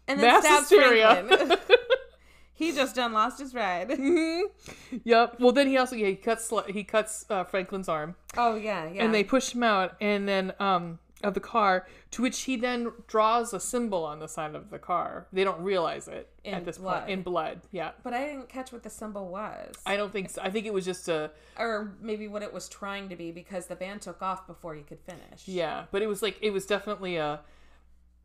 and 0.08 0.20
then 0.20 0.28
Mass 0.28 0.44
stabs 0.44 0.70
hysteria. 0.70 1.26
Franklin. 1.28 1.60
he 2.54 2.72
just 2.72 2.96
done 2.96 3.14
lost 3.14 3.40
his 3.40 3.54
ride. 3.54 3.90
yep 5.04 5.40
well 5.40 5.52
then 5.52 5.68
he 5.68 5.78
also 5.78 5.96
yeah 5.96 6.08
he 6.08 6.16
cuts 6.16 6.52
he 6.70 6.84
cuts 6.84 7.26
uh, 7.30 7.44
franklin's 7.44 7.90
arm 7.90 8.16
Oh 8.38 8.56
yeah, 8.56 8.90
yeah. 8.90 9.04
and 9.04 9.14
they 9.14 9.24
push 9.24 9.54
him 9.54 9.64
out 9.64 9.96
and 10.00 10.28
then 10.28 10.54
um 10.60 11.00
of 11.24 11.34
the 11.34 11.40
car 11.40 11.88
to 12.12 12.22
which 12.22 12.42
he 12.42 12.56
then 12.56 12.92
draws 13.08 13.54
a 13.54 13.60
symbol 13.60 14.04
on 14.04 14.20
the 14.20 14.28
side 14.28 14.56
of 14.56 14.70
the 14.70 14.80
car 14.80 15.28
they 15.34 15.44
don't 15.44 15.62
realize 15.62 16.08
it 16.08 16.30
In 16.44 16.54
at 16.54 16.66
this 16.66 16.78
blood. 16.78 17.00
point 17.02 17.10
in 17.12 17.22
blood 17.22 17.62
yeah 17.72 17.92
but 18.04 18.14
I 18.14 18.26
didn't 18.26 18.50
catch 18.50 18.72
what 18.72 18.84
the 18.84 18.90
symbol 18.90 19.30
was, 19.30 19.76
I 19.86 19.96
don't 19.98 20.12
think 20.12 20.30
so. 20.30 20.42
I 20.42 20.50
think 20.50 20.66
it 20.66 20.74
was 20.74 20.86
just 20.86 21.08
a 21.08 21.32
or 21.58 21.96
maybe 22.02 22.28
what 22.28 22.42
it 22.44 22.52
was 22.54 22.68
trying 22.70 23.10
to 23.10 23.16
be, 23.16 23.32
because 23.32 23.68
the 23.68 23.76
band 23.76 24.02
took 24.02 24.22
off 24.22 24.48
before 24.48 24.76
you 24.76 24.84
could 24.84 25.00
finish. 25.00 25.48
yeah, 25.48 25.86
but 25.92 26.02
it 26.02 26.08
was 26.08 26.22
like 26.22 26.38
it 26.42 26.52
was 26.52 26.66
definitely 26.66 27.18
a 27.18 27.42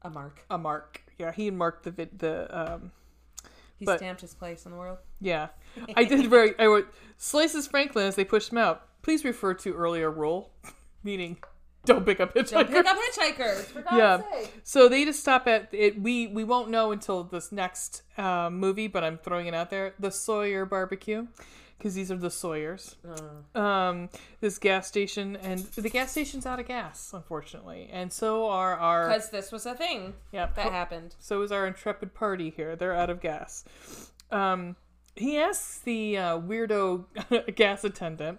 a 0.02 0.10
mark. 0.10 0.44
a 0.50 0.58
mark. 0.58 1.02
Yeah, 1.18 1.32
he 1.32 1.50
marked 1.50 1.82
the 1.84 1.90
vid, 1.90 2.18
the 2.18 2.46
um 2.58 2.92
He 3.78 3.84
But- 3.84 3.98
stamped 3.98 4.20
his 4.22 4.34
place 4.34 4.64
in 4.66 4.72
the 4.72 4.78
world. 4.78 4.98
yeah. 5.20 5.48
I 5.96 6.04
did 6.04 6.26
very 6.30 6.54
I 6.58 6.66
wrote 6.66 6.92
slices 7.16 7.66
Franklin 7.66 8.06
as 8.06 8.14
they 8.16 8.24
pushed 8.24 8.50
him 8.52 8.58
out. 8.58 8.82
Please 9.02 9.24
refer 9.24 9.54
to 9.54 9.72
earlier 9.74 10.10
rule, 10.10 10.50
meaning 11.04 11.38
don't 11.86 12.04
pick 12.04 12.20
up 12.20 12.34
hitchhikers. 12.34 12.50
Don't 12.50 12.70
pick 12.70 12.86
up 12.86 12.96
hitchhikers, 12.96 13.64
for 13.64 13.80
God's 13.82 13.96
Yeah. 13.96 14.20
sake. 14.30 14.60
So 14.64 14.88
they 14.88 15.04
just 15.04 15.20
stop 15.20 15.46
at 15.46 15.68
it. 15.72 16.00
We 16.00 16.26
we 16.26 16.44
won't 16.44 16.68
know 16.70 16.92
until 16.92 17.24
this 17.24 17.50
next 17.50 18.02
uh, 18.18 18.50
movie, 18.50 18.88
but 18.88 19.02
I'm 19.04 19.18
throwing 19.18 19.46
it 19.46 19.54
out 19.54 19.70
there. 19.70 19.94
The 19.98 20.10
Sawyer 20.10 20.64
Barbecue, 20.66 21.26
because 21.78 21.94
these 21.94 22.10
are 22.10 22.16
the 22.16 22.30
Sawyers. 22.30 22.96
Um, 23.54 24.08
this 24.40 24.58
gas 24.58 24.86
station, 24.86 25.36
and 25.36 25.60
the 25.60 25.88
gas 25.90 26.10
station's 26.10 26.44
out 26.46 26.60
of 26.60 26.66
gas, 26.66 27.12
unfortunately, 27.14 27.88
and 27.92 28.12
so 28.12 28.48
are 28.48 28.76
our 28.76 29.08
Because 29.08 29.30
this 29.30 29.52
was 29.52 29.64
a 29.66 29.74
thing 29.74 30.14
yeah. 30.32 30.48
that 30.54 30.72
happened. 30.72 31.14
So 31.18 31.42
is 31.42 31.52
our 31.52 31.66
intrepid 31.66 32.14
party 32.14 32.50
here. 32.54 32.76
They're 32.76 32.94
out 32.94 33.10
of 33.10 33.20
gas. 33.20 33.64
Um, 34.30 34.76
he 35.16 35.38
asks 35.38 35.78
the 35.80 36.18
uh, 36.18 36.38
weirdo 36.38 37.54
gas 37.56 37.84
attendant 37.84 38.38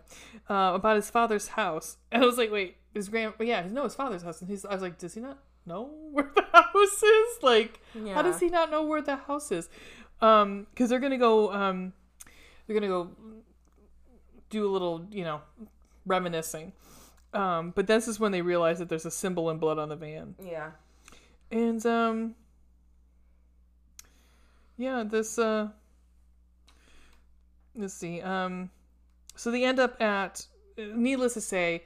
uh, 0.50 0.72
about 0.76 0.96
his 0.96 1.10
father's 1.10 1.50
house, 1.50 1.98
and 2.12 2.24
I 2.24 2.26
was 2.26 2.38
like, 2.38 2.52
"Wait, 2.52 2.78
his 2.94 3.10
grand? 3.10 3.34
Yeah, 3.40 3.66
no, 3.70 3.84
his 3.84 3.96
father's 3.96 4.24
house." 4.24 4.42
And 4.42 4.50
he's, 4.50 4.64
I 4.66 4.74
was 4.74 4.82
like, 4.82 4.98
"Does 4.98 5.14
he 5.14 5.22
not 5.22 5.40
know 5.66 5.90
where 6.12 6.32
the 6.36 6.46
house 6.54 7.04
is? 7.04 7.44
Like, 7.44 7.82
how 8.14 8.22
does 8.22 8.40
he 8.40 8.50
not 8.50 8.72
know 8.72 8.84
where 8.84 9.02
the 9.02 9.16
house 9.18 9.52
is?" 9.52 9.70
Um, 10.22 10.68
because 10.72 10.90
they're 10.90 11.00
gonna 11.00 11.18
go. 11.18 11.52
Um, 11.52 11.94
they're 12.66 12.76
gonna 12.76 12.88
go 12.88 13.12
do 14.50 14.66
a 14.68 14.72
little, 14.72 15.06
you 15.12 15.24
know, 15.24 15.42
reminiscing. 16.06 16.74
Um, 17.34 17.72
but 17.76 17.88
this 17.88 18.08
is 18.08 18.20
when 18.20 18.32
they 18.32 18.42
realize 18.42 18.80
that 18.80 18.90
there's 18.90 19.06
a 19.06 19.12
symbol 19.12 19.50
in 19.50 19.58
blood 19.58 19.78
on 19.78 19.90
the 19.90 19.96
van. 19.96 20.36
Yeah. 20.44 20.72
And 21.52 21.86
um 21.86 22.36
yeah, 24.78 25.04
this 25.06 25.38
uh 25.38 25.70
let's 27.78 27.94
see. 27.94 28.22
Um 28.22 28.70
so 29.36 29.52
they 29.52 29.64
end 29.64 29.80
up 29.80 30.02
at 30.02 30.46
needless 30.78 31.34
to 31.36 31.42
say 31.42 31.84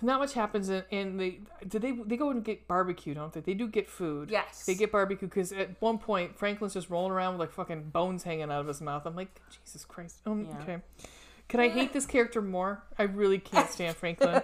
not 0.00 0.20
much 0.20 0.32
happens 0.34 0.68
in, 0.68 0.84
in 0.90 1.16
the 1.16 1.40
did 1.66 1.82
they 1.82 1.90
they 1.92 2.16
go 2.16 2.30
and 2.30 2.44
get 2.44 2.68
barbecue 2.68 3.14
don't 3.14 3.32
they? 3.32 3.40
They 3.40 3.54
do 3.54 3.66
get 3.68 3.88
food. 3.88 4.30
Yes. 4.30 4.64
they 4.64 4.74
get 4.74 4.92
barbecue 4.92 5.26
because 5.28 5.52
at 5.52 5.80
one 5.82 5.98
point 5.98 6.38
franklin's 6.38 6.74
just 6.74 6.88
rolling 6.90 7.12
around 7.12 7.34
with 7.34 7.40
like 7.40 7.52
fucking 7.52 7.90
bones 7.90 8.22
hanging 8.22 8.44
out 8.44 8.60
of 8.60 8.66
his 8.68 8.80
mouth. 8.80 9.04
I'm 9.06 9.16
like 9.16 9.40
jesus 9.50 9.84
christ. 9.84 10.18
Um, 10.26 10.46
Yeah. 10.48 10.62
okay. 10.62 10.78
Can 11.48 11.60
i 11.60 11.68
hate 11.68 11.92
this 11.94 12.04
character 12.06 12.42
more? 12.42 12.82
I 12.98 13.04
really 13.04 13.38
can't 13.38 13.70
stand 13.70 13.96
franklin. 14.00 14.40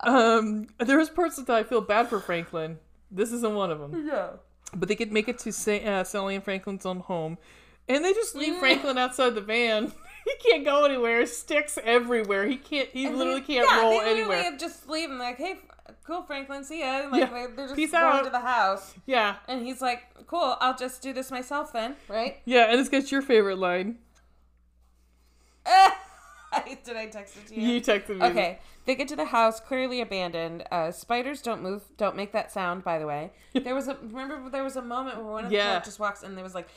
Um 0.00 0.66
there's 0.78 1.08
parts 1.08 1.36
that 1.36 1.48
i 1.50 1.62
feel 1.62 1.80
bad 1.80 2.08
for 2.08 2.20
franklin. 2.20 2.78
This 3.10 3.32
isn't 3.32 3.54
one 3.54 3.70
of 3.70 3.78
them. 3.78 4.06
Yeah. 4.06 4.30
but 4.74 4.88
they 4.88 4.96
could 4.96 5.12
make 5.12 5.28
it 5.28 5.38
to 5.40 5.52
Sa- 5.52 5.72
uh, 5.72 6.04
Sally 6.04 6.34
and 6.34 6.42
Franklin's 6.42 6.84
own 6.84 6.98
home, 7.00 7.38
and 7.88 8.04
they 8.04 8.12
just 8.12 8.34
leave 8.34 8.56
Franklin 8.58 8.98
outside 8.98 9.34
the 9.34 9.40
van. 9.40 9.92
he 10.24 10.34
can't 10.50 10.64
go 10.64 10.84
anywhere. 10.84 11.24
Sticks 11.26 11.78
everywhere. 11.82 12.46
He 12.46 12.56
can't. 12.56 12.88
He 12.90 13.08
literally 13.08 13.40
can't 13.42 13.66
yeah, 13.70 13.80
roll 13.80 13.90
they 14.00 14.14
literally 14.14 14.20
anywhere. 14.40 14.58
just 14.58 14.88
leave 14.88 15.10
him 15.10 15.18
like, 15.18 15.36
hey, 15.38 15.58
cool, 16.04 16.22
Franklin, 16.22 16.64
see 16.64 16.80
ya. 16.80 17.08
Like, 17.10 17.20
Yeah. 17.22 17.30
they're, 17.30 17.48
they're 17.48 17.66
just 17.66 17.76
Peace 17.76 17.90
going 17.92 18.04
out. 18.04 18.24
to 18.24 18.30
the 18.30 18.40
house. 18.40 18.94
Yeah, 19.06 19.36
And 19.48 19.66
he's 19.66 19.80
like, 19.82 20.02
cool, 20.26 20.56
I'll 20.60 20.76
just 20.76 21.02
do 21.02 21.12
this 21.12 21.30
myself 21.30 21.72
then, 21.72 21.96
right? 22.08 22.38
yeah. 22.44 22.70
And 22.70 22.80
it's 22.80 22.88
got 22.88 23.10
your 23.12 23.22
favorite 23.22 23.58
line. 23.58 23.98
Did 26.84 26.96
I 26.96 27.06
text 27.06 27.36
it 27.36 27.46
to 27.48 27.60
you? 27.60 27.66
You 27.68 27.80
texted 27.80 28.18
me. 28.20 28.24
Okay, 28.26 28.58
they 28.84 28.94
get 28.94 29.08
to 29.08 29.16
the 29.16 29.24
house, 29.24 29.58
clearly 29.60 30.00
abandoned. 30.00 30.62
Uh, 30.70 30.90
spiders 30.92 31.42
don't 31.42 31.62
move, 31.62 31.82
don't 31.96 32.14
make 32.16 32.32
that 32.32 32.52
sound. 32.52 32.84
By 32.84 32.98
the 32.98 33.06
way, 33.06 33.32
there 33.54 33.74
was 33.74 33.88
a 33.88 33.96
remember 34.02 34.48
there 34.50 34.62
was 34.62 34.76
a 34.76 34.82
moment 34.82 35.16
where 35.16 35.26
one 35.32 35.44
of 35.46 35.50
the 35.50 35.56
just 35.84 35.98
walks 35.98 36.22
in 36.22 36.28
and 36.28 36.36
there 36.36 36.44
was 36.44 36.54
like, 36.54 36.68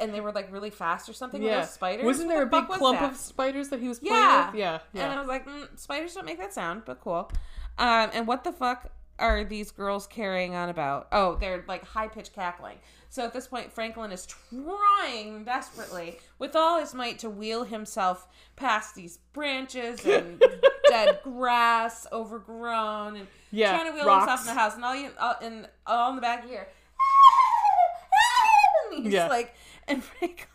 and 0.00 0.12
they 0.14 0.20
were 0.20 0.32
like 0.32 0.50
really 0.52 0.70
fast 0.70 1.08
or 1.08 1.12
something. 1.12 1.42
Yeah. 1.42 1.64
spiders? 1.64 2.04
Wasn't 2.04 2.28
What 2.28 2.34
there 2.34 2.42
a 2.42 2.46
big 2.46 2.66
clump 2.68 3.00
of 3.02 3.16
spiders 3.16 3.68
that 3.70 3.80
he 3.80 3.88
was 3.88 3.98
playing 4.00 4.14
Yeah. 4.16 4.46
with? 4.50 4.54
Yeah. 4.56 4.78
yeah. 4.92 5.04
And 5.04 5.12
I 5.12 5.18
was 5.18 5.28
like, 5.28 5.46
mm, 5.46 5.68
spiders 5.78 6.14
don't 6.14 6.26
make 6.26 6.38
that 6.38 6.52
sound, 6.54 6.82
but 6.84 7.00
cool. 7.00 7.30
Um, 7.78 8.10
and 8.12 8.26
what 8.26 8.44
the 8.44 8.52
fuck 8.52 8.90
are 9.18 9.44
these 9.44 9.70
girls 9.70 10.06
carrying 10.06 10.54
on 10.54 10.68
about? 10.68 11.08
Oh, 11.12 11.36
they're 11.36 11.64
like 11.68 11.84
high 11.84 12.08
pitched 12.08 12.34
cackling. 12.34 12.78
So 13.10 13.24
at 13.24 13.32
this 13.32 13.46
point, 13.46 13.72
Franklin 13.72 14.10
is 14.10 14.26
trying 14.26 15.44
desperately 15.44 16.18
with 16.40 16.56
all 16.56 16.80
his 16.80 16.94
might 16.94 17.20
to 17.20 17.30
wheel 17.30 17.62
himself 17.62 18.26
past 18.56 18.96
these 18.96 19.18
branches 19.32 20.04
and 20.04 20.42
dead 20.88 21.20
grass, 21.22 22.08
overgrown, 22.10 23.14
and 23.14 23.28
Yeah, 23.52 23.70
trying 23.76 23.92
to 23.92 23.96
wheel 23.96 24.04
rocks. 24.06 24.22
himself 24.28 24.40
in 24.40 24.46
the 24.54 24.60
house. 24.60 24.74
And 24.74 24.84
all 24.84 24.96
you, 24.96 25.10
all, 25.20 25.34
and 25.40 25.68
all 25.86 26.10
in 26.10 26.16
the 26.16 26.22
back 26.22 26.44
here, 26.44 26.66
and 28.94 29.04
he's 29.04 29.12
Yeah. 29.12 29.28
like, 29.28 29.54
and 29.88 30.02
Franklin. 30.02 30.48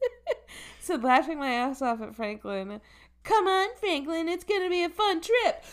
so 0.80 0.96
laughing 0.96 1.38
my 1.38 1.50
ass 1.50 1.82
off 1.82 2.00
at 2.00 2.14
Franklin. 2.14 2.80
Come 3.22 3.46
on, 3.46 3.68
Franklin, 3.76 4.28
it's 4.28 4.44
gonna 4.44 4.68
be 4.68 4.82
a 4.82 4.88
fun 4.88 5.20
trip. 5.20 5.64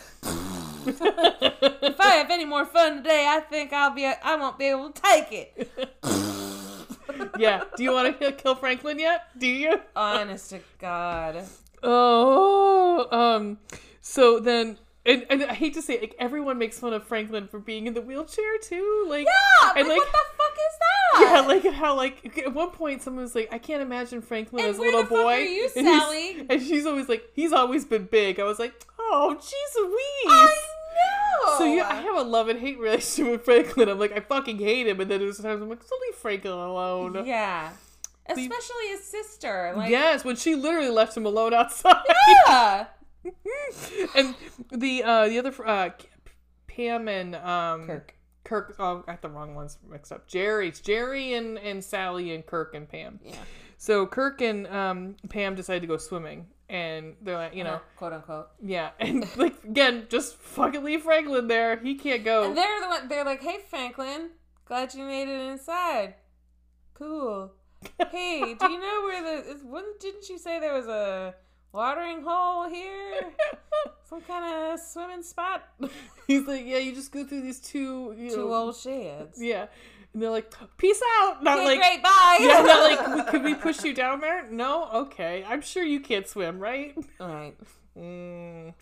if 0.86 2.00
I 2.00 2.14
have 2.14 2.30
any 2.30 2.44
more 2.44 2.64
fun 2.64 2.98
today, 2.98 3.26
I 3.28 3.40
think 3.40 3.72
I'll 3.72 3.90
be 3.90 4.06
I 4.06 4.36
won't 4.36 4.58
be 4.58 4.66
able 4.66 4.90
to 4.90 5.02
take 5.02 5.32
it. 5.32 5.70
yeah. 7.38 7.64
Do 7.76 7.82
you 7.82 7.92
want 7.92 8.20
to 8.20 8.32
kill 8.32 8.54
Franklin 8.54 8.98
yet? 8.98 9.22
Do 9.36 9.46
you? 9.46 9.80
Honest 9.96 10.50
to 10.50 10.60
God. 10.78 11.44
Oh, 11.82 13.08
um, 13.10 13.58
so 14.00 14.38
then, 14.38 14.78
and, 15.10 15.26
and 15.30 15.42
I 15.44 15.54
hate 15.54 15.74
to 15.74 15.82
say, 15.82 15.94
it, 15.94 16.00
like 16.02 16.14
everyone 16.18 16.58
makes 16.58 16.78
fun 16.78 16.92
of 16.92 17.04
Franklin 17.06 17.48
for 17.48 17.58
being 17.58 17.86
in 17.86 17.94
the 17.94 18.00
wheelchair 18.00 18.58
too. 18.62 19.06
Like, 19.08 19.26
Yeah, 19.26 19.72
and 19.76 19.88
like, 19.88 19.98
what 19.98 20.12
the 20.12 20.18
fuck 20.36 20.52
is 20.52 20.78
that? 20.80 21.20
yeah, 21.32 21.40
like 21.40 21.74
how 21.74 21.96
like 21.96 22.38
at 22.38 22.54
one 22.54 22.70
point 22.70 23.02
someone 23.02 23.22
was 23.24 23.34
like, 23.34 23.48
I 23.52 23.58
can't 23.58 23.82
imagine 23.82 24.22
Franklin 24.22 24.64
And 24.64 24.70
as 24.70 24.78
a 24.78 24.82
little 24.82 25.04
boy. 25.04 25.34
are 25.34 25.40
you, 25.40 25.68
and 25.76 25.86
Sally? 25.86 26.46
And 26.48 26.62
she's 26.62 26.86
always 26.86 27.08
like, 27.08 27.24
he's 27.34 27.52
always 27.52 27.84
been 27.84 28.04
big. 28.06 28.38
I 28.40 28.44
was 28.44 28.58
like, 28.58 28.74
oh, 28.98 29.36
jeez 29.38 29.76
Louise. 29.80 30.32
I 30.32 30.46
know. 31.46 31.58
So 31.58 31.64
yeah, 31.64 31.88
I 31.88 31.94
have 32.02 32.16
a 32.16 32.22
love 32.22 32.48
and 32.48 32.60
hate 32.60 32.78
relationship 32.78 33.30
with 33.32 33.44
Franklin. 33.44 33.88
I'm 33.88 33.98
like, 33.98 34.12
I 34.12 34.20
fucking 34.20 34.58
hate 34.58 34.86
him, 34.86 35.00
and 35.00 35.10
then 35.10 35.20
there's 35.20 35.38
times 35.38 35.62
I'm 35.62 35.68
like, 35.68 35.82
so 35.82 35.94
leave 36.06 36.14
Franklin 36.16 36.52
alone. 36.52 37.24
Yeah. 37.26 37.70
Especially 38.26 38.88
his 38.90 39.02
sister. 39.04 39.72
Like, 39.76 39.90
yes, 39.90 40.24
when 40.24 40.36
she 40.36 40.54
literally 40.54 40.90
left 40.90 41.16
him 41.16 41.26
alone 41.26 41.52
outside. 41.54 41.96
yeah. 42.46 42.86
And 44.16 44.34
the 44.70 45.02
uh 45.02 45.28
the 45.28 45.38
other 45.38 45.52
uh 45.66 45.90
Pam 46.66 47.08
and 47.08 47.36
um 47.36 47.86
Kirk. 47.86 48.14
Kirk 48.44 48.76
oh 48.78 49.04
I 49.06 49.12
got 49.12 49.22
the 49.22 49.28
wrong 49.28 49.54
ones 49.54 49.78
mixed 49.88 50.12
up. 50.12 50.26
Jerry, 50.26 50.68
it's 50.68 50.80
Jerry 50.80 51.34
and 51.34 51.58
and 51.58 51.82
Sally 51.84 52.34
and 52.34 52.44
Kirk 52.44 52.74
and 52.74 52.88
Pam. 52.88 53.20
Yeah. 53.24 53.34
So 53.76 54.06
Kirk 54.06 54.40
and 54.40 54.66
um 54.66 55.16
Pam 55.28 55.54
decided 55.54 55.80
to 55.80 55.86
go 55.86 55.96
swimming 55.96 56.46
and 56.70 57.16
they're 57.20 57.36
like, 57.36 57.54
you 57.54 57.64
know, 57.64 57.80
quote 57.96 58.12
unquote. 58.12 58.48
yeah, 58.62 58.90
and 59.00 59.26
like 59.36 59.62
again, 59.64 60.06
just 60.08 60.36
fucking 60.36 60.84
leave 60.84 61.02
Franklin 61.02 61.48
there. 61.48 61.76
He 61.76 61.96
can't 61.96 62.24
go. 62.24 62.44
And 62.44 62.56
they're 62.56 62.80
the 62.80 62.86
one. 62.86 63.08
They're 63.08 63.24
like, 63.24 63.42
"Hey, 63.42 63.58
Franklin, 63.68 64.30
glad 64.64 64.94
you 64.94 65.04
made 65.04 65.28
it 65.28 65.50
inside. 65.50 66.14
Cool. 66.94 67.52
Hey, 68.10 68.54
do 68.60 68.70
you 68.70 68.78
know 68.78 69.00
where 69.04 69.22
the? 69.22 69.50
Is, 69.52 69.62
wouldn't 69.64 70.00
didn't 70.00 70.28
you 70.28 70.36
say 70.38 70.60
there 70.60 70.74
was 70.74 70.86
a 70.86 71.34
watering 71.72 72.22
hole 72.22 72.68
here? 72.68 73.20
Some 74.08 74.20
kind 74.22 74.72
of 74.72 74.80
swimming 74.80 75.22
spot? 75.22 75.62
He's 76.26 76.46
like, 76.46 76.64
yeah, 76.66 76.78
you 76.78 76.94
just 76.94 77.12
go 77.12 77.24
through 77.24 77.42
these 77.42 77.60
two, 77.60 78.14
you 78.18 78.30
Two 78.30 78.48
know, 78.48 78.54
old 78.54 78.76
sheds. 78.76 79.40
yeah, 79.40 79.66
and 80.12 80.22
they're 80.22 80.30
like, 80.30 80.52
peace 80.76 81.00
out. 81.20 81.42
Not 81.42 81.58
Okay, 81.58 81.64
like, 81.66 81.78
great. 81.78 82.02
Bye. 82.02 82.38
yeah, 82.40 82.60
not 82.62 82.90
like, 83.16 83.26
could 83.28 83.44
we 83.44 83.54
push 83.54 83.84
you 83.84 83.94
down 83.94 84.20
there? 84.20 84.48
No, 84.50 84.88
okay. 84.92 85.44
I'm 85.46 85.60
sure 85.62 85.84
you 85.84 86.00
can't 86.00 86.26
swim, 86.26 86.58
right? 86.58 86.96
All 87.20 87.28
right. 87.28 87.56
Mm. 87.96 88.74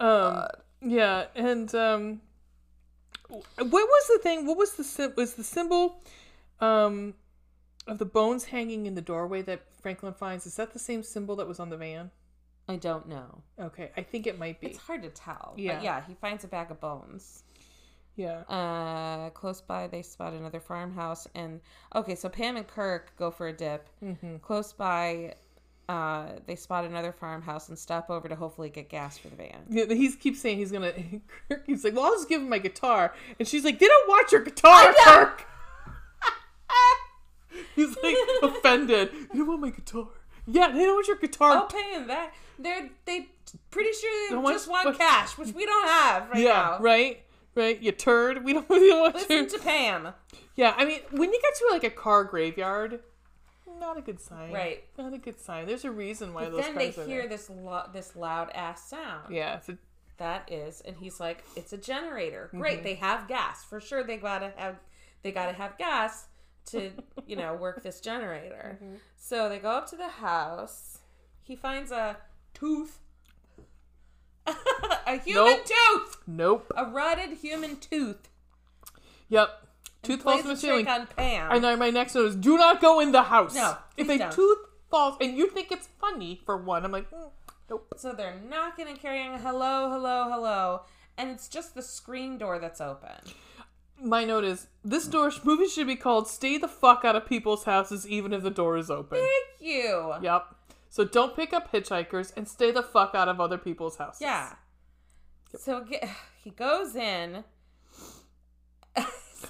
Um, 0.00 0.46
yeah, 0.80 1.24
and 1.34 1.74
um, 1.74 2.20
what 3.28 3.42
was 3.72 4.08
the 4.08 4.18
thing? 4.22 4.46
What 4.46 4.56
was 4.56 4.72
the 4.74 4.84
sim- 4.84 5.14
was 5.16 5.34
the 5.34 5.44
symbol 5.44 6.00
um 6.60 7.14
of 7.86 7.98
the 7.98 8.04
bones 8.04 8.46
hanging 8.46 8.86
in 8.86 8.94
the 8.94 9.02
doorway 9.02 9.42
that 9.42 9.62
Franklin 9.80 10.14
finds? 10.14 10.46
Is 10.46 10.56
that 10.56 10.72
the 10.72 10.78
same 10.78 11.02
symbol 11.02 11.36
that 11.36 11.48
was 11.48 11.60
on 11.60 11.70
the 11.70 11.76
van? 11.76 12.10
I 12.68 12.76
don't 12.76 13.08
know. 13.08 13.42
Okay, 13.60 13.90
I 13.96 14.02
think 14.02 14.26
it 14.26 14.38
might 14.38 14.60
be. 14.60 14.68
It's 14.68 14.78
hard 14.78 15.02
to 15.02 15.10
tell. 15.10 15.54
Yeah. 15.56 15.74
But 15.74 15.84
yeah, 15.84 16.02
he 16.06 16.14
finds 16.14 16.44
a 16.44 16.48
bag 16.48 16.70
of 16.70 16.80
bones. 16.80 17.42
Yeah. 18.16 18.40
Uh, 18.42 19.30
close 19.30 19.60
by, 19.60 19.88
they 19.88 20.02
spot 20.02 20.32
another 20.32 20.60
farmhouse, 20.60 21.26
and 21.34 21.60
okay, 21.94 22.14
so 22.14 22.28
Pam 22.28 22.56
and 22.56 22.66
Kirk 22.66 23.12
go 23.18 23.30
for 23.30 23.48
a 23.48 23.52
dip. 23.52 23.88
Mm-hmm. 24.02 24.36
Close 24.36 24.72
by, 24.72 25.34
uh, 25.88 26.26
they 26.46 26.56
spot 26.56 26.84
another 26.84 27.12
farmhouse 27.12 27.68
and 27.68 27.78
stop 27.78 28.08
over 28.10 28.28
to 28.28 28.36
hopefully 28.36 28.70
get 28.70 28.88
gas 28.88 29.18
for 29.18 29.28
the 29.28 29.36
van. 29.36 29.64
Yeah, 29.68 29.86
he 29.86 30.10
keeps 30.12 30.40
saying 30.40 30.58
he's 30.58 30.72
gonna. 30.72 30.92
Kirk 31.48 31.66
keeps 31.66 31.84
like, 31.84 31.94
"Well, 31.94 32.04
I'll 32.04 32.14
just 32.14 32.28
give 32.28 32.40
him 32.40 32.48
my 32.48 32.58
guitar," 32.58 33.14
and 33.38 33.46
she's 33.46 33.64
like, 33.64 33.78
"They 33.78 33.86
don't 33.86 34.08
watch 34.08 34.32
your 34.32 34.42
guitar, 34.42 34.94
Kirk." 35.04 35.46
He's 37.74 37.96
like 38.02 38.16
offended. 38.42 39.10
You 39.32 39.40
don't 39.40 39.48
want 39.48 39.60
my 39.60 39.70
guitar? 39.70 40.08
Yeah, 40.46 40.68
they 40.68 40.80
don't 40.84 40.94
want 40.94 41.08
your 41.08 41.16
guitar. 41.16 41.52
I'll 41.52 41.66
pay 41.66 41.92
him 41.92 42.06
that. 42.08 42.34
They're 42.58 42.90
they 43.04 43.28
pretty 43.70 43.92
sure 43.92 44.28
they 44.28 44.34
Don't 44.34 44.46
just 44.52 44.68
want 44.68 44.84
but- 44.84 44.98
cash, 44.98 45.36
which 45.38 45.52
we 45.52 45.64
don't 45.64 45.88
have 45.88 46.30
right 46.30 46.42
yeah, 46.42 46.52
now. 46.52 46.78
right, 46.80 47.22
right. 47.54 47.80
You 47.80 47.92
turd. 47.92 48.44
We 48.44 48.52
don't, 48.52 48.68
we 48.70 48.88
don't 48.88 49.00
want 49.00 49.14
Listen 49.14 49.36
your. 49.36 49.46
to 49.46 49.58
Pam. 49.58 50.08
Yeah, 50.56 50.74
I 50.76 50.84
mean, 50.84 51.00
when 51.10 51.32
you 51.32 51.40
get 51.40 51.54
to 51.56 51.68
like 51.72 51.84
a 51.84 51.90
car 51.90 52.24
graveyard, 52.24 53.00
not 53.80 53.98
a 53.98 54.00
good 54.00 54.20
sign. 54.20 54.52
Right. 54.52 54.84
Not 54.96 55.12
a 55.14 55.18
good 55.18 55.40
sign. 55.40 55.66
There's 55.66 55.84
a 55.84 55.90
reason 55.90 56.32
why 56.32 56.44
But 56.44 56.52
those 56.52 56.60
then 56.60 56.74
they 56.76 56.92
cars 56.92 57.06
are 57.06 57.10
hear 57.10 57.20
there. 57.22 57.28
this 57.30 57.50
lo- 57.50 57.88
this 57.92 58.14
loud 58.14 58.50
ass 58.54 58.88
sound. 58.88 59.34
Yeah, 59.34 59.58
a 59.68 59.76
that 60.18 60.50
is 60.50 60.80
and 60.82 60.96
he's 60.96 61.18
like 61.18 61.44
it's 61.56 61.72
a 61.72 61.76
generator 61.76 62.48
great 62.52 62.76
mm-hmm. 62.76 62.84
they 62.84 62.94
have 62.94 63.26
gas 63.26 63.64
for 63.64 63.80
sure 63.80 64.04
they 64.04 64.16
gotta 64.16 64.52
have 64.56 64.76
they 65.22 65.32
gotta 65.32 65.52
have 65.52 65.76
gas 65.78 66.26
to 66.66 66.90
you 67.26 67.36
know 67.36 67.54
work 67.54 67.82
this 67.82 68.00
generator 68.00 68.78
so 69.16 69.48
they 69.48 69.58
go 69.58 69.70
up 69.70 69.88
to 69.90 69.96
the 69.96 70.08
house 70.08 70.98
he 71.42 71.54
finds 71.56 71.90
a 71.90 72.16
tooth 72.54 72.98
a 74.46 75.18
human 75.24 75.44
Nope. 75.56 75.64
tooth 75.66 76.16
Nope. 76.26 76.72
a 76.76 76.84
rotted 76.86 77.38
human 77.38 77.76
tooth 77.76 78.28
Yep. 79.28 79.48
Tooth 80.02 80.20
falls 80.22 80.34
plays 80.34 80.40
from 80.42 80.50
the 80.50 80.56
ceiling. 80.56 80.86
on 80.86 81.06
Pam. 81.06 81.50
And 81.50 81.64
then 81.64 81.78
my 81.78 81.88
next 81.88 82.14
note 82.14 82.26
is 82.26 82.36
do 82.36 82.58
not 82.58 82.80
go 82.82 83.00
in 83.00 83.10
the 83.12 83.22
house. 83.22 83.54
No, 83.54 83.76
If 83.96 84.06
please 84.06 84.16
a 84.16 84.18
don't. 84.24 84.32
tooth 84.32 84.58
falls 84.90 85.16
and 85.20 85.36
you 85.36 85.48
think 85.48 85.72
it's 85.72 85.88
funny 85.98 86.42
for 86.44 86.58
one, 86.58 86.84
I'm 86.84 86.92
like, 86.92 87.10
mm, 87.10 87.30
nope. 87.70 87.86
So 87.96 88.12
they're 88.12 88.36
knocking 88.48 88.86
and 88.86 89.00
carrying 89.00 89.38
hello, 89.38 89.90
hello, 89.90 90.28
hello. 90.30 90.82
And 91.16 91.30
it's 91.30 91.48
just 91.48 91.74
the 91.74 91.80
screen 91.82 92.36
door 92.36 92.58
that's 92.58 92.82
open. 92.82 93.16
My 94.02 94.24
note 94.24 94.44
is 94.44 94.66
this 94.84 95.06
door 95.06 95.30
movie 95.44 95.68
should 95.68 95.86
be 95.86 95.96
called 95.96 96.28
"Stay 96.28 96.58
the 96.58 96.68
fuck 96.68 97.04
out 97.04 97.16
of 97.16 97.26
people's 97.26 97.64
houses, 97.64 98.06
even 98.08 98.32
if 98.32 98.42
the 98.42 98.50
door 98.50 98.76
is 98.76 98.90
open." 98.90 99.18
Thank 99.18 99.60
you. 99.60 100.14
Yep. 100.22 100.54
So 100.90 101.04
don't 101.04 101.34
pick 101.34 101.52
up 101.52 101.72
hitchhikers 101.72 102.32
and 102.36 102.46
stay 102.46 102.70
the 102.70 102.82
fuck 102.82 103.14
out 103.14 103.28
of 103.28 103.40
other 103.40 103.58
people's 103.58 103.96
houses. 103.96 104.20
Yeah. 104.20 104.54
So 105.58 105.84
ge- 105.84 106.08
he 106.42 106.50
goes 106.50 106.94
in. 106.96 107.44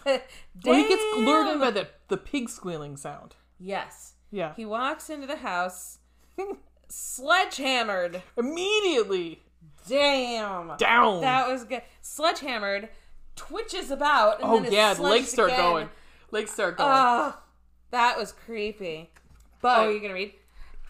Well, 0.04 0.74
he 0.76 0.88
gets 0.88 1.02
lured 1.16 1.46
in 1.48 1.60
by 1.60 1.70
the 1.70 1.88
the 2.08 2.16
pig 2.16 2.48
squealing 2.50 2.96
sound. 2.96 3.36
Yes. 3.58 4.14
Yeah. 4.30 4.52
He 4.54 4.64
walks 4.66 5.08
into 5.08 5.26
the 5.26 5.36
house, 5.36 5.98
sledgehammered. 6.88 8.22
Immediately 8.36 9.40
Damn. 9.88 10.76
down. 10.76 11.20
That 11.22 11.48
was 11.48 11.64
good. 11.64 11.82
Sledgehammered, 12.02 12.88
twitches 13.36 13.90
about. 13.90 14.40
And 14.40 14.66
oh 14.66 14.70
yeah, 14.70 14.94
legs 14.98 15.28
start 15.30 15.50
again. 15.50 15.60
going. 15.60 15.88
Legs 16.30 16.50
start 16.50 16.76
going. 16.78 16.90
Oh, 16.92 17.36
that 17.90 18.18
was 18.18 18.32
creepy. 18.32 19.10
but 19.60 19.80
Oh, 19.80 19.88
you're 19.90 20.00
gonna 20.00 20.14
read. 20.14 20.34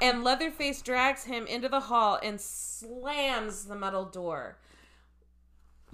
And 0.00 0.24
Leatherface 0.24 0.82
drags 0.82 1.24
him 1.24 1.46
into 1.46 1.68
the 1.68 1.80
hall 1.80 2.18
and 2.22 2.40
slams 2.40 3.66
the 3.66 3.76
metal 3.76 4.04
door 4.04 4.58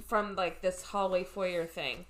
from 0.06 0.34
like 0.36 0.62
this 0.62 0.82
hallway 0.82 1.24
foyer 1.24 1.66
thing. 1.66 2.06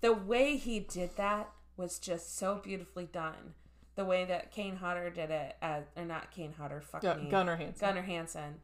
The 0.00 0.12
way 0.12 0.56
he 0.56 0.80
did 0.80 1.16
that 1.16 1.50
was 1.76 1.98
just 1.98 2.36
so 2.38 2.60
beautifully 2.62 3.06
done. 3.10 3.54
The 3.96 4.04
way 4.04 4.24
that 4.24 4.50
Kane 4.52 4.76
Hodder 4.76 5.10
did 5.10 5.30
it, 5.30 5.56
as, 5.60 5.84
or 5.96 6.04
not 6.04 6.30
Kane 6.30 6.54
Hodder, 6.58 6.80
fuck 6.80 7.02
yeah, 7.02 7.14
me, 7.14 7.28
Gunnar 7.30 7.56
Hansen. 7.56 7.86
Gunnar 7.86 8.02
Hansen, 8.02 8.54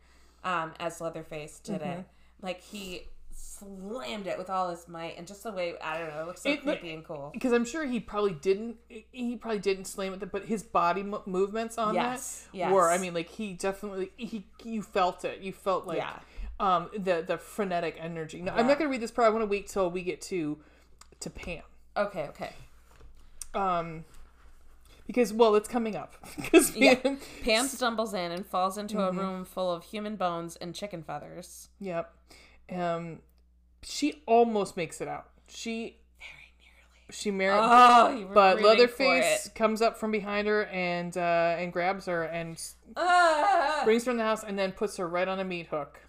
um, 0.44 0.72
as 0.80 1.00
Leatherface 1.00 1.58
did 1.58 1.80
Mm-hmm. 1.80 2.00
it. 2.00 2.04
Like 2.42 2.60
he 2.62 3.02
slammed 3.46 4.26
it 4.26 4.36
with 4.38 4.50
all 4.50 4.70
his 4.70 4.86
might, 4.88 5.16
and 5.16 5.26
just 5.26 5.42
the 5.42 5.52
way 5.52 5.74
I 5.82 5.98
don't 5.98 6.08
know, 6.10 6.22
it 6.22 6.26
looks 6.26 6.42
so 6.42 6.50
It- 6.50 6.62
creepy 6.62 6.92
and 6.92 7.04
cool. 7.04 7.30
because 7.32 7.52
I'm 7.52 7.64
sure 7.64 7.84
he 7.86 8.00
probably 8.00 8.32
didn't. 8.32 8.76
He 9.12 9.36
probably 9.36 9.58
didn't 9.60 9.84
slam 9.86 10.12
it, 10.14 10.32
but 10.32 10.44
his 10.46 10.62
body 10.62 11.02
mo- 11.02 11.22
movements 11.26 11.78
on 11.78 11.94
Yes, 11.94 12.48
that 12.52 12.58
yes. 12.58 12.72
were. 12.72 12.90
I 12.90 12.98
mean, 12.98 13.14
like 13.14 13.28
he 13.30 13.52
definitely 13.54 14.10
he 14.16 14.46
you 14.62 14.82
felt 14.82 15.24
it. 15.24 15.40
You 15.40 15.52
felt 15.52 15.86
like 15.86 15.98
Yeah. 15.98 16.18
um 16.60 16.90
the 16.96 17.22
the 17.26 17.38
frenetic 17.38 17.96
energy. 18.00 18.40
No, 18.42 18.52
I'm 18.52 18.66
not 18.66 18.78
gonna 18.78 18.90
read 18.90 19.00
this 19.02 19.10
part. 19.10 19.26
I 19.26 19.30
want 19.30 19.42
to 19.42 19.46
wait 19.48 19.68
till 19.68 19.90
we 19.90 20.02
get 20.02 20.20
to 20.22 20.58
to 21.20 21.30
Pam. 21.30 21.62
Okay, 21.96 22.26
okay. 22.28 22.52
Um, 23.54 24.04
because 25.06 25.32
well, 25.32 25.54
it's 25.54 25.68
coming 25.68 25.96
up. 25.96 26.14
Because 26.36 26.76
Yeah. 26.76 26.96
Pam, 26.96 27.18
Pam 27.42 27.66
stumbles 27.68 28.12
in 28.12 28.32
and 28.32 28.44
falls 28.44 28.76
into 28.76 28.96
Mm-hmm. 28.96 29.18
a 29.18 29.22
room 29.22 29.44
full 29.44 29.70
of 29.72 29.84
human 29.84 30.16
bones 30.16 30.56
and 30.56 30.74
chicken 30.74 31.02
feathers. 31.02 31.68
Yep. 31.80 32.12
Um, 32.72 33.20
she 33.88 34.22
almost 34.26 34.76
makes 34.76 35.00
it 35.00 35.06
out. 35.08 35.28
She 35.48 35.98
Very 36.18 36.52
nearly. 36.58 37.12
she 37.12 37.30
married. 37.30 37.60
Oh, 37.62 38.28
but 38.34 38.60
Leatherface 38.60 39.48
comes 39.54 39.80
up 39.80 39.96
from 39.96 40.10
behind 40.10 40.48
her 40.48 40.64
and 40.66 41.16
uh, 41.16 41.54
and 41.58 41.72
grabs 41.72 42.06
her 42.06 42.24
and 42.24 42.60
Ah! 42.96 43.82
brings 43.84 44.04
her 44.06 44.10
in 44.10 44.16
the 44.16 44.24
house 44.24 44.42
and 44.42 44.58
then 44.58 44.72
puts 44.72 44.96
her 44.96 45.06
right 45.08 45.28
on 45.28 45.38
a 45.38 45.44
meat 45.44 45.68
hook. 45.68 46.00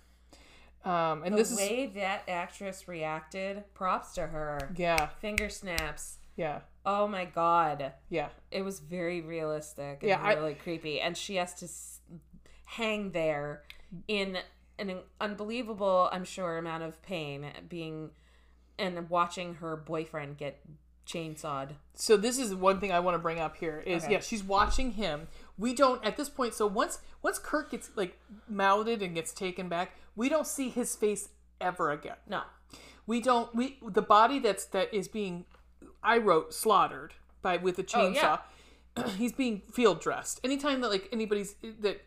Um, 0.86 1.24
and 1.24 1.34
the 1.34 1.38
this 1.40 1.52
is 1.52 1.58
way 1.58 1.92
that 1.96 2.24
actress 2.30 2.88
reacted, 2.88 3.64
props 3.74 4.14
to 4.14 4.26
her. 4.28 4.72
yeah, 4.78 5.08
Finger 5.20 5.50
snaps. 5.50 6.18
yeah, 6.38 6.62
Oh 6.86 7.08
my 7.08 7.26
god. 7.26 7.92
yeah, 8.10 8.30
It 8.52 8.62
was 8.64 8.80
very 8.80 9.20
realistic 9.22 10.00
and 10.02 10.10
Yeah, 10.10 10.22
I- 10.22 10.34
really 10.36 10.54
creepy. 10.56 11.02
And 11.02 11.18
she 11.18 11.36
has 11.36 11.54
to 11.56 11.66
s- 11.66 12.00
hang 12.66 13.12
there 13.12 13.64
in 14.08 14.38
an 14.80 15.00
unbelievable, 15.20 16.10
I'm 16.12 16.24
sure, 16.24 16.58
amount 16.58 16.84
of 16.84 17.02
pain, 17.02 17.46
being 17.68 18.12
and 18.80 19.10
watching 19.10 19.56
her 19.56 19.76
boyfriend 19.76 20.38
get 20.38 20.60
chainsawed. 21.08 21.70
So 21.96 22.18
this 22.18 22.38
is 22.38 22.54
one 22.54 22.80
thing 22.80 22.92
I 22.92 23.00
want 23.00 23.16
to 23.16 23.20
bring 23.20 23.40
up 23.40 23.58
here 23.58 23.82
is 23.86 24.04
Okay. 24.04 24.14
yeah, 24.14 24.20
she's 24.20 24.44
watching 24.44 24.92
him. 24.92 25.28
We 25.58 25.74
don't 25.74 26.04
at 26.06 26.18
this 26.18 26.30
point. 26.30 26.54
So 26.54 26.68
once 26.68 27.00
once 27.22 27.40
Kirk 27.40 27.72
gets 27.72 27.90
like 27.96 28.20
mounted 28.48 29.02
and 29.02 29.16
gets 29.16 29.34
taken 29.34 29.68
back, 29.70 29.92
we 30.16 30.30
don't 30.30 30.46
see 30.46 30.70
his 30.70 30.96
face 30.96 31.30
ever 31.60 31.92
again. 31.92 32.18
No. 32.28 32.42
We 33.08 33.22
don't. 33.22 33.54
We 33.56 33.80
the 33.88 34.02
body 34.02 34.38
that's 34.40 34.66
that 34.66 34.94
is 34.94 35.08
being, 35.08 35.46
I 36.04 36.18
wrote 36.18 36.54
slaughtered 36.54 37.14
by 37.42 37.58
with 37.58 37.80
a 37.80 37.82
Oh, 37.82 37.86
chainsaw. 37.86 38.40
yeah. 38.98 39.08
he's 39.18 39.32
being 39.32 39.62
field 39.72 40.02
dressed. 40.02 40.42
Anytime 40.44 40.82
that 40.82 40.90
like 40.90 41.08
anybody's 41.12 41.56
that 41.80 42.02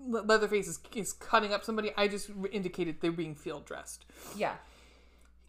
Leatherface 0.00 0.68
is, 0.68 0.80
is 0.94 1.12
cutting 1.12 1.52
up 1.52 1.64
somebody, 1.64 1.92
I 1.96 2.08
just 2.08 2.30
indicated 2.52 3.00
they're 3.00 3.10
being 3.12 3.34
field 3.34 3.64
dressed. 3.66 4.04
Yeah. 4.36 4.54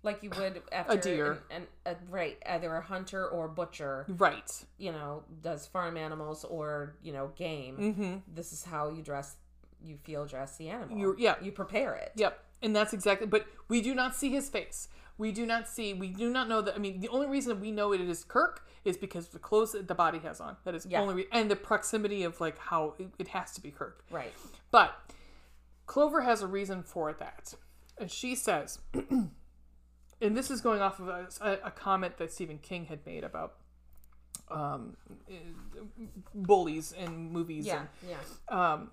Like 0.01 0.23
you 0.23 0.29
would 0.29 0.61
after 0.71 0.93
a 0.93 0.97
deer. 0.97 1.39
and 1.51 1.67
a, 1.85 1.95
right, 2.09 2.37
either 2.45 2.73
a 2.73 2.81
hunter 2.81 3.27
or 3.27 3.47
butcher, 3.49 4.05
Right. 4.07 4.49
you 4.77 4.91
know, 4.93 5.23
does 5.41 5.67
farm 5.67 5.97
animals 5.97 6.45
or 6.45 6.95
you 7.03 7.11
know 7.11 7.31
game. 7.35 7.77
Mm-hmm. 7.77 8.15
This 8.33 8.53
is 8.53 8.63
how 8.63 8.89
you 8.89 9.01
dress, 9.03 9.35
you 9.83 9.97
field 9.97 10.29
dress 10.29 10.55
the 10.55 10.69
animal. 10.69 10.97
You're- 10.97 11.15
yeah. 11.21 11.35
you 11.41 11.51
prepare 11.51 11.95
it. 11.95 12.13
Yep. 12.15 12.43
And 12.61 12.73
that's 12.75 12.93
exactly. 12.93 13.27
But 13.27 13.45
we 13.67 13.81
do 13.81 13.93
not 13.93 14.15
see 14.15 14.29
his 14.31 14.49
face. 14.49 14.87
We 15.19 15.31
do 15.33 15.45
not 15.45 15.67
see. 15.67 15.93
We 15.93 16.07
do 16.07 16.29
not 16.29 16.47
know 16.49 16.61
that. 16.61 16.73
I 16.75 16.77
mean, 16.79 17.01
the 17.01 17.09
only 17.09 17.27
reason 17.27 17.59
we 17.59 17.71
know 17.71 17.91
it 17.93 17.99
is 18.01 18.23
Kirk 18.23 18.65
is 18.85 18.97
because 18.97 19.27
the 19.27 19.37
clothes 19.37 19.73
that 19.73 19.87
the 19.89 19.93
body 19.93 20.19
has 20.19 20.39
on. 20.39 20.55
That 20.63 20.73
is 20.73 20.85
Yeah. 20.85 21.01
only 21.01 21.13
re- 21.13 21.27
and 21.31 21.51
the 21.51 21.57
proximity 21.57 22.23
of 22.23 22.39
like 22.39 22.57
how 22.57 22.95
it, 22.97 23.09
it 23.19 23.27
has 23.27 23.51
to 23.55 23.61
be 23.61 23.69
Kirk. 23.69 24.03
Right. 24.09 24.33
But 24.71 24.95
Clover 25.85 26.21
has 26.21 26.41
a 26.41 26.47
reason 26.47 26.83
for 26.83 27.11
that. 27.13 27.53
And 27.97 28.09
she 28.09 28.33
says, 28.33 28.79
and 28.93 29.31
this 30.37 30.49
is 30.49 30.61
going 30.61 30.81
off 30.81 30.99
of 31.01 31.09
a, 31.09 31.27
a 31.65 31.71
comment 31.71 32.17
that 32.17 32.31
Stephen 32.31 32.57
King 32.57 32.85
had 32.85 33.05
made 33.05 33.25
about 33.25 33.55
um, 34.49 34.95
eh, 35.29 35.33
bullies 36.33 36.93
in 36.93 37.31
movies. 37.31 37.65
Yeah. 37.65 37.79
And, 38.01 38.09
Yeah. 38.09 38.73
um, 38.73 38.91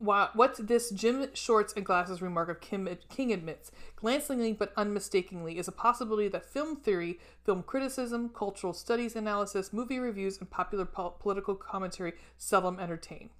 wha- 0.00 0.30
what 0.34 0.66
this 0.66 0.90
gym 0.90 1.26
Shorts 1.34 1.72
and 1.74 1.84
Glasses 1.84 2.22
remark 2.22 2.48
of 2.48 2.60
Kim, 2.60 2.88
King 3.08 3.32
admits, 3.32 3.70
glancingly 3.96 4.52
but 4.52 4.72
unmistakably, 4.76 5.58
is 5.58 5.68
a 5.68 5.72
possibility 5.72 6.28
that 6.28 6.44
film 6.44 6.76
theory, 6.76 7.18
film 7.44 7.62
criticism, 7.62 8.28
cultural 8.28 8.72
studies 8.72 9.16
analysis, 9.16 9.72
movie 9.72 9.98
reviews, 9.98 10.38
and 10.38 10.50
popular 10.50 10.84
pol- 10.84 11.16
political 11.18 11.54
commentary 11.54 12.14
seldom 12.36 12.78
entertain. 12.78 13.30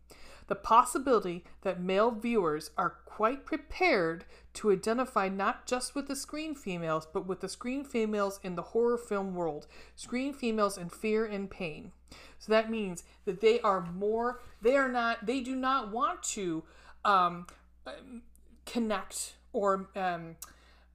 The 0.48 0.54
possibility 0.54 1.44
that 1.60 1.82
male 1.82 2.10
viewers 2.10 2.70
are 2.78 2.96
quite 3.04 3.44
prepared 3.44 4.24
to 4.54 4.72
identify 4.72 5.28
not 5.28 5.66
just 5.66 5.94
with 5.94 6.08
the 6.08 6.16
screen 6.16 6.54
females, 6.54 7.06
but 7.12 7.26
with 7.26 7.40
the 7.40 7.50
screen 7.50 7.84
females 7.84 8.40
in 8.42 8.56
the 8.56 8.62
horror 8.62 8.96
film 8.96 9.34
world, 9.34 9.66
screen 9.94 10.32
females 10.32 10.78
in 10.78 10.88
fear 10.88 11.26
and 11.26 11.50
pain. 11.50 11.92
So 12.38 12.52
that 12.52 12.70
means 12.70 13.04
that 13.24 13.40
they 13.40 13.60
are 13.60 13.80
more, 13.80 14.40
they 14.62 14.76
are 14.76 14.88
not, 14.88 15.26
they 15.26 15.40
do 15.40 15.54
not 15.54 15.90
want 15.90 16.22
to 16.34 16.62
um, 17.04 17.46
um, 17.86 18.22
connect 18.64 19.34
or 19.52 19.88
um, 19.96 20.36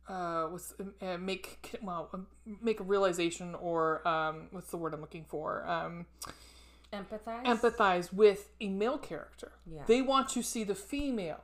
uh, 0.07 0.43
what's, 0.45 0.73
uh, 1.01 1.17
make, 1.17 1.75
well, 1.81 2.09
um, 2.13 2.27
make 2.61 2.79
a 2.79 2.83
realization 2.83 3.55
or 3.55 4.07
um, 4.07 4.47
what's 4.51 4.71
the 4.71 4.77
word 4.77 4.93
I'm 4.93 5.01
looking 5.01 5.25
for? 5.25 5.65
Um, 5.67 6.05
Empathize. 6.93 7.43
empathize 7.45 8.13
with 8.13 8.49
a 8.61 8.69
male 8.69 8.99
character. 8.99 9.53
Yeah. 9.65 9.81
They 9.87 10.01
want 10.01 10.29
to 10.29 10.43
see 10.43 10.63
the 10.63 10.75
female 10.75 11.41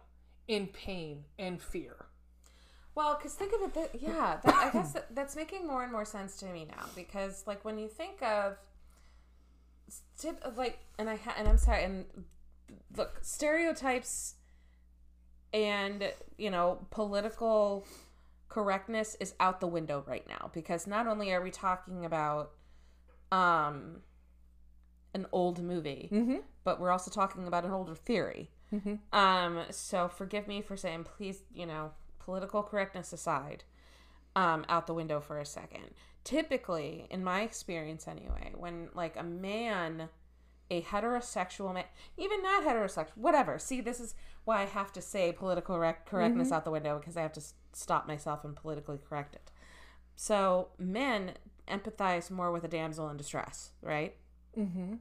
in 0.47 0.67
pain 0.67 1.25
and 1.39 1.61
fear. 1.61 2.05
Well, 2.95 3.15
because 3.15 3.33
think 3.33 3.53
of 3.53 3.61
it, 3.61 3.73
that, 3.73 4.01
yeah, 4.01 4.39
that, 4.43 4.53
I 4.53 4.69
guess 4.71 4.93
that, 4.93 5.15
that's 5.15 5.35
making 5.35 5.65
more 5.65 5.83
and 5.83 5.91
more 5.91 6.05
sense 6.05 6.37
to 6.37 6.45
me 6.47 6.67
now. 6.69 6.85
Because 6.95 7.45
like 7.47 7.63
when 7.65 7.79
you 7.79 7.87
think 7.87 8.21
of, 8.21 8.57
st- 10.19 10.57
like, 10.57 10.79
and 10.97 11.09
I 11.09 11.15
ha- 11.15 11.35
and 11.37 11.47
I'm 11.47 11.57
sorry, 11.57 11.83
and 11.83 12.05
look, 12.95 13.19
stereotypes, 13.21 14.35
and 15.53 16.11
you 16.37 16.49
know, 16.51 16.85
political 16.91 17.85
correctness 18.47 19.15
is 19.19 19.33
out 19.39 19.59
the 19.59 19.67
window 19.67 20.03
right 20.07 20.27
now. 20.27 20.49
Because 20.53 20.87
not 20.87 21.07
only 21.07 21.31
are 21.31 21.41
we 21.41 21.51
talking 21.51 22.05
about, 22.05 22.51
um, 23.31 24.01
an 25.13 25.25
old 25.31 25.61
movie, 25.63 26.09
Mm-hmm. 26.11 26.37
but 26.63 26.79
we're 26.79 26.91
also 26.91 27.09
talking 27.11 27.47
about 27.47 27.65
an 27.65 27.71
older 27.71 27.95
theory. 27.95 28.49
Mm-hmm. 28.73 28.95
Um, 29.17 29.63
so 29.71 30.07
forgive 30.07 30.47
me 30.47 30.61
for 30.61 30.77
saying, 30.77 31.05
please, 31.05 31.41
you 31.53 31.65
know, 31.65 31.91
political 32.19 32.61
correctness 32.61 33.11
aside, 33.13 33.63
um, 34.35 34.65
out 34.69 34.85
the 34.85 34.93
window 34.93 35.19
for 35.19 35.39
a 35.39 35.45
second. 35.45 35.89
Typically, 36.23 37.07
in 37.09 37.23
my 37.23 37.41
experience 37.41 38.07
anyway, 38.07 38.51
when 38.55 38.89
like 38.93 39.15
a 39.17 39.23
man, 39.23 40.09
a 40.69 40.81
heterosexual 40.81 41.73
man, 41.73 41.85
even 42.17 42.43
not 42.43 42.63
heterosexual, 42.63 43.15
whatever. 43.15 43.57
See, 43.57 43.81
this 43.81 43.99
is 43.99 44.15
why 44.45 44.61
I 44.61 44.65
have 44.65 44.91
to 44.93 45.01
say 45.01 45.31
political 45.31 45.75
correct- 45.75 46.09
correctness 46.09 46.47
mm-hmm. 46.47 46.55
out 46.55 46.65
the 46.65 46.71
window 46.71 46.99
because 46.99 47.17
I 47.17 47.21
have 47.21 47.33
to 47.33 47.39
s- 47.39 47.53
stop 47.73 48.07
myself 48.07 48.43
and 48.43 48.55
politically 48.55 48.99
correct 49.07 49.35
it. 49.35 49.51
So 50.15 50.69
men 50.77 51.33
empathize 51.67 52.29
more 52.29 52.51
with 52.51 52.63
a 52.63 52.67
damsel 52.67 53.09
in 53.09 53.17
distress, 53.17 53.71
right? 53.81 54.15
Mm-hmm. 54.57 54.95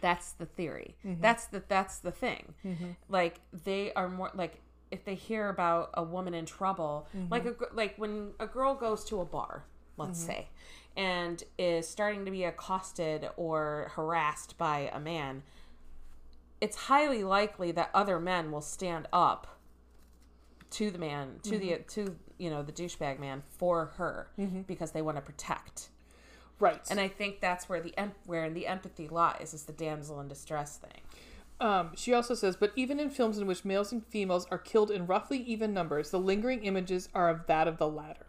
That's 0.00 0.32
the 0.32 0.46
theory. 0.46 0.96
Mm-hmm. 1.06 1.20
That's 1.20 1.46
the 1.46 1.62
that's 1.68 1.98
the 1.98 2.10
thing. 2.10 2.54
Mm-hmm. 2.64 2.90
Like 3.08 3.40
they 3.52 3.92
are 3.92 4.08
more 4.08 4.30
like 4.34 4.60
if 4.90 5.04
they 5.04 5.14
hear 5.14 5.48
about 5.48 5.90
a 5.94 6.02
woman 6.02 6.34
in 6.34 6.44
trouble, 6.44 7.06
like 7.30 7.46
a, 7.46 7.54
like 7.72 7.94
when 7.96 8.32
a 8.40 8.46
girl 8.46 8.74
goes 8.74 9.04
to 9.06 9.20
a 9.20 9.24
bar, 9.24 9.64
let's 9.96 10.20
mm-hmm. 10.20 10.32
say, 10.32 10.48
and 10.96 11.42
is 11.58 11.88
starting 11.88 12.24
to 12.24 12.30
be 12.30 12.44
accosted 12.44 13.28
or 13.36 13.90
harassed 13.94 14.58
by 14.58 14.90
a 14.92 15.00
man, 15.00 15.42
it's 16.60 16.76
highly 16.76 17.24
likely 17.24 17.72
that 17.72 17.90
other 17.94 18.20
men 18.20 18.52
will 18.52 18.60
stand 18.60 19.08
up 19.12 19.58
to 20.70 20.90
the 20.90 20.98
man, 20.98 21.40
to 21.42 21.58
the 21.58 21.70
mm-hmm. 21.70 21.82
to 21.88 22.16
you 22.38 22.50
know 22.50 22.62
the 22.62 22.72
douchebag 22.72 23.18
man 23.18 23.42
for 23.58 23.92
her 23.96 24.28
mm-hmm. 24.38 24.62
because 24.62 24.92
they 24.92 25.02
want 25.02 25.16
to 25.16 25.22
protect. 25.22 25.90
Right. 26.58 26.80
And 26.90 27.00
I 27.00 27.08
think 27.08 27.40
that's 27.40 27.68
where 27.68 27.80
the 27.80 27.92
em- 27.98 28.14
where 28.26 28.48
the 28.48 28.66
empathy 28.66 29.08
lies 29.08 29.52
is 29.52 29.64
the 29.64 29.72
damsel 29.72 30.20
in 30.20 30.28
distress 30.28 30.76
thing. 30.76 31.00
Um, 31.60 31.90
she 31.94 32.12
also 32.12 32.34
says, 32.34 32.56
but 32.56 32.72
even 32.74 32.98
in 32.98 33.08
films 33.10 33.38
in 33.38 33.46
which 33.46 33.64
males 33.64 33.92
and 33.92 34.04
females 34.06 34.46
are 34.50 34.58
killed 34.58 34.90
in 34.90 35.06
roughly 35.06 35.38
even 35.38 35.72
numbers, 35.72 36.10
the 36.10 36.18
lingering 36.18 36.64
images 36.64 37.08
are 37.14 37.28
of 37.28 37.46
that 37.46 37.68
of 37.68 37.78
the 37.78 37.88
latter. 37.88 38.26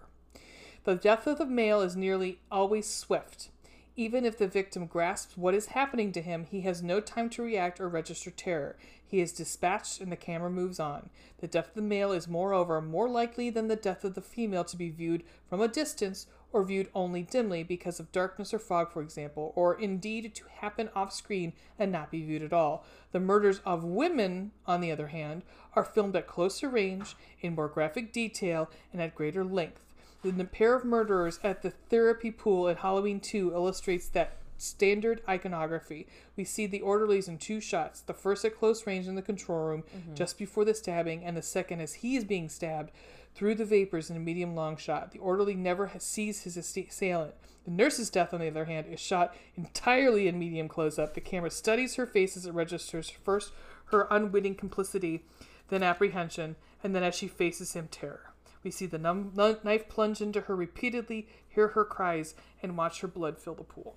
The 0.85 0.95
death 0.95 1.27
of 1.27 1.37
the 1.37 1.45
male 1.45 1.79
is 1.79 1.95
nearly 1.95 2.39
always 2.51 2.89
swift. 2.89 3.47
Even 3.95 4.25
if 4.25 4.37
the 4.37 4.47
victim 4.47 4.85
grasps 4.85 5.37
what 5.37 5.53
is 5.53 5.67
happening 5.67 6.11
to 6.11 6.21
him, 6.21 6.43
he 6.43 6.61
has 6.61 6.83
no 6.83 6.99
time 6.99 7.29
to 7.29 7.43
react 7.43 7.79
or 7.79 7.87
register 7.87 8.31
terror. 8.31 8.75
He 9.05 9.21
is 9.21 9.31
dispatched 9.31 10.01
and 10.01 10.11
the 10.11 10.17
camera 10.17 10.49
moves 10.49 10.81
on. 10.81 11.09
The 11.37 11.47
death 11.47 11.69
of 11.69 11.75
the 11.75 11.81
male 11.83 12.11
is, 12.11 12.27
moreover, 12.27 12.81
more 12.81 13.07
likely 13.07 13.49
than 13.49 13.69
the 13.69 13.77
death 13.77 14.03
of 14.03 14.15
the 14.15 14.21
female 14.21 14.65
to 14.65 14.75
be 14.75 14.89
viewed 14.89 15.23
from 15.47 15.61
a 15.61 15.69
distance 15.69 16.25
or 16.51 16.63
viewed 16.63 16.89
only 16.93 17.21
dimly 17.21 17.63
because 17.63 17.99
of 17.99 18.11
darkness 18.11 18.53
or 18.53 18.59
fog, 18.59 18.91
for 18.91 19.01
example, 19.01 19.53
or 19.55 19.79
indeed 19.79 20.35
to 20.35 20.43
happen 20.57 20.89
off 20.95 21.13
screen 21.13 21.53
and 21.79 21.91
not 21.91 22.11
be 22.11 22.25
viewed 22.25 22.43
at 22.43 22.51
all. 22.51 22.83
The 23.11 23.19
murders 23.21 23.61
of 23.63 23.85
women, 23.85 24.51
on 24.65 24.81
the 24.81 24.91
other 24.91 25.07
hand, 25.07 25.43
are 25.75 25.83
filmed 25.85 26.15
at 26.15 26.27
closer 26.27 26.67
range, 26.67 27.15
in 27.39 27.55
more 27.55 27.69
graphic 27.69 28.11
detail, 28.11 28.69
and 28.91 29.01
at 29.01 29.15
greater 29.15 29.45
length. 29.45 29.82
The 30.23 30.45
pair 30.45 30.73
of 30.73 30.85
murderers 30.85 31.39
at 31.43 31.61
the 31.61 31.71
therapy 31.71 32.31
pool 32.31 32.69
in 32.69 32.77
Halloween 32.77 33.19
2 33.19 33.53
illustrates 33.53 34.07
that 34.09 34.37
standard 34.57 35.21
iconography. 35.27 36.07
We 36.37 36.45
see 36.45 36.65
the 36.65 36.81
orderlies 36.81 37.27
in 37.27 37.37
two 37.37 37.59
shots 37.59 37.99
the 37.99 38.13
first 38.13 38.45
at 38.45 38.57
close 38.57 38.87
range 38.87 39.07
in 39.07 39.15
the 39.15 39.21
control 39.21 39.65
room 39.65 39.83
mm-hmm. 39.95 40.15
just 40.15 40.37
before 40.37 40.63
the 40.63 40.73
stabbing, 40.73 41.25
and 41.25 41.35
the 41.35 41.41
second 41.41 41.81
as 41.81 41.95
he 41.95 42.15
is 42.15 42.23
being 42.23 42.47
stabbed 42.47 42.91
through 43.35 43.55
the 43.55 43.65
vapors 43.65 44.09
in 44.09 44.15
a 44.15 44.19
medium 44.19 44.55
long 44.55 44.77
shot. 44.77 45.11
The 45.11 45.19
orderly 45.19 45.55
never 45.55 45.91
sees 45.97 46.43
his 46.43 46.55
assailant. 46.55 47.33
The 47.65 47.71
nurse's 47.71 48.09
death, 48.09 48.33
on 48.33 48.39
the 48.39 48.47
other 48.47 48.65
hand, 48.65 48.87
is 48.87 48.99
shot 48.99 49.35
entirely 49.55 50.27
in 50.27 50.39
medium 50.39 50.67
close 50.67 50.99
up. 50.99 51.13
The 51.13 51.21
camera 51.21 51.49
studies 51.49 51.95
her 51.95 52.05
face 52.05 52.37
as 52.37 52.45
it 52.45 52.53
registers 52.53 53.09
first 53.09 53.51
her 53.85 54.07
unwitting 54.09 54.55
complicity, 54.55 55.25
then 55.69 55.83
apprehension, 55.83 56.55
and 56.83 56.95
then 56.95 57.03
as 57.03 57.15
she 57.15 57.27
faces 57.27 57.73
him, 57.73 57.87
terror. 57.89 58.32
We 58.63 58.71
see 58.71 58.85
the 58.85 58.97
num- 58.97 59.31
nu- 59.35 59.57
knife 59.63 59.89
plunge 59.89 60.21
into 60.21 60.41
her 60.41 60.55
repeatedly, 60.55 61.27
hear 61.49 61.69
her 61.69 61.83
cries, 61.83 62.33
and 62.61 62.77
watch 62.77 63.01
her 63.01 63.07
blood 63.07 63.37
fill 63.37 63.55
the 63.55 63.63
pool. 63.63 63.95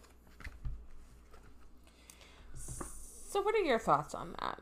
So, 3.28 3.40
what 3.42 3.54
are 3.54 3.58
your 3.58 3.78
thoughts 3.78 4.14
on 4.14 4.34
that? 4.40 4.60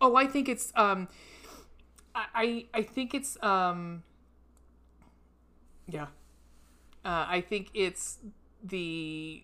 Oh, 0.00 0.16
I 0.16 0.26
think 0.26 0.48
it's 0.48 0.72
um, 0.76 1.08
I 2.14 2.66
I, 2.74 2.82
think 2.82 3.14
it's 3.14 3.42
um, 3.42 4.02
yeah, 5.88 6.06
uh, 7.04 7.26
I 7.28 7.40
think 7.40 7.70
it's 7.74 8.18
the. 8.62 9.42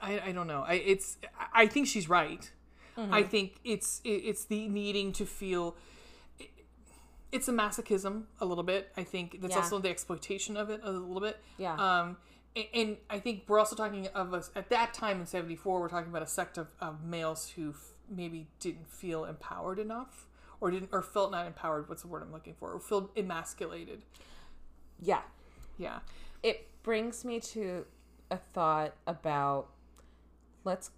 I, 0.00 0.20
I 0.20 0.32
don't 0.32 0.46
know. 0.46 0.64
I 0.66 0.74
it's 0.74 1.16
I 1.52 1.66
think 1.66 1.86
she's 1.86 2.08
right. 2.08 2.50
I 2.96 3.22
think 3.22 3.54
it's 3.64 4.00
it, 4.04 4.10
it's 4.10 4.44
the 4.44 4.68
needing 4.68 5.12
to 5.14 5.26
feel. 5.26 5.76
It's 7.34 7.48
a 7.48 7.52
masochism 7.52 8.24
a 8.40 8.46
little 8.46 8.64
bit. 8.64 8.92
I 8.96 9.02
think 9.04 9.40
that's 9.40 9.54
Yeah. 9.54 9.60
also 9.60 9.78
the 9.80 9.90
exploitation 9.90 10.56
of 10.56 10.70
it 10.70 10.80
a 10.84 10.90
little 10.92 11.20
bit. 11.20 11.42
Yeah. 11.58 11.74
Um, 11.74 12.16
a- 12.56 12.70
and 12.72 12.96
I 13.10 13.18
think 13.18 13.44
we're 13.48 13.58
also 13.58 13.74
talking 13.74 14.06
of 14.08 14.32
us 14.32 14.50
at 14.54 14.68
that 14.70 14.94
time 14.94 15.20
in 15.20 15.26
'74. 15.26 15.80
We're 15.80 15.88
talking 15.88 16.10
about 16.10 16.22
a 16.22 16.26
sect 16.28 16.56
of, 16.58 16.68
of 16.80 17.02
males 17.02 17.50
who 17.50 17.70
f- 17.70 17.94
maybe 18.08 18.46
didn't 18.60 18.86
feel 18.88 19.24
empowered 19.24 19.78
enough, 19.80 20.28
or 20.60 20.70
didn't, 20.70 20.90
or 20.92 21.02
felt 21.02 21.32
not 21.32 21.46
empowered. 21.46 21.88
What's 21.88 22.02
the 22.02 22.08
word 22.08 22.22
I'm 22.22 22.30
looking 22.32 22.54
for? 22.54 22.72
Or 22.72 22.78
felt 22.78 23.10
emasculated. 23.16 24.02
Yeah. 25.00 25.22
Yeah. 25.76 26.00
It 26.42 26.68
brings 26.84 27.24
me 27.24 27.40
to 27.40 27.84
a 28.30 28.36
thought 28.36 28.94
about 29.08 29.70
let's 30.62 30.90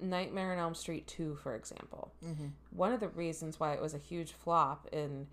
Nightmare 0.00 0.52
on 0.52 0.58
Elm 0.58 0.74
Street 0.74 1.06
2, 1.06 1.36
for 1.36 1.54
example. 1.54 2.12
Mm-hmm. 2.24 2.46
One 2.70 2.92
of 2.92 3.00
the 3.00 3.08
reasons 3.08 3.60
why 3.60 3.72
it 3.72 3.80
was 3.80 3.94
a 3.94 3.98
huge 3.98 4.32
flop 4.32 4.88
in 4.92 5.26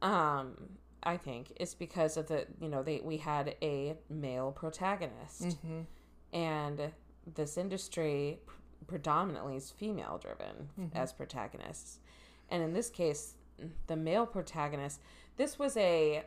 um 0.00 0.54
I 1.02 1.16
think 1.16 1.52
is 1.58 1.74
because 1.74 2.16
of 2.16 2.28
the 2.28 2.46
you 2.60 2.68
know 2.68 2.82
they 2.82 3.00
we 3.02 3.16
had 3.18 3.56
a 3.62 3.96
male 4.08 4.52
protagonist. 4.52 5.42
Mm-hmm. 5.42 5.80
And 6.32 6.92
this 7.34 7.56
industry 7.56 8.38
predominantly 8.86 9.56
is 9.56 9.70
female 9.70 10.18
driven 10.18 10.68
mm-hmm. 10.78 10.96
as 10.96 11.12
protagonists. 11.12 11.98
And 12.50 12.62
in 12.62 12.72
this 12.72 12.90
case 12.90 13.34
the 13.86 13.96
male 13.96 14.26
protagonist 14.26 15.00
this 15.36 15.58
was 15.58 15.76
a 15.76 16.24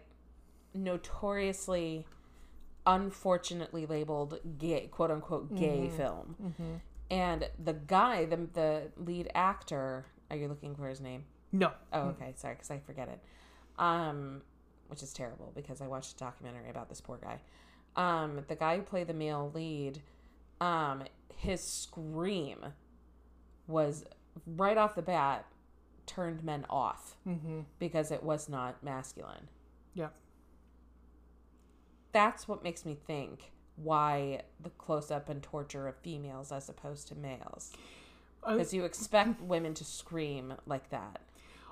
notoriously 0.73 2.05
unfortunately 2.85 3.85
labeled 3.85 4.39
gay 4.57 4.87
quote 4.87 5.11
unquote 5.11 5.55
gay 5.55 5.89
film 5.95 6.35
and 7.11 7.47
the 7.63 7.73
guy 7.73 8.25
the 8.25 8.37
the 8.53 8.83
lead 8.97 9.29
actor 9.35 10.05
are 10.31 10.35
you 10.37 10.47
looking 10.47 10.75
for 10.75 10.87
his 10.89 10.99
name 11.01 11.25
No. 11.51 11.71
Oh, 11.93 12.07
okay. 12.13 12.33
Sorry, 12.35 12.55
because 12.55 12.71
I 12.71 12.79
forget 12.79 13.07
it. 13.09 13.19
Um, 13.77 14.41
which 14.87 15.03
is 15.03 15.13
terrible 15.13 15.51
because 15.55 15.81
I 15.81 15.87
watched 15.87 16.13
a 16.15 16.17
documentary 16.17 16.69
about 16.69 16.89
this 16.89 17.01
poor 17.01 17.17
guy. 17.21 17.39
Um, 17.95 18.39
the 18.47 18.55
guy 18.55 18.77
who 18.77 18.83
played 18.83 19.07
the 19.07 19.13
male 19.13 19.51
lead, 19.53 20.01
um, 20.61 21.03
his 21.35 21.61
scream 21.61 22.59
was 23.67 24.05
right 24.45 24.77
off 24.77 24.95
the 24.95 25.01
bat 25.01 25.45
turned 26.05 26.43
men 26.43 26.65
off 26.69 27.15
Mm-hmm. 27.27 27.61
because 27.79 28.11
it 28.11 28.23
was 28.23 28.47
not 28.49 28.81
masculine. 28.83 29.47
Yeah. 29.93 30.09
That's 32.11 32.47
what 32.47 32.63
makes 32.63 32.85
me 32.85 32.95
think 32.95 33.51
why 33.75 34.41
the 34.61 34.69
close 34.71 35.11
up 35.11 35.29
and 35.29 35.41
torture 35.41 35.87
of 35.87 35.95
females 35.97 36.51
as 36.51 36.69
opposed 36.69 37.07
to 37.09 37.15
males. 37.15 37.71
Because 38.47 38.73
you 38.73 38.85
expect 38.85 39.41
women 39.41 39.73
to 39.75 39.83
scream 39.83 40.53
like 40.65 40.89
that. 40.89 41.21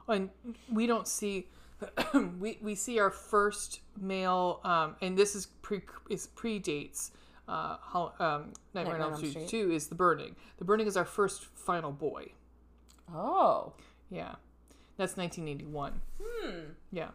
and 0.08 0.30
we 0.72 0.88
don't 0.88 1.08
see 1.08 1.48
we 2.40 2.58
we 2.62 2.76
see 2.76 3.00
our 3.00 3.10
first 3.10 3.80
male 4.00 4.60
um 4.64 4.96
and 5.02 5.18
this 5.18 5.34
is 5.36 5.46
pre 5.62 5.82
is 6.10 6.28
predates 6.36 7.12
uh 7.48 7.78
um 8.20 8.52
Nightmare 8.74 8.96
on 9.02 9.14
Elm 9.14 9.26
Street 9.26 9.48
2 9.48 9.72
is 9.72 9.88
the 9.88 9.96
burning. 9.96 10.36
The 10.58 10.66
burning 10.66 10.88
is 10.88 10.98
our 10.98 11.06
first 11.06 11.46
final 11.56 11.92
boy. 11.92 12.32
Oh. 13.14 13.74
Yeah. 14.12 14.36
That's 14.98 15.16
1981. 15.18 16.02
Hmm. 16.22 16.60
Yeah. 16.92 17.10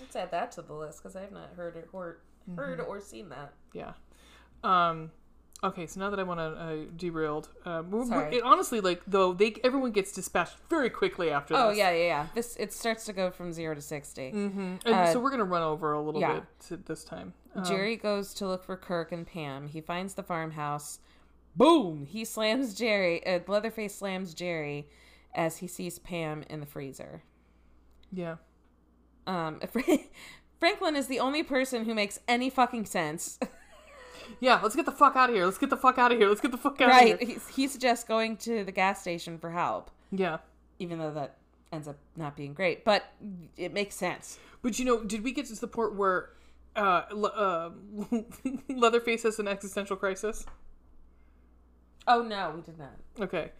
Let's 0.00 0.16
add 0.16 0.30
that 0.30 0.50
to 0.52 0.62
the 0.62 0.72
list 0.72 1.02
because 1.02 1.14
I 1.16 1.20
have 1.22 1.32
not 1.32 1.50
heard 1.56 1.76
or 1.92 2.18
heard 2.56 2.80
or 2.80 3.00
seen 3.00 3.28
that. 3.28 3.52
Yeah. 3.74 3.92
Um 4.64 5.10
okay, 5.64 5.86
so 5.86 6.00
now 6.00 6.10
that 6.10 6.20
I 6.20 6.22
want 6.22 6.38
to 6.40 6.44
uh, 6.44 6.76
derailed 6.96 7.48
uh 7.64 7.82
we're, 7.88 7.98
we're- 8.00 8.08
Sorry. 8.08 8.36
it, 8.36 8.42
honestly 8.42 8.80
like 8.80 9.02
though 9.06 9.32
they 9.32 9.54
everyone 9.64 9.90
gets 9.92 10.12
dispatched 10.12 10.56
very 10.68 10.90
quickly 10.90 11.30
after 11.30 11.54
this. 11.54 11.62
Oh 11.62 11.68
this. 11.70 11.78
yeah, 11.78 11.90
yeah, 11.90 12.04
yeah. 12.04 12.26
This 12.34 12.56
it 12.56 12.72
starts 12.72 13.04
to 13.06 13.12
go 13.12 13.30
from 13.30 13.52
zero 13.52 13.74
to 13.74 13.80
60 13.80 14.32
Mm-hmm. 14.32 14.60
And 14.86 14.94
Uh, 14.94 15.12
so 15.12 15.18
we're 15.20 15.30
going 15.30 15.38
to 15.38 15.44
run 15.44 15.62
over 15.62 15.92
a 15.92 16.00
little 16.00 16.20
yeah. 16.20 16.34
bit 16.34 16.44
to 16.68 16.76
this 16.76 17.04
time. 17.04 17.32
Um, 17.54 17.64
Jerry 17.64 17.96
goes 17.96 18.34
to 18.34 18.46
look 18.46 18.64
for 18.64 18.76
Kirk 18.76 19.12
and 19.12 19.26
Pam. 19.26 19.68
He 19.68 19.80
finds 19.80 20.14
the 20.14 20.22
farmhouse. 20.22 20.98
Boom! 21.54 22.04
He 22.06 22.24
slams 22.26 22.74
Jerry. 22.74 23.26
Uh, 23.26 23.40
Leatherface 23.48 23.94
slams 23.94 24.34
Jerry 24.34 24.88
as 25.34 25.58
he 25.58 25.66
sees 25.66 25.98
Pam 25.98 26.44
in 26.50 26.60
the 26.60 26.66
freezer. 26.66 27.22
yeah. 28.12 28.36
Um, 29.26 29.60
Franklin 30.60 30.94
is 30.96 31.06
the 31.08 31.18
only 31.18 31.42
person 31.42 31.84
who 31.86 31.94
makes 31.94 32.20
any 32.28 32.48
fucking 32.50 32.84
sense. 32.86 33.38
Yeah, 34.40 34.60
let's 34.62 34.76
get 34.76 34.84
the 34.86 34.92
fuck 34.92 35.16
out 35.16 35.30
of 35.30 35.34
here. 35.36 35.44
Let's 35.44 35.58
get 35.58 35.70
the 35.70 35.76
fuck 35.76 35.98
out 35.98 36.12
of 36.12 36.18
here. 36.18 36.28
Let's 36.28 36.40
get 36.40 36.50
the 36.52 36.58
fuck 36.58 36.80
out 36.80 36.90
of 36.90 36.96
here. 37.06 37.16
right? 37.16 37.28
He, 37.28 37.38
he 37.62 37.68
suggests 37.68 38.04
going 38.04 38.36
to 38.38 38.64
the 38.64 38.72
gas 38.72 39.00
station 39.00 39.38
for 39.38 39.50
help, 39.50 39.90
Yeah. 40.10 40.38
even 40.78 40.98
though 40.98 41.12
that 41.12 41.36
ends 41.72 41.88
up 41.88 41.96
not 42.16 42.36
being 42.36 42.54
great, 42.54 42.84
but 42.84 43.04
it 43.56 43.72
makes 43.72 43.94
sense. 43.96 44.38
But 44.62 44.78
you 44.78 44.84
know, 44.84 45.02
did 45.04 45.22
we 45.24 45.32
get 45.32 45.46
to 45.46 45.54
the 45.54 45.66
point 45.68 45.94
where 45.94 46.30
uh, 46.74 47.02
uh, 47.12 47.70
Leatherface 48.68 49.22
has 49.24 49.38
an 49.38 49.48
existential 49.48 49.96
crisis? 49.96 50.44
Oh 52.08 52.22
no, 52.22 52.52
we 52.54 52.62
did 52.62 52.78
not. 52.78 52.92
Okay. 53.20 53.52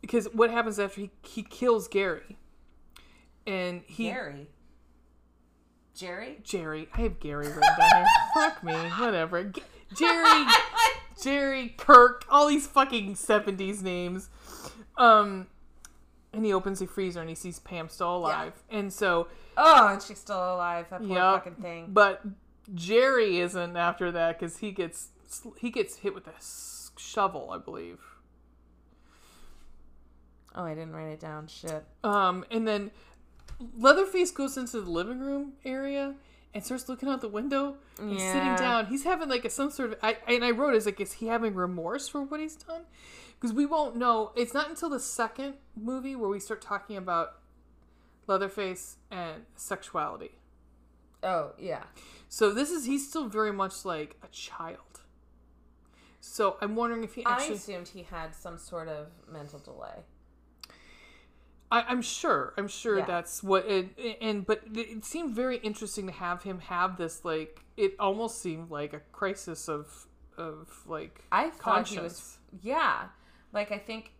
Because 0.00 0.26
what 0.32 0.50
happens 0.50 0.78
after 0.78 1.00
he, 1.00 1.10
he 1.22 1.42
kills 1.42 1.88
Gary? 1.88 2.36
And 3.46 3.82
he. 3.86 4.04
Gary. 4.04 4.48
Jerry? 5.94 6.38
Jerry. 6.44 6.88
I 6.94 7.00
have 7.02 7.18
Gary 7.20 7.46
written 7.46 7.62
down 7.62 7.90
here. 7.96 8.06
Fuck 8.34 8.62
me. 8.62 8.74
Whatever. 8.74 9.44
G- 9.44 9.62
Jerry. 9.94 10.44
Jerry. 11.22 11.74
Kirk. 11.76 12.24
All 12.28 12.48
these 12.48 12.66
fucking 12.66 13.14
70s 13.14 13.82
names. 13.82 14.28
Um. 14.96 15.48
And 16.32 16.44
he 16.44 16.52
opens 16.52 16.80
the 16.80 16.86
freezer 16.86 17.20
and 17.20 17.30
he 17.30 17.34
sees 17.34 17.58
Pam 17.60 17.88
still 17.88 18.16
alive. 18.16 18.52
And 18.68 18.92
so. 18.92 19.28
Oh, 19.56 19.88
and 19.88 20.02
she's 20.02 20.18
still 20.18 20.36
alive. 20.36 20.86
That 20.90 21.00
poor 21.00 21.16
Yup. 21.16 21.44
fucking 21.44 21.62
thing. 21.62 21.86
But 21.88 22.22
Jerry 22.74 23.38
isn't 23.38 23.76
after 23.76 24.12
that 24.12 24.38
because 24.38 24.58
he 24.58 24.70
gets 24.72 25.08
he 25.58 25.70
gets 25.70 25.96
hit 25.98 26.14
with 26.14 26.26
a 26.26 26.34
shovel, 26.98 27.50
I 27.50 27.58
believe. 27.58 28.00
Oh, 30.54 30.64
I 30.64 30.74
didn't 30.74 30.92
write 30.92 31.08
it 31.08 31.20
down. 31.20 31.46
Shit. 31.46 31.84
Um, 32.02 32.44
and 32.50 32.66
then 32.66 32.90
Leatherface 33.78 34.30
goes 34.30 34.56
into 34.56 34.80
the 34.80 34.90
living 34.90 35.20
room 35.20 35.52
area 35.64 36.14
and 36.54 36.64
starts 36.64 36.88
looking 36.88 37.08
out 37.08 37.20
the 37.20 37.28
window 37.28 37.76
and 37.98 38.18
sitting 38.18 38.54
down. 38.56 38.86
He's 38.86 39.04
having 39.04 39.28
like 39.28 39.44
a, 39.44 39.50
some 39.50 39.70
sort 39.70 39.92
of. 39.92 39.98
I 40.02 40.16
and 40.28 40.44
I 40.44 40.50
wrote 40.50 40.74
is 40.74 40.86
like, 40.86 41.00
is 41.00 41.14
he 41.14 41.26
having 41.26 41.54
remorse 41.54 42.08
for 42.08 42.22
what 42.22 42.40
he's 42.40 42.56
done? 42.56 42.82
Because 43.38 43.54
we 43.54 43.66
won't 43.66 43.96
know. 43.96 44.32
It's 44.34 44.54
not 44.54 44.70
until 44.70 44.88
the 44.88 45.00
second 45.00 45.54
movie 45.76 46.16
where 46.16 46.30
we 46.30 46.40
start 46.40 46.62
talking 46.62 46.96
about 46.96 47.34
Leatherface 48.26 48.96
and 49.10 49.42
sexuality. 49.54 50.32
Oh, 51.22 51.52
yeah. 51.58 51.84
So 52.28 52.52
this 52.52 52.70
is 52.70 52.86
he's 52.86 53.08
still 53.08 53.28
very 53.28 53.52
much 53.52 53.84
like 53.84 54.16
a 54.22 54.28
child. 54.28 54.80
So 56.20 56.56
I'm 56.60 56.74
wondering 56.74 57.04
if 57.04 57.14
he 57.14 57.24
I 57.24 57.44
assumed 57.44 57.88
he 57.88 58.02
had 58.02 58.34
some 58.34 58.58
sort 58.58 58.88
of 58.88 59.08
mental 59.30 59.58
delay. 59.58 60.02
I, 61.70 61.82
I'm 61.82 62.02
sure. 62.02 62.54
I'm 62.56 62.68
sure 62.68 62.98
Yeah. 62.98 63.04
that's 63.06 63.42
what 63.42 63.66
it. 63.66 64.18
And 64.20 64.46
but 64.46 64.62
it 64.74 65.04
seemed 65.04 65.34
very 65.34 65.56
interesting 65.58 66.06
to 66.06 66.12
have 66.12 66.42
him 66.42 66.60
have 66.60 66.96
this 66.96 67.24
like. 67.24 67.60
It 67.76 67.94
almost 67.98 68.40
seemed 68.40 68.70
like 68.70 68.92
a 68.92 69.00
crisis 69.12 69.68
of 69.68 70.06
of 70.38 70.68
like 70.86 71.24
I 71.32 71.50
thought 71.50 71.88
he 71.88 71.98
was 71.98 72.38
yeah. 72.62 73.06
Like 73.52 73.72
I 73.72 73.78
think 73.78 74.12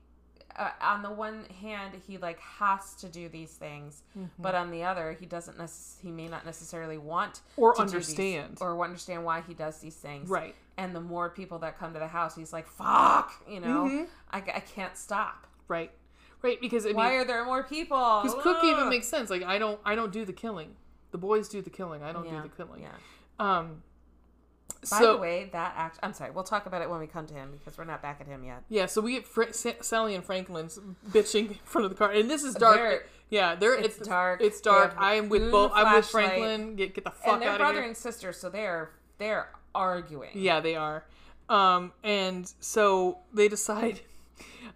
uh, 0.59 0.71
on 0.81 1.03
the 1.03 1.11
one 1.11 1.45
hand 1.61 1.93
he 2.07 2.17
like 2.19 2.41
has 2.41 2.95
to 2.97 3.09
do 3.09 3.29
these 3.29 3.53
things, 3.53 4.03
Mm-hmm. 4.17 4.27
but 4.43 4.55
on 4.55 4.71
the 4.71 4.83
other 4.85 5.13
he 5.13 5.27
doesn't 5.27 5.59
necess- 5.59 6.01
he 6.01 6.11
may 6.11 6.29
not 6.29 6.47
necessarily 6.47 6.97
want 6.99 7.43
Or 7.59 7.75
to 7.75 7.83
do 7.83 7.85
these- 7.85 7.95
understand. 7.95 8.59
or 8.61 8.83
understand 8.83 9.25
why 9.25 9.43
he 9.43 9.53
does 9.55 9.79
these 9.81 9.97
things. 9.97 10.29
Right. 10.31 10.55
And 10.79 10.95
the 10.97 11.01
more 11.01 11.29
people 11.31 11.59
that 11.61 11.79
come 11.79 11.93
to 11.93 11.99
the 11.99 12.09
house, 12.09 12.35
he's 12.35 12.53
like, 12.53 12.67
"Fuck," 12.67 13.33
you 13.49 13.61
know, 13.61 13.85
Mhm. 13.85 14.07
I, 14.31 14.39
I 14.39 14.61
can't 14.61 14.97
stop. 14.97 15.47
Right. 15.69 15.91
Right. 16.47 16.61
Because 16.61 16.87
I 16.87 16.93
Why 16.93 17.11
mean, 17.11 17.21
are 17.21 17.25
there 17.25 17.45
more 17.45 17.63
people? 17.63 18.21
because 18.23 18.41
Cook 18.43 18.63
even 18.65 18.89
makes 18.89 19.09
sense. 19.09 19.31
Like 19.31 19.43
I 19.43 19.59
don't. 19.59 19.81
I 19.85 19.95
don't 19.95 20.13
do 20.13 20.25
the 20.25 20.33
killing. 20.33 20.77
The 21.11 21.19
boys 21.19 21.49
do 21.49 21.63
the 21.63 21.71
killing. 21.71 22.03
I 22.03 22.13
don't 22.13 22.27
yeah. 22.27 22.43
do 22.43 22.49
the 22.49 22.65
killing. 22.65 22.83
Yeah. 22.83 22.91
Um. 23.39 23.83
By 24.91 24.99
so 24.99 25.15
the 25.15 25.19
way, 25.19 25.49
that 25.53 25.75
act. 25.77 25.99
I'm 26.03 26.13
sorry. 26.13 26.31
We'll 26.31 26.45
talk 26.45 26.67
about 26.67 26.83
it 26.83 26.89
when 26.91 27.01
we 27.01 27.07
come 27.07 27.27
to 27.27 27.35
him 27.35 27.53
because 27.59 27.77
we're 27.77 27.85
not 27.85 28.03
back 28.03 28.21
at 28.21 28.27
him 28.27 28.45
yet. 28.45 28.63
Yeah, 28.69 28.87
so 28.87 29.01
we 29.01 29.13
get 29.13 29.27
Fra- 29.27 29.53
Sally 29.53 30.15
and 30.15 30.25
Franklin's 30.25 30.79
bitching 31.11 31.49
in 31.49 31.59
front 31.65 31.87
of 31.87 31.91
the 31.91 31.97
car, 31.97 32.13
and 32.13 32.31
this 32.31 32.45
is 32.45 32.55
dark. 32.55 32.77
They're- 32.77 33.07
yeah, 33.29 33.57
they're 33.57 33.75
it's 33.75 33.99
it's, 33.99 34.09
dark. 34.09 34.41
It's 34.41 34.61
dark. 34.61 34.95
I 34.97 35.15
am 35.15 35.29
with 35.29 35.51
both. 35.51 35.73
I'm 35.75 35.95
with. 35.95 36.07
Franklin. 36.07 36.77
Get 36.77 36.95
get 36.95 37.05
the 37.05 37.11
and 37.11 37.19
fuck 37.19 37.41
they're 37.41 37.49
out 37.49 37.55
of 37.55 37.59
brother 37.59 37.79
here. 37.79 37.89
and 37.89 37.97
sister, 37.97 38.33
so 38.33 38.49
they're 38.49 38.91
they're 39.19 39.51
arguing. 39.75 40.31
Yeah, 40.35 40.61
they 40.61 40.77
are. 40.77 41.05
Um, 41.49 41.93
and 42.05 42.53
so 42.61 43.19
they 43.33 43.49
decide 43.49 44.01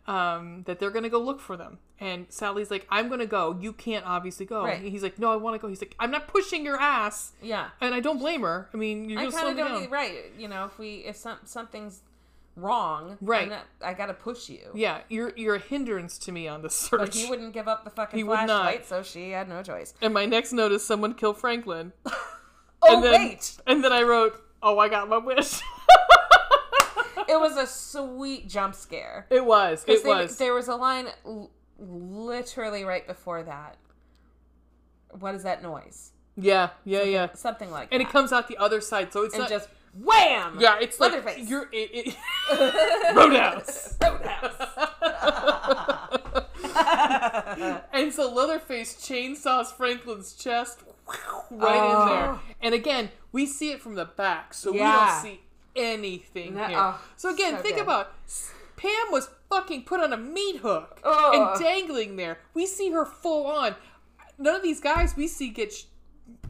um, 0.07 0.63
that 0.67 0.79
they're 0.79 0.91
gonna 0.91 1.09
go 1.09 1.19
look 1.21 1.41
for 1.41 1.57
them. 1.57 1.79
And 1.99 2.27
Sally's 2.31 2.71
like, 2.71 2.87
"I'm 2.91 3.09
gonna 3.09 3.27
go. 3.27 3.57
You 3.61 3.73
can't 3.73 4.07
obviously 4.07 4.47
go." 4.47 4.65
Right. 4.65 4.81
And 4.81 4.89
he's 4.89 5.03
like, 5.03 5.19
"No, 5.19 5.31
I 5.33 5.37
want 5.37 5.55
to 5.55 5.59
go." 5.59 5.69
He's 5.69 5.81
like, 5.83 5.95
"I'm 5.99 6.11
not 6.11 6.29
pushing 6.29 6.65
your 6.65 6.81
ass." 6.81 7.33
Yeah. 7.43 7.69
And 7.81 7.95
I 7.95 8.01
don't 8.01 8.19
blame 8.19 8.41
her. 8.43 8.69
I 8.73 8.77
mean, 8.77 9.09
you're 9.11 9.21
I 9.21 9.31
kind 9.31 9.49
of 9.49 9.57
don't. 9.57 9.83
down. 9.83 9.91
Right. 9.91 10.33
You 10.39 10.49
know, 10.49 10.65
if 10.65 10.79
we 10.79 10.97
if 11.07 11.17
some 11.17 11.39
something's 11.45 12.01
wrong, 12.57 13.17
Right. 13.21 13.49
Not, 13.49 13.65
I 13.83 13.95
gotta 13.95 14.15
push 14.15 14.49
you. 14.49 14.61
Yeah, 14.75 15.01
you're 15.09 15.33
you're 15.37 15.55
a 15.57 15.61
hindrance 15.61 16.19
to 16.19 16.33
me 16.33 16.49
on 16.49 16.63
this 16.63 16.75
search. 16.75 17.01
But 17.01 17.15
he 17.15 17.29
wouldn't 17.29 17.53
give 17.53 17.69
up 17.69 17.85
the 17.85 17.91
fucking 17.91 18.19
He 18.19 18.25
flashlight, 18.25 18.87
so 18.87 19.03
she 19.03 19.31
had 19.31 19.49
no 19.49 19.63
choice. 19.63 19.95
and 20.03 20.13
my 20.15 20.27
next 20.27 20.53
note 20.53 20.73
is 20.73 20.85
someone 20.85 21.15
kill 21.15 21.35
Franklin. 21.35 21.93
Oh 22.83 22.95
and 22.95 23.05
then, 23.05 23.13
wait, 23.13 23.59
And 23.67 23.85
then 23.85 23.93
I 23.93 24.01
wrote, 24.05 24.43
"Oh, 24.63 24.79
I 24.79 24.89
got 24.89 25.07
my 25.07 25.19
wish." 25.19 25.61
it 27.31 27.41
was 27.41 27.57
a 27.57 27.67
sweet 27.67 28.49
jump 28.49 28.75
scare. 28.75 29.27
it 29.31 29.45
was. 29.45 29.85
It 29.87 30.03
they- 30.03 30.09
was. 30.09 30.37
There 30.39 30.55
was 30.55 30.69
a 30.69 30.77
line 30.77 31.07
l- 31.25 31.51
literally 31.79 32.85
right 32.85 33.07
before 33.07 33.43
that. 33.45 33.77
What 35.19 35.35
is 35.35 35.43
that 35.45 35.63
noise? 35.63 36.13
yeah, 36.37 36.71
yeah, 36.85 37.03
yeah. 37.03 37.29
Something 37.35 37.71
like 37.71 37.89
And 37.93 38.01
that. 38.01 38.01
And 38.01 38.03
it 38.03 38.11
comes 38.13 38.33
out 38.33 38.49
the 38.49 38.57
other 38.59 38.81
side, 38.81 39.13
so 39.13 39.23
it's 39.25 39.35
and 39.35 39.43
not. 39.43 39.51
just 39.51 39.69
wham. 39.99 40.57
yeah, 40.61 40.79
it's 40.81 40.99
like 41.01 41.13
Leatherface. 41.13 41.49
you're 41.49 41.69
it, 41.73 41.91
it, 41.93 42.17
Roadhouse. 43.15 43.97
Roadhouse. 44.01 44.55
and 47.93 48.13
so 48.13 48.33
Leatherface 48.33 48.95
chainsaws 48.95 49.67
Franklin's 49.73 50.33
chest 50.35 50.81
right 51.51 51.75
in 51.75 52.09
there. 52.09 52.31
Oh. 52.31 52.41
And 52.63 52.75
again, 52.75 53.11
we 53.33 53.47
see 53.47 53.73
it 53.73 53.81
from 53.83 53.95
the 53.97 54.05
back, 54.05 54.55
so 54.55 54.73
we 54.73 54.79
don't 54.79 55.23
see 55.23 55.41
anything 55.77 56.55
No- 56.55 56.65
here. 56.67 56.79
oh, 56.79 57.01
so 57.17 57.31
again, 57.33 57.57
so 57.57 57.63
think 57.63 57.77
good. 57.77 57.83
about 57.83 58.13
Pam 58.77 59.11
was 59.11 59.29
fucking 59.51 59.85
put 59.85 60.01
on 60.01 60.13
a 60.13 60.17
meat 60.17 60.57
hook 60.59 61.01
Ugh. 61.05 61.35
and 61.35 61.61
dangling 61.61 62.17
there. 62.17 62.39
We 62.55 62.67
see 62.67 62.91
her 62.93 63.05
full 63.05 63.47
on. 63.47 63.75
None 64.39 64.55
of 64.55 64.63
these 64.63 64.81
guys 64.81 65.17
we 65.17 65.27
see 65.29 65.51
get 65.51 65.73
sh- 65.73 65.85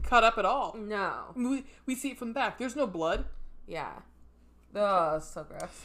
cut 0.03 0.23
up 0.23 0.37
at 0.37 0.45
all. 0.45 0.75
no. 0.79 1.33
We, 1.35 1.65
we 1.85 1.95
see 1.95 2.11
it 2.11 2.17
from 2.17 2.29
the 2.29 2.33
back. 2.33 2.57
There's 2.57 2.75
no 2.75 2.87
blood. 2.87 3.25
Yeah. 3.67 3.91
Oh, 4.75 5.19
so 5.19 5.43
gross. 5.43 5.81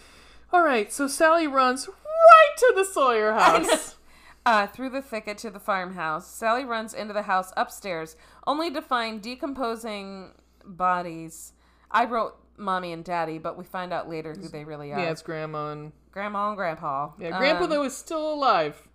All 0.52 0.62
right, 0.62 0.92
so 0.92 1.08
Sally 1.08 1.48
runs 1.48 1.88
right 1.88 2.56
to 2.58 2.72
the 2.76 2.84
Sawyer 2.84 3.32
house. 3.38 3.96
Uh, 4.44 4.68
through 4.68 4.90
the 4.90 5.02
thicket 5.02 5.36
to 5.38 5.50
the 5.50 5.58
farmhouse, 5.58 6.28
Sally 6.30 6.64
runs 6.64 6.94
into 6.94 7.12
the 7.12 7.22
house 7.22 7.52
upstairs, 7.56 8.14
only 8.46 8.70
to 8.70 8.80
find 8.80 9.20
decomposing 9.20 10.30
bodies. 10.64 11.52
I 11.90 12.04
wrote 12.04 12.36
mommy 12.58 12.92
and 12.92 13.04
daddy, 13.04 13.38
but 13.38 13.56
we 13.58 13.64
find 13.64 13.92
out 13.92 14.08
later 14.08 14.34
who 14.34 14.48
they 14.48 14.64
really 14.64 14.92
are. 14.92 14.98
yeah, 15.00 15.10
it's 15.10 15.22
Grandma 15.22 15.72
and 15.72 15.92
Grandma 16.12 16.48
and 16.48 16.56
Grandpa. 16.56 17.10
yeah, 17.18 17.36
Grandpa 17.38 17.64
Um, 17.64 17.70
though 17.70 17.82
is 17.84 17.96
still 17.96 18.32
alive. 18.34 18.88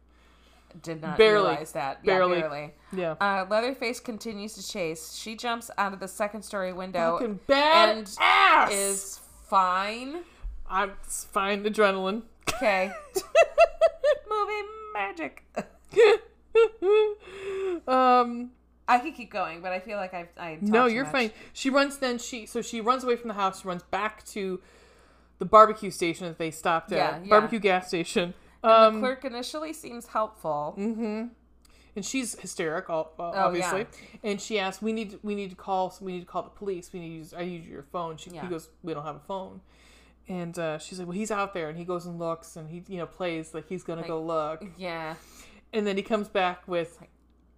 did 0.82 1.02
not 1.02 1.18
barely. 1.18 1.50
realize 1.50 1.72
that. 1.74 2.00
Yeah, 2.04 2.14
Barely. 2.18 2.40
barely. 2.42 2.74
Yeah, 2.94 3.16
Uh, 3.20 3.46
Leatherface 3.50 4.00
continues 4.00 4.54
to 4.54 4.66
chase. 4.68 5.14
She 5.16 5.36
jumps 5.36 5.70
out 5.78 5.94
of 5.94 6.00
the 6.00 6.08
second 6.08 6.44
story 6.44 6.72
window 6.74 7.18
fucking 7.20 7.40
bad 7.48 7.90
and 7.98 8.18
ass. 8.20 8.72
is 8.72 9.20
fine. 9.48 10.24
I'm 10.70 10.94
fine. 11.04 11.64
Adrenaline. 11.66 12.24
Okay. 12.54 12.92
Movie 14.30 14.68
magic. 14.94 15.44
um. 17.88 18.52
I 18.96 19.00
could 19.00 19.16
keep 19.16 19.32
going, 19.32 19.62
but 19.62 19.72
I 19.72 19.80
feel 19.80 19.98
like 19.98 20.14
I've 20.14 20.30
I 20.38 20.58
No, 20.62 20.86
you're 20.86 21.04
much. 21.06 21.12
fine. 21.12 21.32
She 21.54 21.70
runs. 21.70 21.98
Then 21.98 22.18
she 22.18 22.46
so 22.46 22.62
she 22.62 22.82
runs 22.82 23.04
away 23.04 23.16
from 23.16 23.28
the 23.30 23.34
house. 23.36 23.62
She 23.62 23.68
runs 23.68 23.84
back 23.84 24.24
to 24.28 24.62
the 25.40 25.46
barbecue 25.46 25.92
station 25.92 26.28
that 26.28 26.38
they 26.38 26.52
stopped 26.52 26.92
at. 26.92 26.98
Yeah, 26.98 27.20
yeah. 27.24 27.30
Barbecue 27.30 27.60
gas 27.60 27.88
station. 27.88 28.34
Um. 28.64 28.96
the 28.96 29.00
clerk 29.00 29.26
initially 29.26 29.74
seems 29.74 30.08
helpful. 30.08 30.76
mm-hmm. 30.78 31.28
And 31.94 32.06
she's 32.06 32.40
hysterical, 32.40 33.12
Oh, 33.20 33.24
obviously. 33.36 33.86
And 34.24 34.40
she 34.40 34.58
asks, 34.60 34.82
"We 34.82 34.94
need, 34.94 35.20
we 35.24 35.36
need 35.36 35.50
to 35.50 35.58
call, 35.58 35.94
we 36.00 36.14
need 36.14 36.22
to 36.22 36.26
call 36.26 36.44
the 36.44 36.50
police. 36.50 36.94
We 36.94 37.02
need 37.02 37.10
to 37.10 37.16
use, 37.16 37.34
I 37.34 37.42
use 37.42 37.68
your 37.68 37.84
phone." 37.84 38.16
She, 38.16 38.30
Yeah. 38.30 38.44
He 38.44 38.48
goes, 38.48 38.70
"We 38.82 38.94
don't 38.94 39.04
have 39.04 39.18
a 39.18 39.26
phone." 39.28 39.60
And 40.30 40.58
uh, 40.58 40.78
she's 40.78 41.00
like, 41.00 41.08
"Well, 41.10 41.18
he's 41.18 41.32
out 41.32 41.54
there." 41.54 41.68
And 41.68 41.78
he 41.78 41.84
goes 41.84 42.06
and 42.06 42.18
looks, 42.18 42.56
and 42.56 42.70
he, 42.70 42.84
you 42.88 42.98
know, 42.98 43.06
plays 43.08 43.54
like 43.54 43.68
he's 43.68 43.84
gonna 43.84 44.02
Like, 44.02 44.08
go 44.10 44.22
look. 44.22 44.64
Yeah. 44.78 45.16
And 45.74 45.86
then 45.86 45.98
he 45.98 46.04
comes 46.04 46.30
back 46.30 46.66
with 46.66 46.98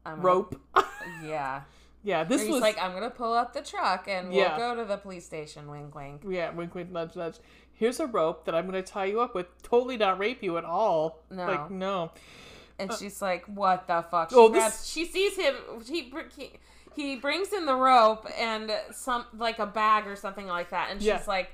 I'm 0.06 0.16
gonna- 0.18 0.28
rope. 0.28 0.62
Yeah. 1.24 1.62
yeah, 2.04 2.24
this 2.24 2.48
was 2.48 2.62
like, 2.62 2.78
I'm 2.82 2.94
gonna 2.94 3.10
pull 3.10 3.34
up 3.34 3.54
the 3.54 3.62
truck 3.62 4.08
and 4.08 4.30
we'll 4.30 4.38
Yeah. 4.38 4.58
go 4.58 4.76
to 4.76 4.86
the 4.86 4.98
police 4.98 5.26
station. 5.26 5.70
Wink, 5.70 5.94
wink. 5.96 6.22
Yeah, 6.28 6.52
wink, 6.52 6.74
wink, 6.76 6.92
nudge, 6.92 7.16
nudge. 7.16 7.38
Here's 7.74 8.00
a 8.00 8.08
rope 8.08 8.46
that 8.46 8.54
I'm 8.56 8.70
going 8.70 8.82
to 8.82 8.90
tie 8.92 9.06
you 9.06 9.20
up 9.20 9.34
with. 9.34 9.48
Totally 9.64 9.98
not 9.98 10.20
rape 10.20 10.44
you 10.44 10.58
at 10.58 10.64
all. 10.64 11.24
No. 11.32 11.46
Like, 11.48 11.72
no. 11.72 12.12
And 12.80 12.94
she's 12.94 13.20
like, 13.22 13.46
"What 13.46 13.88
the 13.88 14.04
fuck?" 14.04 14.30
She 14.30 14.36
Uh, 14.36 14.40
Oh, 14.40 14.50
this- 14.50 14.86
She 14.86 15.06
sees 15.06 15.36
him. 15.36 15.56
He, 15.86 16.14
he 16.38 16.52
he 16.96 17.16
brings 17.16 17.52
in 17.52 17.66
the 17.66 17.76
rope 17.76 18.28
and 18.38 18.72
some 18.92 19.26
like 19.38 19.58
a 19.60 19.66
bag 19.66 20.06
or 20.08 20.16
something 20.16 20.46
like 20.48 20.70
that, 20.70 20.92
and 20.92 21.00
she's 21.02 21.08
Yeah. 21.08 21.24
like, 21.28 21.50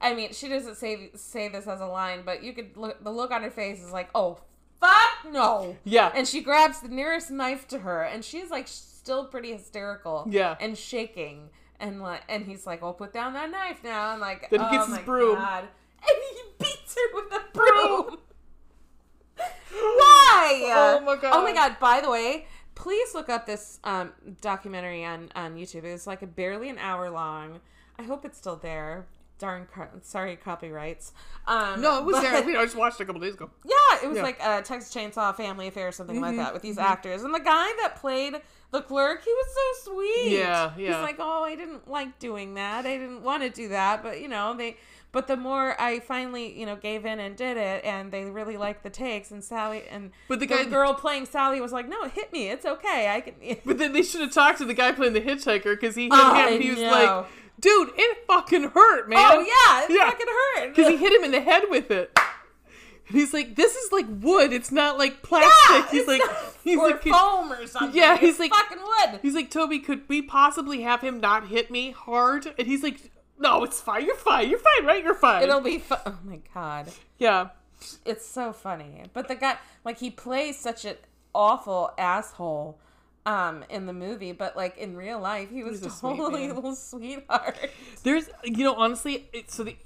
I 0.00 0.14
mean, 0.14 0.32
she 0.32 0.48
doesn't 0.48 0.76
say 0.76 1.10
say 1.14 1.48
this 1.48 1.66
as 1.66 1.80
a 1.80 1.86
line, 1.86 2.22
but 2.24 2.42
you 2.42 2.52
could 2.54 2.76
look. 2.76 3.02
The 3.04 3.10
look 3.12 3.30
on 3.30 3.42
her 3.42 3.50
face 3.50 3.80
is 3.82 3.92
like, 3.92 4.08
"Oh, 4.14 4.38
fuck 4.80 5.32
no. 5.32 5.76
Yeah. 5.84 6.10
And 6.14 6.26
she 6.26 6.40
grabs 6.40 6.80
the 6.80 6.88
nearest 6.88 7.30
knife 7.30 7.66
to 7.68 7.80
her, 7.80 8.02
and 8.02 8.24
she's 8.24 8.50
like 8.50 8.68
still 8.68 9.24
pretty 9.26 9.52
hysterical. 9.52 10.26
Yeah. 10.30 10.56
And 10.60 10.76
shaking, 10.76 11.50
and 11.80 12.02
like, 12.02 12.22
and 12.28 12.44
he's 12.46 12.66
like, 12.66 12.82
"Well, 12.82 12.92
put 12.94 13.12
down 13.12 13.32
that 13.34 13.50
knife 13.50 13.82
now." 13.84 14.12
And 14.12 14.20
like, 14.20 14.50
Then 14.50 14.60
he 14.60 14.66
oh 14.66 14.70
gets 14.70 14.86
his 14.86 14.96
my 14.96 15.02
broom. 15.02 15.34
God. 15.36 15.64
and 15.64 16.18
he 16.32 16.42
beats 16.58 16.94
her 16.94 17.14
with 17.16 17.30
the 17.30 17.42
broom. 17.52 18.18
Why? 19.70 20.64
Oh 20.74 21.00
my 21.04 21.16
God. 21.16 21.32
Oh 21.34 21.42
my 21.42 21.52
god! 21.52 21.76
By 21.80 22.00
the 22.00 22.10
way, 22.10 22.46
please 22.74 23.14
look 23.14 23.28
up 23.28 23.46
this 23.46 23.78
um, 23.84 24.12
documentary 24.40 25.04
on 25.04 25.30
on 25.34 25.56
YouTube. 25.56 25.84
It's 25.84 26.06
like 26.06 26.22
a 26.22 26.26
barely 26.26 26.68
an 26.68 26.78
hour 26.78 27.10
long. 27.10 27.60
I 27.98 28.02
hope 28.04 28.24
it's 28.24 28.38
still 28.38 28.56
there. 28.56 29.06
Darn, 29.38 29.66
sorry, 30.02 30.36
copyrights. 30.36 31.12
Um, 31.46 31.80
no, 31.80 31.98
it 31.98 32.04
was 32.04 32.16
but- 32.16 32.22
there. 32.22 32.34
I, 32.34 32.44
mean, 32.44 32.56
I 32.56 32.64
just 32.64 32.76
watched 32.76 33.00
it 33.00 33.04
a 33.04 33.06
couple 33.06 33.20
days 33.20 33.34
ago. 33.34 33.50
yeah, 33.64 34.02
it 34.04 34.08
was 34.08 34.16
Yeah. 34.16 34.22
like 34.22 34.38
a 34.40 34.62
Texas 34.62 34.92
Chainsaw 34.94 35.34
Family 35.36 35.68
Affair 35.68 35.88
or 35.88 35.92
something 35.92 36.16
Mm-hmm, 36.16 36.24
like 36.24 36.36
that 36.36 36.52
with 36.52 36.62
these 36.62 36.78
actors. 36.78 37.22
And 37.22 37.32
the 37.34 37.38
guy 37.40 37.68
that 37.82 37.96
played 37.96 38.34
the 38.72 38.82
clerk, 38.82 39.22
he 39.24 39.30
was 39.32 39.46
so 39.84 39.92
sweet. 39.92 40.32
Yeah, 40.38 40.72
yeah 40.76 40.86
He's 40.96 41.02
like, 41.02 41.16
oh, 41.20 41.44
I 41.44 41.54
didn't 41.54 41.88
like 41.88 42.18
doing 42.18 42.54
that. 42.54 42.84
I 42.84 42.98
didn't 42.98 43.22
want 43.22 43.42
to 43.44 43.50
do 43.50 43.68
that, 43.68 44.02
but 44.02 44.20
you 44.20 44.28
know, 44.28 44.54
they. 44.56 44.76
But 45.10 45.26
the 45.26 45.38
more 45.38 45.74
I 45.80 46.00
finally, 46.00 46.58
you 46.58 46.66
know, 46.66 46.76
gave 46.76 47.06
in 47.06 47.18
and 47.18 47.34
did 47.34 47.56
it, 47.56 47.82
and 47.82 48.12
they 48.12 48.24
really 48.26 48.58
liked 48.58 48.82
the 48.82 48.90
takes, 48.90 49.30
and 49.30 49.42
Sally 49.42 49.84
and 49.90 50.10
But 50.28 50.38
the 50.38 50.46
the 50.46 50.54
guy- 50.54 50.64
girl 50.66 50.92
playing 50.92 51.24
Sally 51.24 51.62
was 51.62 51.72
like, 51.72 51.88
"No, 51.88 52.02
it 52.04 52.10
hit 52.12 52.30
me. 52.30 52.50
It's 52.50 52.66
okay. 52.66 53.08
I 53.08 53.22
can." 53.22 53.34
But 53.64 53.78
then 53.78 53.94
they 53.94 54.02
should 54.02 54.20
have 54.20 54.34
talked 54.34 54.58
to 54.58 54.66
the 54.66 54.74
guy 54.74 54.92
playing 54.92 55.14
the 55.14 55.22
hitchhiker 55.22 55.64
because 55.80 55.94
he 55.94 56.04
hit 56.04 56.12
Oh, 56.12 56.34
him. 56.34 56.60
He 56.60 56.70
was 56.70 56.80
like, 56.80 57.26
"Dude, 57.60 57.90
it 57.96 58.18
fucking 58.26 58.70
hurt, 58.70 59.08
man." 59.08 59.18
oh 59.18 59.40
yeah, 59.40 59.84
it 59.84 59.90
Yeah. 59.98 60.10
fucking 60.10 60.26
hurt. 60.26 60.68
because 60.74 60.90
he 60.90 60.96
hit 60.96 61.12
him 61.12 61.24
in 61.24 61.30
the 61.30 61.40
head 61.40 61.64
with 61.68 61.90
it. 61.90 62.16
And 63.08 63.16
he's 63.16 63.32
like, 63.32 63.54
"This 63.56 63.74
is 63.74 63.90
like 63.92 64.06
wood. 64.08 64.52
It's 64.52 64.70
not 64.70 64.98
like 64.98 65.22
plastic." 65.22 65.50
yeah, 65.70 65.90
he's 65.90 66.06
like, 66.06 66.20
he's 66.64 66.78
or 66.78 66.88
like, 66.90 67.02
foam 67.02 67.52
or 67.52 67.66
something. 67.66 67.98
Yeah, 67.98 68.14
It's 68.14 68.20
he's 68.22 68.38
like- 68.38 68.52
fucking 68.52 68.78
wood. 68.82 69.20
he's 69.22 69.34
like, 69.34 69.50
Tobe, 69.50 69.82
could 69.84 70.02
we 70.08 70.20
possibly 70.22 70.82
have 70.82 71.00
him 71.00 71.18
not 71.20 71.48
hit 71.48 71.70
me 71.70 71.90
hard? 71.92 72.54
And 72.58 72.66
he's 72.66 72.82
like, 72.82 73.10
"No, 73.38 73.64
it's 73.64 73.80
fine. 73.80 74.04
You're 74.04 74.16
fine. 74.16 74.50
You're 74.50 74.58
fine, 74.58 74.84
right? 74.86 75.02
You're 75.02 75.14
fine." 75.14 75.42
It'll 75.42 75.60
be. 75.60 75.82
Oh 75.90 76.18
my 76.24 76.40
god. 76.54 76.88
yeah, 77.18 77.48
it's 78.04 78.26
so 78.26 78.52
funny. 78.52 79.04
But 79.14 79.28
the 79.28 79.36
guy, 79.36 79.56
like, 79.84 79.98
he 80.00 80.10
plays 80.10 80.58
such 80.58 80.84
an 80.84 80.96
awful 81.34 81.92
asshole 81.96 82.78
um, 83.28 83.64
in 83.68 83.86
the 83.86 83.92
movie, 83.92 84.32
but 84.32 84.56
like 84.56 84.78
in 84.78 84.96
real 84.96 85.20
life, 85.20 85.50
he 85.50 85.62
was 85.62 85.80
He's 85.82 86.00
totally 86.00 86.48
a 86.50 86.54
little 86.54 86.74
sweetheart. 86.74 87.56
there's, 88.02 88.30
you 88.44 88.64
know, 88.64 88.74
honestly, 88.74 89.28
it, 89.32 89.50
so 89.50 89.64
they, 89.64 89.76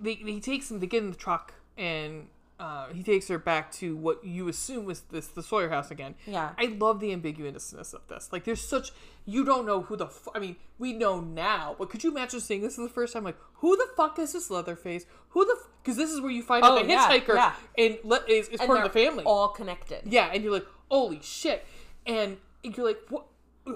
they, 0.00 0.14
he 0.14 0.40
takes 0.40 0.70
him. 0.70 0.80
They 0.80 0.86
get 0.86 1.02
in 1.02 1.10
the 1.10 1.16
truck 1.16 1.54
and. 1.78 2.26
Uh, 2.58 2.88
he 2.92 3.02
takes 3.02 3.26
her 3.28 3.38
back 3.38 3.72
to 3.72 3.96
what 3.96 4.22
you 4.22 4.46
assume 4.46 4.84
was 4.84 5.00
this 5.10 5.28
the 5.28 5.42
Sawyer 5.42 5.70
house 5.70 5.90
again. 5.90 6.14
Yeah. 6.26 6.50
I 6.58 6.66
love 6.78 7.00
the 7.00 7.10
ambiguousness 7.10 7.94
of 7.94 8.02
this. 8.08 8.28
Like, 8.34 8.44
there's 8.44 8.60
such 8.60 8.92
you 9.24 9.46
don't 9.46 9.64
know 9.64 9.80
who 9.80 9.96
the. 9.96 10.04
F- 10.04 10.28
I 10.34 10.40
mean, 10.40 10.56
we 10.78 10.92
know 10.92 11.22
now, 11.22 11.74
but 11.78 11.88
could 11.88 12.04
you 12.04 12.10
imagine 12.10 12.38
seeing 12.38 12.60
this 12.60 12.74
for 12.76 12.82
the 12.82 12.90
first 12.90 13.14
time? 13.14 13.24
Like, 13.24 13.38
who 13.54 13.78
the 13.78 13.86
fuck 13.96 14.18
is 14.18 14.34
this 14.34 14.50
Leatherface? 14.50 15.06
Who 15.30 15.46
the? 15.46 15.56
Because 15.82 15.96
this 15.96 16.10
is 16.10 16.20
where 16.20 16.30
you 16.30 16.42
find 16.42 16.62
out 16.62 16.72
Oh, 16.76 16.82
the 16.82 16.86
yeah, 16.90 17.08
hitchhiker 17.08 17.34
yeah. 17.34 17.54
and 17.78 17.96
le- 18.04 18.26
is, 18.28 18.48
is 18.48 18.60
And 18.60 18.66
part 18.68 18.84
of 18.84 18.92
the 18.92 18.98
family. 19.06 19.24
all 19.24 19.48
connected. 19.48 20.02
yeah, 20.04 20.28
and 20.30 20.44
you're 20.44 20.52
like, 20.52 20.66
holy 20.90 21.20
shit, 21.22 21.64
and 22.04 22.36
you're 22.62 22.86
like, 22.86 23.00
what? 23.08 23.26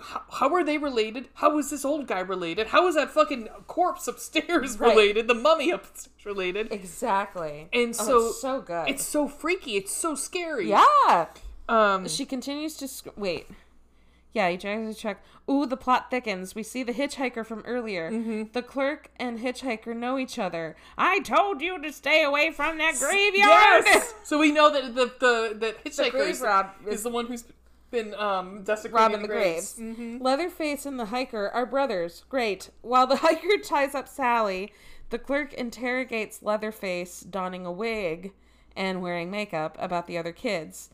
How, 0.03 0.23
how 0.31 0.55
are 0.55 0.65
they 0.65 0.79
related? 0.79 1.29
How 1.35 1.59
is 1.59 1.69
this 1.71 1.85
old 1.85 2.07
guy 2.07 2.21
related? 2.21 2.69
How 2.69 2.87
is 2.89 2.95
that 2.95 3.11
fucking 3.11 3.49
corpse 3.67 4.09
upstairs 4.09 4.79
Right. 4.81 4.91
related? 4.91 5.29
The 5.29 5.35
mummy 5.35 5.71
upstairs 5.71 6.25
related? 6.25 6.73
Exactly. 6.73 7.69
And 7.73 7.91
Oh, 8.01 8.05
so 8.07 8.31
so 8.33 8.61
good. 8.63 8.89
It's 8.89 9.05
so 9.05 9.29
freaky. 9.29 9.77
It's 9.77 9.93
so 9.93 10.15
scary. 10.15 10.69
yeah. 10.71 11.27
Um. 11.69 12.09
She 12.09 12.25
continues 12.25 12.77
to 12.79 12.89
sc- 12.89 13.09
wait. 13.17 13.47
Yeah, 14.33 14.49
he 14.51 14.57
tries 14.57 14.97
to 14.97 15.01
check. 15.01 15.23
Ooh, 15.49 15.65
the 15.65 15.77
plot 15.77 16.11
thickens. 16.11 16.57
We 16.57 16.65
see 16.65 16.83
the 16.83 16.93
hitchhiker 16.93 17.47
from 17.47 17.63
earlier. 17.65 18.11
Mm-hmm. 18.11 18.43
The 18.53 18.63
clerk 18.63 19.11
and 19.17 19.39
hitchhiker 19.39 19.95
know 19.95 20.19
each 20.19 20.41
other. 20.41 20.75
I 20.99 21.21
told 21.21 21.61
you 21.61 21.81
to 21.81 21.93
stay 21.93 22.25
away 22.25 22.51
from 22.51 22.79
that 22.79 22.97
graveyard. 22.99 23.85
Yes. 23.87 24.13
so 24.25 24.39
we 24.41 24.51
know 24.51 24.73
that 24.73 24.95
the 24.97 25.13
the 25.21 25.55
that 25.59 25.85
hitchhiker 25.85 26.27
is, 26.29 26.43
is 26.43 26.95
is- 26.95 27.03
the 27.05 27.11
one 27.11 27.27
who's 27.27 27.45
been 27.95 28.15
um 28.15 28.63
desecrating 28.65 28.95
robbing 28.95 29.23
the 29.23 29.29
graves. 29.29 29.75
graves. 29.75 29.99
Mhm. 29.99 30.21
Leatherface 30.21 30.85
and 30.85 30.99
the 30.99 31.07
hiker 31.07 31.49
are 31.49 31.65
brothers. 31.65 32.25
Great. 32.29 32.71
While 32.83 33.07
the 33.07 33.17
hiker 33.25 33.59
ties 33.63 33.95
up 33.95 34.09
Sally, 34.09 34.73
the 35.11 35.19
clerk 35.19 35.53
interrogates 35.55 36.43
Leatherface, 36.43 37.21
donning 37.21 37.65
a 37.65 37.73
wig 37.73 38.33
and 38.77 39.01
wearing 39.01 39.31
makeup, 39.31 39.77
about 39.79 40.07
the 40.07 40.19
other 40.19 40.33
kids. 40.33 40.91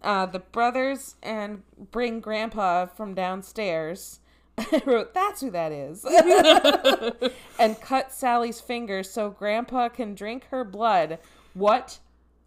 Uh, 0.00 0.24
the 0.26 0.38
brothers 0.38 1.16
and 1.22 1.62
bring 1.90 2.20
Grandpa 2.20 2.86
from 2.86 3.14
downstairs. 3.14 4.20
I 4.58 4.82
wrote, 4.86 5.12
that's 5.12 5.40
who 5.40 5.50
that 5.50 5.72
is. 5.72 6.04
and 7.58 7.80
cut 7.80 8.12
Sally's 8.12 8.60
fingers 8.60 9.10
so 9.10 9.30
Grandpa 9.30 9.88
can 9.88 10.14
drink 10.14 10.46
her 10.50 10.64
blood. 10.64 11.18
What 11.52 11.98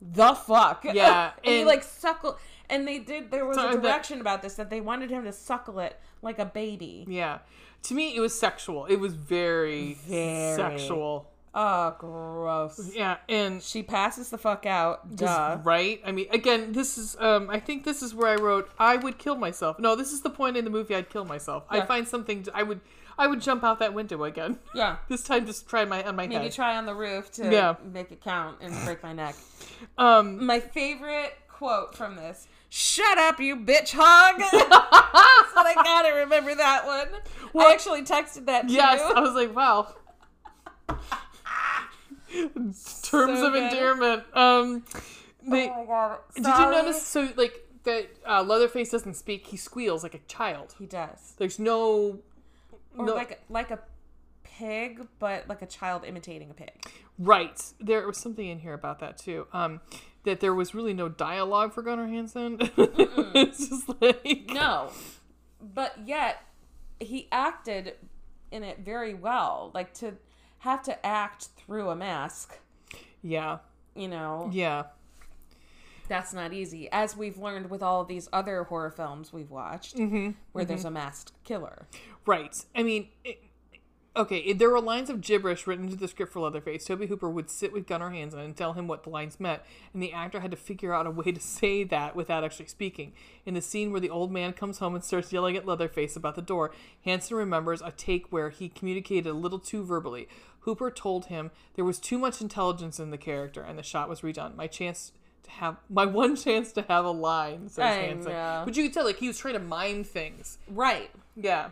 the 0.01 0.33
fuck? 0.33 0.83
Yeah, 0.83 1.31
and, 1.43 1.55
he 1.55 1.65
like 1.65 1.83
suckle. 1.83 2.39
And 2.71 2.87
they 2.87 2.97
did. 2.99 3.29
There 3.29 3.45
was 3.45 3.57
a 3.57 3.61
that- 3.61 3.81
direction 3.81 4.19
about 4.21 4.41
this 4.41 4.55
that 4.55 4.69
they 4.71 4.81
wanted 4.81 5.11
him 5.11 5.23
to 5.25 5.31
suckle 5.33 5.79
it 5.79 5.99
like 6.23 6.39
a 6.39 6.45
baby. 6.45 7.05
Yeah. 7.07 7.39
To 7.83 7.93
me, 7.93 8.15
it 8.15 8.19
was 8.19 8.37
sexual. 8.37 8.85
It 8.85 8.95
was 8.97 9.13
very, 9.13 9.95
Very. 10.07 10.55
sexual. 10.55 11.27
Oh, 11.53 11.95
gross. 11.99 12.91
Yeah, 12.95 13.17
and 13.27 13.61
She 13.61 13.83
passes 13.83 14.29
the 14.29 14.37
fuck 14.37 14.65
out. 14.65 15.15
Duh. 15.17 15.57
right. 15.63 15.99
I 16.05 16.11
mean, 16.13 16.27
again, 16.31 16.71
this 16.71 16.97
is. 16.97 17.17
Um, 17.19 17.49
I 17.49 17.59
think 17.59 17.83
this 17.83 18.01
is 18.01 18.15
where 18.15 18.29
I 18.29 18.35
wrote, 18.35 18.71
"I 18.79 18.95
would 18.95 19.17
kill 19.17 19.35
myself." 19.35 19.77
No, 19.77 19.95
this 19.97 20.13
is 20.13 20.21
the 20.21 20.29
point 20.29 20.55
in 20.55 20.63
the 20.63 20.71
movie. 20.71 20.95
I'd 20.95 21.09
kill 21.09 21.25
myself. 21.25 21.65
Yeah. 21.69 21.79
I'd 21.79 21.87
find 21.89 22.07
something. 22.07 22.43
To, 22.43 22.55
I 22.55 22.63
would. 22.63 22.79
I 23.17 23.27
would 23.27 23.41
jump 23.41 23.63
out 23.65 23.79
that 23.79 23.93
window 23.93 24.23
again. 24.23 24.59
Yeah. 24.73 24.97
this 25.09 25.23
time, 25.23 25.45
just 25.45 25.67
try 25.67 25.83
my 25.83 26.01
on 26.03 26.15
my 26.15 26.23
Maybe 26.23 26.35
head. 26.35 26.41
Maybe 26.43 26.53
try 26.53 26.77
on 26.77 26.85
the 26.85 26.95
roof 26.95 27.29
to 27.33 27.51
Yeah. 27.51 27.75
make 27.83 28.11
it 28.13 28.21
count 28.21 28.59
and 28.61 28.73
break 28.85 29.03
my 29.03 29.11
neck. 29.11 29.35
um, 29.97 30.45
My 30.45 30.59
favorite 30.61 31.33
quote 31.49 31.95
from 31.95 32.15
this. 32.15 32.47
Shut 32.73 33.17
up, 33.17 33.41
you 33.41 33.57
bitch 33.57 33.91
hog! 33.93 34.37
but 35.55 35.65
I 35.65 35.73
gotta 35.75 36.15
remember 36.19 36.55
that 36.55 36.85
one. 36.85 37.09
Well, 37.51 37.67
I 37.67 37.73
actually 37.73 38.03
texted 38.03 38.45
that 38.45 38.69
to 38.69 38.73
Yes, 38.73 39.01
you. 39.01 39.13
I 39.13 39.19
was 39.19 39.33
like, 39.35 39.53
wow. 39.53 39.93
Terms 42.33 42.77
So 43.03 43.47
of 43.47 43.53
good. 43.53 43.63
endearment. 43.73 44.23
Um, 44.33 44.85
they, 45.43 45.67
oh 45.69 45.79
my 45.81 45.85
god. 45.85 46.19
did 46.35 46.45
you 46.45 46.71
notice? 46.71 47.01
So 47.05 47.27
like 47.35 47.53
that 47.83 48.07
uh, 48.25 48.41
Leatherface 48.43 48.89
doesn't 48.89 49.15
speak; 49.15 49.47
he 49.47 49.57
squeals 49.57 50.01
like 50.03 50.13
a 50.13 50.19
child. 50.29 50.73
He 50.79 50.85
does. 50.85 51.33
There's 51.37 51.59
no, 51.59 52.19
Or 52.97 53.05
no 53.05 53.15
like 53.15 53.41
like 53.49 53.71
a 53.71 53.79
pig, 54.43 55.05
but 55.19 55.49
like 55.49 55.61
a 55.61 55.65
child 55.67 56.05
imitating 56.05 56.49
a 56.49 56.53
pig. 56.53 56.71
right. 57.19 57.61
There 57.81 58.07
was 58.07 58.17
something 58.17 58.47
in 58.47 58.59
here 58.59 58.73
about 58.73 58.99
that 58.99 59.17
too. 59.17 59.47
Um, 59.51 59.81
that 60.23 60.39
there 60.39 60.53
was 60.53 60.73
really 60.75 60.93
no 60.93 61.09
dialogue 61.09 61.73
for 61.73 61.81
Gunnar 61.81 62.07
Hansen. 62.07 62.57
it's 62.77 63.69
just 63.69 63.89
like 64.01 64.49
No. 64.51 64.91
But 65.61 65.95
yet 66.05 66.41
he 66.99 67.27
acted 67.31 67.93
in 68.51 68.63
it 68.63 68.79
very 68.79 69.13
well. 69.13 69.71
Like 69.73 69.93
to 69.95 70.13
have 70.59 70.83
to 70.83 71.05
act 71.05 71.49
through 71.57 71.89
a 71.89 71.95
mask, 71.95 72.59
yeah, 73.23 73.59
you 73.95 74.07
know, 74.07 74.49
yeah, 74.53 74.83
that's 76.07 76.33
not 76.33 76.53
easy. 76.53 76.89
As 76.91 77.15
we've 77.15 77.37
learned 77.37 77.69
with 77.69 77.81
all 77.81 78.01
of 78.01 78.07
these 78.07 78.27
other 78.33 78.63
horror 78.65 78.91
films 78.91 79.31
we've 79.33 79.49
watched 79.49 79.97
Mm-hmm. 79.97 80.31
where 80.51 80.65
there's 80.65 80.85
a 80.85 80.91
masked 80.91 81.31
killer. 81.43 81.87
right. 82.25 82.55
I 82.75 82.83
mean. 82.83 83.07
It, 83.23 83.41
Okay, 84.13 84.51
there 84.51 84.69
were 84.69 84.81
lines 84.81 85.09
of 85.09 85.21
gibberish 85.21 85.65
written 85.65 85.85
into 85.85 85.95
the 85.95 86.07
script 86.07 86.33
for 86.33 86.41
Leatherface. 86.41 86.83
Tobe 86.83 87.07
Hooper 87.07 87.29
would 87.29 87.49
sit 87.49 87.71
with 87.71 87.87
Gunnar 87.87 88.09
Hansen 88.09 88.41
and 88.41 88.57
tell 88.57 88.73
him 88.73 88.85
what 88.85 89.03
the 89.03 89.09
lines 89.09 89.39
meant, 89.39 89.61
and 89.93 90.03
the 90.03 90.11
actor 90.11 90.41
had 90.41 90.51
to 90.51 90.57
figure 90.57 90.93
out 90.93 91.07
a 91.07 91.11
way 91.11 91.31
to 91.31 91.39
say 91.39 91.85
that 91.85 92.13
without 92.13 92.43
actually 92.43 92.65
speaking. 92.65 93.13
In 93.45 93.53
the 93.53 93.61
scene 93.61 93.91
where 93.91 94.01
the 94.01 94.09
old 94.09 94.29
man 94.29 94.51
comes 94.51 94.79
home 94.79 94.95
and 94.95 95.03
starts 95.03 95.31
yelling 95.31 95.55
at 95.55 95.65
Leatherface 95.65 96.17
about 96.17 96.35
the 96.35 96.41
door, 96.41 96.71
Hansen 97.05 97.37
remembers 97.37 97.81
a 97.81 97.91
take 97.91 98.29
where 98.33 98.49
he 98.49 98.67
communicated 98.67 99.29
a 99.29 99.33
little 99.33 99.59
too 99.59 99.81
verbally. 99.81 100.27
Hooper 100.61 100.91
told 100.91 101.27
him 101.27 101.49
there 101.75 101.85
was 101.85 101.97
too 101.97 102.17
much 102.19 102.41
intelligence 102.41 102.99
in 102.99 103.11
the 103.11 103.17
character, 103.17 103.61
and 103.61 103.79
the 103.79 103.83
shot 103.83 104.09
was 104.09 104.19
redone. 104.21 104.57
My 104.57 104.67
chance 104.67 105.13
to 105.43 105.51
have 105.51 105.77
my 105.89 106.05
one 106.21 106.35
chance 106.35 106.73
to 106.73 106.81
have 106.81 107.05
a 107.05 107.11
line, 107.11 107.69
says 107.69 107.85
I 107.85 107.93
Hansen. 107.93 108.33
know. 108.33 108.63
But 108.65 108.75
you 108.75 108.83
could 108.83 108.93
tell, 108.93 109.05
like 109.05 109.19
he 109.19 109.27
was 109.27 109.37
trying 109.37 109.53
to 109.53 109.61
mime 109.61 110.03
things. 110.03 110.57
Right. 110.67 111.11
Yeah. 111.37 111.69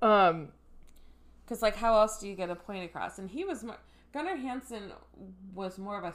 Um. 0.00 0.48
Because, 1.46 1.62
like, 1.62 1.76
how 1.76 1.94
else 2.00 2.18
do 2.18 2.28
you 2.28 2.34
get 2.34 2.50
a 2.50 2.56
point 2.56 2.84
across? 2.84 3.18
And 3.20 3.30
he 3.30 3.44
was 3.44 3.62
more. 3.62 3.76
Gunnar 4.12 4.36
Hansen 4.36 4.92
was 5.54 5.78
more 5.78 5.96
of 5.96 6.04
a 6.04 6.14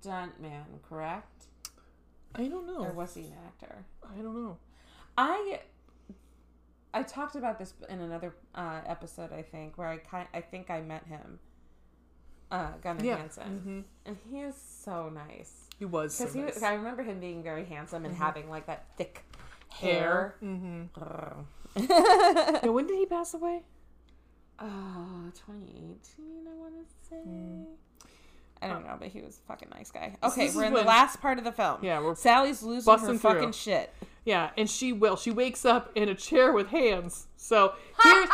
stunt 0.00 0.40
man, 0.40 0.64
correct? 0.88 1.44
I 2.34 2.48
don't 2.48 2.66
know. 2.66 2.78
Or 2.84 2.92
was 2.92 3.14
he 3.14 3.22
an 3.22 3.32
actor? 3.46 3.84
I 4.04 4.20
don't 4.20 4.34
know. 4.34 4.58
I 5.16 5.60
I 6.92 7.02
talked 7.02 7.36
about 7.36 7.58
this 7.58 7.74
in 7.88 8.00
another 8.00 8.34
uh, 8.54 8.80
episode, 8.86 9.32
I 9.32 9.42
think, 9.42 9.78
where 9.78 9.88
I 9.88 9.98
kind 9.98 10.26
I 10.34 10.40
think 10.40 10.70
I 10.70 10.80
met 10.80 11.04
him, 11.06 11.38
uh, 12.50 12.72
Gunnar 12.82 13.04
Yeah. 13.04 13.16
Hansen, 13.18 13.42
hmm 13.60 13.80
and 14.04 14.16
he 14.30 14.40
is 14.40 14.54
so 14.56 15.08
nice. 15.08 15.64
He 15.78 15.84
was 15.84 16.18
Because 16.18 16.34
he, 16.34 16.40
nice. 16.40 16.62
I 16.62 16.74
remember 16.74 17.02
him 17.02 17.20
being 17.20 17.42
very 17.42 17.64
handsome 17.64 18.04
and 18.06 18.14
having 18.14 18.48
like 18.50 18.66
that 18.66 18.86
thick 18.96 19.24
Hair. 19.68 20.00
hair. 20.00 20.36
Mm-hmm. 20.42 20.82
Yeah, 21.76 22.70
when 22.70 22.86
did 22.86 22.98
he 22.98 23.04
pass 23.06 23.34
away? 23.34 23.62
Oh, 24.58 25.30
2018, 25.34 26.46
I 26.50 26.54
want 26.54 26.74
to 26.74 27.08
say. 27.08 27.16
Hmm. 27.16 27.62
I 28.62 28.68
don't 28.68 28.86
know, 28.86 28.96
but 28.98 29.08
he 29.08 29.20
was 29.20 29.36
a 29.38 29.46
fucking 29.48 29.68
nice 29.74 29.90
guy. 29.90 30.16
Okay, 30.22 30.50
we're 30.54 30.64
in 30.64 30.72
when- 30.72 30.82
the 30.82 30.88
last 30.88 31.20
part 31.20 31.38
of 31.38 31.44
the 31.44 31.52
film. 31.52 31.78
Yeah, 31.82 32.00
we're 32.00 32.14
Sally's 32.14 32.62
losing 32.62 32.90
her 32.90 32.98
through. 33.06 33.18
fucking 33.18 33.52
shit. 33.52 33.92
Yeah, 34.24 34.50
and 34.56 34.68
she 34.68 34.92
will. 34.92 35.16
She 35.16 35.30
wakes 35.30 35.64
up 35.66 35.90
in 35.94 36.08
a 36.08 36.14
chair 36.14 36.52
with 36.52 36.68
hands. 36.68 37.26
So 37.36 37.74
here's 38.02 38.28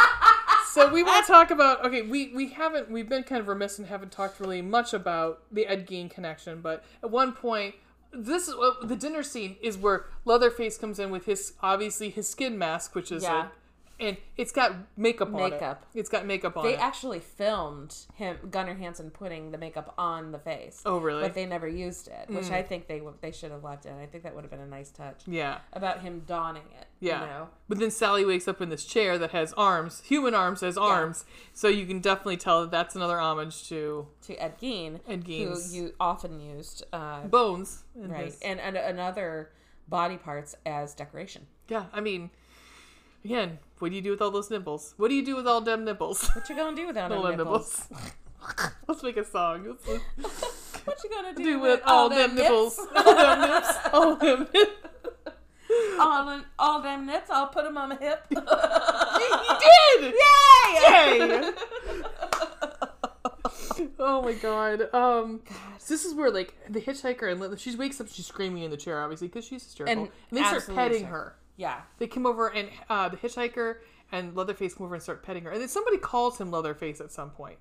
so 0.70 0.90
we 0.92 1.02
want 1.02 1.26
to 1.26 1.30
talk 1.32 1.50
about. 1.50 1.84
Okay, 1.84 2.02
we 2.02 2.32
we 2.34 2.48
haven't. 2.50 2.88
We've 2.90 3.08
been 3.08 3.24
kind 3.24 3.40
of 3.40 3.48
remiss 3.48 3.78
and 3.78 3.88
haven't 3.88 4.12
talked 4.12 4.38
really 4.40 4.62
much 4.62 4.94
about 4.94 5.42
the 5.50 5.66
Ed 5.66 5.86
Gein 5.88 6.08
connection. 6.08 6.60
But 6.62 6.84
at 7.02 7.10
one 7.10 7.32
point, 7.32 7.74
this 8.12 8.46
is 8.48 8.54
uh, 8.54 8.86
the 8.86 8.96
dinner 8.96 9.22
scene 9.24 9.56
is 9.60 9.76
where 9.76 10.06
Leatherface 10.24 10.78
comes 10.78 10.98
in 10.98 11.10
with 11.10 11.26
his 11.26 11.54
obviously 11.60 12.08
his 12.10 12.28
skin 12.28 12.56
mask, 12.56 12.94
which 12.94 13.10
is 13.12 13.24
Yeah. 13.24 13.48
And 14.02 14.16
it's 14.36 14.52
got 14.52 14.74
makeup, 14.96 15.28
on 15.28 15.50
Makeup. 15.50 15.86
it. 15.94 15.98
It's 16.00 16.08
got 16.10 16.26
makeup 16.26 16.56
on 16.56 16.64
They 16.64 16.74
it. 16.74 16.80
actually 16.80 17.20
filmed 17.20 17.96
him, 18.14 18.36
Gunnar 18.50 18.74
Hansen, 18.74 19.10
putting 19.10 19.50
the 19.52 19.58
makeup 19.58 19.94
on 19.96 20.32
the 20.32 20.38
face. 20.38 20.82
oh 20.84 20.98
really? 20.98 21.22
But 21.22 21.34
they 21.34 21.46
never 21.46 21.68
used 21.68 22.08
it, 22.08 22.28
which 22.28 22.50
I 22.50 22.62
think 22.62 22.88
they 22.88 23.00
they 23.20 23.30
should 23.32 23.50
have 23.50 23.64
left 23.64 23.86
in. 23.86 23.94
I 23.94 24.06
think 24.06 24.24
that 24.24 24.34
would 24.34 24.42
have 24.44 24.50
been 24.50 24.60
a 24.60 24.66
nice 24.66 24.90
touch 24.90 25.22
yeah. 25.26 25.58
about 25.72 26.00
him 26.02 26.22
donning 26.26 26.64
it. 26.78 26.86
Yeah. 27.00 27.20
You 27.20 27.26
know? 27.26 27.48
But 27.68 27.78
then 27.78 27.90
Sally 27.90 28.24
wakes 28.24 28.46
up 28.46 28.60
in 28.60 28.68
this 28.68 28.84
chair 28.84 29.18
that 29.18 29.30
has 29.30 29.52
arms, 29.54 30.02
human 30.04 30.34
arms 30.34 30.62
as 30.62 30.76
arms. 30.76 31.24
So 31.54 31.68
you 31.68 31.86
can 31.86 32.00
definitely 32.00 32.36
tell 32.36 32.60
that 32.62 32.70
that's 32.70 32.94
another 32.96 33.18
homage 33.18 33.68
to 33.68 34.08
To 34.26 34.34
Ed 34.42 34.58
Gein, 34.60 35.00
Ed 35.08 35.24
Gein's 35.24 35.72
who 35.74 35.76
you 35.84 35.94
often 35.98 36.40
used, 36.40 36.84
uh, 36.92 37.22
bones. 37.26 37.84
right, 37.96 38.26
his- 38.26 38.40
and, 38.40 38.60
and 38.60 38.76
another 38.76 39.50
body 39.88 40.16
parts 40.16 40.54
as 40.64 40.94
decoration. 40.94 41.46
Yeah, 41.68 41.86
I 41.92 42.00
mean, 42.00 42.30
again, 43.24 43.58
what 43.78 43.90
do 43.90 43.96
you 43.96 44.02
do 44.02 44.10
with 44.10 44.22
all 44.22 44.30
those 44.30 44.50
nipples? 44.50 44.94
What 44.96 45.08
do 45.08 45.14
you 45.14 45.24
do 45.24 45.36
with 45.36 45.46
all 45.46 45.60
them 45.60 45.84
nipples? 45.84 46.28
What 46.34 46.48
you 46.48 46.56
gonna 46.56 46.76
do 46.76 46.86
without 46.86 47.10
all 47.12 47.22
them 47.22 47.36
them 47.36 47.46
nipples? 47.46 47.86
nipples. 47.90 48.70
Let's 48.88 49.02
make 49.02 49.16
a 49.16 49.24
song. 49.24 49.76
What 50.84 50.98
you 51.04 51.10
gonna 51.10 51.32
do, 51.32 51.44
do 51.44 51.60
with 51.60 51.78
with 51.78 51.82
all 51.86 52.08
them 52.08 52.34
nipples. 52.34 52.76
all 52.76 53.04
them 53.14 53.40
nips. 53.40 53.78
All 53.92 54.16
them 54.16 54.48
nips. 54.52 54.70
all, 56.00 56.26
them- 56.26 56.44
all 56.58 56.82
them 56.82 57.06
nips. 57.06 57.30
I'll 57.30 57.46
put 57.46 57.62
them 57.62 57.78
on 57.78 57.90
my 57.90 57.96
hip. 57.96 58.26
You 58.30 58.40
did! 60.00 60.14
Yay! 60.14 61.18
Yay! 61.38 61.52
oh 64.00 64.22
my 64.22 64.32
god. 64.32 64.92
Um, 64.92 65.42
so 65.78 65.94
this 65.94 66.04
is 66.04 66.14
where 66.14 66.32
like 66.32 66.54
the 66.68 66.80
hitchhiker 66.80 67.30
and 67.30 67.58
she 67.60 67.76
wakes 67.76 68.00
up, 68.00 68.08
she's 68.08 68.26
screaming 68.26 68.64
in 68.64 68.72
the 68.72 68.76
chair, 68.76 69.00
obviously, 69.00 69.28
because 69.28 69.44
she's 69.44 69.62
hysterical. 69.62 70.04
And 70.04 70.10
And, 70.30 70.38
they 70.38 70.42
start 70.58 70.74
petting 70.74 71.04
her. 71.04 71.36
Yeah. 71.56 71.80
They 71.98 72.06
come 72.06 72.26
over 72.26 72.48
and 72.48 72.68
uh, 72.88 73.08
the 73.08 73.16
hitchhiker 73.16 73.76
and 74.10 74.34
Leatherface 74.36 74.74
come 74.74 74.86
over 74.86 74.94
and 74.94 75.02
start 75.02 75.22
petting 75.22 75.44
her, 75.44 75.50
and 75.50 75.60
then 75.60 75.68
somebody 75.68 75.96
calls 75.98 76.38
him 76.38 76.50
Leatherface 76.50 77.00
at 77.00 77.10
some 77.12 77.30
point. 77.30 77.58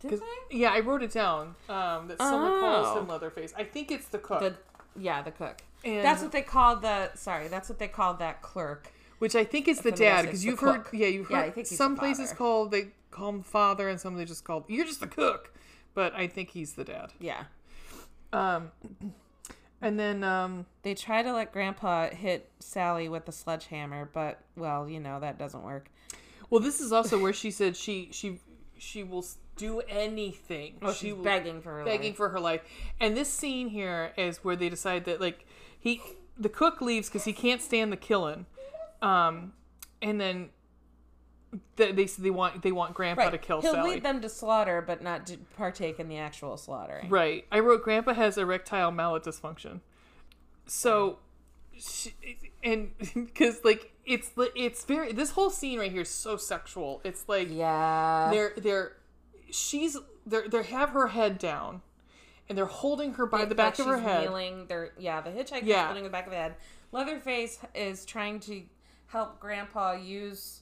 Did 0.00 0.20
they? 0.20 0.56
Yeah, 0.58 0.70
I 0.72 0.80
wrote 0.80 1.02
it 1.02 1.12
down. 1.12 1.56
Um, 1.68 2.08
that 2.08 2.18
someone 2.18 2.60
calls 2.60 2.86
Oh. 2.96 3.00
him 3.00 3.08
Leatherface. 3.08 3.52
I 3.56 3.64
think 3.64 3.90
it's 3.90 4.06
the 4.06 4.18
cook. 4.18 4.40
The 4.40 4.54
yeah, 4.98 5.20
the 5.22 5.30
cook. 5.30 5.60
and, 5.84 6.04
That's 6.04 6.22
what 6.22 6.32
they 6.32 6.42
called 6.42 6.82
the. 6.82 7.14
Sorry, 7.16 7.48
that's 7.48 7.68
what 7.68 7.78
they 7.78 7.88
called 7.88 8.18
that 8.20 8.40
clerk. 8.42 8.92
which 9.18 9.36
I 9.36 9.44
think 9.44 9.68
is 9.68 9.80
the 9.80 9.92
dad 9.92 10.22
because 10.22 10.44
you've 10.44 10.58
heard. 10.60 10.84
cook. 10.84 10.90
Yeah, 10.94 11.08
you've 11.08 11.30
Yeah, 11.30 11.38
I 11.38 11.42
heard 11.44 11.54
think 11.54 11.68
he's 11.68 11.76
some 11.76 11.96
places 11.96 12.32
call 12.32 12.66
they 12.66 12.88
call 13.10 13.28
him 13.28 13.42
father, 13.42 13.88
and 13.88 14.00
some 14.00 14.16
they 14.16 14.24
just 14.24 14.44
call 14.44 14.64
you're 14.68 14.86
just 14.86 15.00
the 15.00 15.06
cook. 15.06 15.52
But 15.92 16.14
I 16.14 16.26
think 16.28 16.50
he's 16.50 16.72
the 16.74 16.84
dad. 16.84 17.12
Yeah. 17.18 17.44
Um, 18.32 18.70
and 19.80 19.98
then 19.98 20.22
um, 20.24 20.66
They 20.82 20.94
try 20.94 21.22
to 21.22 21.32
let 21.32 21.52
Grandpa 21.52 22.10
hit 22.10 22.50
Sally 22.58 23.08
with 23.08 23.26
the 23.26 23.32
sledgehammer, 23.32 24.08
but 24.12 24.40
well, 24.56 24.88
you 24.88 25.00
know 25.00 25.20
that 25.20 25.38
doesn't 25.38 25.62
work. 25.62 25.90
well, 26.50 26.60
this 26.60 26.80
is 26.80 26.92
also 26.92 27.18
where 27.20 27.32
she 27.32 27.50
said 27.50 27.76
she 27.76 28.08
she 28.12 28.40
she 28.78 29.02
will 29.02 29.24
do 29.56 29.80
anything. 29.88 30.76
Oh, 30.82 30.92
she 30.92 31.08
she's 31.08 31.14
will, 31.14 31.24
begging 31.24 31.60
for 31.60 31.78
her 31.78 31.84
begging 31.84 32.12
life. 32.12 32.16
for 32.16 32.28
her 32.30 32.40
life. 32.40 32.62
And 32.98 33.16
this 33.16 33.28
scene 33.30 33.68
here 33.68 34.12
is 34.16 34.38
where 34.44 34.56
they 34.56 34.68
decide 34.68 35.04
that 35.04 35.20
like 35.20 35.46
he 35.78 36.00
the 36.38 36.48
cook 36.48 36.80
leaves 36.80 37.08
because 37.08 37.24
he 37.24 37.32
can't 37.32 37.60
stand 37.60 37.92
the 37.92 37.96
killing, 37.98 38.46
um, 39.02 39.52
and 40.00 40.20
then 40.20 40.48
th- 41.76 41.94
they 41.96 42.04
they 42.04 42.30
want 42.30 42.62
they 42.62 42.72
want 42.72 42.94
Grandpa 42.94 43.22
Right. 43.24 43.30
to 43.32 43.38
kill 43.38 43.60
He'll 43.60 43.72
Sally. 43.72 43.94
lead 43.94 44.02
them 44.02 44.20
to 44.20 44.28
slaughter, 44.28 44.80
but 44.80 45.02
not 45.02 45.26
to 45.28 45.36
partake 45.56 45.98
in 46.00 46.08
the 46.08 46.18
actual 46.18 46.56
slaughtering. 46.56 47.08
Right. 47.08 47.46
I 47.50 47.60
wrote 47.60 47.82
Grandpa 47.82 48.14
has 48.14 48.38
erectile 48.38 48.90
mallet 48.90 49.22
dysfunction. 49.24 49.80
So, 50.66 51.18
she, 51.76 52.14
and 52.62 52.90
because 53.14 53.64
like 53.64 53.92
it's 54.06 54.30
it's 54.54 54.84
very 54.84 55.12
this 55.12 55.30
whole 55.32 55.50
scene 55.50 55.78
right 55.78 55.90
here 55.90 56.02
is 56.02 56.08
so 56.10 56.36
sexual. 56.36 57.00
It's 57.04 57.24
like 57.28 57.48
Yeah. 57.50 58.28
they're 58.30 58.52
they're 58.56 58.96
she's 59.50 59.96
they're 60.26 60.48
they 60.48 60.62
have 60.64 60.90
her 60.90 61.08
head 61.08 61.38
down, 61.38 61.82
and 62.48 62.56
they're 62.56 62.66
holding 62.66 63.14
her 63.14 63.26
by 63.26 63.44
the 63.44 63.54
back 63.54 63.78
like 63.78 63.88
of 63.88 63.92
her 63.94 64.00
head. 64.00 64.22
Kneeling. 64.28 64.66
They're 64.68 64.92
yeah. 64.98 65.20
The 65.20 65.30
hitchhiker's 65.30 65.64
Yeah. 65.64 65.86
holding 65.86 66.04
the 66.04 66.10
back 66.10 66.26
of 66.26 66.30
the 66.32 66.36
head. 66.38 66.54
Leatherface 66.92 67.58
is 67.74 68.04
trying 68.04 68.40
to 68.40 68.62
help 69.06 69.38
Grandpa 69.40 69.92
use 69.92 70.60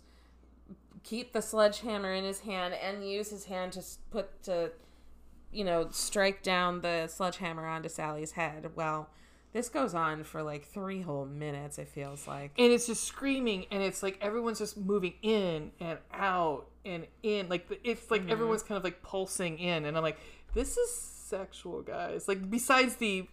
keep 1.05 1.33
the 1.33 1.43
sledgehammer 1.43 2.13
in 2.13 2.25
his 2.25 2.41
hand 2.41 2.75
and 2.75 3.09
use 3.09 3.31
his 3.31 3.45
hand 3.47 3.73
to 3.73 3.83
put 4.11 4.43
to 4.45 4.71
you 5.53 5.65
know 5.65 5.89
strike 5.91 6.43
down 6.43 6.81
the 6.81 7.07
sledgehammer 7.09 7.67
onto 7.67 7.89
Sally's 7.89 8.33
head. 8.33 8.71
Well, 8.75 9.09
this 9.53 9.69
goes 9.71 9.95
on 9.95 10.25
for 10.25 10.43
like 10.43 10.65
three 10.67 11.01
whole 11.01 11.25
minutes. 11.25 11.79
It 11.79 11.89
feels 11.89 12.27
like. 12.27 12.53
and 12.59 12.71
it's 12.73 12.87
just 12.87 13.05
screaming 13.05 13.67
and 13.71 13.83
it's 13.83 14.03
like 14.03 14.19
everyone's 14.21 14.59
just 14.59 14.77
moving 14.77 15.15
in 15.23 15.73
and 15.81 15.99
out 16.13 16.67
and 16.85 17.07
in 17.23 17.49
like 17.49 17.67
it's 17.85 18.11
like 18.11 18.23
Mm-hmm. 18.23 18.31
everyone's 18.31 18.63
kind 18.63 18.77
of 18.77 18.85
like 18.85 19.03
pulsing 19.03 19.59
in 19.59 19.85
and 19.85 19.97
i'm 19.97 20.03
like 20.03 20.19
this 20.55 20.77
is 20.77 20.91
sexual 20.95 21.83
guys 21.83 22.29
like 22.29 22.49
besides 22.51 22.97
the 22.97 23.27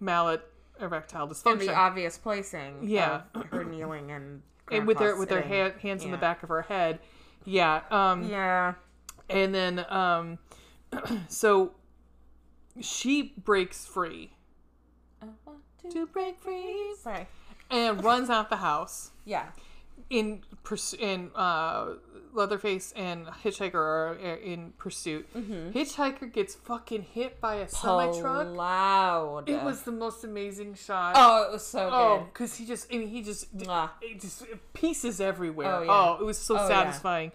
mallet 0.00 0.42
erectile 0.80 1.26
dysfunction, 1.28 1.52
And 1.52 1.60
the 1.62 1.74
obvious 1.74 2.18
placing 2.18 2.88
Yeah. 2.88 3.22
of 3.34 3.44
her 3.46 3.64
kneeling 3.64 4.10
and, 4.12 4.42
and 4.70 4.86
with 4.86 4.98
their 4.98 5.16
with 5.16 5.28
their 5.28 5.42
hand, 5.42 5.74
hands 5.82 6.04
in 6.04 6.10
the 6.10 6.16
back 6.16 6.42
of 6.42 6.48
her 6.48 6.62
head 6.62 6.98
yeah 7.44 7.82
um 7.90 8.28
Yeah. 8.28 8.74
and 9.30 9.54
then 9.54 9.84
um 9.88 10.38
so 11.28 11.72
she 12.80 13.34
breaks 13.44 13.84
free 13.86 14.32
I 15.22 15.26
want 15.44 15.58
to 15.82 15.90
to 15.90 16.06
break 16.06 16.38
free 16.38 16.94
Sorry. 17.02 17.26
and 17.70 18.02
runs 18.04 18.30
out 18.30 18.50
the 18.50 18.56
house 18.56 19.10
Yeah. 19.24 19.46
in 20.10 20.42
pursu- 20.64 20.98
in 21.00 21.30
uh, 21.34 21.94
Leatherface 22.32 22.92
and 22.96 23.26
Hitchhiker 23.26 23.74
are 23.74 24.14
in 24.42 24.72
pursuit. 24.78 25.26
Mm-hmm. 25.34 25.70
Hitchhiker 25.78 26.32
gets 26.32 26.54
fucking 26.54 27.02
hit 27.02 27.40
by 27.40 27.56
a 27.56 27.68
semi 27.68 28.20
truck. 28.20 28.48
Loud. 28.48 29.48
It 29.48 29.62
was 29.62 29.82
the 29.82 29.92
most 29.92 30.24
amazing 30.24 30.74
shot. 30.74 31.14
Oh, 31.16 31.44
it 31.48 31.52
was 31.52 31.66
so 31.66 31.88
Oh, 31.92 32.18
good. 32.18 32.26
because 32.32 32.56
he 32.56 32.64
just, 32.66 32.92
I 32.92 32.98
mean, 32.98 33.08
he 33.08 33.22
just, 33.22 33.56
Mwah. 33.56 33.90
it 34.00 34.20
just 34.20 34.44
pieces 34.74 35.20
everywhere. 35.20 35.68
Oh, 35.68 35.86
Oh, 35.88 36.16
it 36.20 36.24
was 36.24 36.38
so 36.38 36.56
Oh, 36.56 36.62
yeah. 36.62 36.68
satisfying. 36.68 37.32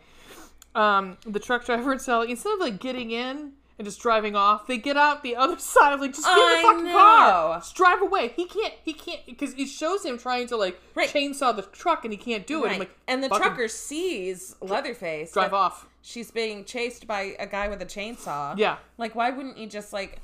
Um, 0.75 1.17
the 1.25 1.39
truck 1.39 1.65
driver 1.65 1.91
and 1.93 2.01
Sally, 2.01 2.31
instead 2.31 2.53
of 2.53 2.59
like 2.59 2.79
getting 2.79 3.11
in 3.11 3.53
and 3.79 3.85
just 3.85 3.99
driving 4.01 4.35
off, 4.35 4.67
they 4.67 4.77
get 4.77 4.97
out 4.97 5.23
the 5.23 5.35
other 5.35 5.57
side, 5.59 5.93
of 5.93 5.99
like 6.01 6.13
just 6.13 6.25
get 6.25 6.37
in 6.37 6.61
the 6.61 6.67
fucking 6.67 6.83
know. 6.85 6.91
car, 6.93 7.59
just 7.59 7.75
drive 7.75 8.01
away. 8.01 8.29
He 8.35 8.45
can't, 8.45 8.73
he 8.83 8.93
can't, 8.93 9.25
because 9.25 9.53
it 9.53 9.67
shows 9.67 10.05
him 10.05 10.17
trying 10.17 10.47
to 10.47 10.57
like 10.57 10.79
Right. 10.95 11.09
chainsaw 11.09 11.55
the 11.55 11.63
truck 11.63 12.05
and 12.05 12.13
he 12.13 12.17
can't 12.17 12.45
do 12.45 12.63
it. 12.63 12.67
I'm 12.67 12.71
Right. 12.71 12.79
like, 12.81 12.97
and 13.07 13.23
the 13.23 13.29
trucker 13.29 13.67
sees 13.67 14.55
Leatherface. 14.61 15.31
drive 15.33 15.53
off. 15.53 15.87
She's 16.01 16.31
being 16.31 16.65
chased 16.65 17.07
by 17.07 17.35
a 17.39 17.47
guy 17.47 17.67
with 17.69 17.81
a 17.81 17.85
chainsaw. 17.85 18.57
Yeah. 18.57 18.77
Like, 18.97 19.15
why 19.15 19.29
wouldn't 19.31 19.57
you 19.57 19.67
just 19.67 19.93
like 19.93 20.19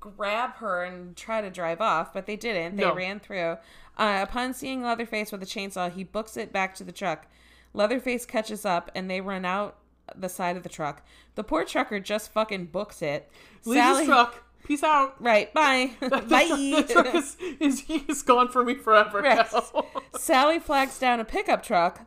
grab 0.00 0.54
her 0.56 0.84
and 0.84 1.16
try 1.16 1.40
to 1.40 1.50
drive 1.50 1.80
off? 1.80 2.12
But 2.12 2.26
they 2.26 2.36
didn't. 2.36 2.76
They 2.76 2.84
No. 2.84 2.94
ran 2.94 3.20
through. 3.20 3.58
Uh, 3.98 4.20
upon 4.22 4.54
seeing 4.54 4.82
Leatherface 4.82 5.30
with 5.32 5.42
a 5.42 5.46
chainsaw, 5.46 5.90
he 5.92 6.04
books 6.04 6.36
it 6.36 6.52
back 6.52 6.74
to 6.76 6.84
the 6.84 6.92
truck. 6.92 7.26
Leatherface 7.72 8.24
catches 8.26 8.64
up, 8.64 8.90
and 8.94 9.10
they 9.10 9.20
run 9.20 9.44
out 9.44 9.76
the 10.14 10.28
side 10.28 10.56
of 10.56 10.62
the 10.62 10.68
truck. 10.68 11.02
The 11.34 11.44
poor 11.44 11.64
trucker 11.64 12.00
just 12.00 12.32
fucking 12.32 12.66
books 12.66 13.02
it. 13.02 13.30
Leave 13.64 13.82
his 13.98 14.06
truck. 14.06 14.42
Peace 14.64 14.82
out. 14.82 15.20
Right. 15.22 15.52
Bye. 15.52 15.90
The 16.00 16.08
bye. 16.08 16.82
the 16.86 16.86
truck 16.90 17.14
is, 17.60 17.84
is, 17.88 18.22
gone 18.22 18.48
for 18.48 18.64
me 18.64 18.74
forever 18.74 19.20
Right. 19.20 19.46
Sally 20.16 20.58
flags 20.58 20.98
down 20.98 21.20
a 21.20 21.24
pickup 21.24 21.62
truck 21.62 22.06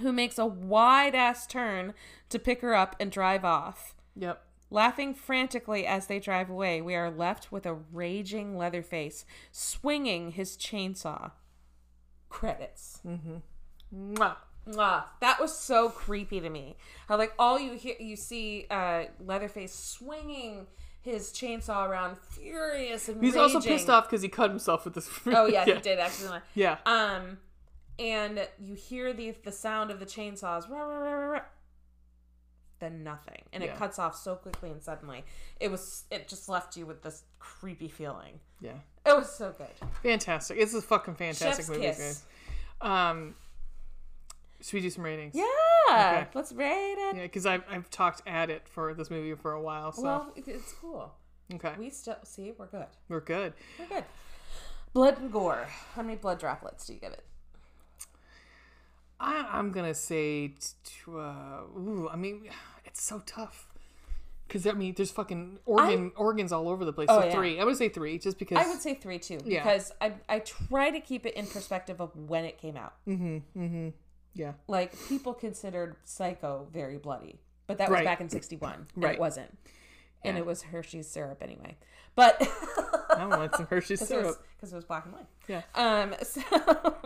who 0.00 0.12
makes 0.12 0.38
a 0.38 0.46
wide 0.46 1.14
ass 1.14 1.46
turn 1.46 1.92
to 2.30 2.38
pick 2.38 2.60
her 2.62 2.74
up 2.74 2.96
and 2.98 3.10
drive 3.10 3.44
off. 3.44 3.94
yep. 4.16 4.44
Laughing 4.70 5.14
frantically 5.14 5.86
as 5.86 6.06
they 6.08 6.18
drive 6.20 6.50
away, 6.50 6.82
we 6.82 6.94
are 6.94 7.10
left 7.10 7.50
with 7.50 7.64
a 7.64 7.72
raging 7.72 8.56
Leatherface 8.58 9.24
swinging 9.50 10.32
his 10.32 10.58
chainsaw. 10.58 11.30
Credits. 12.28 13.00
Mm-hmm. 13.06 14.14
Mwah. 14.14 14.36
Mwah. 14.68 15.04
That 15.20 15.40
was 15.40 15.56
so 15.56 15.88
creepy 15.88 16.40
to 16.40 16.50
me. 16.50 16.76
How 17.08 17.16
like 17.16 17.32
all 17.38 17.58
you 17.58 17.72
hear, 17.74 17.94
you 17.98 18.16
see 18.16 18.66
uh, 18.70 19.04
Leatherface 19.24 19.74
swinging 19.74 20.66
his 21.00 21.30
chainsaw 21.30 21.88
around, 21.88 22.18
furious 22.18 23.08
and 23.08 23.22
He's 23.22 23.36
also 23.36 23.60
pissed 23.60 23.88
off 23.88 24.04
because 24.08 24.22
he 24.22 24.28
cut 24.28 24.50
himself 24.50 24.84
with 24.84 24.94
this. 24.94 25.08
Oh 25.26 25.46
yeah, 25.52 25.64
he 25.64 25.74
did 25.74 25.98
accidentally. 25.98 26.40
Yeah. 26.54 26.78
Um, 26.84 27.38
and 27.98 28.46
you 28.58 28.74
hear 28.74 29.12
the 29.12 29.34
the 29.44 29.52
sound 29.52 29.90
of 29.90 30.00
the 30.00 30.06
chainsaws, 30.06 30.68
rah, 30.68 30.82
rah, 30.82 31.12
rah, 31.12 31.40
then 32.80 33.02
nothing, 33.02 33.42
and 33.52 33.62
Yeah. 33.62 33.72
it 33.72 33.76
cuts 33.78 33.98
off 33.98 34.16
so 34.16 34.34
quickly 34.36 34.70
and 34.70 34.82
suddenly. 34.82 35.24
It 35.60 35.70
was 35.70 36.04
it 36.10 36.28
just 36.28 36.48
left 36.48 36.76
you 36.76 36.84
with 36.86 37.02
this 37.02 37.22
creepy 37.38 37.88
feeling. 37.88 38.40
Yeah. 38.60 38.72
It 39.06 39.16
was 39.16 39.30
so 39.32 39.54
good. 39.56 39.68
Fantastic. 40.02 40.58
It's 40.58 40.74
a 40.74 40.82
fucking 40.82 41.14
fantastic 41.14 41.64
Chef's 41.64 41.68
movie. 41.70 42.92
Um, 42.92 43.34
should 44.60 44.74
we 44.74 44.80
do 44.80 44.90
some 44.90 45.04
ratings? 45.04 45.34
Yeah, 45.34 45.44
Okay. 45.90 46.26
let's 46.34 46.52
rate 46.52 46.96
it. 46.98 47.16
Yeah, 47.16 47.22
because 47.22 47.46
I've, 47.46 47.62
I've 47.70 47.88
talked 47.90 48.22
at 48.26 48.50
it 48.50 48.66
for 48.68 48.92
this 48.94 49.10
movie 49.10 49.34
for 49.34 49.52
a 49.52 49.60
while, 49.62 49.92
so 49.92 50.02
Well, 50.02 50.32
it's 50.36 50.72
cool. 50.80 51.12
okay, 51.54 51.74
We 51.78 51.90
still 51.90 52.16
see 52.24 52.52
we're 52.56 52.66
good. 52.66 52.86
we're 53.08 53.20
good. 53.20 53.52
We're 53.78 53.86
good. 53.86 54.04
Blood 54.92 55.18
and 55.20 55.30
gore. 55.32 55.66
How 55.94 56.02
many 56.02 56.16
blood 56.16 56.38
droplets 56.40 56.86
do 56.86 56.94
you 56.94 56.98
give 57.00 57.12
it? 57.12 57.24
I, 59.20 59.48
I'm 59.52 59.72
gonna 59.72 59.94
say, 59.94 60.48
t- 60.48 60.54
t- 60.84 60.92
uh, 61.08 61.62
ooh, 61.76 62.08
I 62.10 62.16
mean, 62.16 62.48
it's 62.84 63.02
so 63.02 63.20
tough. 63.26 63.66
Because 64.46 64.66
I 64.66 64.72
mean, 64.72 64.94
there's 64.96 65.10
fucking 65.10 65.58
organ 65.66 66.12
organs 66.16 66.52
all 66.52 66.68
over 66.70 66.84
the 66.84 66.92
place. 66.92 67.08
Oh, 67.10 67.20
so 67.20 67.26
yeah. 67.26 67.32
three. 67.34 67.60
I 67.60 67.64
would 67.64 67.76
say 67.76 67.88
three, 67.90 68.18
just 68.18 68.38
because. 68.38 68.56
I 68.58 68.66
would 68.68 68.80
say 68.80 68.94
three 68.94 69.18
too, 69.18 69.38
Yeah. 69.44 69.62
because 69.62 69.92
I 70.00 70.14
I 70.28 70.38
try 70.38 70.90
to 70.90 71.00
keep 71.00 71.26
it 71.26 71.34
in 71.34 71.46
perspective 71.46 72.00
of 72.00 72.16
when 72.16 72.44
it 72.46 72.56
came 72.58 72.76
out. 72.76 72.94
Yeah. 74.34 74.52
Like 74.68 74.92
people 75.08 75.34
considered 75.34 75.96
Psycho 76.04 76.68
very 76.72 76.98
bloody, 76.98 77.40
but 77.66 77.78
that 77.78 77.88
was 77.88 77.96
Right. 77.96 78.04
back 78.04 78.20
in 78.20 78.28
'61, 78.28 78.86
Right. 78.96 79.14
it 79.14 79.20
wasn't, 79.20 79.56
and 80.24 80.36
Yeah. 80.36 80.42
it 80.42 80.46
was 80.46 80.62
Hershey's 80.62 81.08
syrup 81.08 81.42
anyway. 81.42 81.76
But 82.14 82.36
I 83.16 83.26
want 83.26 83.54
some 83.54 83.66
Hershey's 83.66 84.00
syrup 84.06 84.42
because 84.56 84.72
it, 84.72 84.72
was- 84.72 84.72
it 84.72 84.76
was 84.76 84.84
black 84.84 85.04
and 85.04 85.14
white. 85.14 85.26
Yeah. 85.48 85.62
Um. 85.74 86.14
So, 86.24 86.96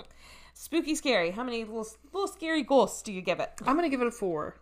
spooky, 0.55 0.94
scary. 0.94 1.31
How 1.31 1.43
many 1.44 1.65
little 1.65 1.86
little 2.12 2.28
scary 2.28 2.62
ghosts 2.62 3.03
do 3.03 3.12
you 3.12 3.23
give 3.23 3.40
it? 3.40 3.51
I'm 3.66 3.77
gonna 3.77 3.89
give 3.89 4.01
it 4.01 4.07
a 4.07 4.11
four. 4.12 4.57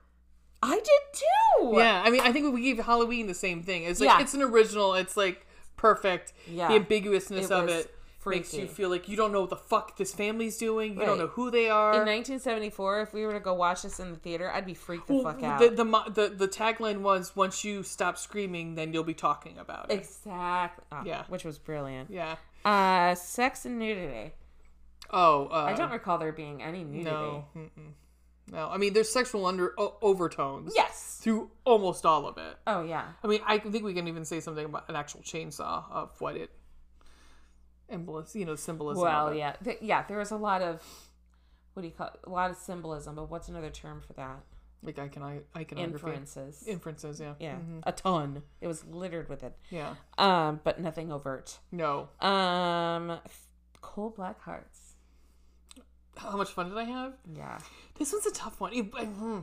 I 0.62 0.74
did 0.74 1.20
too. 1.60 1.72
Yeah, 1.76 2.02
I 2.04 2.10
mean, 2.10 2.20
I 2.20 2.32
think 2.32 2.52
we 2.54 2.62
gave 2.62 2.84
Halloween 2.84 3.26
the 3.26 3.34
same 3.34 3.62
thing. 3.62 3.84
It's 3.84 3.98
like 4.00 4.08
Yeah. 4.10 4.20
it's 4.20 4.34
an 4.34 4.42
original. 4.42 4.94
It's 4.94 5.16
like 5.16 5.46
perfect. 5.76 6.32
Yeah. 6.46 6.68
The 6.68 6.74
ambiguousness 6.74 7.46
It 7.46 7.50
of 7.52 7.64
was 7.66 7.74
it 7.86 7.94
makes 8.26 8.52
you 8.54 8.66
feel 8.66 8.88
like 8.90 9.08
you 9.08 9.16
don't 9.16 9.32
know 9.32 9.40
what 9.40 9.50
the 9.50 9.56
fuck 9.56 9.96
this 9.96 10.12
family's 10.14 10.56
doing. 10.58 10.94
You 10.94 11.00
Right. 11.00 11.06
don't 11.06 11.18
know 11.18 11.26
who 11.28 11.50
they 11.50 11.68
are. 11.70 11.92
In 11.94 12.00
1974, 12.06 13.00
if 13.02 13.12
we 13.14 13.24
were 13.26 13.32
to 13.32 13.40
go 13.40 13.54
watch 13.54 13.82
this 13.82 13.98
in 14.00 14.10
the 14.12 14.18
theater, 14.18 14.50
I'd 14.52 14.66
be 14.66 14.74
freaked 14.74 15.06
the 15.06 15.14
Well, 15.14 15.24
fuck 15.24 15.42
out. 15.42 15.60
the, 15.60 15.70
the 15.70 15.84
the 15.84 16.28
the 16.34 16.48
tagline 16.48 17.00
was 17.00 17.34
once 17.36 17.64
you 17.64 17.82
stop 17.82 18.18
screaming, 18.18 18.74
then 18.74 18.92
you'll 18.92 19.04
be 19.04 19.14
talking 19.14 19.58
about 19.58 19.90
it. 19.90 19.94
exactly. 19.98 20.84
Ah, 20.92 21.02
Yeah. 21.04 21.24
Which 21.28 21.44
was 21.44 21.58
brilliant. 21.58 22.10
Yeah. 22.10 22.36
Uh, 22.64 23.14
sex 23.14 23.64
and 23.64 23.78
nudity. 23.78 24.32
Oh, 25.12 25.46
uh, 25.50 25.64
I 25.64 25.72
don't 25.74 25.90
recall 25.90 26.18
there 26.18 26.32
being 26.32 26.62
any 26.62 26.84
nudity. 26.84 27.04
No. 27.10 27.44
Mm-mm. 27.56 27.92
No. 28.52 28.68
I 28.68 28.76
mean, 28.76 28.92
there's 28.92 29.08
sexual 29.08 29.46
under 29.46 29.74
o- 29.78 29.96
overtones. 30.02 30.72
Yes. 30.76 31.18
Through 31.22 31.50
almost 31.64 32.04
all 32.06 32.26
of 32.26 32.36
it. 32.38 32.56
Oh 32.66 32.82
yeah. 32.82 33.06
I 33.22 33.26
mean, 33.26 33.40
I 33.46 33.58
think 33.58 33.84
we 33.84 33.94
can 33.94 34.08
even 34.08 34.24
say 34.24 34.40
something 34.40 34.64
about 34.64 34.88
an 34.88 34.96
actual 34.96 35.20
chainsaw 35.22 35.84
of 35.90 36.20
what 36.20 36.36
it 36.36 36.50
you 37.90 38.44
know, 38.44 38.56
symbolism. 38.56 39.02
Well, 39.02 39.34
yeah, 39.34 39.54
Th- 39.62 39.78
yeah. 39.80 40.04
There 40.06 40.18
was 40.18 40.30
a 40.30 40.36
lot 40.36 40.62
of 40.62 40.82
what 41.74 41.82
do 41.82 41.88
you 41.88 41.94
call 41.94 42.08
it? 42.08 42.20
a 42.24 42.30
lot 42.30 42.50
of 42.50 42.56
symbolism, 42.56 43.14
but 43.14 43.30
what's 43.30 43.48
another 43.48 43.70
term 43.70 44.00
for 44.00 44.12
that? 44.14 44.40
Like 44.82 44.98
I 44.98 45.08
can 45.08 45.22
I 45.54 45.64
can 45.64 45.78
Inferences. 45.78 46.64
Inferences. 46.66 47.20
Yeah. 47.20 47.34
yeah, 47.38 47.56
a 47.84 47.92
ton. 47.92 48.42
It 48.60 48.66
was 48.66 48.84
littered 48.86 49.28
with 49.28 49.42
it. 49.42 49.54
Yeah. 49.70 49.94
Um, 50.16 50.60
but 50.64 50.80
nothing 50.80 51.12
overt. 51.12 51.58
No. 51.70 52.08
Um, 52.20 53.20
cold 53.82 54.16
black 54.16 54.40
hearts. 54.40 54.94
How 56.16 56.36
much 56.36 56.50
fun 56.50 56.68
did 56.70 56.78
I 56.78 56.84
have? 56.84 57.14
Yeah. 57.34 57.58
This 57.98 58.12
one's 58.12 58.26
a 58.26 58.32
tough 58.32 58.60
one. 58.60 58.72
It- 58.72 58.90
I- 58.96 59.04
hmm. 59.04 59.40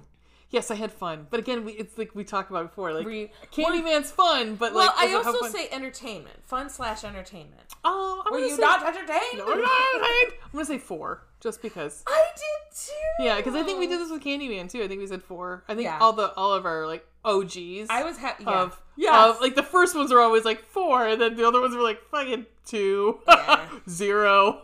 Yes, 0.50 0.72
I 0.72 0.76
had 0.76 0.92
fun, 0.92 1.28
but 1.30 1.40
again, 1.40 1.66
we, 1.66 1.74
it's 1.74 1.98
like 1.98 2.14
we 2.16 2.24
talked 2.24 2.50
about 2.50 2.70
before. 2.70 2.94
Like 2.94 3.06
Candyman's 3.52 4.12
fun, 4.12 4.56
but 4.56 4.74
Well, 4.74 4.88
like 4.88 4.96
I 4.98 5.02
does 5.08 5.12
it 5.12 5.18
have 5.18 5.28
also 5.28 5.40
fun? 5.42 5.52
say 5.52 5.68
entertainment, 5.72 6.46
fun 6.46 6.70
slash 6.70 7.04
entertainment. 7.04 7.74
Oh, 7.84 8.24
I'm 8.26 8.34
Were 8.34 8.40
you 8.40 8.56
say, 8.56 8.62
not 8.62 8.86
entertained? 8.86 9.38
No, 9.38 9.52
I'm 9.54 9.62
not 9.62 9.72
entertained. 9.96 10.34
I'm 10.44 10.52
gonna 10.54 10.66
say 10.66 10.78
four, 10.78 11.24
just 11.40 11.62
because. 11.62 12.04
I 12.08 12.26
did 12.36 12.78
too. 12.78 13.24
Yeah, 13.26 13.38
because 13.38 13.56
I 13.56 13.64
think 13.64 13.80
we 13.80 13.88
did 13.88 14.00
this 14.00 14.12
with 14.12 14.24
Candyman 14.24 14.70
too. 14.72 14.84
I 14.84 14.88
think 14.88 15.00
we 15.02 15.08
said 15.08 15.24
four. 15.24 15.64
I 15.68 15.74
think 15.76 15.86
Yeah. 15.86 16.00
all 16.00 16.14
the 16.14 16.34
all 16.34 16.54
of 16.54 16.66
our 16.66 16.86
like 16.88 17.06
OGs. 17.26 17.88
I 17.90 18.04
was 18.04 18.18
happy. 18.18 18.44
Yeah. 18.46 18.62
of 18.64 18.82
Yes. 18.96 19.38
like 19.42 19.56
the 19.56 19.64
first 19.64 19.96
ones 19.96 20.12
are 20.12 20.20
always 20.20 20.44
like 20.46 20.64
four, 20.64 21.06
and 21.08 21.22
then 21.22 21.36
the 21.36 21.48
other 21.48 21.62
ones 21.62 21.76
were 21.76 21.84
like 21.84 22.02
fucking 22.10 22.46
two, 22.66 23.20
Yeah. 23.28 23.68
zero. 23.90 24.62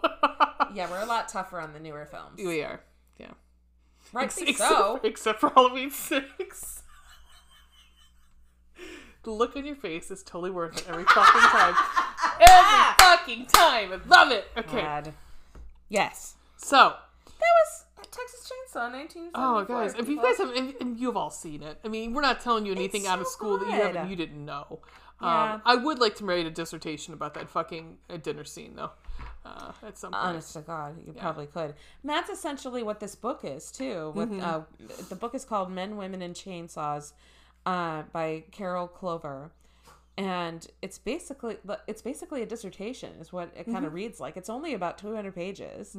yeah, 0.74 0.90
we're 0.90 1.02
a 1.02 1.06
lot 1.06 1.30
tougher 1.30 1.60
on 1.60 1.74
the 1.74 1.80
newer 1.80 2.06
films. 2.06 2.38
we 2.38 2.62
are, 2.64 2.72
yeah. 2.72 2.78
Rightly 4.14 4.50
except, 4.50 4.70
so. 4.70 5.00
except 5.04 5.40
for 5.40 5.50
Halloween 5.50 5.90
six. 5.92 6.84
the 9.24 9.32
look 9.32 9.56
on 9.56 9.66
your 9.66 9.76
face 9.76 10.12
is 10.12 10.24
totally 10.24 10.52
worth 10.52 10.78
it 10.78 10.86
every 10.88 11.04
fucking 11.06 11.42
time. 11.42 11.76
Every 12.40 12.94
fucking 13.00 13.46
time. 13.48 13.92
I 13.94 14.00
love 14.08 14.32
it. 14.32 14.48
Okay, 14.58 14.82
God. 14.82 15.14
Yes. 15.90 16.36
so 16.58 16.96
That 17.26 17.36
was 17.40 17.84
Texas 18.10 18.50
Chainsaw 18.50 18.92
1974. 18.92 19.32
Oh, 19.36 19.66
guys! 19.66 19.94
If 20.00 20.08
you 20.08 20.22
guys 20.22 20.38
have, 20.38 20.50
and, 20.56 20.74
and 20.80 21.00
you've 21.00 21.18
all 21.18 21.30
seen 21.30 21.62
it. 21.62 21.80
I 21.84 21.90
mean, 21.90 22.14
we're 22.14 22.22
not 22.22 22.42
telling 22.42 22.66
you 22.66 22.72
anything 22.72 23.02
It's 23.02 23.10
out 23.10 23.20
of 23.20 23.28
so 23.28 23.32
school 23.32 23.58
that 23.60 23.68
you 23.68 23.74
haven't, 23.74 24.10
you 24.10 24.16
didn't 24.16 24.44
know. 24.44 24.80
Yeah. 25.22 25.54
Um, 25.54 25.62
I 25.66 25.76
would 25.76 26.00
like 26.00 26.16
to 26.16 26.26
write 26.26 26.46
a 26.46 26.52
dissertation 26.52 27.14
about 27.14 27.34
that 27.36 27.50
fucking 27.50 27.98
uh, 28.10 28.18
dinner 28.18 28.44
scene, 28.44 28.76
though. 28.76 28.92
Uh, 29.46 29.72
at 29.86 29.98
some 29.98 30.12
point. 30.14 30.24
Honest 30.24 30.54
to 30.54 30.62
God, 30.62 30.96
you 31.06 31.12
probably 31.14 31.48
could. 31.48 31.74
And 32.02 32.10
that's 32.10 32.30
essentially 32.30 32.82
what 32.82 33.00
this 33.00 33.14
book 33.16 33.42
is 33.44 33.72
too. 33.72 34.12
With 34.16 34.30
Mm-hmm. 34.30 34.42
uh, 34.42 34.62
the 35.10 35.16
book 35.16 35.36
is 35.36 35.44
called 35.44 35.70
"Men, 35.72 35.98
Women, 35.98 36.22
and 36.22 36.34
Chainsaws" 36.34 37.12
uh, 37.66 38.04
by 38.14 38.44
Carol 38.52 38.88
Clover, 38.88 39.52
and 40.18 40.66
it's 40.82 40.98
basically 40.98 41.58
it's 41.88 42.02
basically 42.02 42.42
a 42.42 42.46
dissertation, 42.46 43.12
is 43.20 43.34
what 43.34 43.52
it 43.58 43.66
kind 43.66 43.78
of 43.80 43.84
Mm-hmm. 43.86 43.96
reads 43.96 44.20
like. 44.22 44.38
It's 44.38 44.50
only 44.50 44.74
about 44.76 44.98
two 44.98 45.14
hundred 45.16 45.36
pages, 45.36 45.98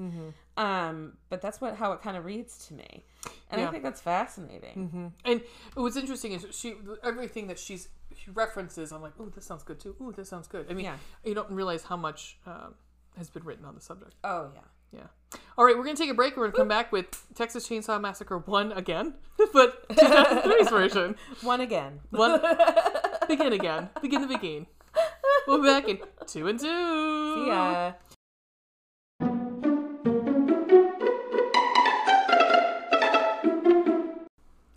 um, 0.57 1.15
but 1.29 1.43
that's 1.43 1.61
what 1.61 1.77
how 1.77 1.93
it 1.93 2.01
kind 2.01 2.17
of 2.17 2.25
reads 2.25 2.67
to 2.69 2.75
me, 2.75 3.05
and 3.51 3.61
I 3.61 3.67
think 3.71 3.83
that's 3.83 4.01
fascinating. 4.01 4.91
Mhm. 4.95 5.13
And 5.31 5.41
what's 5.75 5.97
interesting 5.97 6.33
is 6.33 6.47
she 6.53 6.77
everything 7.03 7.49
that 7.49 7.59
she's 7.59 7.89
she 8.17 8.31
references. 8.31 8.93
I'm 8.93 9.03
like, 9.03 9.13
oh, 9.19 9.27
this 9.35 9.45
sounds 9.45 9.65
good 9.65 9.81
too. 9.81 9.97
Oh, 10.01 10.13
this 10.13 10.29
sounds 10.29 10.47
good. 10.47 10.67
I 10.71 10.75
mean, 10.75 10.85
Yeah. 10.85 10.97
you 11.25 11.35
don't 11.35 11.51
realize 11.51 11.83
how 11.83 11.97
much 11.97 12.39
um, 12.47 12.75
has 13.17 13.31
been 13.31 13.45
written 13.45 13.65
on 13.65 13.75
the 13.75 13.81
subject. 13.81 14.15
Oh 14.25 14.51
yeah. 14.55 14.61
Yeah. 14.93 15.39
All 15.59 15.65
right, 15.65 15.77
we're 15.77 15.85
gonna 15.85 15.97
take 15.97 16.11
a 16.11 16.15
break. 16.15 16.37
We're 16.37 16.45
gonna 16.45 16.57
come 16.57 16.69
back 16.69 16.93
with 16.93 17.07
Texas 17.35 17.69
Chainsaw 17.69 18.01
Massacre 18.01 18.39
one 18.39 18.73
again, 18.73 19.15
but 19.53 19.89
2003's 19.89 20.71
version. 20.71 21.17
One 21.43 21.61
again. 21.61 22.01
One. 22.11 22.41
begin 23.29 23.53
again. 23.53 23.89
Begin 24.01 24.23
the 24.23 24.29
begin. 24.29 24.67
We'll 25.47 25.61
be 25.61 25.69
back 25.69 25.89
in 25.89 25.99
two 26.27 26.47
and 26.47 26.61
two. 26.61 27.45
Yeah. 27.49 27.95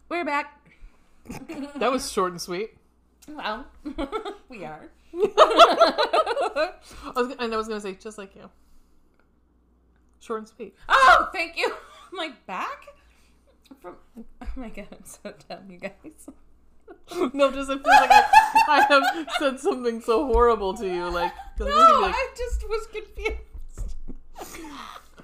We're 0.10 0.26
back. 0.26 0.60
That 1.76 1.92
was 1.92 2.12
short 2.12 2.32
and 2.32 2.42
sweet. 2.42 2.72
Well, 3.28 3.68
we 4.50 4.66
are. 4.66 4.90
I 5.14 6.72
was, 7.16 7.36
and 7.40 7.54
I 7.54 7.58
was 7.58 7.68
gonna 7.68 7.82
say 7.82 7.94
just 7.94 8.18
like 8.18 8.36
you. 8.36 8.50
Short 10.20 10.40
and 10.40 10.48
sweet. 10.48 10.76
Oh, 10.90 11.30
thank 11.34 11.58
you. 11.58 11.72
I'm 12.12 12.18
like 12.18 12.46
back 12.46 12.86
from. 13.82 13.96
Oh 14.18 14.48
my 14.56 14.70
god, 14.70 14.88
I'm 14.92 15.04
so 15.06 15.34
dumb, 15.50 15.70
you 15.70 15.78
guys. 15.80 15.94
No, 17.34 17.52
just 17.52 17.70
it 17.70 17.84
feels 17.84 17.86
like 17.86 18.12
I, 18.12 18.24
I 18.68 18.82
have 18.90 19.28
said 19.40 19.60
something 19.60 20.02
so 20.02 20.26
horrible 20.26 20.74
to 20.76 20.86
you. 20.86 21.10
Like, 21.10 21.32
No, 21.60 21.66
I'm 21.68 21.72
gonna 21.74 21.96
be 21.98 22.02
like- 22.04 22.16
I 22.16 22.28
just 22.38 22.68
was 22.68 22.88
confused. 22.88 23.96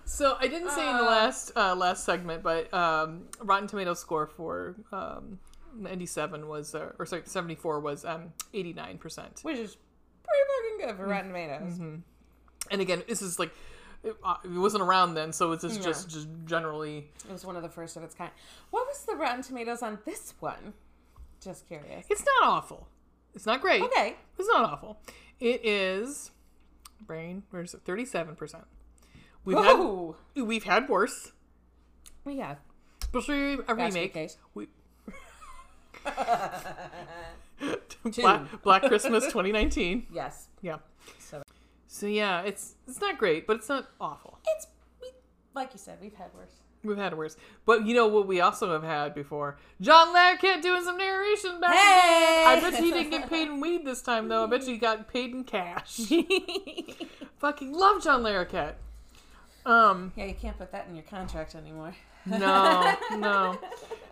so 0.05 0.37
I 0.39 0.47
didn't 0.47 0.69
say 0.71 0.89
in 0.89 0.95
the 0.97 1.03
Uh. 1.03 1.07
last 1.07 1.51
uh, 1.55 1.75
last 1.75 2.05
segment, 2.05 2.43
but 2.43 2.73
um, 2.73 3.23
Rotten 3.41 3.67
Tomatoes 3.67 3.99
score 3.99 4.27
for 4.27 4.75
um, 4.91 5.39
97 5.75 6.47
was, 6.47 6.73
uh, 6.75 6.91
or 6.99 7.05
sorry, 7.05 7.23
74 7.25 7.79
was 7.79 8.05
um, 8.05 8.33
89 8.53 8.97
percent. 8.97 9.39
Which 9.43 9.57
is 9.57 9.75
pretty 10.23 10.79
fucking 10.79 10.87
good 10.87 10.97
for 10.97 11.07
Rotten 11.09 11.27
Tomatoes. 11.27 11.79
And 12.71 12.81
again, 12.81 13.03
this 13.07 13.21
is 13.21 13.39
like. 13.39 13.51
It, 14.03 14.17
uh, 14.21 14.35
it 14.43 14.49
wasn't 14.49 14.83
around 14.83 15.13
then, 15.13 15.31
so 15.31 15.53
it's 15.53 15.63
just, 15.63 15.77
Yeah. 15.77 15.83
just 15.85 16.09
just 16.09 16.27
generally. 16.45 17.09
It 17.25 17.31
was 17.31 17.45
one 17.45 17.55
of 17.55 17.61
the 17.63 17.69
first 17.69 17.95
of 17.95 18.03
its 18.03 18.13
kind. 18.13 18.31
What 18.69 18.85
was 18.85 19.05
the 19.05 19.15
Rotten 19.15 19.41
Tomatoes 19.41 19.81
on 19.81 19.97
this 20.05 20.33
one? 20.41 20.73
Just 21.41 21.65
curious. 21.69 22.05
It's 22.09 22.23
not 22.41 22.49
awful. 22.49 22.87
It's 23.33 23.45
not 23.45 23.61
great. 23.61 23.81
Okay. 23.81 24.17
It's 24.37 24.47
not 24.49 24.69
awful. 24.69 24.99
It 25.39 25.65
is 25.65 26.31
brain. 26.99 27.43
Where 27.49 27.61
is 27.63 27.73
it? 27.73 27.81
Thirty-seven 27.85 28.35
percent. 28.35 28.65
We've 29.45 29.57
had 29.57 30.13
we've 30.35 30.63
had 30.65 30.89
worse, 30.89 31.31
We 32.25 32.39
have. 32.39 32.59
especially 33.01 33.53
a 33.53 33.57
Basket 33.57 33.75
remake. 33.77 34.13
case. 34.13 34.37
We 34.53 34.67
Black, 38.17 38.61
Black 38.63 38.81
Christmas 38.83 39.23
2019. 39.25 40.07
Yes. 40.13 40.47
Yeah. 40.61 40.77
So 41.19 41.41
So 41.87 42.07
yeah, 42.07 42.41
it's 42.41 42.75
it's 42.87 42.99
not 43.01 43.17
great, 43.17 43.47
but 43.47 43.57
it's 43.57 43.69
not 43.69 43.89
awful. 43.99 44.39
it's 44.55 44.67
we, 45.01 45.07
like 45.53 45.73
you 45.73 45.79
said, 45.79 45.97
we've 46.01 46.13
had 46.15 46.33
worse. 46.35 46.51
We've 46.83 46.97
had 46.97 47.17
worse. 47.17 47.37
But 47.65 47.85
you 47.85 47.95
know 47.95 48.07
what 48.07 48.27
we 48.27 48.41
also 48.41 48.71
have 48.73 48.83
had 48.83 49.15
before? 49.15 49.57
John 49.79 50.13
Larroquette 50.13 50.61
doing 50.61 50.83
some 50.83 50.97
narration 50.97 51.61
back 51.61 51.73
Hey! 51.73 52.43
I 52.45 52.59
bet 52.59 52.77
you 52.77 52.85
he 52.85 52.91
didn't 52.91 53.11
get 53.11 53.29
paid 53.29 53.47
in 53.47 53.61
weed 53.61 53.85
this 53.85 54.01
time 54.01 54.27
though. 54.27 54.43
I 54.43 54.47
bet 54.47 54.63
you 54.67 54.73
he 54.73 54.77
got 54.79 55.07
paid 55.07 55.31
in 55.31 55.45
cash. 55.45 55.95
Fucking 57.39 57.71
love 57.71 58.03
John 58.03 58.21
Larroquette. 58.23 58.73
Um, 59.65 60.11
Yeah, 60.17 60.25
you 60.25 60.33
can't 60.33 60.57
put 60.57 60.73
that 60.73 60.87
in 60.89 60.95
your 60.95 61.05
contract 61.05 61.55
anymore. 61.55 61.95
no, 62.25 62.95
no. 63.17 63.57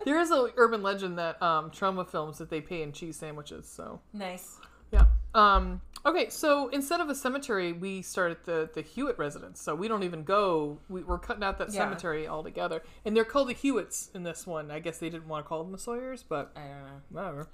There 0.04 0.18
is 0.20 0.30
an 0.30 0.50
urban 0.56 0.82
legend 0.82 1.18
that 1.18 1.40
um 1.42 1.70
trauma 1.70 2.04
films 2.04 2.38
that 2.38 2.50
they 2.50 2.60
pay 2.60 2.82
in 2.82 2.92
cheese 2.92 3.16
sandwiches, 3.16 3.66
so 3.68 4.00
Nice. 4.12 4.58
yeah. 4.92 5.06
Um 5.34 5.80
okay, 6.04 6.28
so 6.28 6.68
instead 6.68 7.00
of 7.00 7.08
a 7.08 7.14
cemetery, 7.14 7.72
we 7.72 8.02
start 8.02 8.30
at 8.32 8.44
the 8.44 8.68
the 8.74 8.82
Hewitt 8.82 9.18
residence. 9.18 9.60
So 9.60 9.74
we 9.74 9.88
don't 9.88 10.02
even 10.02 10.24
go 10.24 10.78
we, 10.88 11.02
we're 11.02 11.18
cutting 11.18 11.42
out 11.44 11.58
that 11.58 11.72
Yeah. 11.72 11.80
cemetery 11.80 12.26
altogether. 12.28 12.82
And 13.04 13.16
they're 13.16 13.24
called 13.24 13.48
the 13.48 13.54
Hewitts 13.54 14.10
in 14.14 14.22
this 14.22 14.46
one. 14.46 14.70
I 14.70 14.78
guess 14.80 14.98
they 14.98 15.08
didn't 15.10 15.28
want 15.28 15.44
to 15.44 15.48
call 15.48 15.62
them 15.62 15.72
the 15.72 15.78
Sawyers, 15.78 16.22
but 16.22 16.52
I 16.56 16.60
don't 16.60 16.82
know. 16.82 17.00
whatever. 17.10 17.48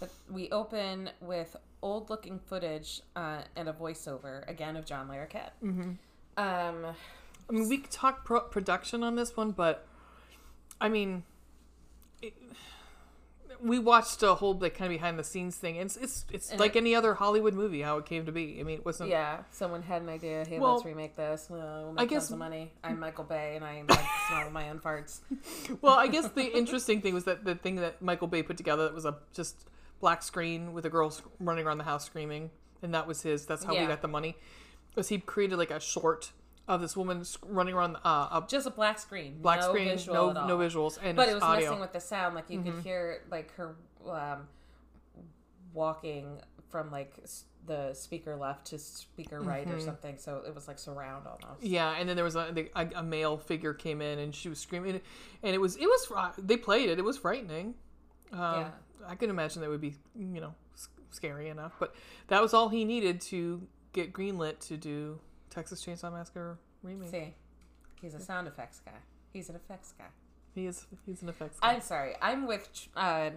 But 0.00 0.10
we 0.30 0.50
open 0.50 1.10
with 1.20 1.56
old 1.82 2.08
looking 2.10 2.38
footage 2.38 3.02
uh, 3.16 3.42
and 3.56 3.68
a 3.68 3.72
voiceover 3.72 4.48
again 4.48 4.76
of 4.76 4.84
John 4.86 5.08
Larroquette. 5.08 5.50
Mm-hmm. 5.62 5.90
Um, 6.38 6.86
I 7.48 7.52
mean, 7.52 7.68
we 7.68 7.78
could 7.78 7.90
talk 7.90 8.24
pro- 8.24 8.40
production 8.40 9.02
on 9.02 9.14
this 9.16 9.36
one, 9.36 9.50
but 9.50 9.86
I 10.80 10.88
mean, 10.88 11.22
it, 12.22 12.34
we 13.62 13.78
watched 13.78 14.22
a 14.22 14.34
whole 14.34 14.54
like 14.58 14.74
kind 14.74 14.90
of 14.92 14.98
behind 14.98 15.18
the 15.18 15.24
scenes 15.24 15.56
thing. 15.56 15.76
And 15.78 15.86
it's 15.86 15.96
it's, 15.96 16.24
it's 16.32 16.50
And 16.50 16.60
like 16.60 16.76
it- 16.76 16.78
any 16.78 16.94
other 16.94 17.14
Hollywood 17.14 17.52
movie 17.54 17.82
how 17.82 17.98
it 17.98 18.06
came 18.06 18.24
to 18.26 18.32
be. 18.32 18.58
I 18.58 18.62
mean, 18.62 18.78
it 18.78 18.84
wasn't. 18.86 19.10
yeah, 19.10 19.42
someone 19.50 19.82
had 19.82 20.02
an 20.02 20.08
idea. 20.08 20.44
Hey, 20.48 20.58
Well, 20.58 20.74
let's 20.74 20.84
remake 20.86 21.16
this. 21.16 21.48
Uh, 21.50 21.54
well, 21.54 21.82
we'll 21.84 21.92
make 21.92 22.02
I 22.02 22.04
guess- 22.06 22.22
tons 22.28 22.32
of 22.32 22.38
money. 22.38 22.72
I'm 22.82 22.98
Michael 22.98 23.24
Bay, 23.24 23.56
and 23.56 23.64
I 23.64 23.78
like 23.80 23.88
the 23.88 24.08
smell 24.28 24.50
my 24.50 24.70
own 24.70 24.78
farts. 24.78 25.20
Well, 25.82 25.98
I 25.98 26.06
guess 26.06 26.28
the 26.28 26.56
interesting 26.56 27.00
thing 27.00 27.14
was 27.14 27.24
that 27.24 27.44
the 27.44 27.54
thing 27.54 27.76
that 27.76 28.00
Michael 28.02 28.28
Bay 28.28 28.42
put 28.42 28.56
together 28.56 28.84
that 28.84 28.94
was 28.94 29.04
a 29.04 29.16
just 29.34 29.66
black 30.00 30.22
screen 30.22 30.72
with 30.72 30.86
a 30.86 30.90
girl 30.90 31.14
running 31.38 31.66
around 31.66 31.78
the 31.78 31.84
house 31.84 32.04
screaming, 32.06 32.50
and 32.82 32.94
that 32.94 33.06
was 33.06 33.22
his. 33.22 33.46
That's 33.46 33.64
how 33.64 33.72
we 33.74 33.86
got 33.86 34.00
the 34.02 34.08
money. 34.08 34.36
Was 34.94 35.08
he 35.08 35.18
created 35.18 35.56
like 35.58 35.70
a 35.70 35.78
short 35.80 36.32
of 36.68 36.80
this 36.80 36.96
woman 36.96 37.24
running 37.46 37.74
around 37.74 37.96
uh, 38.04 38.28
a 38.40 38.44
Just 38.48 38.66
a 38.66 38.70
black 38.70 38.98
screen. 38.98 39.38
black 39.40 39.60
no 39.60 39.68
screen, 39.70 39.88
visual 39.88 40.32
no 40.34 40.46
no 40.46 40.58
visuals, 40.58 40.98
and 41.02 41.16
But 41.16 41.28
it 41.28 41.34
was 41.34 41.42
audio. 41.42 41.66
messing 41.66 41.80
with 41.80 41.92
the 41.92 42.00
sound. 42.00 42.34
Like 42.34 42.48
you 42.48 42.62
could 42.62 42.82
hear 42.84 43.22
like 43.30 43.52
her 43.56 43.76
um, 44.08 44.46
walking 45.72 46.40
from 46.68 46.90
like 46.90 47.14
the 47.66 47.92
speaker 47.94 48.36
left 48.36 48.66
to 48.68 48.78
speaker 48.78 49.40
right 49.40 49.68
or 49.70 49.80
something. 49.80 50.16
So 50.18 50.42
it 50.46 50.54
was 50.54 50.66
like 50.68 50.78
surround 50.78 51.26
almost. 51.26 51.62
Yeah, 51.62 51.90
and 51.98 52.08
then 52.08 52.16
there 52.16 52.24
was 52.24 52.36
a, 52.36 52.50
the- 52.52 52.70
a, 52.74 52.88
a 53.00 53.02
male 53.02 53.36
figure 53.36 53.74
came 53.74 54.00
in 54.00 54.18
and 54.18 54.34
she 54.34 54.48
was 54.48 54.58
screaming, 54.58 55.00
and 55.42 55.54
it 55.54 55.58
was 55.60 55.76
it 55.76 55.86
was 55.86 56.34
they 56.38 56.56
played 56.56 56.88
it. 56.88 56.98
It 56.98 57.04
was 57.04 57.18
frightening. 57.18 57.74
Um, 58.32 58.38
Yeah. 58.38 58.70
I 59.08 59.14
can 59.14 59.30
imagine 59.30 59.62
that 59.62 59.70
would 59.70 59.80
be 59.80 59.94
you 60.14 60.40
know 60.40 60.54
scary 61.10 61.48
enough, 61.48 61.72
but 61.80 61.94
that 62.28 62.40
was 62.42 62.54
all 62.54 62.68
he 62.68 62.84
needed 62.84 63.20
to 63.22 63.66
get 63.92 64.12
greenlit 64.12 64.60
to 64.68 64.76
do 64.76 65.18
Texas 65.50 65.84
Chainsaw 65.84 66.12
Massacre 66.12 66.58
remake. 66.82 67.10
See, 67.10 67.34
he's 68.00 68.14
a 68.14 68.20
sound 68.20 68.48
effects 68.48 68.80
guy. 68.84 68.92
He's 69.32 69.48
an 69.48 69.56
effects 69.56 69.92
guy. 69.98 70.06
He 70.54 70.66
is 70.66 70.86
he's 71.06 71.22
an 71.22 71.28
effects. 71.28 71.58
Guy. 71.60 71.72
I'm 71.72 71.80
sorry. 71.80 72.14
I'm 72.22 72.46
with 72.46 72.68
uh, 72.96 73.30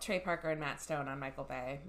Trey 0.00 0.20
Parker 0.20 0.50
and 0.50 0.60
Matt 0.60 0.80
Stone 0.80 1.08
on 1.08 1.18
Michael 1.18 1.44
Bay. 1.44 1.80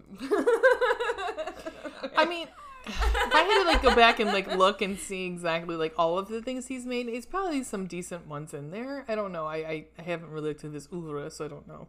I 2.17 2.25
mean. 2.27 2.47
I 2.87 3.41
had 3.41 3.63
to 3.63 3.69
like 3.69 3.81
go 3.83 3.93
back 3.93 4.19
and 4.19 4.31
like 4.31 4.55
look 4.55 4.81
and 4.81 4.97
see 4.97 5.25
exactly 5.27 5.75
like 5.75 5.93
all 5.97 6.17
of 6.17 6.29
the 6.29 6.41
things 6.41 6.67
he's 6.67 6.85
made, 6.85 7.07
it's 7.07 7.25
probably 7.25 7.61
some 7.61 7.87
decent 7.87 8.25
ones 8.25 8.53
in 8.53 8.71
there. 8.71 9.03
I 9.07 9.15
don't 9.15 9.33
know. 9.33 9.45
I 9.45 9.57
I, 9.57 9.85
I 9.99 10.01
haven't 10.01 10.31
really 10.31 10.47
looked 10.49 10.63
at 10.63 10.71
this 10.71 10.87
oeuvre, 10.91 11.29
so 11.29 11.45
I 11.45 11.47
don't 11.49 11.67
know. 11.67 11.87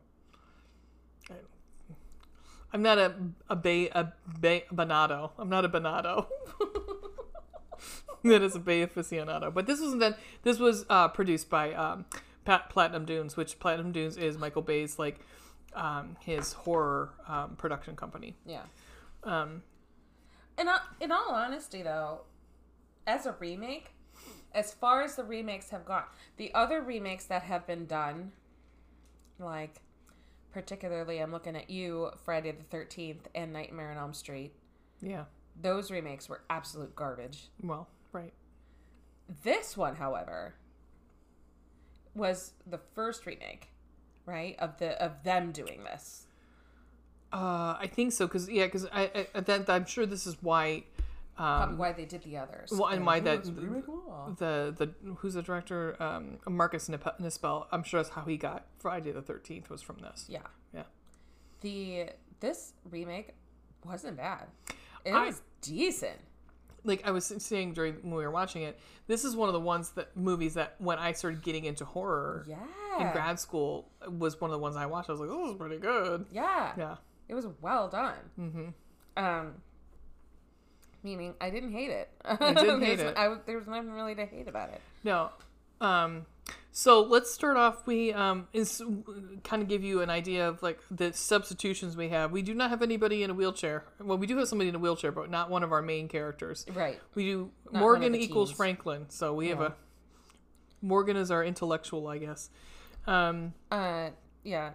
I, 1.31 1.35
I'm 2.73 2.83
not 2.83 2.99
a 2.99 3.15
a 3.49 3.57
bay 3.57 3.89
a 3.91 4.13
bay 4.41 4.65
bonado. 4.73 5.31
I'm 5.39 5.49
not 5.49 5.65
a 5.65 5.69
bonado. 5.69 6.27
that 8.25 8.43
is 8.43 8.55
a 8.57 8.59
bay 8.61 8.85
aficionado. 8.87 9.53
But 9.53 9.67
this 9.67 9.81
wasn't 9.81 10.01
then. 10.01 10.15
This 10.43 10.59
was 10.59 10.85
uh, 10.91 11.09
produced 11.09 11.49
by 11.51 11.73
um, 11.75 12.05
Pat 12.45 12.69
Platinum 12.71 13.05
Dunes, 13.05 13.37
which 13.37 13.59
Platinum 13.59 13.93
Dunes 13.93 14.17
is 14.17 14.37
Michael 14.39 14.63
Bay's 14.63 14.99
like 14.99 15.21
um, 15.75 16.17
his 16.21 16.53
horror 16.53 17.11
um, 17.29 17.57
production 17.57 17.97
company. 17.97 18.35
yeah. 18.47 18.63
Um, 19.23 19.63
In 20.59 20.69
all, 20.69 20.81
in 21.01 21.13
all 21.13 21.31
honesty, 21.31 21.83
though, 21.83 22.23
as 23.07 23.27
a 23.27 23.37
remake, 23.39 23.93
as 24.53 24.73
far 24.73 25.03
as 25.03 25.15
the 25.17 25.25
remakes 25.25 25.71
have 25.71 25.85
gone, 25.85 26.05
the 26.39 26.53
other 26.55 26.81
remakes 26.81 27.25
that 27.27 27.43
have 27.43 27.67
been 27.67 27.87
done, 27.87 28.33
like 29.39 29.77
particularly, 30.53 31.19
I'm 31.19 31.31
looking 31.31 31.55
at 31.55 31.71
you, 31.71 32.11
Friday 32.25 32.51
the 32.53 32.65
Thirteenth 32.65 33.29
and 33.35 33.53
Nightmare 33.53 33.91
on 33.93 33.97
Elm 33.99 34.15
Street. 34.15 34.53
yeah. 35.01 35.25
Those 35.61 35.91
remakes 35.91 36.29
were 36.29 36.41
absolute 36.49 36.97
garbage. 36.97 37.49
Well, 37.63 37.87
right. 38.13 38.33
This 39.45 39.77
one, 39.77 39.97
however, 39.97 40.55
was 42.15 42.53
the 42.67 42.79
first 42.95 43.27
remake, 43.27 43.69
right? 44.27 44.57
Of 44.59 44.79
the 44.79 45.01
of 45.03 45.23
them 45.23 45.53
doing 45.53 45.85
this. 45.85 46.27
Uh, 47.33 47.77
I 47.79 47.89
think 47.93 48.13
so 48.13 48.27
because 48.27 48.49
yeah, 48.49 48.65
because 48.67 48.87
I, 48.87 49.27
I 49.35 49.41
that 49.41 49.71
I'm 49.71 49.87
sure 49.87 50.07
this 50.07 50.27
is 50.27 50.37
why. 50.41 50.85
Probably 51.37 51.73
Um, 51.73 51.79
why 51.79 51.93
they 51.93 52.05
did 52.05 52.23
the 52.25 52.37
others. 52.37 52.71
well, 52.71 52.89
and 52.89 53.07
why 53.07 53.21
that 53.21 53.47
Ooh, 53.47 53.53
remake 53.53 53.87
them 53.87 54.03
all. 54.11 54.35
the 54.39 54.75
the 54.77 54.93
who's 55.19 55.35
the 55.35 55.43
director 55.43 55.97
um 56.03 56.39
Marcus 56.47 56.87
Nispel 56.91 57.67
I'm 57.73 57.83
sure 57.83 58.03
that's 58.03 58.13
how 58.15 58.23
he 58.23 58.37
got 58.37 58.67
Friday 58.79 59.11
the 59.13 59.23
Thirteenth 59.23 59.71
was 59.71 59.81
from 59.81 60.01
this. 60.01 60.27
Yeah. 60.29 60.41
Yeah. 60.75 60.83
The 61.63 62.11
this 62.41 62.75
remake 62.91 63.31
wasn't 63.87 64.19
bad. 64.19 64.49
It 65.05 65.13
I- 65.15 65.27
was 65.27 65.41
decent. 65.63 66.19
Like 66.85 67.03
I 67.07 67.11
was 67.11 67.27
saying 67.39 67.75
during 67.75 67.95
when 67.97 68.15
we 68.15 68.25
were 68.25 68.31
watching 68.31 68.63
it, 68.63 68.79
this 69.07 69.25
is 69.25 69.37
one 69.37 69.49
of 69.49 69.53
the 69.53 69.61
ones 69.61 69.91
that 69.91 70.17
movies 70.17 70.55
that 70.55 70.77
when 70.79 70.99
I 70.99 71.13
started 71.13 71.43
getting 71.43 71.65
into 71.67 71.85
horror 71.85 72.47
Yeah. 72.49 72.57
in 73.07 73.13
grad 73.13 73.39
school 73.39 73.89
was 74.09 74.41
one 74.41 74.51
of 74.51 74.53
the 74.53 74.59
ones 74.59 74.77
I 74.77 74.87
watched. 74.87 75.09
I 75.11 75.13
was 75.13 75.21
like, 75.21 75.31
this 75.31 75.51
is 75.51 75.57
pretty 75.57 75.79
good. 75.79 76.27
yeah. 76.33 76.73
Yeah. 76.79 76.97
It 77.29 77.35
was 77.35 77.47
well 77.61 77.89
done. 77.89 78.15
Mm-hmm. 78.39 79.23
Um, 79.23 79.55
meaning 81.03 81.35
I 81.41 81.51
didn't 81.51 81.73
hate 81.73 81.91
it. 81.91 82.11
I 82.25 82.53
didn't 82.55 82.83
hate 82.85 83.01
it. 83.01 83.17
I, 83.17 83.37
there 83.47 83.57
was 83.59 83.67
nothing 83.67 83.93
really 83.93 84.15
to 84.15 84.27
hate 84.27 84.49
about 84.49 84.71
it. 84.71 84.81
No. 85.05 85.31
Um, 85.81 86.27
so 86.73 87.03
let's 87.03 87.33
start 87.33 87.57
off. 87.57 87.87
We 87.87 88.13
um, 88.13 88.47
is 88.53 88.83
kind 89.45 89.63
of 89.63 89.69
give 89.69 89.83
you 89.83 90.03
an 90.03 90.11
idea 90.11 90.49
of 90.49 90.63
like 90.63 90.79
the 90.91 91.13
substitutions 91.13 91.97
we 91.97 92.09
have. 92.11 92.31
We 92.33 92.43
do 92.43 92.55
not 92.55 92.71
have 92.71 92.83
anybody 92.83 93.23
in 93.23 93.31
a 93.31 93.35
wheelchair. 93.35 93.85
Well, 94.01 94.19
we 94.19 94.27
do 94.27 94.37
have 94.39 94.49
somebody 94.49 94.69
in 94.69 94.75
a 94.75 94.79
wheelchair, 94.79 95.13
but 95.13 95.31
not 95.31 95.51
one 95.51 95.63
of 95.63 95.73
our 95.73 95.83
main 95.83 96.09
characters. 96.09 96.65
Right. 96.73 97.01
We 97.15 97.25
do 97.25 97.51
Not 97.73 97.81
Morgan 97.81 98.15
equals 98.15 98.51
teens. 98.51 98.57
Franklin. 98.57 99.07
So 99.09 99.35
we 99.35 99.49
have 99.49 99.61
a 99.61 99.75
Morgan 100.83 101.17
is 101.17 101.31
our 101.31 101.45
intellectual, 101.45 102.07
I 102.09 102.19
guess. 102.19 102.51
Um, 103.07 103.55
Uh, 103.71 104.11
yeah. 104.45 104.71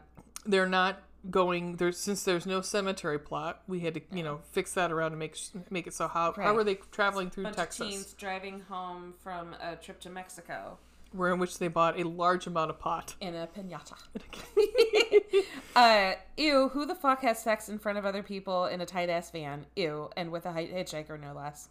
they're 0.45 0.69
not 0.69 1.01
going 1.31 1.77
there 1.77 1.91
since 1.91 2.23
there's 2.23 2.45
no 2.45 2.61
cemetery 2.61 3.17
plot. 3.17 3.63
We 3.67 3.79
had 3.79 3.95
to 3.95 4.01
you 4.11 4.21
know 4.21 4.41
fix 4.51 4.73
that 4.75 4.91
around 4.91 5.13
and 5.13 5.19
make 5.19 5.35
make 5.71 5.87
it 5.87 5.93
so 5.93 6.07
how 6.07 6.33
how 6.33 6.41
Right. 6.41 6.55
are 6.55 6.63
they 6.63 6.75
traveling 6.91 7.31
through 7.31 7.45
Texas? 7.51 7.87
teens 7.87 8.13
driving 8.13 8.59
home 8.61 9.15
from 9.23 9.55
a 9.61 9.75
trip 9.75 9.99
to 10.01 10.09
Mexico 10.11 10.77
Where 11.15 11.31
in 11.33 11.39
which 11.39 11.59
they 11.59 11.67
bought 11.69 11.99
a 11.99 12.03
large 12.07 12.45
amount 12.47 12.69
of 12.71 12.79
pot. 12.79 13.15
in 13.21 13.35
a 13.35 13.47
pinata. 13.47 13.93
uh, 15.75 16.13
ew, 16.37 16.69
who 16.69 16.85
the 16.85 16.95
fuck 16.95 17.21
has 17.21 17.41
sex 17.41 17.69
in 17.69 17.79
front 17.79 17.97
of 17.97 18.05
other 18.05 18.21
people 18.23 18.65
in 18.65 18.81
a 18.81 18.85
tight 18.85 19.09
ass 19.09 19.31
van? 19.31 19.65
Ew, 19.75 20.09
and 20.17 20.31
with 20.31 20.45
a 20.45 20.51
hi- 20.51 20.67
hitchhiker, 20.67 21.19
no 21.19 21.33
less. 21.33 21.69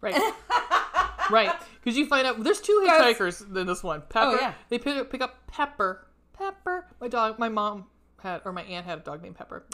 Right. 0.00 0.14
right. 1.30 1.52
Because 1.82 1.96
you 1.96 2.06
find 2.06 2.26
out 2.26 2.42
there's 2.42 2.60
two 2.60 2.84
hitchhikers 2.88 3.56
in 3.56 3.66
this 3.66 3.82
one. 3.84 4.02
Pepper. 4.08 4.30
Oh, 4.32 4.38
yeah. 4.40 4.54
They 4.68 4.78
pick, 4.78 5.10
pick 5.10 5.20
up 5.20 5.46
Pepper. 5.46 6.06
Pepper. 6.32 6.86
My 7.00 7.06
dog. 7.08 7.38
My 7.38 7.48
mom 7.48 7.84
had, 8.20 8.42
or 8.44 8.52
my 8.52 8.62
aunt 8.62 8.84
had 8.84 8.98
a 8.98 9.02
dog 9.02 9.22
named 9.22 9.36
Pepper. 9.36 9.64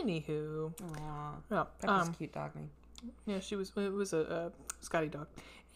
Anywho. 0.00 0.72
Aww. 0.76 1.34
Yeah. 1.50 1.64
Pepper's 1.80 2.08
Um, 2.08 2.14
cute 2.14 2.32
dog 2.32 2.54
name. 2.54 2.70
yeah, 3.26 3.40
she 3.40 3.56
was. 3.56 3.72
It 3.76 3.92
was 3.92 4.12
a, 4.12 4.18
a 4.20 4.84
Scotty 4.84 5.08
dog. 5.08 5.26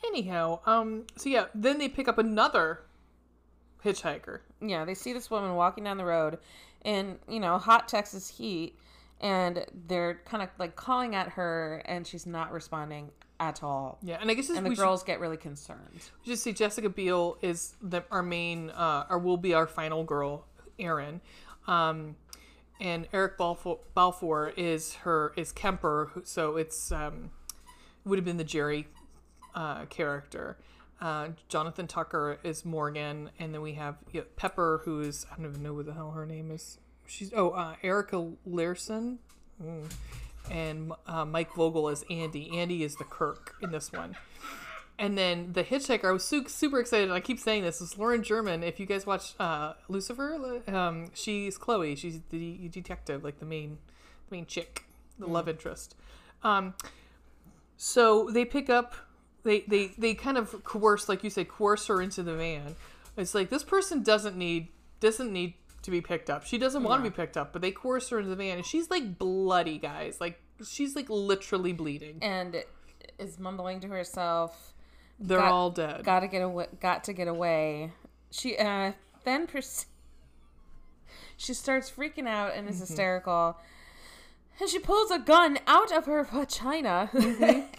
Anyhow. 0.06 0.60
Um. 0.66 1.05
So 1.16 1.28
yeah. 1.28 1.47
Then 1.55 1.78
they 1.78 1.89
pick 1.89 2.09
up 2.09 2.18
another 2.18 2.81
hitchhiker. 3.85 4.40
Yeah, 4.60 4.85
they 4.85 4.94
see 4.94 5.12
this 5.12 5.31
woman 5.31 5.55
walking 5.55 5.85
down 5.85 5.97
the 5.98 6.05
road 6.05 6.39
in, 6.85 7.18
you 7.28 7.40
know, 7.40 7.59
hot 7.59 7.89
Texas 7.89 8.28
heat, 8.28 8.77
and 9.20 9.64
they're 9.89 10.20
kind 10.24 10.43
of 10.43 10.48
like 10.59 10.77
calling 10.77 11.14
at 11.14 11.28
her, 11.31 11.82
and 11.86 12.06
she's 12.06 12.27
not 12.27 12.52
responding 12.52 13.10
at 13.39 13.62
all. 13.62 13.98
Yeah. 14.02 14.18
And 14.20 14.31
I 14.31 14.35
guess 14.35 14.48
this, 14.48 14.56
And 14.59 14.66
the 14.66 14.70
we 14.70 14.77
should- 14.77 14.82
girls 14.82 15.02
get 15.02 15.18
really 15.20 15.39
concerned. 15.39 15.89
We 15.94 16.32
just 16.32 16.43
see 16.43 16.52
Jessica 16.52 16.89
Biel 16.90 17.39
is 17.40 17.74
the 17.81 18.02
our 18.10 18.22
main 18.22 18.70
uh 18.70 19.06
or 19.09 19.18
will 19.18 19.39
be 19.39 19.55
our 19.55 19.66
final 19.66 20.05
girl, 20.05 20.47
Erin. 20.78 21.20
Um 21.66 22.16
and 22.81 23.06
Eric 23.12 23.36
Balfour, 23.36 23.78
Balfour 23.94 24.52
is 24.56 24.94
her 24.97 25.32
is 25.36 25.52
Kemper, 25.52 26.10
so 26.24 26.56
it's 26.56 26.90
um, 26.90 27.31
would 28.06 28.18
have 28.18 28.24
been 28.24 28.39
the 28.39 28.44
Jerry 28.44 28.89
uh, 29.55 29.85
character. 29.86 30.56
Uh, 31.01 31.28
Jonathan 31.48 31.86
Tucker 31.86 32.39
is 32.44 32.64
Morgan, 32.64 33.31
and 33.39 33.55
then 33.55 33.62
we 33.62 33.72
have 33.74 33.97
you 34.12 34.20
know, 34.20 34.27
Pepper, 34.36 34.82
who 34.85 35.01
is 35.01 35.27
I 35.32 35.36
don't 35.36 35.47
even 35.51 35.62
know 35.62 35.72
what 35.74 35.86
the 35.86 35.94
hell 35.94 36.10
her 36.10 36.27
name 36.27 36.51
is. 36.51 36.78
She's 37.06 37.32
oh 37.35 37.51
uh, 37.51 37.74
Erica 37.82 38.32
Leerhsen, 38.48 39.18
Mm. 39.62 39.90
and 40.51 40.93
uh, 41.06 41.24
Mike 41.27 41.55
Vogel 41.55 41.89
is 41.90 42.02
Andy. 42.10 42.59
Andy 42.59 42.82
is 42.82 42.97
the 42.97 43.05
Kirk 43.05 43.56
in 43.62 43.70
this 43.72 43.93
one. 43.93 44.16
And 44.98 45.16
then 45.18 45.52
the 45.52 45.62
hitchhiker, 45.64 46.05
I 46.09 46.12
was 46.12 46.24
su- 46.24 46.48
super 46.48 46.78
excited. 46.81 47.05
And 47.05 47.12
I 47.12 47.20
keep 47.20 47.39
saying 47.39 47.62
this 47.62 47.81
is 47.82 47.97
Lauren 47.98 48.22
German. 48.22 48.62
If 48.62 48.78
you 48.81 48.86
guys 48.86 49.05
watch 49.06 49.35
uh, 49.39 49.74
Lucifer, 49.89 50.62
um, 50.68 51.10
she's 51.14 51.56
Chloe. 51.59 51.94
She's 51.97 52.20
the 52.31 52.68
detective, 52.68 53.22
like 53.24 53.39
the 53.39 53.47
main, 53.47 53.78
the 54.28 54.36
main 54.36 54.47
chick, 54.47 54.85
the 55.18 55.27
love 55.27 55.47
interest. 55.48 55.94
Um, 56.43 56.74
so 57.77 58.28
they 58.31 58.44
pick 58.44 58.68
up, 58.70 58.94
they 59.44 59.60
they 59.68 59.88
they 59.98 60.14
kind 60.14 60.36
of 60.38 60.62
coerce, 60.64 61.08
like 61.08 61.24
you 61.24 61.30
say, 61.30 61.44
coerce 61.44 61.86
her 61.86 62.00
into 62.02 62.22
the 62.22 62.34
van. 62.34 62.76
It's 63.16 63.34
like 63.34 63.50
this 63.50 63.62
person 63.64 64.02
doesn't 64.02 64.36
need 64.36 64.68
doesn't 65.00 65.32
need 65.32 65.54
to 65.82 65.90
be 65.90 66.00
picked 66.00 66.28
up. 66.30 66.44
She 66.44 66.58
doesn't 66.58 66.82
want 66.82 67.02
to 67.04 67.10
be 67.10 67.14
picked 67.14 67.36
up, 67.36 67.52
but 67.52 67.62
they 67.62 67.70
coerce 67.70 68.10
her 68.10 68.18
into 68.18 68.30
the 68.30 68.36
van, 68.36 68.58
and 68.58 68.66
she's 68.66 68.90
like 68.90 69.18
bloody, 69.18 69.78
guys. 69.78 70.18
Like 70.20 70.40
she's 70.66 70.94
like 70.94 71.08
literally 71.08 71.72
bleeding. 71.72 72.18
And 72.22 72.62
is 73.18 73.38
mumbling 73.38 73.80
to 73.80 73.88
herself, 73.88 74.74
They're 75.18 75.38
Got- 75.38 75.52
all 75.52 75.70
dead. 75.70 76.04
"Got 76.04 76.20
to 76.20 76.28
get 76.28 76.42
away! 76.42 76.66
Got 76.80 77.04
to 77.04 77.12
get 77.12 77.28
away." 77.28 77.92
She 78.30 78.56
uh, 78.56 78.92
then 79.24 79.46
proceeds. 79.46 79.86
She 81.36 81.54
starts 81.54 81.90
freaking 81.90 82.28
out 82.28 82.54
and 82.54 82.68
is 82.68 82.76
Mm-hmm. 82.76 82.80
hysterical. 82.86 83.56
And 84.60 84.68
she 84.68 84.78
pulls 84.78 85.10
a 85.10 85.18
gun 85.18 85.58
out 85.66 85.90
of 85.92 86.04
her 86.06 86.22
vagina 86.32 87.10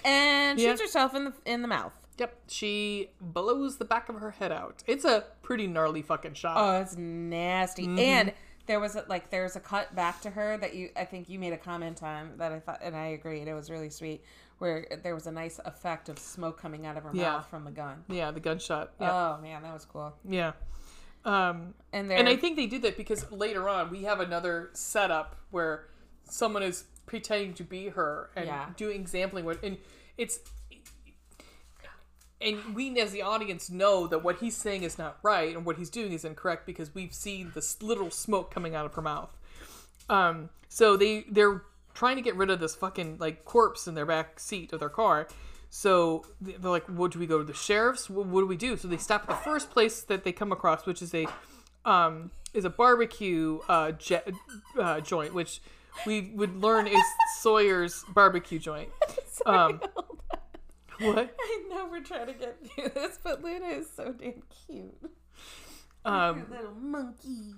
and 0.04 0.60
shoots 0.60 0.80
Yeah. 0.80 0.86
herself 0.86 1.14
in 1.16 1.26
the 1.26 1.34
in 1.46 1.62
the 1.62 1.68
mouth. 1.68 1.94
Yep, 2.18 2.36
she 2.48 3.10
blows 3.20 3.78
the 3.78 3.86
back 3.86 4.10
of 4.10 4.16
her 4.16 4.32
head 4.32 4.52
out. 4.52 4.84
It's 4.86 5.06
a 5.06 5.26
pretty 5.42 5.66
gnarly 5.68 6.02
fucking 6.02 6.34
shot. 6.36 6.56
Oh, 6.58 6.82
it's 6.82 6.96
nasty. 6.98 7.84
Mm-hmm. 7.88 8.00
And 8.00 8.34
there 8.68 8.80
was 8.80 8.96
a, 8.96 9.06
like 9.08 9.30
there's 9.32 9.56
a 9.56 9.60
cut 9.60 9.96
back 9.96 10.22
to 10.22 10.30
her 10.30 10.58
that 10.58 10.76
you 10.76 10.90
I 10.96 11.06
think 11.06 11.30
you 11.30 11.40
made 11.40 11.54
a 11.54 11.58
comment 11.58 12.04
on 12.04 12.38
that 12.38 12.52
I 12.52 12.60
thought 12.60 12.80
and 12.84 12.96
I 12.96 13.08
agreed 13.08 13.48
it 13.48 13.54
was 13.54 13.70
really 13.72 13.90
sweet 13.90 14.24
where 14.60 14.86
there 15.04 15.16
was 15.16 15.26
a 15.26 15.32
nice 15.32 15.60
effect 15.66 16.10
of 16.10 16.20
smoke 16.20 16.60
coming 16.62 16.86
out 16.86 16.96
of 16.96 17.04
her 17.04 17.10
Yeah. 17.14 17.32
mouth 17.34 17.48
from 17.50 17.64
the 17.64 17.72
gun. 17.72 18.04
yeah, 18.08 18.30
the 18.32 18.40
gunshot. 18.40 18.92
Yeah, 19.00 19.12
Oh 19.38 19.42
man, 19.42 19.64
that 19.64 19.74
was 19.74 19.86
cool. 19.86 20.14
yeah. 20.28 20.52
Um, 21.26 21.74
And 21.94 22.12
and 22.12 22.28
I 22.30 22.36
think 22.36 22.56
they 22.56 22.68
did 22.68 22.82
that 22.84 22.98
because 22.98 23.32
later 23.32 23.68
on 23.70 23.90
we 23.92 24.04
have 24.04 24.20
another 24.20 24.70
setup 24.74 25.36
where 25.52 25.88
someone 26.32 26.64
is 26.64 26.86
pretending 27.06 27.54
to 27.56 27.64
be 27.64 27.90
her 27.90 28.30
and 28.36 28.48
Yeah. 28.48 28.70
doing 28.78 29.06
sampling 29.06 29.46
what, 29.46 29.62
and 29.64 29.78
it's. 30.18 30.40
And 32.40 32.74
we, 32.74 33.00
as 33.00 33.12
the 33.12 33.22
audience, 33.22 33.70
know 33.70 34.08
that 34.08 34.24
what 34.24 34.38
he's 34.38 34.58
saying 34.58 34.82
is 34.82 34.98
not 34.98 35.20
right 35.22 35.56
and 35.56 35.64
what 35.64 35.78
he's 35.78 35.92
doing 35.92 36.12
is 36.12 36.26
incorrect 36.26 36.66
because 36.66 36.96
we've 36.96 37.14
seen 37.14 37.52
this 37.54 37.84
little 37.84 38.10
smoke 38.10 38.50
coming 38.52 38.74
out 38.74 38.86
of 38.88 38.96
her 38.96 39.02
mouth. 39.02 39.30
Um, 40.10 40.50
so 40.68 40.98
they 40.98 41.26
they're 41.30 41.62
trying 41.94 42.16
to 42.16 42.22
get 42.24 42.36
rid 42.36 42.50
of 42.50 42.60
this 42.60 42.74
fucking 42.76 43.18
like 43.20 43.46
corpse 43.46 43.88
in 43.88 43.94
their 43.94 44.08
back 44.08 44.40
seat 44.40 44.74
of 44.74 44.80
their 44.80 44.90
car. 44.90 45.28
So 45.70 46.26
they're 46.42 46.58
like, 46.72 46.88
"What 46.88 47.12
do 47.12 47.20
we 47.20 47.28
go 47.28 47.38
to 47.38 47.44
the 47.44 47.54
sheriff's? 47.54 48.10
What, 48.10 48.26
what 48.26 48.42
do 48.42 48.48
we 48.48 48.58
do?" 48.58 48.76
So 48.76 48.88
they 48.88 48.98
stop 48.98 49.22
at 49.24 49.30
the 49.30 49.36
first 49.36 49.70
place 49.70 50.02
that 50.02 50.24
they 50.24 50.32
come 50.32 50.52
across, 50.52 50.88
which 50.88 51.02
is 51.04 51.14
a 51.14 51.28
um, 51.86 52.32
is 52.56 52.66
a 52.66 52.70
barbecue 52.72 53.60
uh, 53.70 53.92
uh, 54.80 55.00
joint, 55.02 55.34
which 55.36 55.62
we 56.06 56.32
would 56.36 56.58
learn 56.62 56.88
is 56.88 57.04
Sawyer's 57.40 58.04
barbecue 58.14 58.60
joint. 58.60 58.90
Um, 59.44 59.82
what? 61.00 61.36
I 61.40 61.64
know 61.68 61.88
we're 61.90 62.04
trying 62.04 62.28
to 62.28 62.34
get 62.34 62.58
through 62.68 62.90
this, 62.90 63.18
but 63.24 63.42
Luna 63.44 63.66
is 63.70 63.88
so 63.92 64.14
damn 64.14 64.44
cute. 64.68 64.94
Um, 66.06 66.46
Little 66.52 66.76
monkey. 66.76 67.56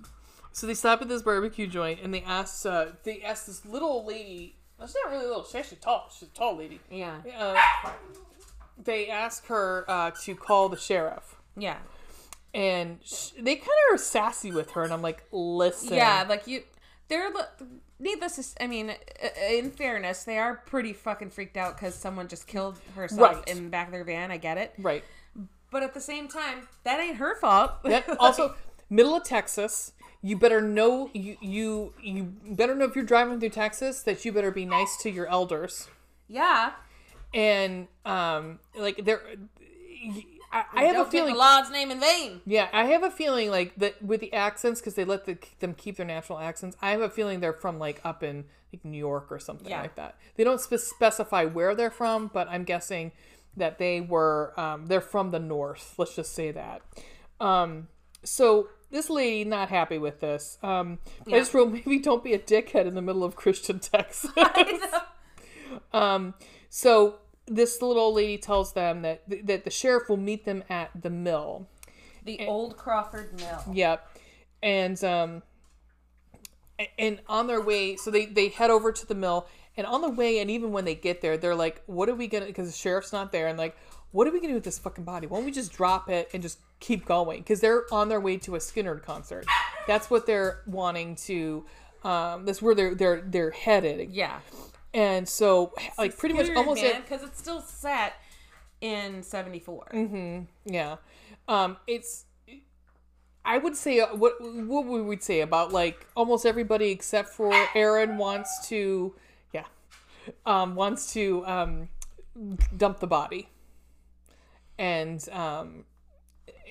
So 0.53 0.65
they 0.65 0.75
stop 0.75 1.01
at 1.01 1.09
this 1.09 1.21
barbecue 1.21 1.67
joint 1.67 1.99
and 2.01 2.13
they 2.13 2.21
ask 2.21 2.65
uh, 2.65 2.85
they 3.03 3.21
ask 3.21 3.47
this 3.47 3.65
little 3.65 3.89
old 3.89 4.05
lady. 4.05 4.55
She's 4.79 4.95
not 5.03 5.11
really 5.11 5.25
little. 5.27 5.43
She's 5.43 5.55
actually 5.55 5.77
tall. 5.81 6.09
She's 6.17 6.29
a 6.29 6.31
tall 6.31 6.55
lady. 6.57 6.79
Yeah. 6.89 7.17
Uh, 7.37 7.89
they 8.81 9.09
ask 9.09 9.45
her 9.47 9.83
uh, 9.89 10.11
to 10.23 10.35
call 10.35 10.69
the 10.69 10.77
sheriff, 10.77 11.35
Yeah. 11.57 11.77
and 12.53 12.99
sh- 13.03 13.31
they 13.39 13.55
kind 13.55 13.67
of 13.89 13.95
are 13.95 13.97
sassy 13.97 14.51
with 14.51 14.71
her. 14.71 14.83
And 14.83 14.93
I'm 14.93 15.01
like, 15.01 15.23
listen, 15.33 15.95
Yeah, 15.95 16.25
like 16.29 16.47
you 16.47 16.63
they're 17.09 17.27
needless 18.03 18.35
to 18.53 18.63
I 18.63 18.67
mean, 18.67 18.93
in 19.49 19.71
fairness, 19.71 20.23
they 20.23 20.37
are 20.37 20.55
pretty 20.65 20.93
fucking 20.93 21.29
freaked 21.31 21.57
out 21.57 21.77
cuz 21.77 21.95
someone 21.95 22.27
just 22.27 22.45
killed 22.47 22.79
herself 22.95 23.21
Right. 23.37 23.47
in 23.47 23.63
the 23.65 23.69
back 23.69 23.87
of 23.87 23.93
their 23.93 24.03
van. 24.03 24.29
I 24.31 24.37
get 24.37 24.57
it. 24.57 24.73
right. 24.77 25.03
But 25.71 25.81
at 25.81 25.93
the 25.95 26.01
same 26.01 26.27
time, 26.27 26.67
that 26.83 26.99
ain't 26.99 27.17
her 27.17 27.35
fault. 27.35 27.81
That 27.83 28.07
also 28.19 28.55
middle 28.89 29.15
of 29.15 29.23
Texas. 29.23 29.93
You 30.21 30.37
better 30.37 30.61
know 30.61 31.09
you 31.13 31.35
you 31.41 31.93
you 32.01 32.23
better 32.45 32.75
know 32.75 32.85
if 32.85 32.95
you're 32.95 33.03
driving 33.03 33.39
through 33.39 33.49
Texas 33.49 34.03
that 34.03 34.23
you 34.23 34.31
better 34.31 34.51
be 34.51 34.65
nice 34.65 34.95
to 34.97 35.09
your 35.09 35.27
elders. 35.27 35.87
yeah. 36.27 36.73
And 37.33 37.87
um, 38.05 38.59
like 38.75 39.03
there, 39.03 39.21
I, 40.53 40.63
I 40.73 40.83
have 40.83 40.95
a 40.95 41.03
take 41.03 41.11
feeling. 41.11 41.33
the 41.33 41.39
Lord's 41.39 41.71
name 41.71 41.89
in 41.91 41.99
vain. 41.99 42.41
Yeah, 42.45 42.69
I 42.71 42.85
have 42.85 43.01
a 43.03 43.09
feeling 43.09 43.49
like 43.49 43.75
that 43.77 44.01
with 44.03 44.19
the 44.21 44.31
accents 44.33 44.79
because 44.79 44.93
they 44.93 45.03
let 45.03 45.25
the, 45.25 45.37
them 45.59 45.73
keep 45.73 45.97
their 45.97 46.05
natural 46.05 46.37
accents. 46.39 46.77
I 46.81 46.91
have 46.91 47.01
a 47.01 47.09
feeling 47.09 47.39
they're 47.39 47.53
from 47.53 47.79
like 47.79 47.99
up 48.05 48.21
in 48.23 48.45
like 48.71 48.85
New 48.85 48.97
York 48.97 49.27
or 49.31 49.39
something 49.39 49.69
Yeah. 49.69 49.81
like 49.81 49.95
that. 49.95 50.15
They 50.35 50.43
don't 50.43 50.61
spe- 50.61 50.75
specify 50.77 51.45
where 51.45 51.73
they're 51.75 51.89
from, 51.91 52.29
but 52.33 52.47
I'm 52.49 52.63
guessing 52.63 53.11
that 53.57 53.77
they 53.79 53.99
were 54.01 54.53
um, 54.59 54.85
they're 54.85 55.01
from 55.01 55.31
the 55.31 55.39
north. 55.39 55.95
Let's 55.97 56.15
just 56.15 56.33
say 56.33 56.51
that. 56.51 56.81
Um, 57.39 57.87
so 58.23 58.69
this 58.91 59.09
lady 59.09 59.43
not 59.49 59.69
happy 59.69 59.97
with 59.97 60.19
this. 60.19 60.57
Um, 60.63 60.99
I 61.27 61.31
just 61.39 61.53
wrote 61.53 61.71
maybe 61.73 61.97
don't 61.99 62.23
be 62.23 62.33
a 62.33 62.39
dickhead 62.39 62.85
in 62.85 62.93
the 62.95 63.01
middle 63.01 63.23
of 63.23 63.35
Christian 63.35 63.79
Texas. 63.79 64.31
um, 65.91 66.33
so 66.69 67.15
this 67.45 67.81
little 67.81 68.01
old 68.01 68.15
lady 68.15 68.37
tells 68.37 68.73
them 68.73 69.01
that 69.01 69.23
that 69.45 69.63
the 69.63 69.69
sheriff 69.69 70.09
will 70.09 70.17
meet 70.17 70.45
them 70.45 70.63
at 70.69 70.89
the 70.99 71.09
mill. 71.09 71.67
The 72.25 72.45
old 72.47 72.77
Crawford 72.77 73.33
Mill. 73.37 73.63
Yep. 73.73 74.17
And 74.61 75.03
um 75.03 75.43
and 76.97 77.19
on 77.27 77.47
their 77.47 77.61
way, 77.61 77.95
so 77.95 78.11
they 78.11 78.25
they 78.25 78.49
head 78.49 78.69
over 78.69 78.91
to 78.91 79.05
the 79.05 79.15
mill 79.15 79.47
and 79.75 79.87
on 79.87 80.01
the 80.01 80.09
way 80.09 80.39
and 80.39 80.49
even 80.49 80.71
when 80.71 80.85
they 80.85 80.95
get 80.95 81.21
there, 81.21 81.37
they're 81.37 81.55
like, 81.55 81.81
"What 81.85 82.09
are 82.09 82.15
we 82.15 82.27
going 82.27 82.43
to 82.43 82.47
because 82.47 82.67
the 82.67 82.77
sheriff's 82.77 83.11
not 83.11 83.31
there 83.31 83.47
and 83.47 83.57
like, 83.57 83.75
what 84.11 84.27
are 84.27 84.31
we 84.31 84.37
going 84.37 84.49
to 84.49 84.53
do 84.53 84.55
with 84.55 84.63
this 84.63 84.77
fucking 84.79 85.03
body? 85.03 85.27
Why 85.27 85.37
don't 85.37 85.45
we 85.45 85.51
just 85.51 85.73
drop 85.73 86.09
it 86.09 86.29
and 86.33 86.41
just 86.41 86.59
keep 86.79 87.05
going?" 87.05 87.39
Because 87.39 87.59
they're 87.59 87.83
on 87.91 88.09
their 88.09 88.19
way 88.19 88.37
to 88.37 88.55
a 88.55 88.59
Skynyrd 88.59 89.03
concert. 89.03 89.45
That's 89.87 90.09
what 90.09 90.25
they're 90.25 90.61
wanting 90.65 91.15
to 91.27 91.65
um 92.03 92.45
that's 92.45 92.61
where 92.61 92.75
they're 92.75 92.95
they're 92.95 93.21
they're 93.21 93.51
headed. 93.51 94.11
Yeah. 94.11 94.39
And 94.93 95.27
so 95.27 95.73
like 95.97 96.17
pretty 96.17 96.35
much 96.35 96.49
almost 96.55 96.81
because 96.81 97.23
it's 97.23 97.39
still 97.39 97.61
set 97.61 98.13
in 98.81 99.23
74. 99.23 99.87
Mm-hmm. 99.93 100.71
Yeah. 100.71 100.97
Um, 101.47 101.77
it's. 101.87 102.25
I 103.45 103.57
would 103.57 103.75
say 103.75 103.99
uh, 103.99 104.15
what 104.15 104.35
what 104.39 104.85
we 104.85 105.01
would 105.01 105.21
say 105.21 105.41
about 105.41 105.73
like 105.73 106.07
almost 106.15 106.45
everybody 106.45 106.91
except 106.91 107.27
for 107.29 107.51
Erin 107.75 108.17
wants 108.17 108.69
to, 108.69 109.13
yeah, 109.53 109.65
um, 110.45 110.75
wants 110.75 111.11
to 111.13 111.45
um, 111.45 111.89
dump 112.77 113.01
the 113.01 113.07
body, 113.07 113.49
and 114.77 115.27
um, 115.33 115.83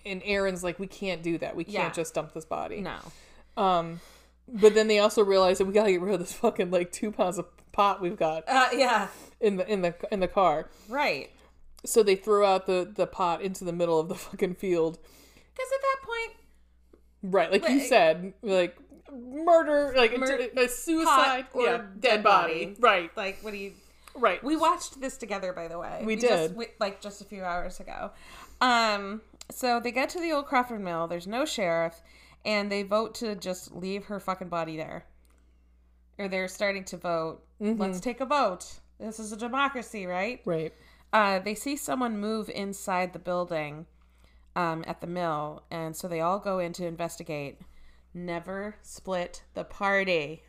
and 0.06 0.22
Erin's 0.24 0.64
like 0.64 0.78
we 0.78 0.86
can't 0.86 1.22
do 1.22 1.36
that. 1.38 1.54
We 1.54 1.64
can't 1.64 1.74
Yeah. 1.74 1.90
just 1.90 2.14
dump 2.14 2.32
this 2.32 2.46
body. 2.46 2.80
No. 2.80 2.96
Um, 3.56 4.00
but 4.48 4.74
then 4.74 4.88
they 4.88 4.98
also 4.98 5.22
realize 5.22 5.58
that 5.58 5.66
we 5.66 5.74
gotta 5.74 5.92
get 5.92 6.00
rid 6.00 6.14
of 6.14 6.20
this 6.20 6.32
fucking 6.32 6.70
like 6.70 6.90
two 6.90 7.12
pounds 7.12 7.36
of 7.36 7.46
pot 7.72 8.00
we've 8.00 8.16
got 8.16 8.44
Uh, 8.48 8.68
yeah. 8.74 9.08
in 9.40 9.56
the 9.56 9.70
in 9.70 9.82
the 9.82 9.94
in 10.10 10.20
the 10.20 10.28
car. 10.28 10.68
Right. 10.88 11.30
So 11.84 12.02
they 12.02 12.14
throw 12.16 12.46
out 12.46 12.66
the 12.66 12.90
the 12.94 13.06
pot 13.06 13.42
into 13.42 13.64
the 13.64 13.72
middle 13.72 13.98
of 13.98 14.08
the 14.08 14.14
fucking 14.14 14.54
field. 14.56 14.98
Because 15.54 15.70
at 15.74 15.80
that 15.82 15.96
point, 16.06 16.38
Right, 17.24 17.52
like 17.52 17.68
you 17.68 17.80
said, 17.80 18.34
like 18.42 18.76
murder, 19.12 19.92
like 19.96 20.16
Mur- 20.18 20.48
a, 20.56 20.68
suicide, 20.68 21.46
or 21.52 21.64
yeah, 21.66 21.82
dead 22.00 22.22
body. 22.22 22.74
Right, 22.80 23.10
like, 23.16 23.38
what 23.42 23.52
do 23.52 23.58
you. 23.58 23.72
right. 24.16 24.42
We 24.42 24.56
watched 24.56 25.00
this 25.00 25.16
together, 25.16 25.52
by 25.52 25.68
the 25.68 25.78
way. 25.78 26.02
We 26.04 26.16
Just, 26.16 26.48
did. 26.48 26.56
we, 26.56 26.66
like 26.80 27.00
just 27.00 27.20
a 27.20 27.24
few 27.24 27.44
hours 27.44 27.78
ago. 27.78 28.10
Um, 28.60 29.20
so 29.50 29.78
they 29.80 29.92
get 29.92 30.08
to 30.10 30.20
the 30.20 30.32
old 30.32 30.46
Crawford 30.46 30.80
Mill. 30.80 31.06
There's 31.06 31.26
no 31.28 31.44
sheriff, 31.44 32.00
and 32.44 32.72
they 32.72 32.82
vote 32.82 33.14
to 33.16 33.34
just 33.36 33.72
leave 33.74 34.06
her 34.06 34.18
fucking 34.18 34.48
body 34.48 34.76
there. 34.76 35.04
Or 36.18 36.28
they're 36.28 36.48
starting 36.48 36.84
to 36.84 36.96
vote. 36.96 37.42
Mm-hmm. 37.60 37.80
Let's 37.80 38.00
take 38.00 38.20
a 38.20 38.26
vote. 38.26 38.80
This 38.98 39.18
is 39.18 39.32
a 39.32 39.36
democracy, 39.36 40.06
right? 40.06 40.40
right. 40.44 40.72
Uh, 41.12 41.38
they 41.38 41.54
see 41.54 41.76
someone 41.76 42.18
move 42.18 42.48
inside 42.48 43.12
the 43.12 43.18
building 43.18 43.86
um, 44.54 44.84
at 44.86 45.00
the 45.00 45.06
mill, 45.06 45.64
and 45.70 45.96
so 45.96 46.08
they 46.08 46.20
all 46.20 46.38
go 46.38 46.58
in 46.58 46.72
to 46.74 46.86
investigate. 46.86 47.58
Never 48.14 48.76
split 48.82 49.42
the 49.54 49.64
party. 49.64 50.42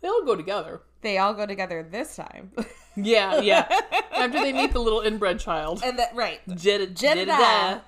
They 0.00 0.08
all 0.08 0.24
go 0.24 0.36
together. 0.36 0.82
They 1.00 1.18
all 1.18 1.34
go 1.34 1.46
together 1.46 1.82
this 1.82 2.16
time. 2.16 2.52
Yeah, 2.96 3.40
yeah. 3.40 3.66
After 4.12 4.38
they 4.38 4.52
meet 4.52 4.72
the 4.72 4.78
little 4.78 5.00
inbred 5.00 5.40
child. 5.40 5.82
and 5.84 5.98
that 5.98 6.14
right. 6.14 6.40
Jed- 6.54 6.94
Jedediah. 6.94 7.80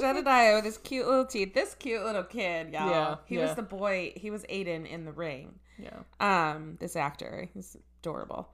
Jedediah 0.00 0.56
with 0.56 0.64
his 0.64 0.78
cute 0.78 1.06
little 1.06 1.26
teeth. 1.26 1.54
This 1.54 1.74
cute 1.74 2.02
little 2.02 2.24
kid, 2.24 2.72
y'all. 2.72 2.90
Yeah, 2.90 3.16
he 3.26 3.36
yeah. 3.36 3.42
was 3.42 3.54
the 3.54 3.62
boy. 3.62 4.12
He 4.16 4.30
was 4.30 4.44
Aidan 4.48 4.86
in 4.86 5.04
the 5.04 5.12
ring. 5.12 5.60
Yeah. 5.78 6.00
Um, 6.20 6.76
this 6.80 6.96
actor, 6.96 7.48
he's 7.54 7.76
adorable. 8.02 8.48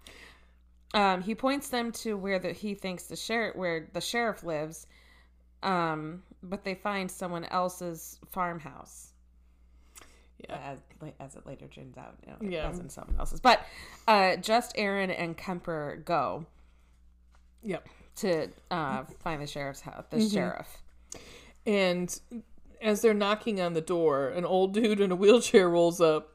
Um, 0.95 1.23
he 1.23 1.35
points 1.35 1.69
them 1.69 1.93
to 1.93 2.17
where 2.17 2.39
the 2.39 2.53
he 2.53 2.75
thinks 2.75 3.05
the 3.05 3.17
sheriff 3.17 3.55
where 3.57 3.89
the 3.93 4.01
sheriff 4.01 4.43
lives. 4.43 4.87
Um, 5.63 6.23
but 6.43 6.65
they 6.65 6.75
find 6.75 7.11
someone 7.11 7.45
else's 7.45 8.19
farmhouse. 8.31 9.13
Yeah. 10.49 10.57
As, 10.65 10.79
as 11.21 11.37
it 11.37 11.47
later 11.47 11.67
turns 11.69 11.99
out, 11.99 12.15
you 12.25 12.31
know, 12.33 12.37
it 12.41 12.51
Yeah. 12.53 12.67
wasn't 12.69 12.91
someone 12.93 13.17
else's. 13.19 13.41
But 13.41 13.61
uh, 14.09 14.37
just 14.37 14.73
Erin 14.77 15.11
and 15.11 15.37
Kemper 15.37 16.01
go 16.07 16.47
Yep. 17.63 17.87
to 18.17 18.49
uh, 18.71 19.05
find 19.23 19.43
the 19.43 19.47
sheriff's 19.47 19.83
house. 19.83 20.05
The 20.11 20.17
Mm-hmm. 20.17 20.35
sheriff. 20.35 20.83
And 21.67 22.19
as 22.81 23.03
they're 23.03 23.13
knocking 23.13 23.61
on 23.61 23.75
the 23.75 23.83
door, 23.83 24.29
an 24.29 24.47
old 24.47 24.73
dude 24.73 24.99
in 25.01 25.13
a 25.13 25.17
wheelchair 25.17 25.69
rolls 25.69 26.01
up. 26.01 26.35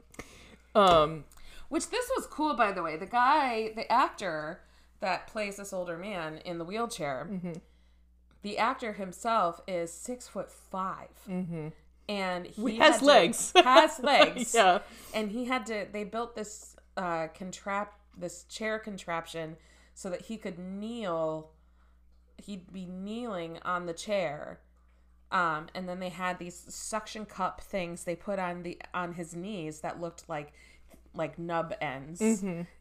Um, 0.76 1.24
Which 1.68 1.90
this 1.90 2.10
was 2.16 2.26
cool, 2.26 2.54
by 2.54 2.72
the 2.72 2.82
way. 2.82 2.96
The 2.96 3.06
guy, 3.06 3.72
the 3.74 3.90
actor 3.90 4.60
that 5.00 5.26
plays 5.26 5.56
this 5.56 5.72
older 5.72 5.96
man 5.96 6.38
in 6.44 6.58
the 6.58 6.64
wheelchair, 6.64 7.28
Mm-hmm. 7.30 7.52
the 8.42 8.58
actor 8.58 8.92
himself 8.94 9.60
is 9.66 9.92
six 9.92 10.28
foot 10.28 10.50
5 10.50 11.08
mm-hmm. 11.28 11.68
and 12.08 12.46
he 12.46 12.76
has 12.76 12.98
to- 13.00 13.04
legs. 13.04 13.52
has 13.56 13.98
legs. 14.00 14.54
yeah. 14.54 14.78
and 15.14 15.30
he 15.32 15.44
had 15.46 15.66
to. 15.66 15.86
They 15.90 16.04
built 16.04 16.34
this 16.34 16.76
uh, 16.96 17.28
contrap, 17.38 17.88
this 18.16 18.44
chair 18.44 18.78
contraption, 18.78 19.56
so 19.94 20.08
that 20.10 20.22
he 20.22 20.36
could 20.36 20.58
kneel. 20.58 21.50
He'd 22.38 22.72
be 22.72 22.84
kneeling 22.86 23.58
on 23.64 23.86
the 23.86 23.92
chair. 23.94 24.60
Um, 25.32 25.66
and 25.74 25.88
then 25.88 25.98
they 26.00 26.08
had 26.10 26.38
these 26.38 26.54
suction 26.68 27.26
cup 27.26 27.60
things 27.60 28.04
they 28.04 28.14
put 28.14 28.38
on 28.38 28.62
the 28.62 28.78
on 28.94 29.14
his 29.14 29.34
knees 29.34 29.80
that 29.80 30.00
looked 30.00 30.28
like 30.28 30.52
like 31.14 31.38
nub 31.38 31.74
ends. 31.80 32.20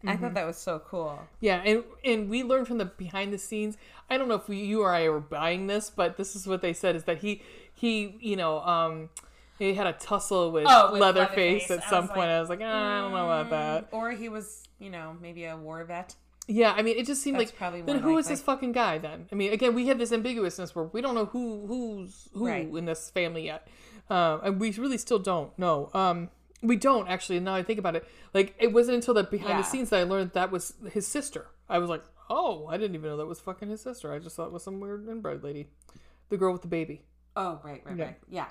I 0.05 0.17
thought 0.17 0.33
that 0.35 0.45
was 0.45 0.57
so 0.57 0.79
cool. 0.79 1.19
Yeah, 1.39 1.61
and 1.65 1.83
and 2.03 2.29
we 2.29 2.43
learned 2.43 2.67
from 2.67 2.77
the 2.77 2.85
behind 2.85 3.33
the 3.33 3.37
scenes. 3.37 3.77
I 4.09 4.17
don't 4.17 4.27
know 4.27 4.35
if 4.35 4.47
we, 4.47 4.57
you 4.57 4.81
or 4.81 4.93
I 4.93 5.09
were 5.09 5.19
buying 5.19 5.67
this, 5.67 5.89
but 5.89 6.17
this 6.17 6.35
is 6.35 6.45
what 6.45 6.61
they 6.61 6.73
said: 6.73 6.95
is 6.95 7.05
that 7.05 7.19
he 7.19 7.41
he 7.73 8.15
you 8.19 8.35
know 8.35 8.59
um 8.61 9.09
he 9.57 9.73
had 9.73 9.87
a 9.87 9.93
tussle 9.93 10.51
with, 10.51 10.65
Oh, 10.67 10.91
with 10.91 11.01
Leatherface, 11.01 11.69
Leatherface. 11.69 11.71
at 11.71 11.89
some 11.89 12.07
point. 12.09 12.19
like, 12.19 12.29
I 12.29 12.39
was 12.41 12.49
like, 12.49 12.59
ah, 12.61 12.97
I 12.97 13.01
don't 13.01 13.11
know 13.11 13.25
about 13.25 13.49
that. 13.51 13.87
Or 13.93 14.11
he 14.11 14.27
was, 14.27 14.67
you 14.79 14.89
know, 14.89 15.15
maybe 15.21 15.45
a 15.45 15.55
war 15.55 15.81
vet. 15.85 16.13
Yeah, 16.47 16.73
I 16.73 16.81
mean, 16.83 16.97
it 16.97 17.05
just 17.07 17.23
seemed 17.23 17.39
That's 17.39 17.49
like 17.51 17.57
probably 17.57 17.81
then 17.81 17.99
who 17.99 18.17
is 18.17 18.25
likely. 18.25 18.33
this 18.35 18.41
fucking 18.43 18.71
guy 18.73 18.97
then? 18.99 19.27
I 19.31 19.35
mean, 19.35 19.51
again, 19.51 19.73
we 19.73 19.87
have 19.87 19.97
this 19.97 20.11
ambiguousness 20.11 20.75
where 20.75 20.85
we 20.85 21.01
don't 21.01 21.15
know 21.15 21.25
who 21.25 21.65
who's 21.67 22.29
who 22.33 22.47
Right. 22.47 22.67
in 22.67 22.85
this 22.85 23.09
family 23.09 23.45
yet, 23.45 23.67
um, 24.09 24.41
and 24.43 24.59
we 24.59 24.71
really 24.73 24.97
still 24.99 25.17
don't 25.19 25.57
know. 25.57 25.89
Um, 25.93 26.29
we 26.61 26.75
don't 26.75 27.07
actually. 27.07 27.39
Now 27.39 27.55
I 27.55 27.63
think 27.63 27.79
about 27.79 27.95
it, 27.95 28.05
like 28.33 28.53
it 28.59 28.71
wasn't 28.73 28.95
until 28.95 29.13
the 29.15 29.23
behind 29.23 29.49
Yeah. 29.49 29.57
the 29.57 29.63
scenes 29.63 29.89
that 29.89 29.99
I 29.99 30.03
learned 30.03 30.31
that 30.33 30.51
was 30.51 30.73
his 30.91 31.07
sister. 31.07 31.47
I 31.67 31.79
was 31.79 31.89
like, 31.89 32.03
oh, 32.29 32.67
I 32.67 32.77
didn't 32.77 32.95
even 32.95 33.09
know 33.09 33.17
that 33.17 33.25
was 33.25 33.39
fucking 33.39 33.69
his 33.69 33.81
sister. 33.81 34.13
I 34.13 34.19
just 34.19 34.35
thought 34.35 34.45
it 34.47 34.51
was 34.53 34.63
some 34.63 34.79
weird 34.79 35.07
inbred 35.09 35.43
lady, 35.43 35.69
the 36.29 36.37
girl 36.37 36.53
with 36.53 36.61
the 36.61 36.67
baby. 36.67 37.01
Oh, 37.35 37.59
right, 37.63 37.81
right, 37.85 37.97
right. 37.97 38.17
Yeah. 38.29 38.45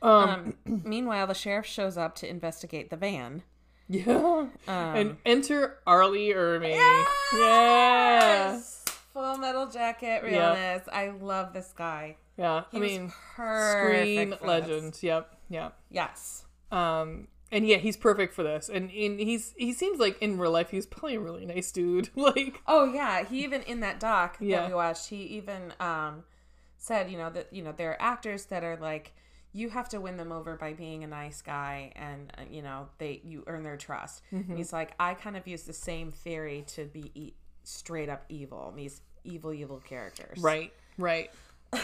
Um, 0.00 0.54
Um, 0.66 0.82
meanwhile, 0.84 1.26
the 1.26 1.34
sheriff 1.34 1.66
shows 1.66 1.96
up 1.96 2.14
to 2.16 2.28
investigate 2.28 2.90
the 2.90 2.96
van. 2.96 3.42
Yeah, 3.88 4.16
Um, 4.16 4.50
and 4.66 5.16
enter 5.26 5.78
R. 5.86 6.06
Lee 6.08 6.32
Ermey. 6.32 6.74
yes! 7.34 8.82
Full 9.12 9.38
metal 9.38 9.66
jacket 9.68 10.22
realness. 10.24 10.88
I 10.92 11.10
love 11.10 11.52
this 11.52 11.72
guy. 11.76 12.16
yeah. 12.36 12.64
He 12.70 12.78
I 12.78 12.80
mean, 12.80 13.12
perfect 13.36 13.70
screen 13.70 14.34
for 14.38 14.60
this. 14.60 15.02
Yep, 15.02 15.34
yep. 15.50 15.76
Yes. 15.90 16.44
Um, 16.72 17.28
and 17.52 17.66
yeah, 17.68 17.76
he's 17.76 17.96
perfect 17.96 18.34
for 18.34 18.42
this. 18.42 18.68
And, 18.68 18.90
and 18.90 19.20
he's 19.20 19.54
he 19.56 19.72
seems 19.72 20.00
like 20.00 20.20
in 20.20 20.38
real 20.38 20.50
life 20.50 20.70
he's 20.70 20.86
probably 20.86 21.14
a 21.16 21.20
really 21.20 21.46
nice 21.46 21.70
dude. 21.70 22.08
like 22.16 22.60
Oh 22.66 22.92
yeah, 22.92 23.24
he 23.24 23.44
even 23.44 23.62
in 23.62 23.80
that 23.80 24.00
doc 24.00 24.38
Yeah. 24.40 24.60
that 24.62 24.68
we 24.70 24.74
watched, 24.74 25.10
he 25.10 25.16
even 25.24 25.72
um 25.78 26.24
said, 26.76 27.10
you 27.10 27.18
know, 27.18 27.30
that 27.30 27.52
you 27.52 27.62
know, 27.62 27.72
there 27.76 27.90
are 27.92 28.02
actors 28.02 28.46
that 28.46 28.64
are 28.64 28.76
like 28.76 29.12
you 29.56 29.70
have 29.70 29.88
to 29.90 30.00
win 30.00 30.16
them 30.16 30.32
over 30.32 30.56
by 30.56 30.72
being 30.74 31.04
a 31.04 31.06
nice 31.06 31.40
guy 31.40 31.92
and 31.94 32.30
uh, 32.36 32.42
you 32.50 32.60
know, 32.60 32.88
they 32.98 33.20
you 33.24 33.44
earn 33.46 33.62
their 33.62 33.76
trust. 33.76 34.22
Mm-hmm. 34.32 34.56
He's 34.56 34.72
like 34.72 34.92
I 34.98 35.14
kind 35.14 35.36
of 35.36 35.46
use 35.46 35.62
the 35.62 35.72
same 35.72 36.10
theory 36.12 36.64
to 36.74 36.84
be 36.86 37.10
e- 37.14 37.34
straight 37.62 38.08
up 38.08 38.24
evil, 38.28 38.72
these 38.76 39.00
evil 39.22 39.52
evil 39.54 39.78
characters. 39.78 40.38
right, 40.38 40.72
right. 40.98 41.30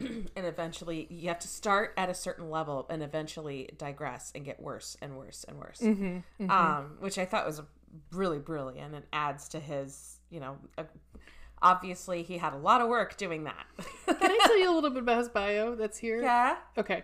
And 0.00 0.44
eventually 0.44 1.06
you 1.08 1.28
have 1.28 1.38
to 1.38 1.48
start 1.48 1.94
at 1.96 2.10
a 2.10 2.14
certain 2.14 2.50
level 2.50 2.84
and 2.90 3.00
eventually 3.02 3.70
digress 3.78 4.32
and 4.34 4.44
get 4.44 4.60
worse 4.60 4.96
and 5.00 5.16
worse 5.16 5.44
and 5.48 5.56
worse. 5.58 5.80
Mm-hmm, 5.80 6.50
Um, 6.50 6.96
which 6.98 7.16
I 7.16 7.24
thought 7.24 7.46
was 7.46 7.62
really 8.10 8.40
brilliant 8.40 8.92
and 8.94 9.04
adds 9.12 9.48
to 9.50 9.60
his, 9.60 10.18
you 10.30 10.40
know, 10.40 10.58
uh, 10.76 10.82
obviously 11.64 12.22
he 12.22 12.38
had 12.38 12.52
a 12.52 12.58
lot 12.58 12.80
of 12.80 12.88
work 12.88 13.16
doing 13.16 13.44
that. 13.44 13.66
Can 14.06 14.30
I 14.30 14.38
tell 14.44 14.58
you 14.58 14.70
a 14.72 14.74
little 14.74 14.90
bit 14.90 15.02
about 15.02 15.18
his 15.18 15.28
bio 15.28 15.74
that's 15.74 15.98
here? 15.98 16.22
yeah. 16.22 16.56
Okay. 16.78 17.02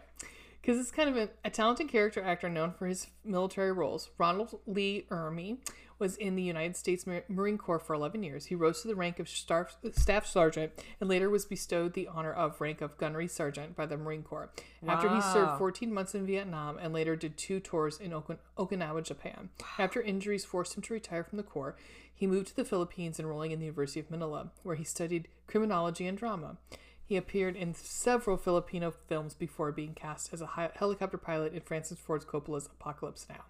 Because 0.61 0.79
it's 0.79 0.91
kind 0.91 1.09
of 1.09 1.17
a, 1.17 1.31
a 1.45 1.51
talented 1.51 1.89
character 1.89 2.23
actor 2.23 2.49
known 2.49 2.73
for 2.73 2.87
his 2.87 3.07
military 3.25 3.73
roles. 3.73 4.11
Ronald 4.19 4.61
Lee 4.67 5.07
Ermey 5.11 5.57
was 6.01 6.17
in 6.17 6.35
the 6.35 6.43
United 6.43 6.77
States 6.77 7.05
Marine 7.29 7.59
Corps 7.59 7.79
for 7.79 7.95
11 7.95 8.23
years. 8.23 8.47
He 8.47 8.55
rose 8.55 8.83
to 8.83 8.89
the 8.89 8.97
rank 8.97 9.21
of 9.21 9.29
staff, 9.29 9.77
staff 9.93 10.27
sergeant 10.27 10.73
and 11.01 11.09
later 11.09 11.31
was 11.31 11.45
bestowed 11.45 11.93
the 11.93 12.09
honor 12.09 12.33
of 12.33 12.61
rank 12.61 12.81
of 12.81 12.97
gunnery 12.97 13.29
sergeant 13.29 13.77
by 13.77 13.87
the 13.87 13.97
Marine 13.97 14.23
Corps. 14.23 14.51
After 14.87 15.09
he 15.15 15.21
served 15.21 15.59
14 15.59 15.93
months 15.93 16.15
in 16.15 16.27
Vietnam 16.27 16.79
and 16.79 16.93
later 16.93 17.15
did 17.15 17.37
two 17.37 17.61
tours 17.61 18.01
in 18.01 18.13
Okin- 18.13 18.39
Okinawa, 18.57 19.05
Japan. 19.05 19.51
After 19.79 20.01
injuries 20.01 20.45
forced 20.45 20.75
him 20.75 20.83
to 20.83 20.95
retire 20.95 21.23
from 21.23 21.37
the 21.37 21.43
Corps, 21.45 21.77
he 22.13 22.27
moved 22.27 22.49
to 22.49 22.57
the 22.57 22.65
Philippines, 22.65 23.19
enrolling 23.19 23.51
in 23.51 23.61
the 23.61 23.67
University 23.67 24.01
of 24.01 24.11
Manila, 24.11 24.51
where 24.63 24.77
he 24.77 24.85
studied 24.85 25.29
criminology 25.47 26.07
and 26.07 26.19
drama. 26.19 26.57
He 27.03 27.17
appeared 27.17 27.57
in 27.57 27.75
several 27.75 28.37
Filipino 28.37 28.93
films 29.09 29.35
before 29.35 29.73
being 29.73 29.95
cast 29.95 30.33
as 30.33 30.41
a 30.41 30.71
helicopter 30.77 31.19
pilot 31.19 31.53
in 31.55 31.61
Francis 31.61 31.99
Ford 31.99 32.25
Coppola's 32.27 32.67
Apocalypse 32.67 33.27
Now. 33.29 33.45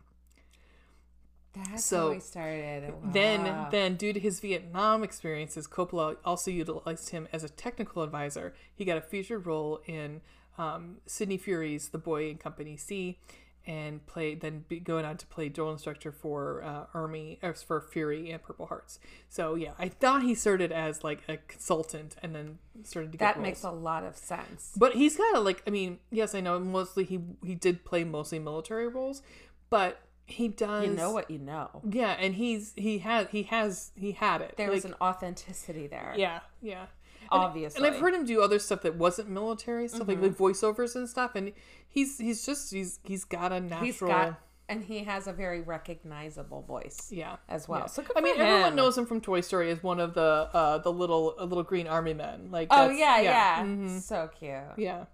That's 1.52 1.84
So, 1.84 2.08
how 2.08 2.12
he 2.14 2.20
started. 2.20 2.92
Then, 3.12 3.44
Wow. 3.44 3.68
then, 3.70 3.96
due 3.96 4.12
to 4.12 4.20
his 4.20 4.38
Vietnam 4.40 5.02
experiences, 5.02 5.66
Coppola 5.66 6.16
also 6.24 6.50
utilized 6.50 7.10
him 7.10 7.26
as 7.32 7.42
a 7.42 7.48
technical 7.48 8.02
advisor. 8.02 8.54
He 8.74 8.84
got 8.84 8.96
a 8.96 9.00
featured 9.00 9.46
role 9.46 9.80
in 9.86 10.20
um, 10.58 10.98
Sidney 11.06 11.38
Furie's 11.38 11.88
The 11.88 11.98
Boy 11.98 12.30
in 12.30 12.38
Company 12.38 12.76
C, 12.76 13.18
and 13.66 14.04
played 14.06 14.40
then 14.40 14.64
be, 14.68 14.80
going 14.80 15.04
on 15.04 15.16
to 15.18 15.26
play 15.26 15.48
drill 15.48 15.70
instructor 15.70 16.10
for 16.12 16.62
uh, 16.62 16.84
Army 16.94 17.38
or 17.42 17.52
for 17.54 17.80
Furie 17.80 18.30
and 18.32 18.42
Purple 18.42 18.66
Hearts. 18.66 18.98
So 19.28 19.54
yeah, 19.54 19.72
I 19.78 19.88
thought 19.88 20.22
he 20.22 20.34
started 20.34 20.72
as 20.72 21.04
like 21.04 21.22
a 21.28 21.36
consultant 21.36 22.16
and 22.22 22.34
then 22.34 22.58
started 22.84 23.12
to 23.12 23.18
get 23.18 23.24
that 23.24 23.36
roles. 23.36 23.42
makes 23.46 23.62
a 23.64 23.70
lot 23.70 24.02
of 24.04 24.16
sense. 24.16 24.72
But 24.76 24.94
he's 24.94 25.16
kind 25.16 25.36
of 25.36 25.44
like 25.44 25.62
I 25.66 25.70
mean, 25.70 25.98
yes, 26.10 26.34
I 26.34 26.40
know 26.40 26.58
mostly 26.58 27.04
he 27.04 27.20
he 27.44 27.54
did 27.54 27.84
play 27.84 28.02
mostly 28.02 28.38
military 28.38 28.88
roles, 28.88 29.22
but 29.68 30.00
he 30.30 30.48
does 30.48 30.86
You 30.86 30.92
know 30.94 31.10
what 31.12 31.30
you 31.30 31.38
know. 31.38 31.82
Yeah, 31.88 32.12
and 32.12 32.34
he's 32.34 32.72
he 32.76 32.98
has 32.98 33.26
he 33.30 33.42
has 33.44 33.90
he 33.96 34.12
had 34.12 34.40
it. 34.40 34.54
There 34.56 34.68
like, 34.68 34.76
was 34.76 34.84
an 34.84 34.94
authenticity 35.00 35.86
there. 35.86 36.14
yeah, 36.16 36.40
yeah. 36.62 36.86
Obviously. 37.32 37.78
And 37.86 37.94
I've 37.94 38.00
heard 38.00 38.12
him 38.14 38.24
do 38.24 38.42
other 38.42 38.58
stuff 38.58 38.82
that 38.82 38.96
wasn't 38.96 39.28
military 39.28 39.86
stuff, 39.86 40.00
Mm-hmm. 40.08 40.22
like, 40.22 40.30
like 40.30 40.36
voiceovers 40.38 40.96
and 40.96 41.08
stuff. 41.08 41.34
And 41.36 41.52
he's 41.88 42.18
he's 42.18 42.44
just 42.44 42.72
he's 42.72 42.98
he's 43.04 43.24
got 43.24 43.52
a 43.52 43.60
natural. 43.60 43.84
He's 43.84 44.00
got 44.00 44.40
and 44.68 44.84
he 44.84 45.02
has 45.04 45.26
a 45.26 45.32
very 45.32 45.60
recognizable 45.60 46.62
voice. 46.62 47.08
yeah, 47.12 47.36
As 47.48 47.68
well. 47.68 47.80
yeah. 47.80 47.86
So 47.86 48.04
I 48.16 48.20
mean, 48.20 48.36
for 48.36 48.42
everyone 48.42 48.74
knows 48.76 48.96
him 48.98 49.06
from 49.06 49.20
Toy 49.20 49.40
Story 49.42 49.70
as 49.70 49.82
one 49.82 50.00
of 50.00 50.14
the 50.14 50.48
uh 50.52 50.78
the 50.78 50.92
little 50.92 51.36
uh, 51.38 51.44
little 51.44 51.64
green 51.64 51.86
army 51.86 52.14
men. 52.14 52.48
Like 52.50 52.68
Oh 52.70 52.88
that's- 52.88 52.98
yeah, 52.98 53.20
yeah. 53.20 53.64
mhm. 53.64 54.00
So 54.00 54.28
cute. 54.38 54.52
Yeah. 54.76 55.04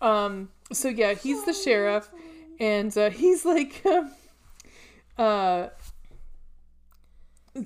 Um. 0.00 0.48
So 0.72 0.88
yeah, 0.88 1.14
he's 1.14 1.44
the 1.44 1.52
sheriff, 1.52 2.08
and 2.60 2.96
uh, 2.96 3.10
he's 3.10 3.44
like, 3.44 3.82
uh. 5.18 5.68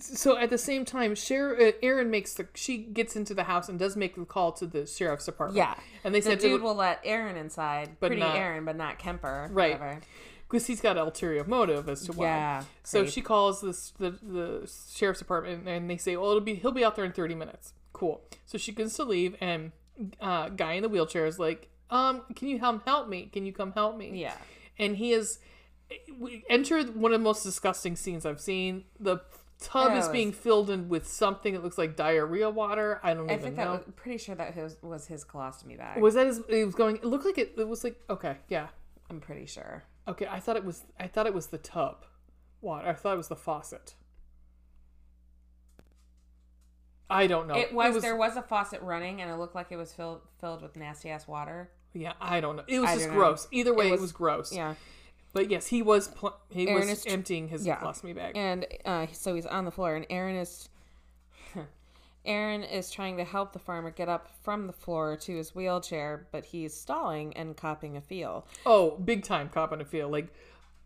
So 0.00 0.38
at 0.38 0.48
the 0.48 0.56
same 0.56 0.86
time, 0.86 1.14
Sher- 1.14 1.60
uh, 1.60 1.72
Erin 1.82 2.10
makes 2.10 2.32
the 2.34 2.48
she 2.54 2.78
gets 2.78 3.16
into 3.16 3.34
the 3.34 3.44
house 3.44 3.68
and 3.68 3.78
does 3.78 3.96
make 3.96 4.14
the 4.16 4.24
call 4.24 4.50
to 4.52 4.66
the 4.66 4.86
sheriff's 4.86 5.26
department. 5.26 5.58
Yeah. 5.58 5.74
and 6.02 6.14
they 6.14 6.20
The 6.20 6.30
said 6.30 6.38
dude 6.38 6.62
will 6.62 6.74
let 6.74 7.00
Erin 7.04 7.36
inside. 7.36 7.96
But 8.00 8.06
Pretty 8.08 8.20
not- 8.22 8.34
Erin, 8.34 8.64
but 8.64 8.76
not 8.76 8.98
Kemper. 8.98 9.50
Right. 9.52 10.00
Because 10.48 10.66
he's 10.66 10.80
got 10.80 10.96
an 10.96 11.02
ulterior 11.02 11.44
motive 11.44 11.88
as 11.90 12.06
to 12.06 12.12
why. 12.12 12.26
Yeah. 12.26 12.64
So 12.82 13.04
she 13.04 13.20
calls 13.20 13.60
this 13.60 13.90
the 13.98 14.12
the 14.22 14.72
sheriff's 14.94 15.18
department 15.18 15.68
and 15.68 15.88
they 15.90 15.98
say, 15.98 16.16
"Well, 16.16 16.30
it'll 16.30 16.40
be 16.40 16.54
he'll 16.54 16.72
be 16.72 16.84
out 16.84 16.96
there 16.96 17.04
in 17.04 17.12
thirty 17.12 17.34
minutes." 17.34 17.74
Cool. 17.92 18.22
So 18.46 18.56
she 18.56 18.72
gets 18.72 18.96
to 18.96 19.04
leave, 19.04 19.36
and 19.40 19.72
uh, 20.20 20.48
guy 20.50 20.72
in 20.74 20.82
the 20.82 20.88
wheelchair 20.88 21.26
is 21.26 21.38
like, 21.38 21.68
"Um, 21.90 22.22
can 22.36 22.48
you 22.48 22.58
come 22.58 22.82
help 22.86 23.08
me? 23.08 23.28
Can 23.32 23.44
you 23.46 23.52
come 23.52 23.72
help 23.72 23.96
me?" 23.98 24.12
Yeah. 24.20 24.34
And 24.78 24.96
he 24.96 25.12
is 25.12 25.38
we 26.18 26.44
enter 26.48 26.82
one 26.84 27.12
of 27.12 27.20
the 27.20 27.24
most 27.24 27.42
disgusting 27.42 27.96
scenes 27.96 28.24
I've 28.26 28.40
seen. 28.40 28.84
The 28.98 29.18
tub 29.60 29.96
is 29.96 30.06
it 30.06 30.12
being 30.12 30.32
filled 30.32 30.68
in 30.70 30.88
with 30.88 31.06
something 31.06 31.54
that 31.54 31.62
looks 31.62 31.78
like 31.78 31.96
diarrhea 31.96 32.50
water. 32.50 33.00
I 33.02 33.14
don't 33.14 33.30
I 33.30 33.34
even 33.34 33.44
think 33.44 33.56
know. 33.56 33.72
that 33.72 33.86
was 33.86 33.94
pretty 33.96 34.18
sure 34.18 34.34
that 34.34 34.56
was, 34.56 34.76
was 34.82 35.06
his 35.06 35.24
colostomy 35.24 35.78
bag. 35.78 36.00
was 36.02 36.14
that 36.14 36.26
his, 36.26 36.40
it 36.48 36.64
was 36.64 36.74
going 36.74 36.96
it 36.96 37.04
looked 37.04 37.24
like 37.24 37.38
it, 37.38 37.54
it 37.56 37.68
was 37.68 37.84
like 37.84 38.00
okay 38.10 38.36
yeah 38.48 38.68
I'm 39.10 39.20
pretty 39.20 39.46
sure. 39.46 39.84
okay 40.08 40.26
i 40.26 40.40
thought 40.40 40.56
it 40.56 40.64
was 40.64 40.82
i 40.98 41.06
thought 41.06 41.26
it 41.26 41.34
was 41.34 41.46
the 41.48 41.58
tub 41.58 42.04
water 42.60 42.88
i 42.88 42.94
thought 42.94 43.14
it 43.14 43.18
was 43.18 43.28
the 43.28 43.36
faucet 43.36 43.94
i 47.08 47.26
don't 47.26 47.46
know 47.46 47.54
It 47.54 47.72
was, 47.72 48.02
there 48.02 48.16
was 48.16 48.36
a 48.36 48.42
faucet 48.42 48.80
running 48.82 49.20
and 49.22 49.30
it 49.30 49.36
looked 49.36 49.54
like 49.54 49.68
it 49.70 49.76
was 49.76 49.92
filled 49.92 50.22
filled 50.40 50.62
with 50.62 50.76
nasty 50.76 51.10
ass 51.10 51.28
water. 51.28 51.70
Yeah 51.94 52.12
i 52.20 52.40
don't 52.40 52.56
know 52.56 52.64
it 52.66 52.80
was 52.80 52.90
I 52.90 52.94
just 52.94 53.06
don't 53.06 53.14
know. 53.14 53.20
gross 53.20 53.48
either 53.52 53.72
way 53.74 53.88
it 53.88 53.92
was, 53.92 54.00
was- 54.00 54.12
gross 54.12 54.52
Yeah. 54.52 54.74
but 55.32 55.50
yes 55.50 55.66
he 55.68 55.80
was 55.82 56.08
pl- 56.08 56.36
he 56.50 56.68
Erin 56.68 56.88
was 56.88 57.06
emptying 57.06 57.48
his 57.48 57.64
yeah. 57.66 57.76
colostomy 57.78 58.14
bag 58.14 58.36
And 58.36 58.66
uh, 58.84 59.06
so 59.12 59.34
he's 59.34 59.46
on 59.46 59.64
the 59.64 59.70
floor, 59.70 59.94
and 59.96 60.04
Erin 60.10 60.36
is 60.36 60.68
Erin 62.24 62.62
is 62.64 62.90
trying 62.90 63.16
to 63.18 63.24
help 63.24 63.52
the 63.52 63.58
farmer 63.58 63.90
get 63.90 64.08
up 64.08 64.28
from 64.42 64.66
the 64.66 64.72
floor 64.72 65.14
to 65.18 65.36
his 65.36 65.54
wheelchair, 65.54 66.26
but 66.32 66.46
he's 66.46 66.72
stalling 66.74 67.36
and 67.36 67.54
copping 67.56 67.96
a 67.96 68.00
feel. 68.00 68.46
oh 68.64 68.96
big 68.98 69.24
time 69.24 69.48
cop 69.48 69.72
and 69.72 69.82
a 69.82 69.84
feel 69.84 70.08
like 70.08 70.28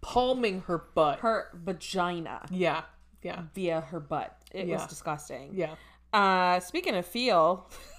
palming 0.01 0.61
her 0.63 0.79
butt 0.95 1.19
Her 1.21 1.49
vagina 1.55 2.47
yeah 2.51 2.83
yeah 3.23 3.43
via 3.55 3.81
her 3.83 4.01
butt. 4.01 4.37
It 4.53 4.67
was 4.69 4.87
disgusting. 4.87 5.51
yeah 5.55 5.75
Uh, 6.13 6.59
speaking 6.61 6.95
of 6.97 7.05
feel, 7.07 7.69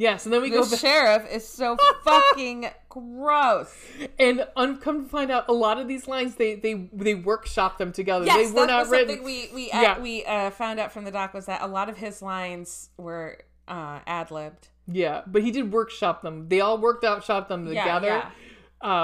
yes 0.00 0.24
and 0.24 0.32
then 0.32 0.40
we 0.42 0.50
the 0.50 0.56
go 0.56 0.68
back 0.70 0.78
sheriff 0.80 1.26
is 1.30 1.46
so 1.46 1.76
fucking 2.04 2.68
gross. 2.88 3.72
and 4.18 4.46
un- 4.56 4.78
come 4.78 5.04
to 5.04 5.08
find 5.08 5.30
out 5.30 5.44
a 5.48 5.52
lot 5.52 5.78
of 5.78 5.86
these 5.86 6.08
lines 6.08 6.34
they 6.36 6.54
they 6.54 6.88
they 6.92 7.14
workshop 7.14 7.78
them 7.78 7.92
together 7.92 8.24
Yes, 8.26 8.36
they 8.36 8.46
were 8.60 8.66
that 8.66 8.72
not 8.72 8.80
was 8.82 8.90
written 8.90 9.08
something 9.16 9.24
we 9.24 9.50
we 9.54 9.68
Yeah. 9.68 9.98
we 10.00 10.24
uh, 10.24 10.50
found 10.50 10.80
out 10.80 10.90
from 10.92 11.04
the 11.04 11.10
doc 11.10 11.34
was 11.34 11.46
that 11.46 11.62
a 11.62 11.66
lot 11.66 11.88
of 11.88 11.96
his 11.98 12.20
lines 12.22 12.90
were 12.96 13.38
uh, 13.68 14.00
ad 14.06 14.30
libbed. 14.32 14.68
Yeah, 14.92 15.22
but 15.26 15.42
he 15.42 15.52
did 15.52 15.70
workshop 15.72 16.22
them. 16.22 16.48
They 16.48 16.60
all 16.60 16.78
worked 16.78 17.04
out, 17.04 17.22
shop 17.22 17.46
them 17.48 17.66
together. 17.66 18.08
yeah. 18.08 18.30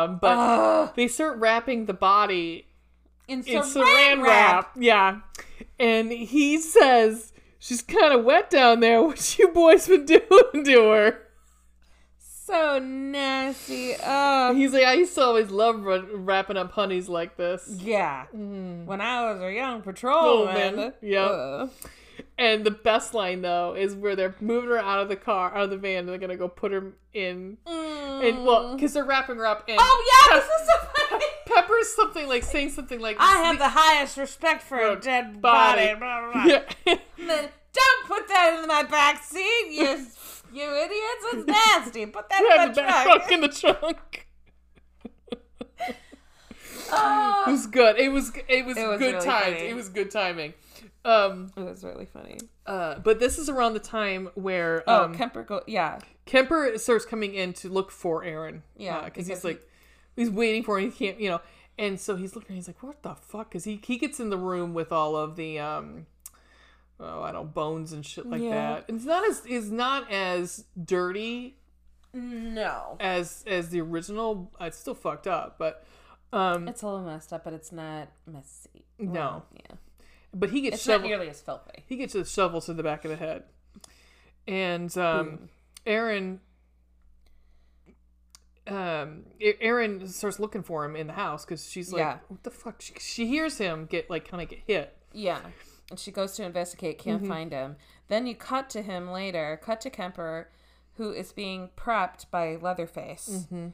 Um, 0.04 0.18
but 0.20 0.32
Ugh. 0.36 0.92
they 0.96 1.06
start 1.06 1.38
wrapping 1.38 1.84
the 1.86 1.92
body 1.94 2.66
In 3.28 3.44
in 3.44 3.62
saran, 3.62 3.84
saran 3.84 4.22
wrap. 4.24 4.72
Yeah, 4.76 5.20
and 5.78 6.10
he 6.10 6.58
says 6.60 7.32
she's 7.58 7.82
kind 7.82 8.12
of 8.12 8.24
wet 8.24 8.50
down 8.50 8.80
there. 8.80 9.02
What 9.06 9.38
you 9.38 9.48
boys 9.48 9.88
been 9.88 10.04
doing 10.06 10.64
to 10.64 10.88
her? 10.90 11.22
So 12.18 12.78
nasty. 12.78 13.94
Oh, 14.04 14.54
He's 14.54 14.72
like, 14.72 14.84
I 14.84 14.92
used 14.94 15.14
to 15.16 15.22
always 15.22 15.50
love 15.50 15.82
wrapping 15.82 16.56
up 16.56 16.70
honeys 16.72 17.08
like 17.08 17.36
this. 17.36 17.68
yeah. 17.80 18.26
Mm. 18.34 18.84
When 18.84 19.00
I 19.00 19.32
was 19.32 19.42
a 19.42 19.52
young 19.52 19.82
patrolman. 19.82 20.92
Yep. 21.02 21.30
Ugh. 21.30 21.70
And 22.38 22.64
the 22.64 22.70
best 22.70 23.14
line 23.14 23.42
though 23.42 23.74
is 23.76 23.94
where 23.94 24.14
they're 24.14 24.34
moving 24.40 24.70
her 24.70 24.78
out 24.78 25.00
of 25.00 25.08
the 25.08 25.16
car, 25.16 25.54
out 25.54 25.64
of 25.64 25.70
the 25.70 25.76
van, 25.76 26.00
and 26.00 26.08
they're 26.08 26.18
gonna 26.18 26.36
go 26.36 26.48
put 26.48 26.70
her 26.72 26.92
in. 27.12 27.56
And 27.66 28.44
well, 28.46 28.74
because 28.74 28.92
they're 28.94 29.04
wrapping 29.04 29.36
her 29.36 29.46
up. 29.46 29.64
And 29.68 29.78
Mm. 29.78 29.82
Oh 29.84 30.28
yeah, 30.30 30.36
this 30.38 30.44
is 30.44 30.66
so 30.68 31.06
funny. 31.10 31.24
Pepper's 31.46 31.88
something 31.94 32.28
like 32.28 32.42
saying 32.42 32.70
something 32.70 33.00
like, 33.00 33.16
I 33.18 33.36
have 33.44 33.58
the 33.58 33.68
highest 33.70 34.16
respect 34.18 34.62
for 34.62 34.78
a 34.78 34.96
dead 35.00 35.40
body. 35.40 35.94
body. 35.94 35.98
Blah, 35.98 36.20
blah, 36.20 36.32
blah. 36.32 36.44
Yeah. 36.44 36.62
And 36.86 37.00
then, 37.30 37.48
Don't 37.72 38.06
put 38.06 38.28
that 38.28 38.58
in 38.60 38.68
my 38.68 38.82
back 38.82 39.22
seat, 39.24 39.66
you 39.70 40.06
you 40.52 40.74
idiots. 40.74 41.24
It's 41.32 41.46
nasty. 41.86 42.06
Put 42.06 42.28
that 42.28 42.44
Had 42.58 42.68
in 42.68 42.74
the 42.74 42.82
my 42.82 42.86
back 42.88 43.04
trunk 43.06 43.32
in 43.32 43.40
the 43.40 43.48
trunk. 43.48 44.26
It 45.88 45.96
Oh, 46.92 47.44
was 47.48 47.66
good. 47.66 47.98
It 47.98 48.10
was 48.12 48.32
it 48.48 48.64
was, 48.64 48.76
It 48.76 48.86
was 48.86 48.98
good 48.98 49.14
really 49.14 49.26
times. 49.26 49.56
It 49.62 49.74
was 49.74 49.88
good 49.88 50.10
timing. 50.10 50.54
Um, 51.04 51.52
it 51.56 51.60
was 51.60 51.84
really 51.84 52.06
funny. 52.06 52.38
uh, 52.66 52.98
but 52.98 53.18
this 53.20 53.38
is 53.38 53.48
around 53.48 53.74
the 53.74 53.80
time 53.80 54.28
where 54.34 54.82
Oh, 54.86 55.04
um, 55.04 55.14
Kemper 55.14 55.42
go. 55.42 55.62
Yeah, 55.66 55.98
Kemper 56.26 56.72
starts 56.78 57.04
coming 57.04 57.34
in 57.34 57.52
to 57.54 57.68
look 57.68 57.90
for 57.90 58.24
Erin. 58.24 58.62
Yeah, 58.76 59.04
because 59.04 59.26
because 59.26 59.28
he's 59.28 59.44
like 59.44 59.68
he's 60.16 60.30
waiting 60.30 60.62
for 60.64 60.78
him. 60.80 60.90
He 60.90 61.06
can't, 61.06 61.20
you 61.20 61.30
know. 61.30 61.40
And 61.78 62.00
so 62.00 62.16
he's 62.16 62.34
looking. 62.34 62.56
He's 62.56 62.66
like, 62.68 62.82
"What 62.82 63.02
the 63.02 63.14
fuck?" 63.14 63.50
Because 63.50 63.64
he 63.64 63.80
he 63.84 63.98
gets 63.98 64.18
in 64.18 64.30
the 64.30 64.38
room 64.38 64.72
with 64.74 64.90
all 64.92 65.14
of 65.14 65.36
the 65.36 65.58
um, 65.58 66.06
oh, 66.98 67.22
I 67.22 67.32
don't 67.32 67.44
know, 67.44 67.50
bones 67.50 67.92
and 67.92 68.04
shit 68.04 68.26
like 68.26 68.40
Yeah. 68.42 68.50
that. 68.50 68.84
It's 68.88 69.04
not 69.04 69.28
as 69.28 69.44
is 69.46 69.70
not 69.70 70.10
as 70.10 70.64
dirty 70.82 71.58
no, 72.14 72.96
as 72.98 73.44
as 73.46 73.68
the 73.68 73.80
original. 73.82 74.50
It's 74.60 74.78
still 74.78 74.94
fucked 74.94 75.26
up, 75.26 75.56
but 75.58 75.84
um, 76.32 76.66
it's 76.66 76.80
a 76.80 76.86
little 76.86 77.02
messed 77.02 77.32
up, 77.32 77.44
but 77.44 77.52
it's 77.52 77.72
not 77.72 78.08
messy. 78.26 78.86
No. 78.98 79.42
Yeah, 79.52 79.76
but 80.32 80.48
he 80.48 80.62
gets 80.62 80.76
it's 80.76 80.86
not 80.88 81.02
nearly 81.02 81.28
as 81.28 81.42
filthy. 81.42 81.84
he 81.86 81.96
gets 81.96 82.14
a 82.14 82.24
shovel 82.24 82.62
to 82.62 82.72
the 82.72 82.82
back 82.82 83.04
of 83.04 83.10
the 83.10 83.16
head, 83.18 83.42
and 84.48 84.96
um, 84.96 85.50
Erin. 85.84 86.40
Um, 88.68 89.24
Erin 89.40 90.06
starts 90.08 90.40
looking 90.40 90.62
for 90.62 90.84
him 90.84 90.96
in 90.96 91.06
the 91.06 91.12
house 91.12 91.44
because 91.44 91.70
she's 91.70 91.92
like, 91.92 92.00
Yeah. 92.00 92.18
"What 92.28 92.42
the 92.42 92.50
fuck?" 92.50 92.80
She, 92.82 92.94
she 92.98 93.26
hears 93.26 93.58
him 93.58 93.86
get 93.86 94.10
like 94.10 94.28
kind 94.28 94.42
of 94.42 94.48
get 94.48 94.60
hit. 94.66 94.96
Yeah. 95.12 95.40
And 95.90 95.98
she 96.00 96.10
goes 96.10 96.32
to 96.36 96.42
investigate, 96.44 96.98
can't 96.98 97.22
Mm-hmm. 97.22 97.30
find 97.30 97.52
him. 97.52 97.76
Then 98.08 98.26
you 98.26 98.34
cut 98.34 98.68
to 98.70 98.82
him 98.82 99.10
later, 99.10 99.58
cut 99.62 99.80
to 99.82 99.90
Kemper, 99.90 100.48
who 100.96 101.12
is 101.12 101.32
being 101.32 101.70
prepped 101.76 102.28
by 102.30 102.56
Leatherface. 102.56 103.46
Mm-hmm. 103.52 103.68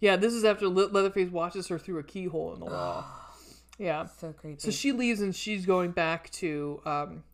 Yeah, 0.00 0.16
this 0.16 0.32
is 0.34 0.44
after 0.44 0.68
Le- 0.68 0.88
Leatherface 0.90 1.30
watches 1.30 1.68
her 1.68 1.78
through 1.78 1.98
a 1.98 2.02
keyhole 2.02 2.52
in 2.54 2.60
the 2.60 2.66
wall. 2.66 3.04
yeah, 3.78 4.06
So 4.06 4.32
creepy. 4.32 4.60
so 4.60 4.70
she 4.70 4.92
leaves 4.92 5.20
and 5.22 5.34
she's 5.34 5.64
going 5.66 5.92
back 5.92 6.30
to 6.32 6.80
um 6.84 7.24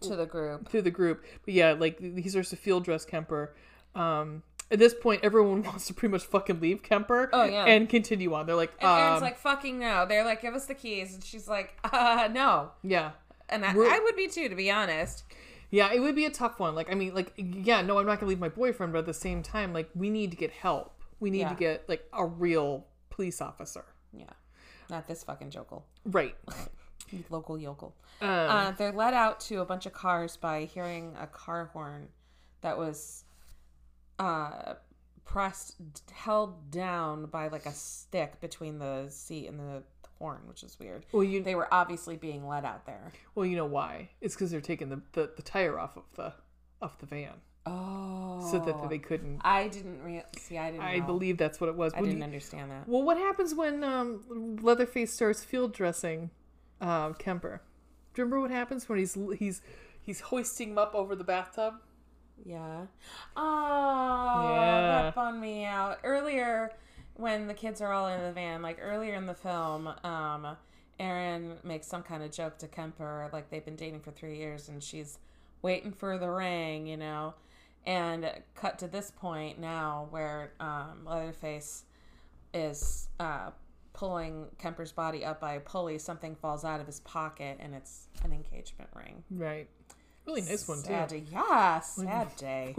to 0.00 0.16
the 0.16 0.26
group. 0.26 0.68
to 0.70 0.82
the 0.82 0.90
group. 0.90 1.24
But 1.44 1.54
yeah, 1.54 1.72
like 1.72 2.00
he 2.00 2.28
starts 2.28 2.50
to 2.50 2.56
field 2.56 2.84
dress 2.84 3.04
Kemper. 3.04 3.54
Um, 3.94 4.42
at 4.72 4.78
this 4.78 4.94
point, 4.94 5.20
everyone 5.22 5.62
wants 5.64 5.86
to 5.86 5.94
pretty 5.94 6.10
much 6.12 6.24
fucking 6.24 6.60
leave 6.60 6.82
Kemper. 6.82 7.28
Oh, 7.32 7.44
yeah. 7.44 7.66
and 7.66 7.88
continue 7.88 8.32
on. 8.34 8.46
They're 8.46 8.56
like, 8.56 8.72
And 8.80 8.88
Erin's 8.90 9.16
um, 9.18 9.22
like, 9.22 9.38
fucking 9.38 9.78
no. 9.78 10.06
They're 10.06 10.24
like, 10.24 10.42
give 10.42 10.54
us 10.54 10.66
the 10.66 10.74
keys. 10.74 11.14
And 11.14 11.22
she's 11.22 11.46
like, 11.46 11.76
uh, 11.84 12.28
no. 12.32 12.70
yeah. 12.82 13.12
And 13.48 13.64
I, 13.64 13.72
I 13.72 14.00
would 14.02 14.16
be 14.16 14.28
too, 14.28 14.48
to 14.48 14.54
be 14.54 14.70
honest. 14.70 15.24
Yeah, 15.70 15.92
it 15.92 16.00
would 16.00 16.14
be 16.16 16.24
a 16.24 16.30
tough 16.30 16.58
one. 16.58 16.74
Like, 16.74 16.90
I 16.90 16.94
mean, 16.94 17.14
like, 17.14 17.32
yeah, 17.36 17.82
no, 17.82 17.98
I'm 17.98 18.06
not 18.06 18.18
gonna 18.20 18.28
leave 18.30 18.38
my 18.38 18.48
boyfriend, 18.48 18.92
but 18.92 19.00
at 19.00 19.06
the 19.06 19.14
same 19.14 19.42
time, 19.42 19.72
like, 19.72 19.88
we 19.94 20.08
need 20.10 20.30
to 20.30 20.36
get 20.36 20.50
help. 20.50 20.94
We 21.20 21.30
need 21.30 21.40
Yeah. 21.40 21.48
to 21.50 21.54
get 21.54 21.88
like 21.88 22.04
a 22.12 22.24
real 22.26 22.86
police 23.10 23.40
officer. 23.40 23.84
Yeah. 24.12 24.24
Not 24.90 25.06
this 25.06 25.22
fucking 25.24 25.50
jokel. 25.50 25.82
Right. 26.04 26.34
Local 27.30 27.58
yokel. 27.58 27.94
Um, 28.20 28.28
Uh, 28.28 28.70
they're 28.72 28.92
led 28.92 29.12
out 29.14 29.40
to 29.40 29.60
a 29.60 29.64
bunch 29.64 29.86
of 29.86 29.92
cars 29.92 30.36
by 30.36 30.64
hearing 30.64 31.14
a 31.20 31.26
car 31.26 31.66
horn 31.72 32.08
that 32.62 32.76
was 32.78 33.24
uh, 34.22 34.74
pressed, 35.24 35.76
held 36.12 36.70
down 36.70 37.26
by 37.26 37.48
like 37.48 37.66
a 37.66 37.72
stick 37.72 38.40
between 38.40 38.78
the 38.78 39.06
seat 39.08 39.46
and 39.48 39.58
the 39.58 39.82
horn, 40.18 40.40
which 40.46 40.62
is 40.62 40.78
weird. 40.78 41.04
well, 41.12 41.24
you 41.24 41.42
They 41.42 41.54
were 41.54 41.72
obviously 41.72 42.16
being 42.16 42.46
led 42.46 42.64
out 42.64 42.86
there. 42.86 43.10
well, 43.34 43.46
you 43.46 43.56
know 43.56 43.64
why? 43.66 44.10
It's 44.20 44.34
because 44.34 44.50
they're 44.50 44.60
taking 44.60 44.88
the, 44.88 45.00
the 45.12 45.30
the 45.36 45.42
tire 45.42 45.78
off 45.78 45.96
of 45.96 46.04
the 46.14 46.32
off 46.80 46.98
the 46.98 47.06
van, 47.06 47.34
Oh. 47.66 48.46
so 48.50 48.58
that 48.58 48.88
they 48.90 48.98
couldn't. 48.98 49.40
I 49.42 49.68
didn't 49.68 50.02
re- 50.02 50.24
see. 50.36 50.58
I 50.58 50.70
didn't. 50.72 50.82
I 50.84 50.98
know. 50.98 51.06
believe 51.06 51.38
that's 51.38 51.60
what 51.60 51.68
it 51.68 51.76
was. 51.76 51.92
I 51.94 52.00
When 52.00 52.04
didn't 52.10 52.18
you- 52.20 52.24
understand 52.24 52.70
that. 52.70 52.88
Well, 52.88 53.02
what 53.02 53.16
happens 53.18 53.54
when 53.54 53.82
um, 53.84 54.58
Leatherface 54.62 55.12
starts 55.12 55.42
field 55.44 55.72
dressing 55.72 56.30
um, 56.80 57.14
Kemper? 57.14 57.62
Do 58.14 58.20
you 58.20 58.24
remember 58.24 58.42
what 58.42 58.50
happens 58.50 58.88
when 58.88 58.98
he's 58.98 59.16
he's 59.38 59.62
he's 60.00 60.20
hoisting 60.20 60.70
him 60.70 60.78
up 60.78 60.94
over 60.94 61.14
the 61.16 61.24
bathtub? 61.24 61.74
Yeah. 62.44 62.86
Oh, 63.36 64.54
Yeah. 64.54 65.02
that 65.02 65.14
bummed 65.14 65.40
me 65.40 65.64
out. 65.64 65.98
Earlier, 66.02 66.72
when 67.14 67.46
the 67.46 67.54
kids 67.54 67.80
are 67.80 67.92
all 67.92 68.08
in 68.08 68.20
the 68.22 68.32
van, 68.32 68.62
like 68.62 68.78
earlier 68.80 69.14
in 69.14 69.26
the 69.26 69.34
film, 69.34 69.88
um, 70.04 70.56
Erin 70.98 71.56
makes 71.64 71.86
some 71.86 72.02
kind 72.02 72.22
of 72.22 72.30
joke 72.30 72.58
to 72.58 72.68
Kemper, 72.68 73.28
like 73.32 73.50
they've 73.50 73.64
been 73.64 73.76
dating 73.76 74.00
for 74.00 74.10
three 74.10 74.36
years 74.36 74.68
and 74.68 74.82
she's 74.82 75.18
waiting 75.62 75.92
for 75.92 76.18
the 76.18 76.30
ring, 76.30 76.86
you 76.86 76.96
know. 76.96 77.34
And 77.84 78.30
cut 78.54 78.78
to 78.80 78.86
this 78.86 79.10
point 79.10 79.58
now 79.58 80.06
where 80.10 80.52
um, 80.60 81.00
Leatherface 81.04 81.84
is 82.54 83.08
uh, 83.18 83.50
pulling 83.92 84.46
Kemper's 84.58 84.92
body 84.92 85.24
up 85.24 85.40
by 85.40 85.54
a 85.54 85.60
pulley. 85.60 85.98
Something 85.98 86.36
falls 86.36 86.64
out 86.64 86.80
of 86.80 86.86
his 86.86 87.00
pocket 87.00 87.58
and 87.60 87.74
it's 87.74 88.06
an 88.24 88.32
engagement 88.32 88.90
ring. 88.94 89.24
Right. 89.30 89.68
Really 90.26 90.42
nice 90.42 90.66
one 90.68 90.78
Sad 90.78 91.08
too. 91.08 91.16
day. 91.20 91.24
Yeah, 91.32 91.80
sad 91.80 92.36
day. 92.36 92.74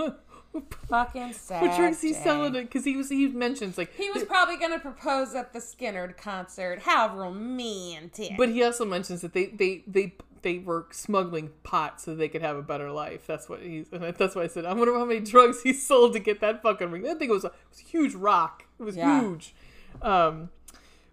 Fucking 0.87 1.33
sad. 1.33 1.61
What 1.63 1.75
drinks 1.77 2.01
he 2.01 2.13
selling 2.13 2.53
it? 2.55 2.61
Because 2.63 2.85
he 2.85 2.95
was 2.95 3.09
he 3.09 3.27
mentions 3.27 3.77
like 3.77 3.93
He 3.95 4.09
was 4.11 4.23
probably 4.23 4.57
gonna 4.57 4.79
propose 4.79 5.33
at 5.35 5.51
the 5.51 5.59
Skynyrd 5.59 6.15
concert. 6.17 6.79
How 6.83 7.15
romantic! 7.17 8.31
But 8.37 8.49
he 8.49 8.63
also 8.63 8.85
mentions 8.85 9.21
that 9.21 9.33
they 9.33 9.47
they 9.47 9.83
they 9.87 10.13
they 10.43 10.59
were 10.59 10.85
smuggling 10.91 11.49
pot 11.63 11.99
so 12.01 12.13
they 12.15 12.27
could 12.29 12.41
have 12.41 12.55
a 12.55 12.61
better 12.61 12.91
life. 12.91 13.25
That's 13.25 13.49
what 13.49 13.61
he's 13.61 13.87
and 13.91 14.03
that's 14.15 14.35
why 14.35 14.43
I 14.43 14.47
said 14.47 14.65
I 14.65 14.73
wonder 14.73 14.93
how 14.93 15.05
many 15.05 15.19
drugs 15.21 15.63
he 15.63 15.73
sold 15.89 16.13
to 16.13 16.19
get 16.19 16.39
that 16.41 16.61
fucking 16.61 16.91
ring. 16.91 17.01
That 17.03 17.17
thing 17.19 17.29
was 17.29 17.43
a, 17.43 17.47
it 17.47 17.53
was 17.71 17.79
a 17.79 17.83
huge 17.83 18.13
rock. 18.13 18.65
It 18.79 18.83
was 18.83 18.95
Yeah. 18.95 19.19
huge. 19.21 19.55
Um, 20.01 20.49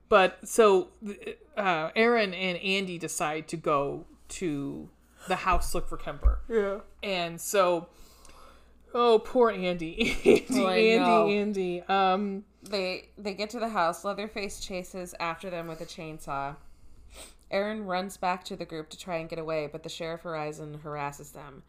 But 0.08 0.38
so 0.46 0.88
uh, 1.56 1.90
Erin 1.96 2.34
and 2.34 2.58
Andy 2.58 2.98
decide 2.98 3.48
to 3.48 3.56
go 3.56 4.04
to 4.28 4.88
the 5.30 5.36
house 5.36 5.74
look 5.74 5.88
for 5.88 5.96
Kemper. 5.96 6.40
Yeah. 6.48 6.80
And 7.02 7.40
so, 7.40 7.88
oh, 8.92 9.20
poor 9.24 9.50
Andy, 9.50 10.12
Andy, 10.24 10.46
Oh, 10.60 10.68
Andy, 10.68 10.98
know. 10.98 11.28
Andy. 11.28 11.82
Um, 11.88 12.44
They 12.62 13.08
they 13.16 13.32
get 13.34 13.48
to 13.50 13.58
the 13.60 13.70
house. 13.70 14.04
Leatherface 14.04 14.60
chases 14.60 15.14
after 15.18 15.48
them 15.48 15.66
with 15.68 15.80
a 15.80 15.86
chainsaw. 15.86 16.56
Erin 17.50 17.84
runs 17.86 18.16
back 18.16 18.44
to 18.44 18.54
the 18.56 18.64
group 18.64 18.90
to 18.90 18.98
try 18.98 19.16
and 19.16 19.28
get 19.28 19.38
away, 19.38 19.68
but 19.70 19.82
the 19.82 19.88
sheriff 19.88 20.20
Horizon 20.20 20.80
harasses 20.82 21.32
them. 21.32 21.62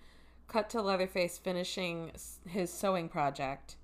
Cut 0.47 0.69
to 0.71 0.81
Leatherface 0.81 1.37
finishing 1.39 2.11
his 2.47 2.71
sewing 2.71 3.09
project, 3.09 3.77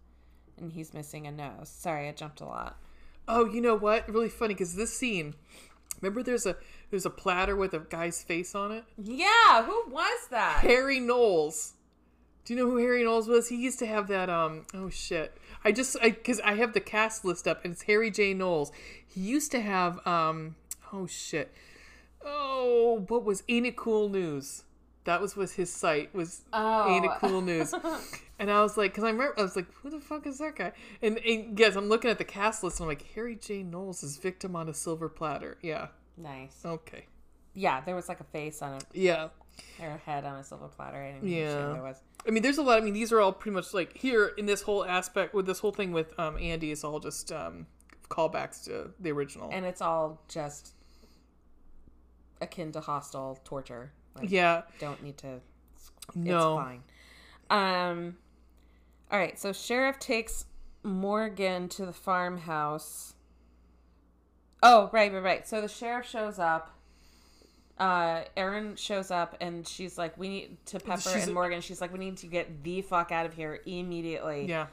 and 0.57 0.71
he's 0.73 0.93
missing 0.93 1.25
a 1.25 1.31
nose. 1.31 1.69
Sorry, 1.69 2.07
I 2.07 2.11
jumped 2.11 2.41
a 2.41 2.45
lot. 2.45 2.77
oh, 3.27 3.45
you 3.45 3.61
know 3.61 3.75
what? 3.75 4.07
Really 4.09 4.29
funny 4.29 4.53
because 4.53 4.75
this 4.75 4.93
scene. 4.95 5.35
Remember, 6.01 6.21
there's 6.21 6.45
a 6.45 6.55
there's 6.89 7.05
a 7.05 7.09
platter 7.09 7.55
with 7.55 7.73
a 7.73 7.79
guy's 7.79 8.23
face 8.23 8.55
on 8.55 8.71
it. 8.71 8.85
Yeah, 8.97 9.63
who 9.63 9.83
was 9.89 10.27
that? 10.29 10.59
Harry 10.61 10.99
Knowles. 10.99 11.73
Do 12.45 12.53
you 12.53 12.59
know 12.59 12.71
who 12.71 12.77
Harry 12.77 13.03
Knowles 13.03 13.27
was? 13.27 13.49
He 13.49 13.57
used 13.57 13.79
to 13.79 13.85
have 13.85 14.07
that. 14.07 14.29
Um. 14.29 14.65
Oh 14.73 14.89
shit. 14.89 15.37
I 15.65 15.71
just 15.71 15.97
I 16.01 16.11
because 16.11 16.39
I 16.41 16.55
have 16.55 16.73
the 16.73 16.79
cast 16.79 17.25
list 17.25 17.47
up 17.47 17.63
and 17.65 17.73
it's 17.73 17.83
Harry 17.83 18.09
J 18.09 18.33
Knowles. 18.33 18.71
He 19.05 19.21
used 19.21 19.51
to 19.51 19.59
have. 19.59 20.05
Um. 20.07 20.55
Oh 20.93 21.07
shit. 21.07 21.53
Oh, 22.23 23.05
what 23.07 23.23
was 23.23 23.43
Ain't 23.49 23.65
It 23.65 23.75
Cool 23.75 24.09
News? 24.09 24.63
That 25.03 25.21
was 25.21 25.35
was 25.35 25.53
his 25.53 25.71
site 25.71 26.13
was 26.15 26.41
Oh. 26.53 26.89
Ain't 26.89 27.05
It 27.05 27.11
Cool 27.19 27.41
News. 27.41 27.73
And 28.39 28.51
I 28.51 28.61
was 28.61 28.77
like, 28.77 28.91
because 28.91 29.03
I 29.03 29.09
remember, 29.09 29.33
I 29.37 29.41
was 29.41 29.55
like, 29.55 29.65
who 29.81 29.89
the 29.89 29.99
fuck 29.99 30.27
is 30.27 30.37
that 30.37 30.55
guy? 30.55 30.71
And, 31.01 31.17
and 31.17 31.57
yes, 31.57 31.75
I'm 31.75 31.89
looking 31.89 32.11
at 32.11 32.19
the 32.19 32.23
cast 32.23 32.63
list, 32.63 32.79
and 32.79 32.83
I'm 32.85 32.89
like, 32.89 33.05
Harry 33.15 33.35
J. 33.35 33.63
Knowles 33.63 34.03
is 34.03 34.17
victim 34.17 34.55
on 34.55 34.69
a 34.69 34.73
silver 34.73 35.09
platter. 35.09 35.57
Yeah. 35.61 35.87
Nice. 36.17 36.61
Okay. 36.65 37.05
Yeah, 37.53 37.81
there 37.81 37.95
was 37.95 38.07
like 38.07 38.19
a 38.19 38.23
face 38.25 38.61
on 38.61 38.75
it, 38.75 38.85
Yeah. 38.93 39.29
or 39.81 39.87
a 39.87 39.97
head 39.97 40.25
on 40.25 40.35
a 40.37 40.43
silver 40.43 40.67
platter. 40.67 41.01
I 41.01 41.13
didn't 41.13 41.27
yeah. 41.27 41.73
There 41.73 41.81
was. 41.81 42.01
I 42.27 42.31
mean, 42.31 42.43
there's 42.43 42.57
a 42.57 42.61
lot. 42.63 42.77
I 42.77 42.81
mean, 42.81 42.93
these 42.93 43.11
are 43.11 43.19
all 43.19 43.31
pretty 43.31 43.55
much 43.55 43.73
like 43.73 43.97
here 43.97 44.31
in 44.37 44.45
this 44.45 44.61
whole 44.61 44.85
aspect 44.85 45.33
with 45.33 45.45
this 45.45 45.59
whole 45.59 45.71
thing 45.71 45.91
with 45.91 46.17
um, 46.19 46.37
Andy 46.37 46.71
is 46.71 46.83
all 46.83 46.99
just 46.99 47.31
um, 47.31 47.65
callbacks 48.09 48.63
to 48.65 48.91
the 48.99 49.11
original. 49.11 49.49
And 49.51 49.65
it's 49.65 49.81
all 49.81 50.21
just 50.27 50.73
akin 52.41 52.71
to 52.73 52.81
hostile 52.81 53.39
torture. 53.43 53.91
Like, 54.15 54.29
yeah. 54.31 54.63
don't 54.79 55.01
need 55.03 55.17
to. 55.19 55.39
No. 56.15 56.59
It's 56.59 56.67
fine. 56.67 56.83
Um. 57.49 58.17
All 59.11 59.17
right. 59.19 59.39
So 59.39 59.51
sheriff 59.53 59.97
takes 59.99 60.45
Morgan 60.83 61.69
to 61.69 61.85
the 61.85 61.93
farmhouse. 61.93 63.13
Oh, 64.63 64.89
right, 64.91 65.11
right, 65.13 65.23
right. 65.23 65.47
So 65.47 65.61
the 65.61 65.67
sheriff 65.67 66.05
shows 66.07 66.39
up. 66.39 66.73
Uh, 67.77 68.23
Erin 68.35 68.75
shows 68.75 69.11
up 69.11 69.35
and 69.39 69.67
she's 69.67 69.97
like, 69.99 70.17
"We 70.17 70.29
need 70.29 70.57
to 70.67 70.79
Pepper 70.79 70.99
She's- 71.01 71.25
and 71.25 71.33
Morgan." 71.33 71.61
She's 71.61 71.79
like, 71.79 71.93
"We 71.93 71.99
need 71.99 72.17
to 72.17 72.27
get 72.27 72.63
the 72.63 72.81
fuck 72.81 73.11
out 73.11 73.27
of 73.27 73.33
here 73.33 73.61
immediately." 73.67 74.47
Yeah. 74.47 74.67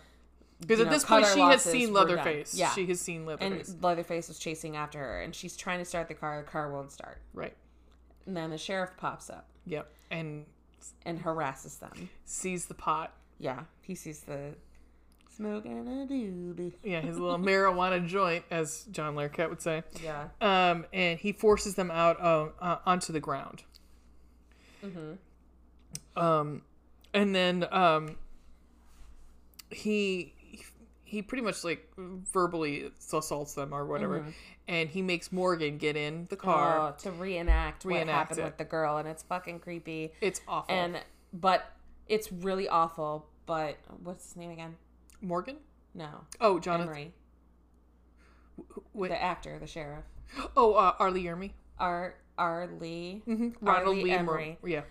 Because 0.60 0.80
at 0.80 0.86
know, 0.86 0.92
this 0.92 1.04
point, 1.04 1.26
she 1.26 1.40
has 1.40 1.60
seen. 1.62 1.92
Leatherface. 1.92 2.54
Yeah. 2.54 2.70
She 2.72 2.86
has 2.86 3.00
seen 3.00 3.26
Leatherface. 3.26 3.68
And 3.68 3.82
Leatherface 3.82 4.30
is 4.30 4.38
chasing 4.38 4.76
after 4.76 4.98
her, 4.98 5.20
and 5.20 5.34
she's 5.34 5.54
trying 5.56 5.80
to 5.80 5.84
start 5.84 6.08
the 6.08 6.14
car. 6.14 6.38
The 6.40 6.48
car 6.50 6.70
won't 6.72 6.92
start. 6.92 7.18
right. 7.34 7.54
And 8.26 8.34
then 8.34 8.48
the 8.48 8.56
sheriff 8.56 8.92
pops 8.96 9.28
up 9.28 9.48
Yep. 9.66 9.86
And 10.10 10.46
and 11.04 11.18
harasses 11.18 11.76
them. 11.76 12.08
sees 12.24 12.64
the 12.66 12.74
pot. 12.74 13.12
Yeah, 13.38 13.64
he 13.82 13.94
sees 13.94 14.20
the 14.20 14.54
smoking 15.36 15.78
a 15.78 16.12
doobie. 16.12 16.74
Yeah, 16.82 17.00
his 17.00 17.18
little 17.18 17.38
marijuana 17.38 18.06
joint, 18.06 18.44
as 18.50 18.84
John 18.90 19.14
Larroquette 19.14 19.48
would 19.50 19.62
say. 19.62 19.82
Yeah. 20.02 20.28
um, 20.40 20.86
and 20.92 21.18
he 21.18 21.32
forces 21.32 21.74
them 21.74 21.90
out 21.90 22.20
uh, 22.20 22.48
uh, 22.60 22.78
onto 22.86 23.12
the 23.12 23.20
ground. 23.20 23.64
Hmm. 24.82 25.14
Um, 26.16 26.62
and 27.12 27.34
then 27.34 27.66
um, 27.70 28.16
he 29.70 30.34
he 31.04 31.22
pretty 31.22 31.42
much 31.42 31.64
like 31.64 31.88
verbally 31.96 32.90
assaults 33.12 33.54
them 33.54 33.72
or 33.72 33.86
whatever, 33.86 34.24
and 34.68 34.88
he 34.88 35.00
makes 35.00 35.32
Morgan 35.32 35.78
get 35.78 35.96
in 35.96 36.26
the 36.28 36.36
car. 36.36 36.78
Oh, 36.78 37.02
to 37.02 37.10
reenact, 37.12 37.84
what 37.84 38.06
happened 38.06 38.40
it. 38.40 38.44
with 38.44 38.58
the 38.58 38.64
girl, 38.64 38.98
and 38.98 39.08
it's 39.08 39.22
fucking 39.22 39.60
creepy. 39.60 40.12
it's 40.20 40.40
awful. 40.46 40.74
And 40.74 41.00
but 41.32 41.72
it's 42.08 42.30
really 42.30 42.68
awful. 42.68 43.26
But 43.46 43.76
what's 44.02 44.24
his 44.24 44.36
name 44.36 44.50
again? 44.50 44.76
Morgan? 45.20 45.56
No, 45.94 46.08
Oh, 46.40 46.58
Jonathan. 46.58 46.94
Ermey, 46.94 47.10
Wait. 48.92 49.08
the 49.08 49.20
actor, 49.22 49.58
the 49.58 49.66
sheriff. 49.66 50.04
Oh, 50.56 50.74
uh, 50.74 50.94
R. 50.98 51.10
Lee 51.10 51.24
Ermey. 51.24 51.52
R. 51.78 52.14
R. 52.38 52.68
Lee. 52.80 53.22
Mm-hmm. 53.28 53.64
Ronald 53.64 53.88
Arlie 53.88 54.02
Lee 54.04 54.10
Emery. 54.10 54.58
Yeah. 54.64 54.82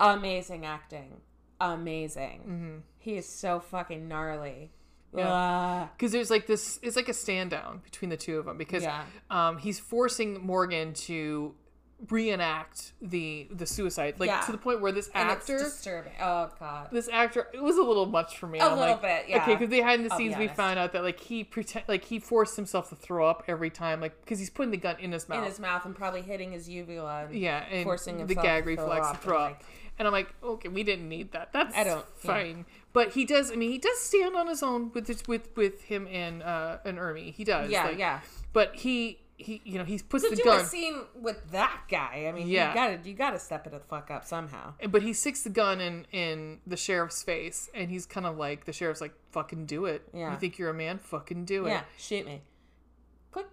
Amazing 0.00 0.66
acting. 0.66 1.20
Amazing. 1.60 2.40
Mm-hmm. 2.40 2.76
He 2.98 3.16
is 3.16 3.28
so 3.28 3.60
fucking 3.60 4.06
gnarly. 4.08 4.72
Yeah. 5.16 5.26
Ah. 5.26 5.90
because 5.96 6.12
there's 6.12 6.28
like 6.30 6.46
this 6.46 6.78
it's 6.82 6.94
like 6.94 7.08
a 7.08 7.14
stand 7.14 7.48
down 7.50 7.80
between 7.82 8.10
the 8.10 8.16
two 8.18 8.38
of 8.38 8.44
them 8.44 8.58
because 8.58 8.82
Yeah. 8.82 9.04
um, 9.30 9.56
he's 9.56 9.80
forcing 9.80 10.44
morgan 10.46 10.92
to 10.92 11.54
reenact 12.10 12.92
the 13.02 13.48
the 13.50 13.66
suicide 13.66 14.14
like 14.18 14.28
Yeah. 14.28 14.40
to 14.42 14.52
the 14.52 14.58
point 14.58 14.80
where 14.80 14.92
this 14.92 15.10
actor 15.14 15.58
disturbing. 15.58 16.12
Oh 16.20 16.48
god. 16.60 16.88
this 16.92 17.08
actor 17.08 17.48
it 17.52 17.60
was 17.62 17.76
a 17.76 17.82
little 17.82 18.06
much 18.06 18.38
for 18.38 18.46
me 18.46 18.60
A 18.60 18.64
I'm 18.66 18.78
little 18.78 18.92
like, 18.94 19.02
bit, 19.02 19.24
yeah. 19.28 19.42
okay 19.42 19.54
because 19.54 19.68
behind 19.68 20.04
the 20.04 20.12
I'll 20.12 20.18
be 20.18 20.24
scenes 20.26 20.38
we 20.38 20.46
found 20.48 20.78
out 20.78 20.92
that 20.92 21.02
like 21.02 21.18
he 21.18 21.42
pretend 21.42 21.86
like 21.88 22.04
he 22.04 22.18
forced 22.20 22.54
himself 22.56 22.88
to 22.90 22.96
throw 22.96 23.26
up 23.28 23.42
every 23.48 23.70
time 23.70 24.00
like 24.00 24.20
because 24.24 24.38
he's 24.38 24.50
putting 24.50 24.70
the 24.70 24.76
gun 24.76 24.96
in 25.00 25.10
his 25.12 25.28
mouth 25.28 25.38
In 25.38 25.44
his 25.44 25.58
mouth 25.58 25.84
and 25.84 25.94
probably 25.96 26.22
hitting 26.22 26.52
his 26.52 26.68
uvula. 26.68 27.24
And 27.26 27.34
yeah 27.34 27.64
and 27.70 27.82
forcing 27.84 28.24
the 28.26 28.34
gag 28.34 28.62
to 28.64 28.68
reflex 28.70 29.06
to 29.08 29.12
and, 29.14 29.20
throw 29.20 29.38
up 29.40 29.62
and 29.98 30.06
i'm 30.06 30.12
like 30.12 30.32
okay 30.42 30.68
we 30.68 30.84
didn't 30.84 31.08
need 31.08 31.32
that 31.32 31.52
that's 31.52 31.76
I 31.76 31.82
don't- 31.84 32.04
yeah. 32.22 32.30
fine 32.32 32.64
but 32.92 33.12
he 33.12 33.24
does 33.24 33.50
i 33.50 33.56
mean 33.56 33.70
he 33.70 33.78
does 33.78 33.98
stand 34.00 34.36
on 34.36 34.46
his 34.46 34.62
own 34.62 34.92
with 34.94 35.06
this, 35.08 35.24
with 35.26 35.48
with 35.56 35.82
him 35.82 36.06
and 36.06 36.42
uh 36.44 36.78
and 36.84 36.96
Ermey 36.98 37.32
he 37.34 37.42
does 37.42 37.70
Yeah, 37.70 37.86
like, 37.86 37.98
yeah. 37.98 38.20
but 38.52 38.76
he 38.76 39.18
he 39.40 39.62
you 39.64 39.78
know 39.78 39.84
he 39.84 39.98
puts 39.98 40.24
To 40.24 40.30
the 40.30 40.36
do 40.36 40.42
gun 40.44 40.60
a 40.60 40.64
scene 40.64 41.02
with 41.14 41.52
that 41.52 41.82
guy, 41.88 42.26
I 42.28 42.32
mean, 42.32 42.48
Yeah. 42.48 42.68
you 42.70 42.74
gotta 42.74 43.08
you 43.08 43.14
gotta 43.14 43.38
step 43.38 43.66
it 43.66 43.70
the 43.72 43.78
fuck 43.78 44.10
up 44.10 44.24
somehow. 44.24 44.74
but 44.90 45.02
he 45.02 45.12
sticks 45.12 45.42
the 45.42 45.50
gun 45.50 45.80
in 45.80 46.06
in 46.12 46.58
the 46.66 46.76
sheriff's 46.76 47.22
face 47.22 47.70
and 47.74 47.88
he's 47.90 48.04
kind 48.04 48.26
of 48.26 48.36
like 48.36 48.64
the 48.64 48.72
sheriff's 48.72 49.00
like 49.00 49.14
fucking 49.30 49.66
do 49.66 49.84
it 49.86 50.02
Yeah. 50.12 50.32
you 50.32 50.38
think 50.38 50.58
you're 50.58 50.70
a 50.70 50.74
man 50.74 50.98
fucking 50.98 51.44
do 51.44 51.66
it 51.66 51.70
Yeah, 51.70 51.82
shoot 51.96 52.26
me. 52.26 52.42
Click. 53.30 53.46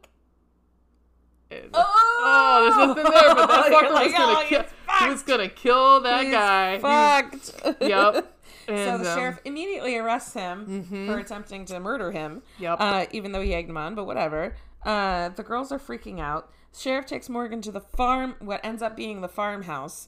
And- 1.52 1.70
Oh, 1.74 1.84
oh 2.26 2.64
there's 2.64 2.88
nothing 2.88 3.04
there 3.14 3.36
but 3.36 3.48
that 3.48 3.66
fucker 3.72 3.94
like, 3.94 4.06
was 4.06 4.14
gonna 4.14 4.40
"Oh, 4.40 4.46
kill 4.48 4.62
he's 4.64 5.00
he 5.00 5.10
was 5.10 5.24
gonna 5.24 5.50
kill 5.50 6.02
that 6.02 6.24
He's 6.24 6.32
guy 6.34 6.80
Fucked. 6.80 7.82
yep 7.82 8.32
so 8.68 8.98
the 8.98 9.12
um, 9.12 9.18
sheriff 9.18 9.40
immediately 9.46 9.96
arrests 9.98 10.34
him 10.34 11.06
for 11.06 11.20
attempting 11.20 11.66
to 11.66 11.80
murder 11.80 12.12
him. 12.12 12.42
Yep. 12.58 12.78
Uh, 12.80 13.06
even 13.12 13.32
though 13.32 13.42
he 13.42 13.54
egged 13.54 13.70
him 13.70 13.78
on, 13.78 13.94
but 13.94 14.06
whatever. 14.08 14.56
Uh, 14.86 15.30
the 15.30 15.44
girls 15.44 15.72
are 15.72 15.80
freaking 15.80 16.20
out. 16.20 16.52
Sheriff 16.78 17.06
takes 17.06 17.28
Morgan 17.30 17.62
to 17.64 17.72
the 17.72 17.82
farm, 17.82 18.36
what 18.40 18.64
ends 18.64 18.82
up 18.82 18.96
being 18.96 19.22
the 19.22 19.28
farmhouse, 19.30 20.08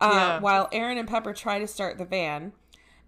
uh, 0.00 0.10
Yeah. 0.12 0.40
while 0.40 0.68
Erin 0.72 0.98
and 0.98 1.08
Pepper 1.08 1.32
try 1.32 1.58
to 1.58 1.66
start 1.66 1.98
the 1.98 2.04
van. 2.04 2.52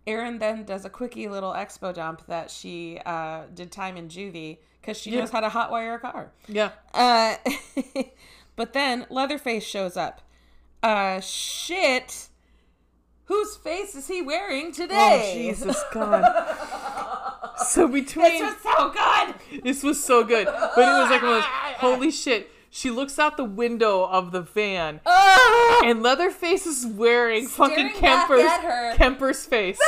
Erin 0.07 0.39
then 0.39 0.65
does 0.65 0.85
a 0.85 0.91
quickie 0.91 1.29
little 1.29 1.53
expo 1.53 1.93
dump 1.95 2.27
that 2.27 2.51
she 2.51 2.99
uh, 3.07 3.43
did 3.55 3.71
time 3.71 3.97
in 3.97 4.09
juvie 4.09 4.59
because 4.81 4.97
she 4.97 5.11
Yeah. 5.11 5.21
knows 5.21 5.31
how 5.31 5.41
to 5.41 5.49
hotwire 5.49 5.95
a 5.97 5.99
car. 5.99 6.33
yeah 6.49 6.71
Uh, 6.95 7.37
but 8.57 8.73
then 8.73 9.07
Leatherface 9.11 9.65
shows 9.65 9.97
up. 9.97 10.23
Uh, 10.83 11.21
shit. 11.21 12.29
Whose 13.27 13.57
face 13.57 13.95
is 13.95 14.09
he 14.09 14.21
wearing 14.23 14.73
today? 14.73 14.95
oh 14.97 15.19
today? 15.19 15.35
jesus 15.49 15.83
god 15.93 16.23
so 17.67 17.89
between 17.89 18.25
This 18.25 18.43
was 18.43 18.57
so 18.63 18.91
good. 18.91 19.63
This 19.63 19.83
was 19.83 20.05
so 20.05 20.25
good. 20.25 20.47
But 20.47 20.79
it 20.79 21.01
was 21.01 21.11
like 21.11 21.23
one 21.23 21.33
of 21.33 21.37
those, 21.39 21.45
holy 21.79 22.11
shit. 22.11 22.51
She 22.71 22.91
looks 22.91 23.19
out 23.19 23.37
the 23.37 23.45
window 23.45 24.05
of 24.05 24.33
the 24.33 24.41
van 24.41 25.01
Ah! 25.05 25.83
and 25.85 26.03
Leatherface 26.03 26.65
is 26.67 26.87
wearing 26.87 27.47
fucking 27.47 27.91
Staring 27.95 27.95
Kemper's. 27.95 28.97
Kemper's 28.97 29.45
face. 29.45 29.79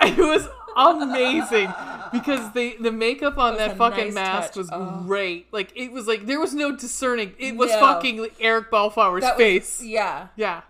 It 0.00 0.16
was 0.18 0.48
amazing 0.76 1.72
because 2.12 2.52
the 2.54 2.76
the 2.80 2.90
makeup 2.90 3.38
on 3.38 3.52
was 3.54 3.58
that 3.58 3.76
fucking 3.76 4.06
nice 4.06 4.14
mask 4.14 4.48
touch. 4.48 4.56
was 4.56 4.70
Oh. 4.72 5.02
great. 5.06 5.46
Like 5.52 5.70
it 5.76 5.92
was 5.92 6.06
like 6.08 6.26
there 6.26 6.40
was 6.40 6.54
no 6.54 6.74
discerning. 6.74 7.34
It 7.38 7.56
was 7.56 7.70
No. 7.70 7.80
fucking 7.80 8.26
Eric 8.40 8.70
Balfour's 8.70 9.22
That 9.22 9.36
was- 9.36 9.44
face. 9.44 9.82
yeah, 9.82 10.28
yeah. 10.36 10.62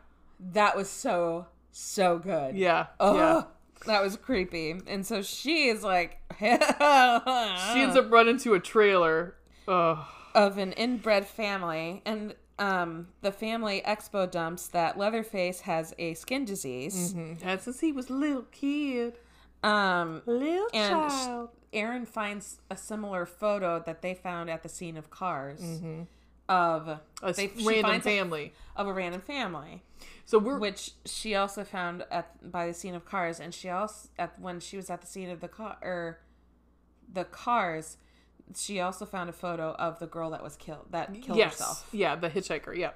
that 0.52 0.76
was 0.76 0.90
so 0.90 1.46
so 1.70 2.18
good. 2.18 2.56
Yeah. 2.56 2.86
Oh, 3.00 3.14
Yeah. 3.16 3.42
That 3.86 4.02
was 4.02 4.16
creepy. 4.16 4.80
And 4.86 5.06
so 5.06 5.22
she 5.22 5.68
is 5.68 5.82
like, 5.82 6.18
She 6.40 6.46
ends 6.46 7.96
up 7.96 8.10
running 8.10 8.38
to 8.38 8.54
a 8.54 8.60
trailer. 8.60 9.34
Ugh. 9.68 9.98
of 10.34 10.58
an 10.58 10.72
inbred 10.72 11.24
family, 11.26 12.02
and 12.04 12.34
um, 12.58 13.06
the 13.20 13.30
family 13.30 13.80
expo 13.86 14.28
dumps 14.30 14.66
that 14.68 14.98
Leatherface 14.98 15.60
has 15.60 15.94
a 15.98 16.14
skin 16.14 16.44
disease. 16.44 17.14
Mhm. 17.14 17.38
And 17.44 17.60
since 17.60 17.78
he 17.80 17.92
was 17.92 18.10
a 18.10 18.12
little 18.14 18.42
kid. 18.50 19.18
Um, 19.62 20.22
Little 20.26 20.66
and 20.74 21.12
sh- 21.12 21.52
Erin 21.72 22.04
finds 22.06 22.58
a 22.68 22.76
similar 22.76 23.24
photo 23.24 23.80
that 23.86 24.02
they 24.02 24.12
found 24.14 24.50
at 24.50 24.64
the 24.64 24.68
scene 24.68 24.96
of 24.96 25.08
Cars 25.10 25.60
of 26.48 26.82
Mm-hmm. 26.86 27.24
a 27.24 27.32
they- 27.32 27.46
random 27.64 27.82
finds 27.82 28.06
a- 28.06 28.10
family. 28.10 28.52
of 28.74 28.88
a 28.88 28.92
random 28.92 29.20
family, 29.20 29.84
so 30.32 30.38
we're 30.38 30.58
which 30.58 30.92
she 31.04 31.34
also 31.34 31.62
found 31.62 32.06
at 32.10 32.50
by 32.50 32.66
the 32.66 32.72
scene 32.72 32.94
of 32.94 33.04
Cars, 33.04 33.38
and 33.38 33.52
she 33.52 33.68
also 33.68 34.08
at 34.18 34.40
when 34.40 34.60
she 34.60 34.78
was 34.78 34.88
at 34.88 35.02
the 35.02 35.06
scene 35.06 35.28
of 35.28 35.40
the 35.40 35.48
car 35.48 35.76
or 35.82 36.20
the 37.12 37.24
Cars, 37.24 37.98
she 38.56 38.80
also 38.80 39.04
found 39.04 39.28
a 39.28 39.34
photo 39.34 39.72
of 39.72 39.98
the 39.98 40.06
girl 40.06 40.30
that 40.30 40.42
was 40.42 40.56
killed 40.56 40.86
that 40.90 41.12
killed 41.20 41.36
yes, 41.36 41.52
herself. 41.52 41.86
yeah, 41.92 42.16
the 42.16 42.30
hitchhiker, 42.30 42.74
yeah. 42.74 42.92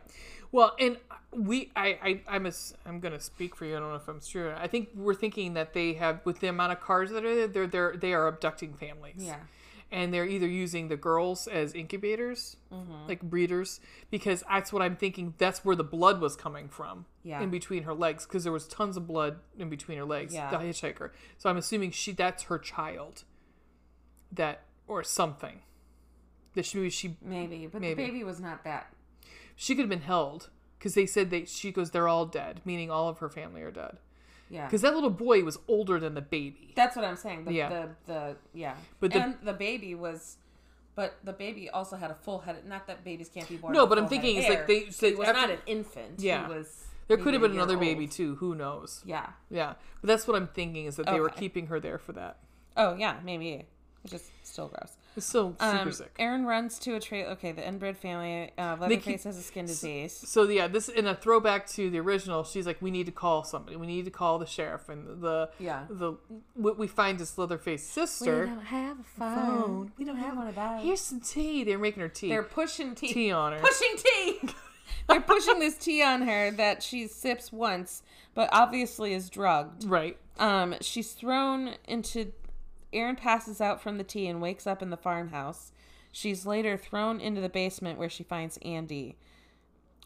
Well, 0.51 0.75
and 0.81 0.97
we, 1.31 1.71
I, 1.77 1.99
I, 2.03 2.21
I'm, 2.27 2.47
a, 2.47 2.53
I'm 2.87 3.01
gonna 3.01 3.21
speak 3.21 3.55
for 3.55 3.67
you. 3.67 3.77
I 3.77 3.81
don't 3.81 3.91
know 3.91 3.97
if 3.97 4.09
I'm 4.09 4.23
sure. 4.23 4.57
I 4.57 4.67
think 4.67 4.89
we're 4.95 5.15
thinking 5.15 5.53
that 5.53 5.75
they 5.75 5.93
have, 5.93 6.21
with 6.25 6.41
the 6.41 6.47
amount 6.47 6.73
of 6.73 6.81
cars 6.81 7.11
that 7.11 7.23
are 7.23 7.35
there, 7.35 7.49
they're, 7.49 7.67
they're, 7.67 7.97
they 7.99 8.15
are 8.15 8.29
abducting 8.29 8.73
families. 8.73 9.17
Yeah. 9.19 9.37
And 9.93 10.13
they're 10.13 10.27
either 10.27 10.47
using 10.49 10.89
the 10.89 10.97
girls 10.97 11.47
as 11.47 11.73
incubators, 11.75 12.57
Mm-hmm. 12.73 13.07
like 13.09 13.23
breeders, 13.23 13.81
because 14.11 14.43
that's 14.49 14.73
what 14.73 14.83
I'm 14.83 14.97
thinking. 14.97 15.35
That's 15.39 15.65
where 15.65 15.77
the 15.77 15.85
blood 15.85 16.21
was 16.21 16.35
coming 16.37 16.69
from, 16.69 17.07
Yeah. 17.23 17.41
in 17.41 17.51
between 17.51 17.85
her 17.85 17.95
legs, 17.95 18.25
because 18.27 18.43
there 18.45 18.53
was 18.53 18.67
tons 18.67 18.97
of 18.97 19.07
blood 19.07 19.39
in 19.59 19.69
between 19.71 19.99
her 19.99 20.05
legs. 20.05 20.35
Yeah. 20.35 20.51
The 20.51 20.57
hitchhiker. 20.59 21.11
So 21.39 21.49
I'm 21.49 21.57
assuming 21.57 21.93
she 21.93 22.13
that's 22.13 22.45
her 22.45 22.59
child, 22.59 23.23
that 24.33 24.63
or 24.87 25.03
something. 25.03 25.61
That 26.55 26.65
she 26.65 26.79
maybe 26.79 26.91
she 26.91 27.17
Maybe, 27.23 27.67
but 27.67 27.81
Maybe. 27.81 27.95
the 28.03 28.07
baby 28.11 28.25
was 28.25 28.41
not 28.41 28.65
that. 28.65 28.93
she 29.55 29.75
could 29.75 29.83
have 29.83 29.89
been 29.91 30.01
held 30.01 30.51
because 30.79 30.95
they 30.95 31.07
said 31.07 31.31
they 31.31 31.45
she 31.45 31.71
goes 31.73 31.91
they're 31.91 32.09
all 32.09 32.27
dead, 32.27 32.61
meaning 32.65 32.91
all 32.91 33.09
of 33.09 33.19
her 33.19 33.29
family 33.29 33.63
are 33.63 33.71
dead. 33.71 33.99
Yeah. 34.51 34.67
Because 34.67 34.83
that 34.83 34.95
little 34.95 35.11
boy 35.11 35.43
was 35.45 35.59
older 35.69 35.99
than 35.99 36.15
the 36.15 36.21
baby. 36.21 36.73
That's 36.77 36.95
what 36.97 37.05
I'm 37.05 37.17
saying. 37.17 37.45
The, 37.47 37.53
Yeah. 37.53 37.69
The 37.69 37.89
the 38.07 38.37
yeah. 38.55 38.75
But 39.01 39.13
the- 39.13 39.23
and 39.23 39.37
the 39.43 39.53
baby 39.53 39.95
was, 39.95 40.37
but 40.95 41.17
the 41.25 41.33
baby 41.33 41.69
also 41.71 41.97
had 41.97 42.11
a 42.11 42.15
full 42.15 42.39
head. 42.41 42.65
Not 42.67 42.87
that 42.87 43.05
babies 43.05 43.29
can't 43.29 43.49
be 43.49 43.57
born. 43.57 43.73
No, 43.73 43.87
but 43.87 43.99
I'm 43.99 44.07
thinking 44.09 44.37
it's 44.37 44.49
like 44.49 44.67
they 44.67 44.91
said 44.91 45.11
He 45.11 45.15
was 45.17 45.29
after- 45.29 45.41
not 45.41 45.51
an 45.51 45.59
infant. 45.67 46.21
Yeah. 46.21 46.47
He 46.47 46.55
was. 46.55 46.85
There 47.09 47.17
could 47.17 47.35
have 47.35 47.43
been 47.43 47.53
another 47.53 47.77
baby 47.77 48.07
too. 48.09 48.35
Who 48.37 48.55
knows? 48.57 49.01
Yeah. 49.05 49.27
Yeah, 49.51 49.75
but 50.01 50.09
that's 50.09 50.27
what 50.27 50.37
I'm 50.37 50.49
thinking 50.49 50.87
is 50.87 50.97
that 50.97 51.07
they 51.07 51.21
were 51.21 51.29
keeping 51.29 51.67
her 51.69 51.79
there 51.81 51.99
for 51.99 52.13
that. 52.15 52.39
Oh 52.77 52.95
yeah, 52.97 53.19
maybe. 53.25 53.65
It's 54.05 54.13
just 54.13 54.31
still 54.45 54.69
gross. 54.69 54.97
It's 55.17 55.27
still 55.27 55.53
super 55.59 55.65
Um, 55.65 55.93
sick. 55.93 56.15
Erin 56.19 56.45
runs 56.45 56.79
to 56.81 56.95
a 56.95 57.01
trail. 57.01 57.29
Okay, 57.31 57.51
the 57.53 57.67
inbred 57.67 57.97
family. 57.97 58.51
Uh, 58.59 58.75
They 58.77 58.81
Leatherface 58.83 59.05
keep- 59.05 59.23
has 59.25 59.37
a 59.39 59.43
skin 59.43 59.65
disease. 59.67 60.13
So 60.13 60.43
yeah, 60.45 60.69
this 60.69 60.89
in 60.91 61.07
a 61.07 61.15
throwback 61.15 61.67
to 61.71 61.89
the 61.89 61.99
original. 62.01 62.45
She's 62.45 62.67
like, 62.67 62.83
we 62.83 62.91
need 62.91 63.07
to 63.07 63.13
call 63.13 63.43
somebody. 63.43 63.77
We 63.77 63.87
need 63.87 64.05
to 64.05 64.11
call 64.11 64.39
the 64.39 64.47
sheriff 64.47 64.89
and 64.91 65.23
the 65.23 65.51
Yeah. 65.59 65.87
the 65.89 66.15
what 66.55 66.77
we 66.79 66.87
find 66.87 67.21
is 67.21 67.37
Leatherface 67.39 67.83
sister. 67.83 68.43
We 68.43 68.47
don't 68.51 68.65
have 68.67 69.01
a 69.01 69.05
phone. 69.05 69.93
We 69.97 70.05
don't 70.05 70.17
have 70.19 70.37
one 70.37 70.49
of 70.49 70.55
those. 70.55 70.83
Here's 70.83 71.01
some 71.01 71.21
tea. 71.21 71.65
They're 71.65 71.79
making 71.79 72.03
her 72.03 72.09
tea. 72.11 72.29
They're 72.29 72.43
pushing 72.43 72.95
tea. 72.95 73.13
tea 73.15 73.33
on 73.33 73.53
her. 73.55 73.59
pushing 73.61 73.97
tea. 73.97 74.41
They're 75.09 75.21
pushing 75.21 75.59
this 75.61 75.77
tea 75.77 76.03
on 76.03 76.23
her 76.23 76.51
that 76.53 76.83
she 76.83 77.07
sips 77.09 77.53
once, 77.53 78.03
but 78.35 78.49
obviously 78.53 79.15
is 79.15 79.29
drugged. 79.31 79.85
Right. 79.85 80.17
Um, 80.39 80.75
she's 80.81 81.13
thrown 81.13 81.75
into. 81.89 82.33
Erin 82.93 83.17
passes 83.17 83.61
out 83.61 83.81
from 83.81 83.99
the 83.99 84.05
tea 84.05 84.27
and 84.29 84.41
wakes 84.41 84.67
up 84.67 84.83
in 84.83 84.91
the 84.91 84.97
farmhouse. 84.97 85.73
She's 86.13 86.47
later 86.47 86.77
thrown 86.77 87.21
into 87.21 87.41
the 87.41 87.49
basement 87.49 87.99
where 87.99 88.09
she 88.09 88.23
finds 88.23 88.59
Andy, 88.63 89.17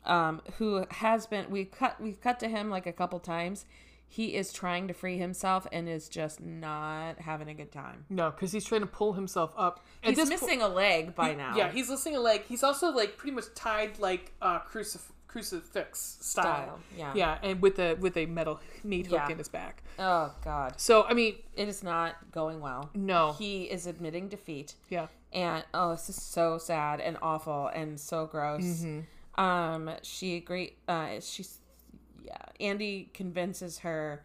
um, 0.05 0.41
who 0.59 0.85
has 0.91 1.27
been. 1.27 1.51
We 1.51 1.65
cut. 1.67 2.01
We've 2.01 2.21
cut 2.21 2.41
to 2.41 2.49
him 2.49 2.69
like 2.71 2.87
a 2.87 2.93
couple 2.93 3.21
times. 3.21 3.65
He 4.13 4.35
is 4.35 4.53
trying 4.53 4.89
to 4.89 4.95
free 4.95 5.19
himself 5.19 5.69
and 5.71 5.89
is 5.89 6.09
just 6.09 6.41
not 6.41 7.21
having 7.21 7.49
a 7.49 7.55
good 7.55 7.71
time. 7.71 8.07
No, 8.11 8.33
because 8.33 8.51
he's 8.51 8.65
trying 8.65 8.81
to 8.81 8.89
pull 8.89 9.13
himself 9.13 9.53
up. 9.57 9.85
At 10.03 10.09
He's 10.11 10.17
this 10.19 10.29
po- 10.29 10.47
missing 10.47 10.63
a 10.63 10.69
leg 10.69 11.15
by 11.15 11.35
now. 11.35 11.55
Yeah, 11.57 11.71
he's 11.71 11.89
missing 11.89 12.17
a 12.17 12.21
leg. 12.21 12.43
He's 12.49 12.65
also 12.65 12.91
like 12.91 13.17
pretty 13.17 13.37
much 13.37 13.45
tied 13.55 14.01
like 14.01 14.33
uh, 14.43 14.59
crucif- 14.63 15.13
crucifix 15.31 16.19
style. 16.21 16.45
Style, 16.45 16.81
yeah. 16.97 17.13
Yeah, 17.15 17.39
and 17.43 17.63
with 17.63 17.79
a 17.79 17.95
with 17.95 18.17
a 18.17 18.27
metal 18.27 18.61
meat 18.85 19.07
hook 19.07 19.21
Yeah. 19.27 19.31
in 19.33 19.39
his 19.39 19.49
back. 19.49 19.83
Oh 19.99 20.35
God, 20.45 20.75
So 20.81 21.05
I 21.05 21.15
mean, 21.15 21.37
it 21.55 21.69
is 21.69 21.83
not 21.83 22.17
going 22.33 22.61
well. 22.61 22.91
no. 22.95 23.33
He 23.39 23.65
is 23.65 23.87
admitting 23.87 24.29
defeat. 24.29 24.75
yeah. 24.89 25.07
and 25.33 25.65
oh 25.73 25.93
this 25.93 26.09
is 26.09 26.17
so 26.21 26.59
sad 26.59 27.01
and 27.01 27.17
awful 27.23 27.69
and 27.69 27.99
so 28.01 28.27
gross 28.27 28.63
Mm-hmm. 28.65 29.41
um 29.41 29.91
she 30.03 30.37
agree. 30.37 30.75
uh 30.89 31.21
she's 31.21 31.59
yeah 32.25 32.37
andy 32.69 33.09
convinces 33.15 33.79
her 33.87 34.25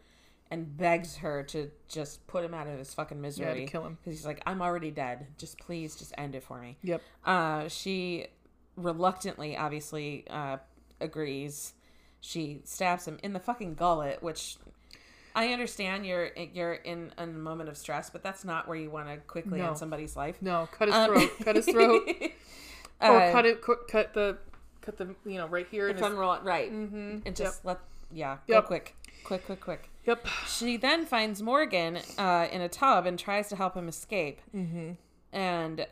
and 0.50 0.76
begs 0.78 1.18
her 1.18 1.44
to 1.44 1.70
just 1.88 2.26
put 2.28 2.44
him 2.44 2.54
out 2.56 2.66
of 2.68 2.78
his 2.80 2.92
fucking 2.94 3.22
misery 3.22 3.62
Yeah, 3.62 3.68
kill 3.68 3.86
him. 3.86 3.98
because 4.04 4.18
he's 4.18 4.26
like 4.26 4.42
i'm 4.48 4.62
already 4.64 4.90
dead 4.90 5.28
just 5.38 5.60
please 5.60 5.96
just 5.96 6.12
end 6.18 6.34
it 6.36 6.44
for 6.44 6.58
me 6.60 6.78
Yep. 6.82 7.02
uh 7.24 7.68
she 7.68 8.28
reluctantly 8.76 9.56
obviously 9.56 10.26
uh 10.30 10.58
agrees 11.02 11.74
she 12.22 12.62
stabs 12.64 13.08
him 13.08 13.18
in 13.24 13.34
the 13.34 13.40
fucking 13.40 13.76
gullet 13.76 14.22
which 14.24 14.58
I 15.36 15.50
understand 15.52 16.06
you're 16.06 16.30
you're 16.54 16.74
in 16.76 17.12
a 17.18 17.28
moment 17.28 17.68
of 17.68 17.76
stress, 17.78 18.10
but 18.10 18.24
that's 18.24 18.46
not 18.46 18.70
where 18.70 18.78
you 18.78 18.90
want 18.90 19.10
to 19.10 19.18
quickly 19.18 19.60
No. 19.60 19.68
end 19.68 19.78
somebody's 19.78 20.16
life. 20.16 20.38
No, 20.42 20.70
cut 20.72 20.88
his 20.88 20.96
Um, 20.96 21.14
throat. 21.14 21.30
cut 21.44 21.56
his 21.58 21.66
throat. 21.66 22.08
or 23.02 23.22
Uh, 23.22 23.32
cut 23.34 23.46
it. 23.46 23.62
Cut, 23.62 23.88
cut 23.90 24.14
the. 24.14 24.38
Cut 24.80 24.98
the. 24.98 25.14
You 25.26 25.38
know, 25.40 25.48
right 25.48 25.68
here. 25.70 25.90
In 25.90 25.96
If 25.96 25.98
his, 26.02 26.06
I'm 26.06 26.16
roll- 26.16 26.40
right, 26.42 26.72
Mhm. 26.72 27.24
and 27.26 27.36
just 27.36 27.66
let 27.66 27.80
yeah 28.14 28.38
Yep. 28.48 28.62
go 28.64 28.68
quick, 28.68 28.96
quick, 29.26 29.46
quick, 29.46 29.60
quick. 29.60 29.90
Yep. 30.06 30.26
She 30.48 30.78
then 30.78 31.06
finds 31.06 31.42
Morgan 31.42 32.00
uh, 32.18 32.48
in 32.50 32.62
a 32.62 32.70
tub 32.70 33.06
and 33.06 33.20
tries 33.20 33.50
to 33.50 33.58
help 33.58 33.76
him 33.76 33.90
escape, 33.90 34.40
mm-hmm. 34.56 34.92
and 35.34 35.86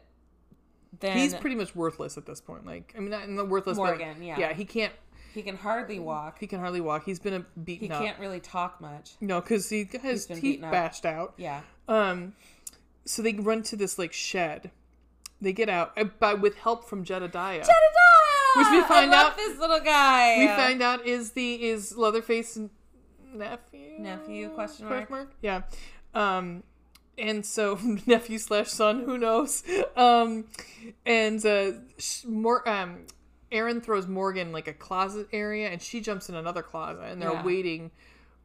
then 1.00 1.18
He's 1.18 1.34
pretty 1.34 1.56
much 1.56 1.76
worthless 1.76 2.18
at 2.18 2.26
this 2.26 2.40
point. 2.42 2.66
Like, 2.66 2.94
I 2.96 3.00
mean, 3.00 3.10
not, 3.10 3.28
not 3.30 3.48
worthless. 3.50 3.78
but- 3.78 3.84
Morgan, 3.86 4.22
yeah. 4.22 4.38
Yeah, 4.40 4.54
he 4.54 4.66
can't. 4.66 4.94
he 5.34 5.42
can 5.42 5.58
hardly 5.58 6.00
walk. 6.00 6.38
He 6.40 6.48
can 6.48 6.60
hardly 6.60 6.82
walk. 6.82 7.06
He's 7.06 7.20
been 7.20 7.34
a 7.34 7.40
He 7.40 7.62
beaten 7.64 7.92
up. 7.92 8.04
can't 8.04 8.20
really 8.20 8.40
talk 8.40 8.80
much. 8.80 9.12
No, 9.20 9.42
because 9.42 9.70
he 9.70 9.84
got 9.86 10.02
his 10.02 10.26
teeth 10.28 10.62
bashed 10.62 11.06
out. 11.06 11.34
Yeah, 11.38 11.62
Um, 11.88 12.34
so 13.06 13.22
they 13.22 13.34
run 13.34 13.64
to 13.64 13.76
this 13.76 13.98
like 13.98 14.14
shed. 14.14 14.72
They 15.42 15.52
get 15.52 15.68
out 15.70 16.20
by 16.20 16.36
with 16.36 16.56
help 16.58 16.88
from 16.88 17.04
Jedediah. 17.04 17.60
Jedediah, 17.60 18.56
Which 18.56 18.68
we 18.72 18.82
find 18.88 19.12
out- 19.14 19.36
this 19.36 19.58
little 19.60 19.80
guy. 19.82 20.38
we 20.40 20.48
find 20.48 20.82
out 20.82 21.06
is 21.06 21.32
the 21.32 21.64
is 21.64 21.98
Leatherface 21.98 22.58
nephew 23.34 23.98
Nephew, 24.00 24.50
question 24.50 24.88
mark? 24.88 25.34
yeah 25.42 25.64
um 26.14 26.62
and 27.18 27.46
so 27.46 27.78
nephew 28.08 28.38
slash 28.38 28.70
son 28.70 29.02
who 29.06 29.18
knows 29.18 29.64
um 29.96 30.46
and 31.06 31.46
uh 31.46 31.72
sh- 31.98 32.26
more 32.26 32.68
um 32.68 33.06
Erin 33.52 33.82
throws 33.82 34.08
Morgan 34.08 34.52
like 34.52 34.68
a 34.68 34.74
closet 34.74 35.28
area 35.32 35.70
and 35.70 35.80
she 35.80 36.02
jumps 36.02 36.28
in 36.28 36.34
another 36.36 36.64
closet 36.64 37.04
and 37.04 37.22
they're 37.22 37.32
Yeah. 37.34 37.44
waiting 37.44 37.92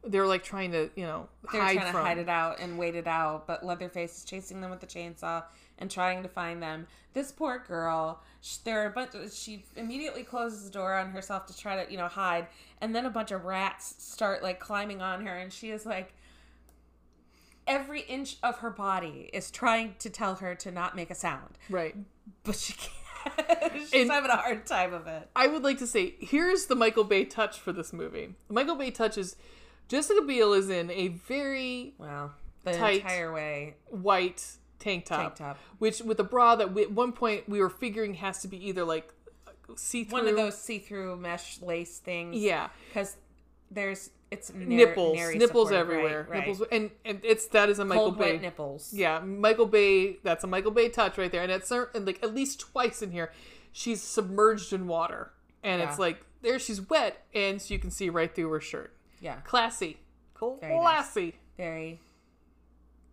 they're 0.03 0.27
like 0.27 0.43
trying 0.43 0.71
to 0.73 0.89
you 0.95 1.03
know 1.05 1.27
They're 1.51 1.61
hide 1.61 1.77
trying 1.77 1.91
from 1.91 2.01
to 2.01 2.07
hide 2.07 2.17
it 2.19 2.29
out 2.29 2.59
and 2.59 2.77
wait 2.77 2.95
it 2.95 3.05
out, 3.07 3.45
but 3.47 3.65
Leatherface 3.65 4.19
is 4.19 4.23
chasing 4.23 4.61
them 4.61 4.69
with 4.71 4.79
the 4.79 4.87
chainsaw 4.87 5.43
and 5.77 5.91
trying 5.91 6.23
to 6.23 6.29
find 6.29 6.63
them. 6.63 6.87
This 7.13 7.33
poor 7.33 7.59
girl, 7.67 8.21
sh- 8.39 8.57
there 8.63 8.81
are 8.81 8.85
a 8.85 8.89
bunch. 8.91 9.11
She 9.33 9.65
immediately 9.75 10.23
closes 10.23 10.63
the 10.63 10.71
door 10.71 10.93
on 10.93 11.09
herself 11.09 11.47
to 11.47 11.57
try 11.57 11.83
to, 11.83 11.91
you 11.91 11.97
know, 11.97 12.07
hide, 12.07 12.47
and 12.79 12.95
then 12.95 13.05
a 13.07 13.09
bunch 13.09 13.31
of 13.31 13.43
rats 13.43 13.93
start 13.97 14.41
like 14.41 14.61
climbing 14.61 15.01
on 15.01 15.25
her, 15.25 15.35
and 15.35 15.51
she 15.51 15.69
is 15.71 15.85
like, 15.85 16.13
every 17.69 18.01
inch 18.01 18.35
of 18.43 18.57
her 18.59 18.69
body 18.69 19.29
is 19.31 19.49
trying 19.51 19.95
to 19.99 20.09
tell 20.09 20.35
her 20.35 20.55
to 20.55 20.71
not 20.71 20.95
make 20.95 21.09
a 21.09 21.15
sound, 21.15 21.57
right 21.69 21.95
but 22.43 22.55
she 22.55 22.73
can't. 22.73 22.93
She's 23.73 23.93
And- 23.93 24.11
having 24.11 24.31
a 24.31 24.35
hard 24.37 24.65
time 24.65 24.93
of 24.93 25.05
it. 25.07 25.29
I 25.35 25.47
would 25.47 25.63
like 25.63 25.77
to 25.79 25.87
say 25.87 26.15
here's 26.19 26.65
the 26.65 26.75
Michael 26.75 27.03
Bay 27.03 27.25
touch 27.25 27.59
for 27.59 27.71
this 27.73 27.91
movie. 27.93 28.33
The 28.47 28.53
Michael 28.53 28.75
Bay 28.75 28.91
touch 28.91 29.17
is 29.17 29.35
Jessica 29.87 30.21
Biel 30.21 30.53
is 30.53 30.69
in 30.69 30.89
a 30.91 31.09
very 31.09 31.93
Well, 31.97 32.31
the 32.63 32.73
Tight. 32.73 33.01
entire 33.01 33.31
way 33.33 33.75
white 33.89 34.45
tank 34.79 35.05
top, 35.05 35.19
tank 35.19 35.35
top. 35.35 35.57
which 35.79 36.01
with 36.01 36.19
a 36.19 36.23
bra 36.23 36.55
that 36.55 36.73
we, 36.73 36.83
at 36.83 36.91
one 36.91 37.11
point 37.11 37.47
we 37.49 37.59
were 37.59 37.69
figuring 37.69 38.13
has 38.15 38.41
to 38.41 38.47
be 38.47 38.67
either 38.69 38.83
like 38.85 39.11
uh, 39.47 39.51
see 39.75 40.03
through 40.05 40.19
One 40.19 40.27
of 40.27 40.35
those 40.37 40.57
see-through 40.57 41.17
mesh 41.17 41.61
lace 41.61 41.97
things. 41.99 42.37
yeah 42.37 42.69
because 42.87 43.17
there's 43.69 44.11
it's 44.31 44.53
nar- 44.53 44.65
nipples 44.67 45.17
nipples 45.35 45.71
everywhere 45.71 46.21
right, 46.29 46.29
right. 46.29 46.47
nipples 46.47 46.67
and 46.71 46.91
and 47.05 47.19
it's 47.23 47.47
that 47.47 47.69
is 47.69 47.79
a 47.79 47.85
Michael 47.85 48.05
cold 48.05 48.19
Bay 48.19 48.33
wet 48.33 48.41
nipples. 48.41 48.93
yeah 48.93 49.19
Michael 49.19 49.65
Bay 49.65 50.17
that's 50.23 50.43
a 50.43 50.47
Michael 50.47 50.71
Bay 50.71 50.89
touch 50.89 51.17
right 51.17 51.31
there 51.31 51.41
and 51.41 51.51
it's 51.51 51.67
cer- 51.67 51.89
and 51.95 52.05
like 52.05 52.21
at 52.23 52.33
least 52.35 52.59
twice 52.59 53.01
in 53.01 53.11
here 53.11 53.31
she's 53.71 54.01
submerged 54.01 54.71
in 54.73 54.87
water 54.87 55.31
and 55.63 55.81
Yeah. 55.81 55.89
it's 55.89 55.97
like 55.99 56.25
there 56.41 56.59
she's 56.59 56.81
wet 56.89 57.23
and 57.33 57.61
so 57.61 57.73
you 57.73 57.79
can 57.79 57.91
see 57.91 58.09
right 58.09 58.33
through 58.33 58.49
her 58.51 58.61
shirt 58.61 58.93
yeah, 59.21 59.35
classy 59.41 59.97
Very 60.39 60.73
nice. 60.75 60.81
classy 60.81 61.35
very 61.57 61.99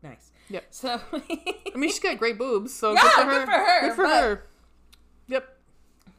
nice. 0.02 0.30
Yep. 0.50 0.64
So 0.70 1.00
I 1.12 1.76
mean, 1.76 1.90
she's 1.90 1.98
got 1.98 2.16
great 2.18 2.38
boobs, 2.38 2.72
so 2.72 2.92
Yeah, 2.92 3.02
good 3.02 3.10
for 3.12 3.24
good 3.24 3.40
her. 3.40 3.46
for 3.46 3.50
her, 3.52 3.80
Good 3.88 3.96
for 3.96 4.02
but- 4.04 4.20
her. 4.22 4.42
Yep. 5.26 5.58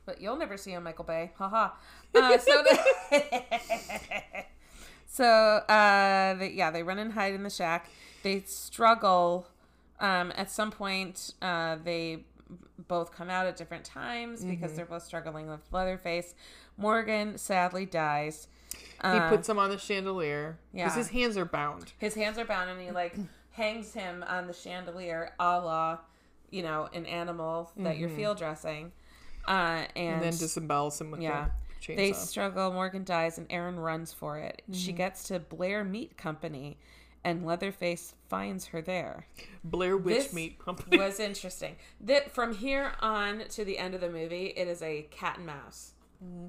but 0.06 0.20
you'll 0.22 0.36
never 0.36 0.58
see 0.58 0.74
a 0.74 0.82
Michael 0.82 1.06
Bay. 1.06 1.32
Haha. 1.38 1.70
Uh, 2.14 2.38
so 2.38 2.64
So, 5.08 5.26
uh, 5.26 6.34
they, 6.36 6.52
yeah, 6.52 6.70
they 6.72 6.84
run 6.84 7.00
and 7.00 7.14
hide 7.14 7.34
in 7.34 7.44
the 7.44 7.50
shack. 7.50 7.90
They 8.24 8.42
struggle. 8.42 9.48
Um, 10.00 10.32
at 10.36 10.52
some 10.52 10.70
point, 10.72 11.34
uh, 11.42 11.78
they 11.84 12.26
both 12.88 13.12
come 13.12 13.30
out 13.30 13.48
at 13.48 13.58
different 13.58 13.84
times 13.84 14.44
because 14.46 14.74
they're 14.74 14.86
both 14.86 15.04
struggling 15.04 15.50
with 15.50 15.62
Leatherface. 15.72 16.36
Morgan 16.78 17.38
sadly 17.38 17.86
dies. 17.86 18.48
He 18.74 18.78
Uh, 19.02 19.30
puts 19.30 19.50
him 19.50 19.58
on 19.58 19.70
the 19.70 19.78
chandelier 19.78 20.58
because 20.74 20.92
yeah. 20.94 20.96
his 20.98 21.10
hands 21.10 21.38
are 21.38 21.46
bound. 21.46 21.94
his 21.98 22.14
hands 22.14 22.38
are 22.38 22.46
bound 22.46 22.70
and 22.70 22.80
he 22.82 22.92
like 22.92 23.16
hangs 23.54 23.94
him 23.94 24.24
on 24.28 24.46
the 24.48 24.54
chandelier 24.54 25.32
a 25.40 25.60
la, 25.60 25.98
you 26.52 26.62
know, 26.62 26.88
an 26.94 27.06
animal 27.08 27.72
that 27.78 27.98
you're 27.98 28.10
field 28.10 28.38
dressing. 28.38 28.92
Uh, 29.48 29.86
and, 29.96 30.22
And 30.22 30.22
then 30.22 30.34
disembowels 30.34 31.00
him 31.02 31.10
with 31.12 31.22
yeah. 31.22 31.46
the 31.46 31.52
chainsaw. 31.82 31.96
They 31.98 32.14
struggle. 32.14 32.72
Morgan 32.72 33.04
dies, 33.04 33.38
and 33.38 33.48
Erin 33.50 33.80
runs 33.80 34.14
for 34.14 34.38
it. 34.38 34.62
She 34.72 34.90
Mm-hmm. 34.90 34.98
gets 34.98 35.24
to 35.26 35.40
Blair 35.40 35.84
Meat 35.84 36.18
Company, 36.18 36.78
and 37.24 37.46
Leatherface 37.46 38.14
finds 38.30 38.68
her 38.68 38.82
there. 38.82 39.28
Blair 39.64 39.98
Witch 39.98 40.16
This 40.26 40.34
Meat 40.34 40.60
Company. 40.60 40.98
Was 40.98 41.20
interesting. 41.20 41.76
That 42.02 42.32
from 42.32 42.54
here 42.56 42.94
on 43.02 43.44
to 43.50 43.66
the 43.66 43.78
end 43.78 43.96
of 43.96 44.02
the 44.02 44.10
movie, 44.10 44.48
it 44.56 44.68
is 44.68 44.82
a 44.82 45.04
cat 45.12 45.38
and 45.38 45.46
mouse 45.46 45.94
Mm-hmm. 46.24 46.48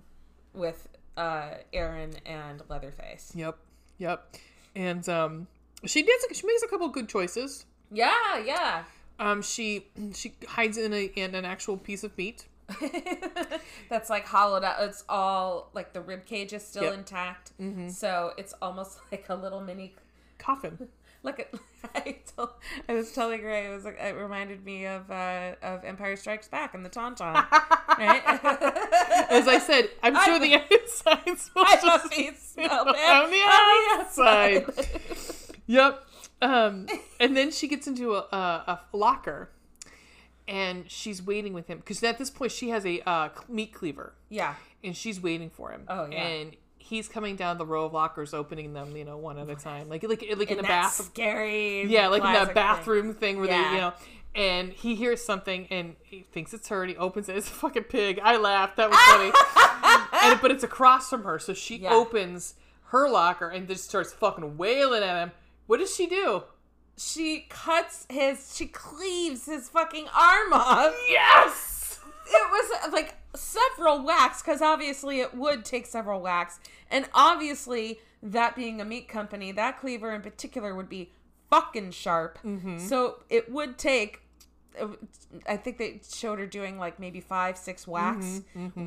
with 0.59 0.89
uh, 1.17 1.51
Erin 1.73 2.13
and 2.25 2.63
Leatherface. 2.69 3.33
Yep, 3.35 3.59
yep. 3.99 4.35
And 4.77 5.07
um, 5.09 5.47
she 5.85 6.03
does. 6.03 6.25
She 6.37 6.47
makes 6.47 6.63
a 6.63 6.69
couple 6.69 6.89
good 6.89 7.09
choices. 7.09 7.65
Yeah, 7.91 8.39
yeah. 8.45 8.85
Um, 9.19 9.43
she 9.43 9.87
she 10.15 10.33
hides 10.47 10.79
in 10.79 10.93
a 10.93 11.05
in 11.17 11.35
an 11.35 11.45
actual 11.45 11.77
piece 11.77 12.05
of 12.05 12.17
meat. 12.17 12.47
That's 13.91 14.11
like 14.11 14.27
hollowed 14.27 14.65
out. 14.65 14.77
It's 14.81 15.05
all 15.09 15.71
like 15.75 15.93
the 15.93 16.01
rib 16.01 16.25
cage 16.27 16.53
is 16.53 16.65
still 16.67 16.85
Yep. 16.85 16.95
intact, 16.95 17.53
so 17.91 18.33
it's 18.37 18.55
almost 18.61 18.99
like 19.13 19.27
a 19.29 19.35
little 19.35 19.61
mini 19.61 19.95
Coffin. 20.39 20.89
Look 21.25 21.41
at 21.41 21.53
I, 21.97 22.19
told, 22.37 22.51
I 22.89 22.93
was 22.95 23.11
telling 23.13 23.43
Ray 23.43 23.67
it 23.67 23.75
was 23.75 23.85
like 23.85 23.99
it 23.99 24.15
reminded 24.15 24.65
me 24.65 24.87
of 24.87 25.11
uh, 25.11 25.55
of 25.63 25.85
Empire 25.85 26.15
Strikes 26.15 26.47
Back 26.47 26.75
and 26.75 26.85
the 26.85 26.91
Tauntaun, 26.91 27.35
right? 27.99 28.23
As 29.29 29.49
I 29.49 29.59
said, 29.59 29.91
I'm 30.03 30.15
sure 30.25 30.39
the 30.39 30.55
I 30.55 30.69
supposed 31.37 31.51
thought 31.53 32.11
to 32.11 32.15
he 32.15 32.31
smelled 32.37 32.89
on 32.89 33.31
the 33.31 33.99
outside. 33.99 34.67
Yep. 35.67 36.05
Um, 36.41 36.87
and 37.19 37.37
then 37.37 37.51
she 37.51 37.67
gets 37.67 37.89
into 37.89 38.15
a, 38.15 38.21
a, 38.31 38.81
a 38.93 38.97
locker, 38.97 39.51
and 40.49 40.91
she's 40.91 41.23
waiting 41.23 41.53
with 41.53 41.69
him 41.69 41.79
because 41.79 42.03
at 42.03 42.19
this 42.19 42.31
point 42.31 42.51
she 42.51 42.71
has 42.71 42.85
a 42.85 43.01
uh, 43.09 43.29
meat 43.49 43.73
cleaver, 43.73 44.15
yeah, 44.29 44.55
and 44.83 44.97
she's 44.97 45.21
waiting 45.21 45.51
for 45.51 45.71
him. 45.71 45.83
Oh, 45.89 46.07
yeah. 46.11 46.17
And 46.27 46.57
he's 46.79 47.07
coming 47.07 47.37
down 47.37 47.59
the 47.59 47.67
row 47.67 47.85
of 47.85 47.93
lockers, 47.93 48.33
opening 48.35 48.73
them, 48.73 48.97
you 48.97 49.05
know, 49.05 49.19
one 49.19 49.39
at 49.39 49.49
a 49.51 49.55
time, 49.55 49.89
like 49.89 50.03
like 50.03 50.25
like 50.37 50.51
in, 50.51 50.59
in 50.59 50.65
a 50.65 50.67
bath. 50.69 50.95
scary, 50.95 51.85
Yeah, 51.85 52.09
like 52.09 52.23
in 52.23 52.33
that 52.33 52.33
classic 52.33 52.47
thing. 52.49 52.55
bathroom 52.55 53.15
thing, 53.15 53.39
where 53.39 53.47
Yeah. 53.49 53.69
they, 53.69 53.75
you 53.75 53.81
know. 53.83 53.93
And 54.35 54.73
he 54.73 54.95
hears 54.95 55.25
something 55.25 55.67
and 55.71 55.97
he 56.03 56.21
thinks 56.33 56.55
it's 56.55 56.69
her 56.69 56.83
and 56.83 56.91
he 56.91 56.97
opens 56.97 57.29
it. 57.29 57.37
It's 57.37 57.49
a 57.49 57.53
fucking 57.53 57.85
pig. 57.85 58.21
I 58.23 58.37
laughed. 58.37 58.77
That 58.77 58.89
was 58.91 58.99
funny. 59.01 59.33
and 60.33 60.41
but 60.41 60.51
it's 60.53 60.63
across 60.63 61.11
from 61.11 61.25
her, 61.25 61.39
so 61.39 61.55
she 61.55 61.77
Yeah. 61.79 61.93
opens 61.93 62.55
her 62.91 63.09
locker 63.11 63.49
and 63.49 63.67
just 63.67 63.85
starts 63.85 64.13
fucking 64.13 64.57
wailing 64.57 65.03
at 65.03 65.17
him. 65.25 65.33
What 65.67 65.79
does 65.79 65.95
she 65.95 66.07
do? 66.07 66.45
She 66.99 67.47
cuts 67.49 68.07
his, 68.11 68.55
she 68.57 68.67
cleaves 68.67 69.47
his 69.47 69.69
fucking 69.69 70.07
arm 70.15 70.53
off. 70.53 70.95
Yes. 71.09 72.01
It 72.31 72.51
was 72.51 72.93
like 72.93 73.15
several 73.35 74.03
whacks 74.03 74.43
because 74.43 74.61
obviously 74.61 75.21
it 75.21 75.35
would 75.35 75.65
take 75.65 75.87
several 75.87 76.21
whacks, 76.21 76.61
and 76.91 77.07
obviously 77.15 78.01
that 78.23 78.55
being 78.57 78.81
a 78.81 78.85
meat 78.85 79.09
company, 79.09 79.53
that 79.53 79.79
cleaver 79.81 80.13
in 80.13 80.21
particular 80.23 80.75
would 80.75 80.89
be 80.89 81.13
fucking 81.51 81.93
sharp. 81.93 82.39
So 82.79 83.23
it 83.31 83.51
would 83.51 83.79
take. 83.79 84.21
I 85.49 85.57
think 85.57 85.79
they 85.79 86.01
showed 86.13 86.39
her 86.39 86.47
doing 86.47 86.79
like 86.79 87.01
maybe 87.01 87.21
five, 87.21 87.57
six 87.57 87.87
whacks, 87.89 88.43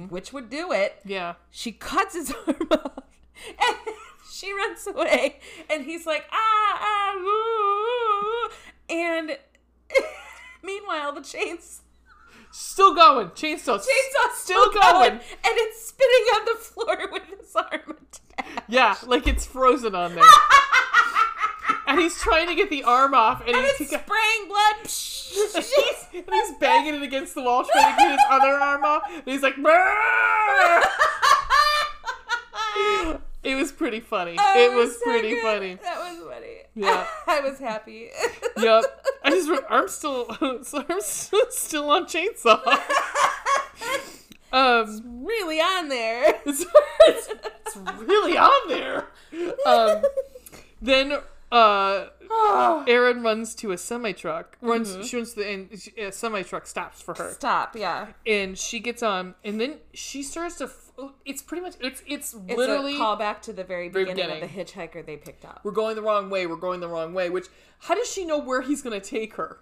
which 0.09 0.31
would 0.31 0.49
do 0.49 0.71
it. 0.71 0.99
Yeah. 1.03 1.33
She 1.49 1.71
cuts 1.71 2.13
his 2.15 2.31
arm 2.47 2.67
off, 2.71 3.03
and 3.47 3.75
she 4.31 4.53
runs 4.53 4.85
away, 4.85 5.39
and 5.69 5.83
he's 5.83 6.05
like 6.05 6.25
ah 6.31 6.79
ah 6.79 7.15
ooh," 7.17 7.60
and 8.91 9.37
meanwhile 10.63 11.13
the 11.13 11.21
chains 11.21 11.81
Still 12.53 12.93
going. 12.93 13.27
Chainsaw. 13.29 13.77
chainsaw's 13.79 14.35
Still 14.35 14.61
still 14.69 14.71
going. 14.73 14.81
going, 14.93 15.11
and 15.13 15.21
it's 15.43 15.87
spinning 15.87 16.25
on 16.35 16.45
the 16.45 16.55
floor 16.59 16.97
with 17.13 17.23
his 17.39 17.55
arm 17.55 17.95
attached. 18.35 18.59
Yeah, 18.67 18.95
like 19.05 19.25
it's 19.25 19.45
frozen 19.45 19.95
on 19.95 20.15
there. 20.15 20.23
and 21.87 21.97
he's 21.97 22.19
trying 22.19 22.47
to 22.49 22.55
get 22.55 22.69
the 22.69 22.83
arm 22.83 23.13
off, 23.13 23.39
and, 23.47 23.55
And 23.55 23.65
he's, 23.77 23.89
it's 23.89 24.03
spraying 24.03 24.47
blood. 24.49 24.75
And 26.13 26.35
he's 26.35 26.57
banging 26.59 26.95
it 26.95 27.03
against 27.03 27.35
the 27.35 27.41
wall, 27.41 27.63
trying 27.63 27.95
to 27.95 28.01
get 28.01 28.11
his 28.11 28.19
other 28.29 28.49
arm 28.53 28.83
off. 28.83 29.03
And 29.09 29.23
he's 29.25 29.41
like, 29.41 29.55
it 33.43 33.55
was 33.55 33.71
pretty 33.71 34.01
funny. 34.01 34.35
Oh, 34.37 34.53
it 34.59 34.75
was 34.75 34.95
so 34.95 35.03
pretty 35.03 35.29
good. 35.29 35.41
funny. 35.41 35.75
That 35.75 35.99
was 35.99 36.19
funny. 36.33 36.50
Yeah. 36.75 37.05
I 37.27 37.41
was 37.41 37.59
happy. 37.59 38.09
Yep. 38.57 38.83
I 39.23 39.29
just 39.31 39.49
arm's 39.69 39.91
still 39.93 40.27
arm's 40.41 40.67
still 41.49 41.89
on 41.89 42.05
chainsaw. 42.05 42.61
Um, 44.51 45.23
really 45.25 45.59
on 45.59 45.87
there. 45.87 46.35
it's, 46.45 46.65
it's, 47.07 47.29
it's 47.65 47.77
really 48.01 48.37
on 48.37 48.67
there. 48.67 49.07
Um, 49.65 50.03
then 50.81 51.17
uh. 51.51 52.05
Erin 52.87 53.23
runs 53.23 53.55
to 53.55 53.71
a 53.71 53.77
semi 53.77 54.11
truck. 54.13 54.57
Runs. 54.61 54.91
Mm-hmm. 54.91 55.01
She 55.03 55.15
runs 55.17 55.33
to 55.33 55.39
the 55.39 55.49
and 55.49 55.89
a 55.97 56.11
semi 56.11 56.43
truck 56.43 56.67
stops 56.67 57.01
for 57.01 57.13
her, 57.15 57.31
Stop. 57.31 57.75
Yeah. 57.75 58.07
and 58.25 58.57
she 58.57 58.79
gets 58.79 59.01
on, 59.03 59.35
and 59.43 59.59
then 59.59 59.77
she 59.93 60.23
starts 60.23 60.57
to. 60.57 60.69
It's 61.25 61.41
pretty 61.41 61.61
much. 61.61 61.75
It's 61.79 62.01
it's, 62.07 62.33
It's 62.33 62.57
literally. 62.57 62.95
a 62.95 62.99
callback 62.99 63.41
to 63.43 63.53
the 63.53 63.63
very 63.63 63.89
Very 63.89 64.05
beginning, 64.05 64.41
of 64.43 64.49
the 64.49 64.55
hitchhiker 64.63 65.05
they 65.05 65.17
picked 65.17 65.45
up. 65.45 65.61
we're 65.63 65.71
going 65.71 65.95
the 65.95 66.01
wrong 66.01 66.29
way. 66.29 66.45
We're 66.47 66.55
going 66.55 66.79
the 66.79 66.87
wrong 66.87 67.13
way. 67.13 67.29
Which 67.29 67.47
how 67.79 67.95
does 67.95 68.11
she 68.11 68.25
know 68.25 68.37
where 68.39 68.61
he's 68.61 68.81
going 68.81 68.99
to 68.99 69.05
take 69.05 69.35
her? 69.35 69.59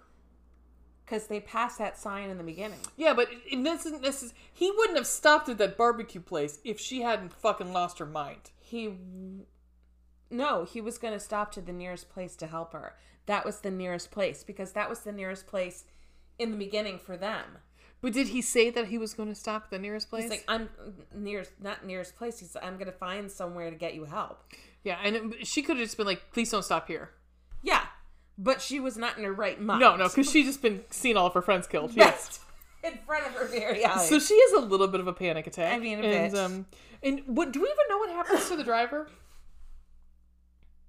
Because 1.04 1.26
they 1.26 1.40
passed 1.40 1.78
that 1.78 1.98
sign 1.98 2.30
in 2.30 2.38
the 2.38 2.44
beginning. 2.44 2.78
Yeah, 2.96 3.14
but 3.14 3.28
it, 3.50 3.64
this 3.64 3.86
isn't 3.86 4.02
this 4.02 4.22
is 4.22 4.32
he 4.52 4.70
wouldn't 4.76 4.96
have 4.98 5.06
stopped 5.06 5.48
at 5.48 5.58
that 5.58 5.76
barbecue 5.76 6.20
place 6.20 6.58
if 6.64 6.78
she 6.78 7.02
hadn't 7.02 7.32
fucking 7.32 7.72
lost 7.72 7.98
her 7.98 8.06
mind. 8.06 8.50
He. 8.60 8.94
No, 10.30 10.64
he 10.64 10.80
was 10.80 10.98
going 10.98 11.12
to 11.14 11.18
stop 11.20 11.50
to 11.52 11.60
the 11.60 11.72
nearest 11.72 12.08
place 12.08 12.36
to 12.36 12.46
help 12.46 12.72
her. 12.72 12.94
That 13.26 13.44
was 13.44 13.60
the 13.60 13.70
nearest 13.70 14.10
place 14.12 14.44
because 14.44 14.72
that 14.72 14.88
was 14.88 15.00
the 15.00 15.10
nearest 15.12 15.46
place 15.48 15.84
in 16.38 16.52
the 16.52 16.56
beginning 16.56 16.98
for 16.98 17.16
them. 17.16 17.58
But 18.02 18.14
did 18.14 18.28
he 18.28 18.40
say 18.40 18.70
that 18.70 18.86
he 18.86 18.96
was 18.96 19.12
going 19.12 19.28
to 19.28 19.34
stop 19.34 19.64
at 19.64 19.70
the 19.70 19.78
nearest 19.78 20.08
place? 20.08 20.22
He's 20.22 20.30
like, 20.30 20.44
I'm 20.48 20.70
nearest, 21.14 21.52
not 21.60 21.84
nearest 21.84 22.16
place. 22.16 22.38
He's, 22.38 22.56
I'm 22.60 22.74
going 22.74 22.86
to 22.86 22.92
find 22.92 23.30
somewhere 23.30 23.70
to 23.70 23.76
get 23.76 23.94
you 23.94 24.04
help. 24.04 24.42
yeah, 24.84 24.98
and 25.04 25.16
it, 25.16 25.46
she 25.46 25.62
could 25.62 25.76
have 25.76 25.84
just 25.84 25.96
been 25.96 26.06
like, 26.06 26.32
"Please 26.32 26.50
don't 26.50 26.64
stop 26.64 26.88
here." 26.88 27.10
Yeah, 27.62 27.84
but 28.38 28.62
she 28.62 28.80
was 28.80 28.96
not 28.96 29.18
in 29.18 29.24
her 29.24 29.32
right 29.32 29.60
mind. 29.60 29.80
No, 29.80 29.96
no, 29.96 30.08
because 30.08 30.30
she 30.30 30.44
just 30.44 30.62
been 30.62 30.82
seeing 30.90 31.16
all 31.16 31.26
of 31.26 31.34
her 31.34 31.42
friends 31.42 31.66
killed. 31.66 31.92
Yes. 31.94 32.40
in 32.82 32.98
front 33.06 33.26
of 33.26 33.32
her 33.32 33.46
very 33.46 33.84
eyes. 33.84 34.08
So 34.08 34.18
she 34.18 34.40
has 34.40 34.52
a 34.52 34.66
little 34.66 34.88
bit 34.88 35.00
of 35.00 35.06
a 35.06 35.12
panic 35.12 35.46
attack. 35.46 35.74
I 35.74 35.78
mean, 35.78 35.98
a 35.98 36.02
and, 36.02 36.32
bit. 36.32 36.40
Um, 36.40 36.66
and 37.02 37.22
what 37.26 37.52
do 37.52 37.60
we 37.60 37.66
even 37.66 37.76
know 37.88 37.98
what 37.98 38.10
happens 38.10 38.48
to 38.48 38.56
the 38.56 38.64
driver? 38.64 39.08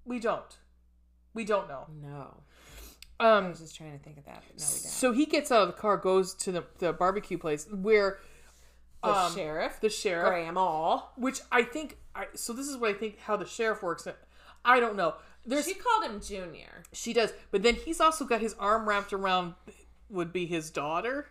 We 0.06 0.20
don't. 0.20 0.58
We 1.34 1.46
don't 1.46 1.68
know. 1.70 1.88
no, 2.02 2.44
I 3.22 3.38
Um, 3.38 3.50
was 3.50 3.60
just 3.60 3.76
trying 3.76 3.98
to 3.98 4.04
think 4.04 4.18
of 4.18 4.26
that. 4.26 4.44
But 4.48 4.58
no, 4.60 4.66
we 4.66 4.72
don't. 4.74 4.90
so 4.92 5.12
he 5.14 5.26
gets 5.26 5.52
out 5.52 5.62
of 5.62 5.68
the 5.68 5.74
car, 5.80 5.98
goes 5.98 6.34
to 6.36 6.52
the, 6.52 6.64
the 6.80 6.92
barbecue 6.94 7.38
place 7.38 7.68
where 7.72 8.20
The 9.04 9.10
um, 9.16 9.34
sheriff, 9.34 9.80
the 9.82 9.90
sheriff, 9.90 10.28
Graham 10.30 10.58
All. 10.58 11.14
which 11.18 11.42
I 11.52 11.64
think. 11.64 11.98
I, 12.16 12.26
so 12.36 12.52
this 12.54 12.68
is 12.68 12.78
what 12.78 12.90
I 12.90 12.94
think 12.94 13.20
how 13.20 13.38
the 13.38 13.46
sheriff 13.46 13.82
works. 13.84 14.08
I 14.66 14.80
don't 14.80 14.96
know. 14.96 15.16
There's 15.46 15.66
She 15.66 15.74
called 15.74 16.04
him 16.06 16.20
Junior. 16.22 16.84
she 16.94 17.14
does, 17.14 17.34
but 17.52 17.64
then 17.64 17.76
he's 17.76 18.00
also 18.02 18.26
got 18.26 18.42
his 18.42 18.54
arm 18.60 18.88
wrapped 18.88 19.12
around 19.14 19.56
would 20.10 20.32
be 20.34 20.46
his 20.46 20.70
daughter, 20.70 21.28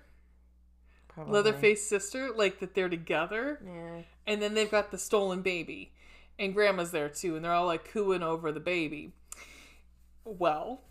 Probably. 1.09 1.33
Leatherface 1.35 1.87
sister, 1.87 2.31
like 2.35 2.59
that 2.61 2.75
they're 2.75 2.89
together. 2.89 3.61
Yeah. 3.65 4.03
And 4.27 4.41
then 4.43 4.55
they've 4.55 4.71
got 4.71 4.91
the 4.91 4.99
stolen 4.99 5.43
baby. 5.43 5.93
And 6.39 6.55
grandma's 6.55 6.91
there 6.93 7.09
too, 7.09 7.37
and 7.37 7.45
they're 7.45 7.53
all 7.53 7.67
like 7.67 7.85
cooing 7.93 8.23
over 8.23 8.51
the 8.53 8.59
baby. 8.61 9.13
Well, 10.25 10.83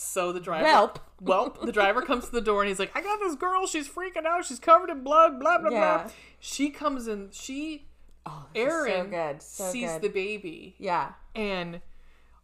so 0.00 0.32
the 0.32 0.38
driver 0.40 0.66
Welp. 0.68 0.96
Well, 1.20 1.56
the 1.64 1.72
driver 1.72 2.02
comes 2.02 2.26
to 2.26 2.30
the 2.30 2.40
door 2.40 2.62
and 2.62 2.68
he's 2.68 2.78
like, 2.78 2.92
I 2.96 3.00
got 3.02 3.18
this 3.18 3.34
girl, 3.34 3.66
she's 3.66 3.88
freaking 3.88 4.24
out, 4.26 4.44
she's 4.44 4.60
covered 4.60 4.90
in 4.90 5.02
blood, 5.02 5.40
blah 5.40 5.58
blah 5.58 5.70
Yeah. 5.70 6.02
blah. 6.04 6.10
She 6.38 6.70
comes 6.70 7.08
in 7.08 7.30
she 7.32 7.86
Oh, 8.24 8.46
Erin 8.54 9.04
so 9.06 9.10
good. 9.10 9.42
So 9.42 9.70
sees 9.70 9.90
good. 9.92 10.02
the 10.02 10.08
baby 10.08 10.74
yeah. 10.78 11.12
and 11.34 11.80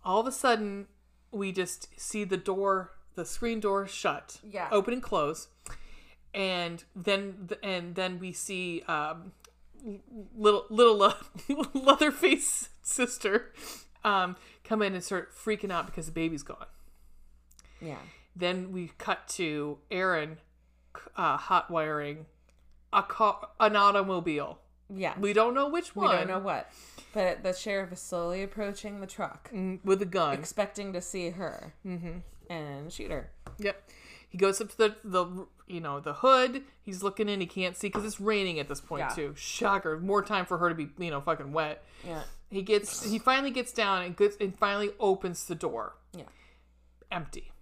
all 0.05 0.21
of 0.21 0.27
a 0.27 0.33
sudden 0.33 0.87
we 1.31 1.53
just 1.53 1.89
see 2.01 2.25
the 2.25 2.37
door 2.39 2.91
the 3.15 3.25
screen 3.25 3.61
door 3.61 3.87
shut 3.87 4.41
Yeah. 4.43 4.69
open 4.73 4.95
and 4.95 5.03
close 5.03 5.49
and 6.35 6.83
then 6.97 7.49
and 7.63 7.95
then 7.95 8.19
we 8.19 8.33
see 8.33 8.83
um 8.89 9.33
little 10.37 10.65
little 10.71 11.03
uh, 11.03 11.15
leatherface 11.75 12.71
sister 12.83 13.53
um, 14.05 14.37
come 14.65 14.83
in 14.83 14.95
and 14.95 15.05
start 15.05 15.31
freaking 15.35 15.71
out 15.71 15.87
because 15.87 16.07
the 16.07 16.13
baby's 16.13 16.43
gone. 16.43 16.67
Yeah. 17.85 17.99
Then 18.37 18.73
we 18.73 18.91
cut 18.99 19.29
to 19.29 19.79
Erin 19.91 20.39
uh, 21.17 21.37
hot 21.37 21.71
wiring 21.71 22.27
a 22.93 23.03
car, 23.03 23.49
an 23.61 23.77
automobile. 23.77 24.59
Yeah. 24.95 25.15
We 25.19 25.33
don't 25.33 25.55
know 25.55 25.69
which 25.69 25.95
one. 25.97 26.11
We 26.11 26.17
don't 26.17 26.29
know 26.29 26.39
what. 26.39 26.71
But 27.13 27.43
the 27.43 27.53
sheriff 27.53 27.93
is 27.93 28.01
slowly 28.01 28.43
approaching 28.43 29.01
the 29.01 29.07
truck, 29.07 29.51
Mm, 29.53 29.79
With 29.85 30.03
a 30.03 30.07
gun. 30.07 30.35
expecting 30.35 30.93
to 30.93 31.01
see 31.01 31.31
her 31.31 31.75
mm-hmm. 31.87 32.19
and 32.53 32.93
shoot 32.93 33.11
her. 33.11 33.31
Yep. 33.59 33.91
He 34.29 34.39
goes 34.39 34.61
up 34.61 34.71
to 34.71 34.77
the 34.77 34.97
the 35.05 35.47
you 35.69 35.81
know 35.81 36.01
the 36.01 36.13
hood. 36.15 36.63
He's 36.83 37.03
looking 37.05 37.29
in. 37.29 37.41
He 37.41 37.47
can't 37.47 37.77
see 37.77 37.87
because 37.87 38.05
it's 38.05 38.21
raining 38.21 38.59
at 38.59 38.69
this 38.69 38.81
point 38.81 39.01
Yeah. 39.09 39.15
too. 39.15 39.35
Shocker. 39.37 39.99
More 40.01 40.23
time 40.23 40.45
for 40.45 40.59
her 40.59 40.69
to 40.69 40.75
be 40.75 40.89
you 40.99 41.11
know 41.11 41.21
fucking 41.21 41.53
wet. 41.53 41.85
Yeah. 42.05 42.23
He 42.51 42.63
gets 42.63 43.09
he 43.09 43.19
finally 43.21 43.51
gets 43.53 43.73
down 43.73 44.03
and 44.03 44.17
gets 44.17 44.37
and 44.41 44.57
finally 44.59 44.91
opens 44.99 45.47
the 45.47 45.55
door. 45.55 45.95
Yeah. 46.17 46.25
Empty. 47.13 47.53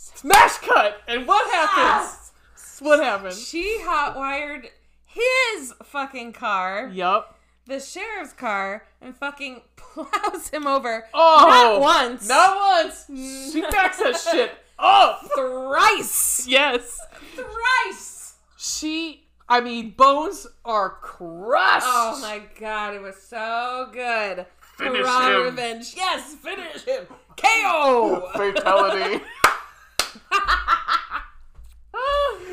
Smash 0.00 0.58
cut. 0.58 1.02
And 1.06 1.26
what 1.26 1.50
happens? 1.50 2.32
What 2.80 3.00
happens? 3.02 3.46
She 3.46 3.80
hot 3.82 4.16
wired 4.16 4.68
his 5.06 5.74
fucking 5.82 6.32
car, 6.32 6.90
Yup. 6.92 7.38
the 7.66 7.80
sheriff's 7.80 8.32
car, 8.32 8.86
and 9.02 9.14
fucking 9.14 9.62
plows 9.76 10.48
him 10.48 10.66
over. 10.66 11.04
Oh, 11.12 11.46
Not 11.48 11.80
once. 11.80 12.28
Not 12.28 12.56
once. 12.56 13.04
She 13.06 13.60
mm. 13.60 13.70
backs 13.70 13.98
that 13.98 14.16
shit 14.32 14.52
up. 14.78 15.28
Thrice. 15.34 16.46
Yes. 16.46 16.98
Thrice. 17.34 18.36
She. 18.56 19.26
I 19.48 19.60
mean, 19.60 19.90
bones 19.96 20.46
are 20.64 20.90
crushed. 21.02 21.86
Oh 21.86 22.18
my 22.22 22.42
god, 22.58 22.94
it 22.94 23.02
was 23.02 23.20
so 23.20 23.88
good. 23.92 24.46
Finish 24.78 25.00
Hurrah, 25.00 25.36
him. 25.36 25.42
revenge. 25.42 25.92
Yes, 25.96 26.34
finish 26.36 26.84
him. 26.84 27.06
KO. 27.36 28.30
Fatality. 28.34 29.22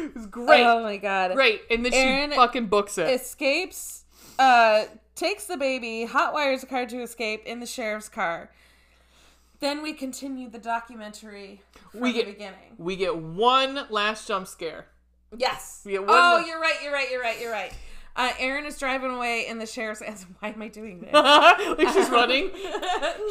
It 0.08 0.16
was 0.16 0.26
great. 0.26 0.64
Oh 0.64 0.82
my 0.84 0.98
god. 0.98 1.34
great. 1.34 1.62
And 1.70 1.86
then 1.86 1.94
Erin 1.94 2.32
she 2.32 2.36
fucking 2.36 2.68
books 2.68 2.98
it. 2.98 3.10
Escapes, 3.10 4.06
uh, 4.40 4.86
takes 5.16 5.46
the 5.46 5.58
baby, 5.58 6.06
hot 6.06 6.34
wires 6.34 6.64
a 6.64 6.66
car 6.66 6.86
to 6.86 7.02
escape 7.02 7.46
in 7.46 7.60
the 7.60 7.66
sheriff's 7.66 8.10
car. 8.10 8.50
Then 9.60 9.82
we 9.82 9.94
continue 9.94 10.50
the 10.50 10.60
documentary 10.60 11.62
from 11.92 12.02
We 12.02 12.12
the 12.12 12.20
get- 12.20 12.26
beginning. 12.28 12.76
We 12.78 12.96
get 12.96 13.18
one 13.18 13.88
last 13.90 14.28
jump 14.28 14.48
scare. 14.48 14.86
Yes. 15.36 15.82
We 15.84 15.94
get 15.94 16.02
one 16.06 16.12
oh, 16.12 16.38
more- 16.38 16.48
you're 16.48 16.60
right. 16.60 16.76
You're 16.84 16.94
right. 16.94 17.10
You're 17.10 17.22
right. 17.22 17.42
You're 17.42 17.52
right. 17.52 17.74
Uh, 18.16 18.32
Erin 18.40 18.66
is 18.66 18.80
driving 18.80 19.12
away 19.12 19.46
in 19.48 19.60
the 19.60 19.66
sheriff's. 19.66 20.02
And 20.02 20.16
why 20.40 20.50
am 20.50 20.62
I 20.62 20.68
doing 20.68 21.02
this? 21.02 21.12
like 21.14 21.90
she's 21.90 22.10
running. 22.10 22.52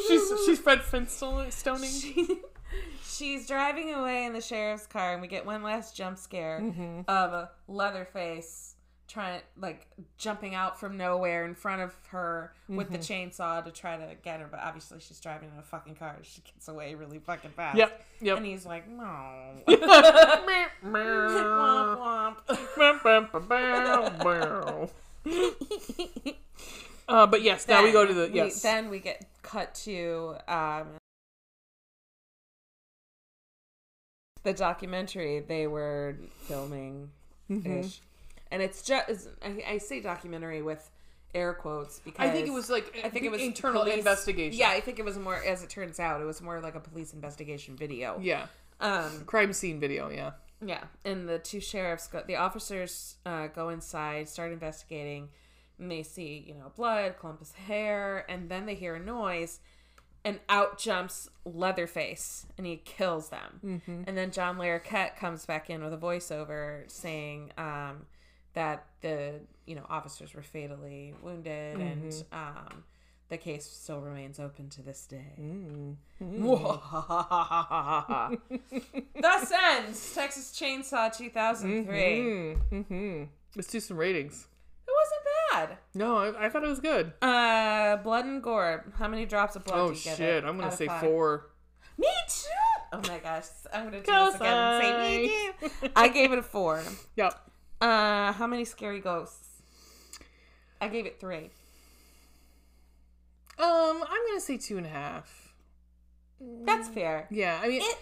She's 0.07 0.21
she's 0.45 0.59
Fred 0.59 0.79
Flintstoning. 0.79 2.37
She's 3.17 3.47
driving 3.47 3.93
away 3.93 4.25
in 4.25 4.33
the 4.33 4.41
sheriff's 4.41 4.85
car, 4.87 5.13
and 5.13 5.21
we 5.21 5.27
get 5.27 5.45
one 5.45 5.63
last 5.63 5.95
jump 5.95 6.17
scare 6.17 6.59
Mm-hmm. 6.61 7.01
of 7.07 7.33
a 7.33 7.49
Leatherface 7.67 8.75
trying, 9.07 9.41
like, 9.57 9.87
jumping 10.17 10.53
out 10.53 10.77
from 10.79 10.97
nowhere 10.97 11.45
in 11.45 11.55
front 11.55 11.81
of 11.81 11.95
her 12.09 12.53
with 12.67 12.89
the 12.91 12.97
Mm-hmm. 12.97 13.29
chainsaw 13.41 13.63
to 13.63 13.71
try 13.71 13.95
to 13.97 14.15
get 14.21 14.39
her. 14.41 14.47
But 14.51 14.59
obviously, 14.61 14.99
she's 14.99 15.19
driving 15.19 15.49
in 15.53 15.57
a 15.57 15.63
fucking 15.63 15.95
car. 15.95 16.17
She 16.23 16.41
gets 16.41 16.67
away 16.67 16.93
really 16.95 17.19
fucking 17.19 17.51
fast. 17.51 17.77
Yep. 17.77 18.05
Yep. 18.21 18.37
And 18.37 18.45
he's 18.45 18.65
like, 18.65 18.87
no. 18.89 19.03
uh, 19.67 20.37
Womp 27.07 27.31
but 27.31 27.41
yes, 27.41 27.67
now 27.67 27.83
we 27.83 27.91
go 27.91 28.05
to 28.05 28.13
the 28.13 28.23
Then 28.27 28.35
yes. 28.35 28.61
then 28.61 28.89
we 28.89 28.99
get 28.99 29.25
cut 29.41 29.73
to 29.75 30.35
um, 30.47 30.87
the 34.43 34.53
documentary 34.53 35.39
they 35.41 35.67
were 35.67 36.15
filming 36.41 37.09
Mm-hmm. 37.49 37.87
and 38.51 38.61
it's 38.61 38.81
just 38.81 39.29
I, 39.41 39.63
I 39.67 39.77
say 39.77 40.01
documentary 40.01 40.61
with 40.61 40.89
air 41.33 41.53
quotes 41.53 41.99
because 41.99 42.27
I 42.27 42.31
think 42.31 42.47
it 42.47 42.51
was 42.51 42.69
like 42.69 42.99
I 43.05 43.09
think 43.09 43.23
it 43.25 43.31
was 43.31 43.41
internal 43.41 43.83
police- 43.83 43.97
investigation. 43.99 44.59
Yeah, 44.59 44.69
I 44.69 44.81
think 44.81 44.99
it 44.99 45.05
was 45.05 45.17
more 45.17 45.35
as 45.35 45.63
it 45.63 45.69
turns 45.69 45.97
out 45.99 46.19
it 46.21 46.25
was 46.25 46.41
more 46.41 46.59
like 46.59 46.75
a 46.75 46.81
police 46.81 47.13
investigation 47.13 47.77
video. 47.77 48.17
Yeah. 48.21 48.47
Um, 48.81 49.23
Crime 49.25 49.53
scene 49.53 49.79
video, 49.79 50.09
yeah. 50.09 50.31
yeah, 50.63 50.83
and 51.05 51.27
the 51.27 51.39
two 51.39 51.59
sheriffs, 51.59 52.05
go, 52.07 52.21
the 52.27 52.35
officers 52.35 53.15
uh, 53.25 53.47
go 53.47 53.69
inside, 53.69 54.29
start 54.29 54.51
investigating, 54.51 55.29
and 55.79 55.89
they 55.89 56.03
see, 56.03 56.43
you 56.47 56.53
know, 56.53 56.71
blood, 56.75 57.17
clump 57.17 57.41
of 57.41 57.51
hair, 57.53 58.23
and 58.29 58.49
then 58.49 58.65
they 58.67 58.75
hear 58.75 58.93
a 58.95 58.99
noise, 58.99 59.61
and 60.27 60.39
out 60.49 60.77
jumps 60.77 61.29
Leatherface, 61.45 62.45
and 62.57 62.67
he 62.67 62.75
kills 62.83 63.29
them. 63.29 63.61
And 64.05 64.17
then 64.17 64.31
John 64.31 64.57
Larroquette 64.57 65.15
comes 65.15 65.45
back 65.45 65.69
in 65.69 65.81
with 65.81 65.93
a 65.93 65.97
voiceover 65.97 66.83
saying 66.91 67.53
um, 67.57 68.05
that 68.53 68.87
the, 68.99 69.39
you 69.65 69.75
know, 69.75 69.85
officers 69.89 70.33
were 70.33 70.41
fatally 70.41 71.13
wounded, 71.23 71.79
and 71.79 72.23
um, 72.33 72.83
the 73.29 73.37
case 73.37 73.65
still 73.65 74.01
remains 74.01 74.37
open 74.37 74.67
to 74.71 74.81
this 74.81 75.05
day. 75.05 75.31
Thus 79.21 79.51
ends 79.51 80.13
Texas 80.13 80.51
Chainsaw 80.59 81.15
2003. 81.15 82.57
Mm-hmm. 82.69 83.23
Let's 83.55 83.69
do 83.69 83.79
some 83.79 83.95
ratings. 83.95 84.45
It 84.85 84.91
wasn't 84.91 85.26
bad. 85.51 85.77
No, 85.93 86.17
I, 86.17 86.45
I 86.45 86.49
thought 86.49 86.63
it 86.63 86.67
was 86.69 86.79
good. 86.79 87.13
Uh, 87.21 87.97
blood 87.97 88.25
and 88.25 88.41
gore. 88.43 88.85
How 88.97 89.07
many 89.07 89.25
drops 89.25 89.55
of 89.55 89.63
blood 89.65 89.79
Oh 89.79 89.87
do 89.89 89.93
you 89.97 90.03
give 90.03 90.17
shit! 90.17 90.43
it 90.43 90.45
I'm 90.45 90.57
gonna 90.57 90.71
say 90.71 90.87
five? 90.87 91.01
four. 91.01 91.47
Me 91.97 92.07
too. 92.29 92.47
Oh 92.93 93.01
my 93.07 93.19
gosh, 93.19 93.45
I'm 93.73 93.85
gonna 93.85 93.99
do 93.99 94.05
Go 94.05 94.25
this 94.27 94.35
again 94.35 94.53
and 94.53 95.29
say 95.29 95.49
me. 95.73 95.89
I 95.95 96.07
gave 96.09 96.31
it 96.31 96.39
a 96.39 96.43
four. 96.43 96.81
Yep. 97.15 97.33
Uh, 97.81 98.31
how 98.33 98.47
many 98.47 98.65
scary 98.65 98.99
ghosts? 98.99 99.61
I 100.79 100.87
gave 100.87 101.05
it 101.05 101.19
three. 101.19 101.49
Um, 103.59 104.03
I'm 104.07 104.27
gonna 104.27 104.39
say 104.39 104.57
two 104.57 104.77
and 104.77 104.85
a 104.85 104.89
half. 104.89 105.53
That's 106.39 106.87
fair. 106.89 107.27
Yeah, 107.31 107.59
I 107.61 107.67
mean, 107.67 107.81
It 107.81 107.97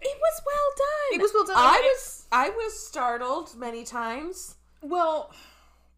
it 0.00 0.18
was 0.18 0.42
well 0.46 0.70
done. 0.76 1.18
It 1.18 1.22
was 1.22 1.32
well 1.34 1.44
done. 1.44 1.56
I 1.56 1.80
was 1.94 2.26
I 2.32 2.48
was 2.50 2.86
startled 2.86 3.54
many 3.56 3.84
times. 3.84 4.56
well, 4.82 5.32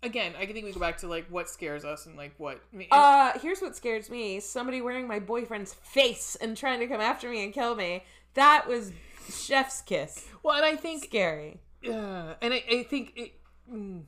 again, 0.03 0.35
I 0.39 0.47
think 0.47 0.65
we 0.65 0.73
go 0.73 0.81
back 0.81 0.99
to 0.99 1.09
like 1.09 1.27
what 1.29 1.49
scares 1.49 1.85
us 1.85 2.07
and 2.07 2.17
like 2.17 2.35
what. 2.39 2.61
Uh, 2.91 3.39
here's 3.41 3.61
what 3.61 3.77
scares 3.77 4.11
me: 4.11 4.41
somebody 4.41 4.81
wearing 4.81 5.07
my 5.07 5.19
boyfriend's 5.19 5.75
face 5.75 6.37
and 6.41 6.57
trying 6.57 6.81
to 6.81 6.87
come 6.87 7.01
after 7.01 7.29
me 7.31 7.45
and 7.45 7.53
kill 7.53 7.75
me. 7.75 8.05
That 8.35 8.67
was 8.69 8.93
chef's 9.31 9.81
kiss. 9.83 10.27
well, 10.43 10.57
and 10.57 10.65
I 10.65 10.77
think 10.77 11.05
Scary. 11.05 11.61
Yeah, 11.83 12.35
and 12.41 12.53
I, 12.55 12.63
I 12.71 12.83
think 12.83 13.13
it, 13.17 13.33
mm, 13.73 14.03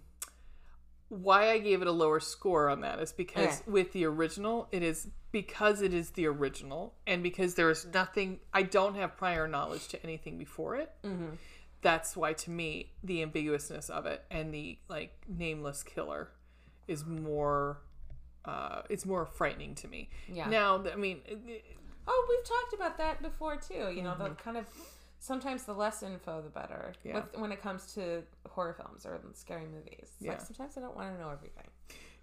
why 1.09 1.51
I 1.51 1.59
gave 1.59 1.81
it 1.81 1.89
a 1.89 1.93
lower 1.93 2.21
score 2.21 2.69
on 2.69 2.81
that 2.83 2.99
is 3.01 3.13
because 3.13 3.61
Okay. 3.63 3.71
with 3.71 3.93
the 3.93 4.05
original, 4.05 4.69
it 4.73 4.83
is 4.83 5.09
because 5.33 5.83
it 5.83 5.93
is 5.95 6.11
the 6.11 6.27
original, 6.27 6.95
and 7.07 7.23
because 7.23 7.55
there 7.55 7.71
is 7.71 7.87
nothing. 7.93 8.41
I 8.53 8.63
don't 8.63 8.95
have 8.97 9.17
prior 9.17 9.47
knowledge 9.49 9.89
to 9.89 10.03
anything 10.03 10.39
before 10.39 10.77
it. 10.77 10.91
Mm-hmm. 11.05 11.35
That's 11.81 12.17
why, 12.17 12.33
to 12.33 12.51
me, 12.51 12.93
the 13.05 13.23
ambiguousness 13.23 13.89
of 13.91 14.05
it 14.07 14.25
and 14.31 14.53
the 14.53 14.79
like 14.89 15.13
nameless 15.29 15.83
killer 15.83 16.31
is 16.87 17.05
more. 17.07 17.79
Uh, 18.45 18.83
it's 18.89 19.05
more 19.05 19.27
frightening 19.27 19.75
to 19.77 19.89
me. 19.89 20.09
Yeah. 20.33 20.49
Now, 20.49 20.83
I 20.91 20.97
mean, 20.97 21.21
it- 21.27 21.39
it- 21.47 21.65
Oh, 22.11 22.27
we've 22.31 22.45
talked 22.49 22.73
about 22.73 22.97
that 22.97 23.21
before 23.23 23.57
too. 23.57 23.93
You 23.95 24.01
know, 24.03 24.17
the 24.17 24.31
kind 24.31 24.57
of 24.57 24.65
sometimes 25.19 25.65
the 25.65 25.75
less 25.75 26.03
info, 26.03 26.41
the 26.41 26.49
better. 26.49 26.95
Yeah. 27.05 27.17
With, 27.17 27.37
when 27.39 27.53
it 27.53 27.61
comes 27.61 27.93
to 27.95 28.23
horror 28.49 28.73
films 28.73 29.05
or 29.05 29.21
scary 29.35 29.67
movies, 29.67 30.13
it's 30.19 30.23
like 30.23 30.39
Yeah. 30.39 30.39
sometimes 30.39 30.79
I 30.79 30.81
don't 30.81 30.97
want 30.97 31.15
to 31.15 31.21
know 31.21 31.29
everything. 31.31 31.67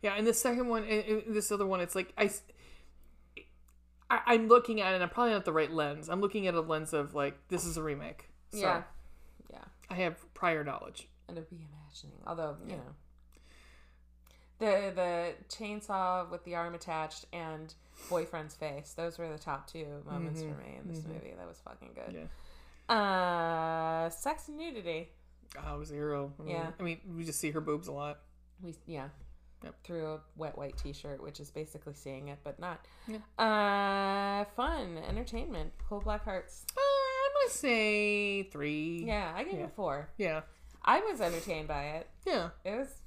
Yeah, 0.02 0.16
and 0.16 0.26
the 0.26 0.34
second 0.34 0.68
one, 0.70 0.84
and, 0.86 1.24
this 1.36 1.52
other 1.52 1.68
one, 1.68 1.82
it's 1.82 1.94
like 1.96 2.12
I, 2.18 2.32
I, 4.10 4.22
I'm 4.28 4.48
looking 4.48 4.82
at 4.82 4.92
it. 4.92 4.96
and 4.96 5.04
I'm 5.04 5.10
probably 5.10 5.34
not 5.34 5.46
the 5.46 5.54
right 5.54 5.72
lens. 5.72 6.10
I'm 6.10 6.22
looking 6.22 6.48
at 6.48 6.54
a 6.56 6.62
lens 6.62 6.94
of 6.94 7.14
like 7.14 7.38
this 7.50 7.66
is 7.66 7.78
a 7.78 7.84
remake. 7.84 8.30
So 8.52 8.60
yeah, 8.60 8.66
yeah, 8.66 8.84
I 9.90 9.96
have 9.96 10.34
prior 10.34 10.64
knowledge. 10.64 11.08
and 11.28 11.38
a 11.38 11.42
reimagining. 11.42 12.22
Although 12.28 12.56
you 12.68 12.76
know, 12.78 12.94
the 14.60 14.92
the 14.96 15.34
chainsaw 15.50 16.30
with 16.30 16.44
the 16.46 16.56
arm 16.56 16.76
attached 16.76 17.26
and 17.34 17.74
boyfriend's 18.10 18.56
face. 18.56 18.94
Those 18.96 19.18
were 19.18 19.30
the 19.30 19.38
top 19.40 19.68
two 19.72 19.86
moments 20.10 20.42
for 20.42 20.48
me 20.48 20.78
in 20.82 20.88
this 20.92 21.04
movie. 21.06 21.34
That 21.38 21.48
was 21.48 21.60
fucking 21.60 21.92
good. 21.96 22.14
Yeah, 22.90 22.94
Uh, 22.96 24.10
sex 24.10 24.48
and 24.50 24.58
nudity. 24.58 25.10
oh, 25.66 25.84
zero. 25.84 26.34
I 26.40 26.44
mean, 26.44 26.52
Yeah. 26.56 26.72
I 26.80 26.84
mean, 26.84 27.00
we 27.16 27.24
just 27.24 27.40
see 27.40 27.52
her 27.52 27.62
boobs 27.62 27.88
a 27.88 27.92
lot. 27.92 28.20
We 28.62 28.76
yeah. 28.86 29.10
Yep. 29.64 29.76
Through 29.84 30.06
a 30.14 30.20
wet 30.36 30.58
white 30.58 30.78
t-shirt, 30.78 31.24
which 31.24 31.40
is 31.40 31.50
basically 31.50 31.94
seeing 31.96 32.28
it, 32.28 32.38
but 32.44 32.60
not. 32.60 32.86
Yeah. 33.08 33.18
Uh, 33.44 34.46
fun, 34.56 34.98
entertainment, 35.08 35.72
cool 35.90 36.02
black 36.02 36.24
hearts. 36.26 36.66
Gonna 37.46 37.54
say 37.54 38.44
three. 38.44 39.04
Yeah, 39.06 39.32
I 39.36 39.44
gave 39.44 39.60
Yeah. 39.60 39.66
it 39.66 39.74
four. 39.76 40.10
yeah, 40.18 40.42
I 40.84 41.00
was 41.02 41.22
entertained 41.22 41.68
by 41.68 41.84
it. 41.98 42.10
yeah. 42.26 42.50
It 42.64 42.78
was. 42.78 43.02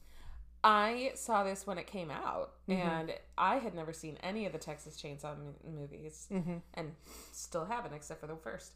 I 0.64 1.12
saw 1.14 1.44
this 1.44 1.66
when 1.66 1.78
it 1.78 1.86
came 1.86 2.10
out, 2.10 2.52
Mm-hmm. 2.68 2.80
and 2.88 3.12
I 3.36 3.56
had 3.58 3.74
never 3.74 3.92
seen 3.92 4.16
any 4.22 4.44
of 4.46 4.52
the 4.52 4.58
Texas 4.58 5.00
Chainsaw 5.00 5.36
movies, 5.64 6.26
Mm-hmm. 6.32 6.56
and 6.74 6.94
still 7.32 7.64
haven't, 7.64 7.94
except 7.94 8.20
for 8.20 8.26
the 8.26 8.36
first. 8.36 8.72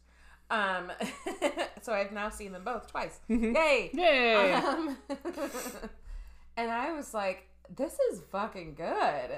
Um, 0.49 0.91
so 1.81 1.93
I've 1.93 2.11
now 2.11 2.29
seen 2.29 2.51
them 2.53 2.63
both 2.63 2.87
twice. 2.91 3.19
Yay! 3.27 3.89
Yay! 3.93 4.53
Um, 4.53 4.97
and 6.57 6.71
I 6.71 6.93
was 6.93 7.13
like, 7.13 7.47
"This 7.75 7.97
is 8.11 8.21
fucking 8.31 8.75
good." 8.75 8.85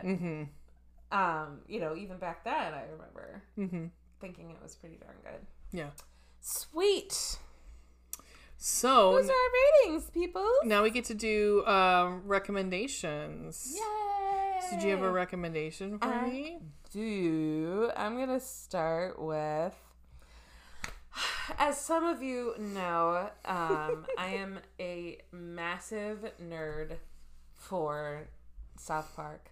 mm-hmm. 0.03 0.43
Um, 1.11 1.60
you 1.68 1.80
know, 1.80 1.95
even 1.95 2.18
back 2.18 2.43
then, 2.43 2.73
I 2.73 2.84
remember 2.91 3.43
Mm-hmm. 3.57 3.85
thinking 4.19 4.49
it 4.52 4.57
was 4.61 4.76
pretty 4.76 4.97
darn 4.97 5.15
good. 5.23 5.45
Yeah. 5.72 5.89
Sweet. 6.48 7.40
So 8.58 9.14
Those 9.14 9.30
are 9.30 9.34
our 9.34 9.84
ratings, 9.88 10.12
people. 10.12 10.48
now 10.64 10.84
we 10.84 10.92
get 10.92 11.06
to 11.06 11.16
do 11.16 11.66
um, 11.66 12.22
recommendations. 12.26 13.74
Yay! 13.76 14.60
So 14.70 14.80
do 14.80 14.86
you 14.86 14.92
have 14.96 15.02
a 15.04 15.10
recommendation 15.12 15.98
for 15.98 16.06
I- 16.06 16.30
me? 16.30 16.60
do. 16.94 17.90
I'm 17.98 18.16
gonna 18.18 18.40
start 18.40 19.20
with. 19.20 19.74
As 21.58 21.80
some 21.82 22.06
of 22.06 22.22
you 22.22 22.54
know, 22.60 23.28
um, 23.46 24.06
I 24.18 24.28
am 24.38 24.60
a 24.80 25.18
massive 25.32 26.32
nerd 26.42 26.98
for 27.56 28.28
South 28.78 29.14
Park. 29.16 29.50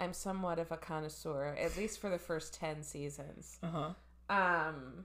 I'm 0.00 0.12
somewhat 0.12 0.58
of 0.58 0.70
a 0.72 0.76
connoisseur, 0.76 1.56
at 1.58 1.76
least 1.76 2.00
for 2.00 2.10
the 2.10 2.18
first 2.18 2.54
ten 2.54 2.82
seasons. 2.82 3.58
Uh 3.62 3.68
huh. 3.70 3.90
Um, 4.28 5.04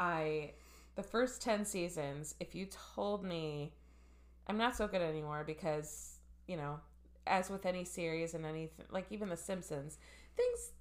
I 0.00 0.52
the 0.96 1.02
first 1.02 1.42
ten 1.42 1.64
seasons. 1.64 2.34
If 2.40 2.54
you 2.54 2.66
told 2.94 3.24
me, 3.24 3.72
I'm 4.46 4.58
not 4.58 4.76
so 4.76 4.86
good 4.88 5.02
anymore 5.02 5.44
because 5.46 6.18
you 6.46 6.56
know, 6.56 6.80
as 7.26 7.50
with 7.50 7.66
any 7.66 7.84
series 7.84 8.34
and 8.34 8.44
anything, 8.46 8.86
like 8.90 9.06
even 9.10 9.28
The 9.28 9.36
Simpsons, 9.36 9.98
things 10.36 10.72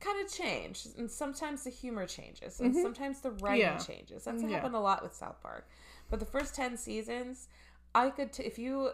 kind 0.00 0.24
of 0.24 0.32
change, 0.32 0.86
and 0.98 1.10
sometimes 1.10 1.64
the 1.64 1.70
humor 1.70 2.06
changes, 2.06 2.58
and 2.60 2.74
sometimes 2.74 3.20
the 3.20 3.30
writing 3.32 3.60
Yeah. 3.60 3.76
changes. 3.78 4.24
That's 4.24 4.42
Yeah. 4.42 4.48
happened 4.50 4.74
a 4.74 4.80
lot 4.80 5.02
with 5.02 5.14
South 5.14 5.40
Park. 5.42 5.68
But 6.10 6.20
the 6.20 6.26
first 6.26 6.54
ten 6.54 6.76
seasons, 6.76 7.48
I 7.94 8.10
could 8.10 8.32
t- 8.32 8.42
if 8.44 8.58
you 8.58 8.90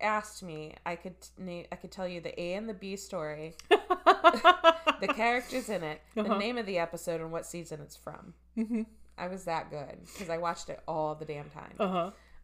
asked 0.00 0.42
me, 0.42 0.74
I 0.84 0.96
could 0.96 1.14
t- 1.20 1.66
I 1.72 1.76
could 1.76 1.90
tell 1.90 2.06
you 2.08 2.20
the 2.20 2.38
A 2.40 2.54
and 2.54 2.68
the 2.68 2.74
B 2.74 2.96
story 2.96 3.54
the 3.70 5.08
characters 5.08 5.68
in 5.68 5.82
it, 5.82 6.00
the 6.14 6.22
Uh-huh. 6.22 6.38
name 6.38 6.58
of 6.58 6.66
the 6.66 6.78
episode, 6.78 7.20
and 7.20 7.32
what 7.32 7.46
season 7.46 7.80
it's 7.80 7.96
from. 7.96 8.34
Mm-hmm. 8.56 8.82
I 9.18 9.28
was 9.28 9.44
that 9.44 9.70
good 9.70 9.98
because 10.12 10.28
I 10.30 10.38
watched 10.38 10.68
it 10.68 10.80
all 10.86 11.14
the 11.14 11.24
damn 11.24 11.48
time. 11.50 11.74
Uh 11.78 11.88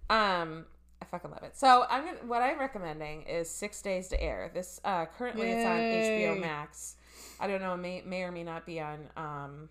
huh. 0.09 0.15
Um, 0.15 0.67
I 1.01 1.05
fucking 1.05 1.31
love 1.31 1.43
it. 1.43 1.57
So 1.57 1.85
I'm 1.91 2.05
gonna 2.05 2.19
what 2.27 2.43
I'm 2.43 2.59
recommending 2.59 3.23
is 3.23 3.51
Six 3.51 3.83
Days 3.83 4.09
to 4.09 4.23
Air. 4.23 4.51
This 4.55 4.81
uh, 4.85 5.07
currently 5.07 5.51
it's 5.51 5.67
on 5.67 5.79
HBO 5.79 6.41
Max. 6.41 6.97
I 7.41 7.47
don't 7.47 7.61
know, 7.61 7.77
may 7.77 8.03
may 8.07 8.23
or 8.23 8.33
may 8.33 8.43
not 8.45 8.65
be 8.67 8.81
on 8.81 9.09
um, 9.17 9.69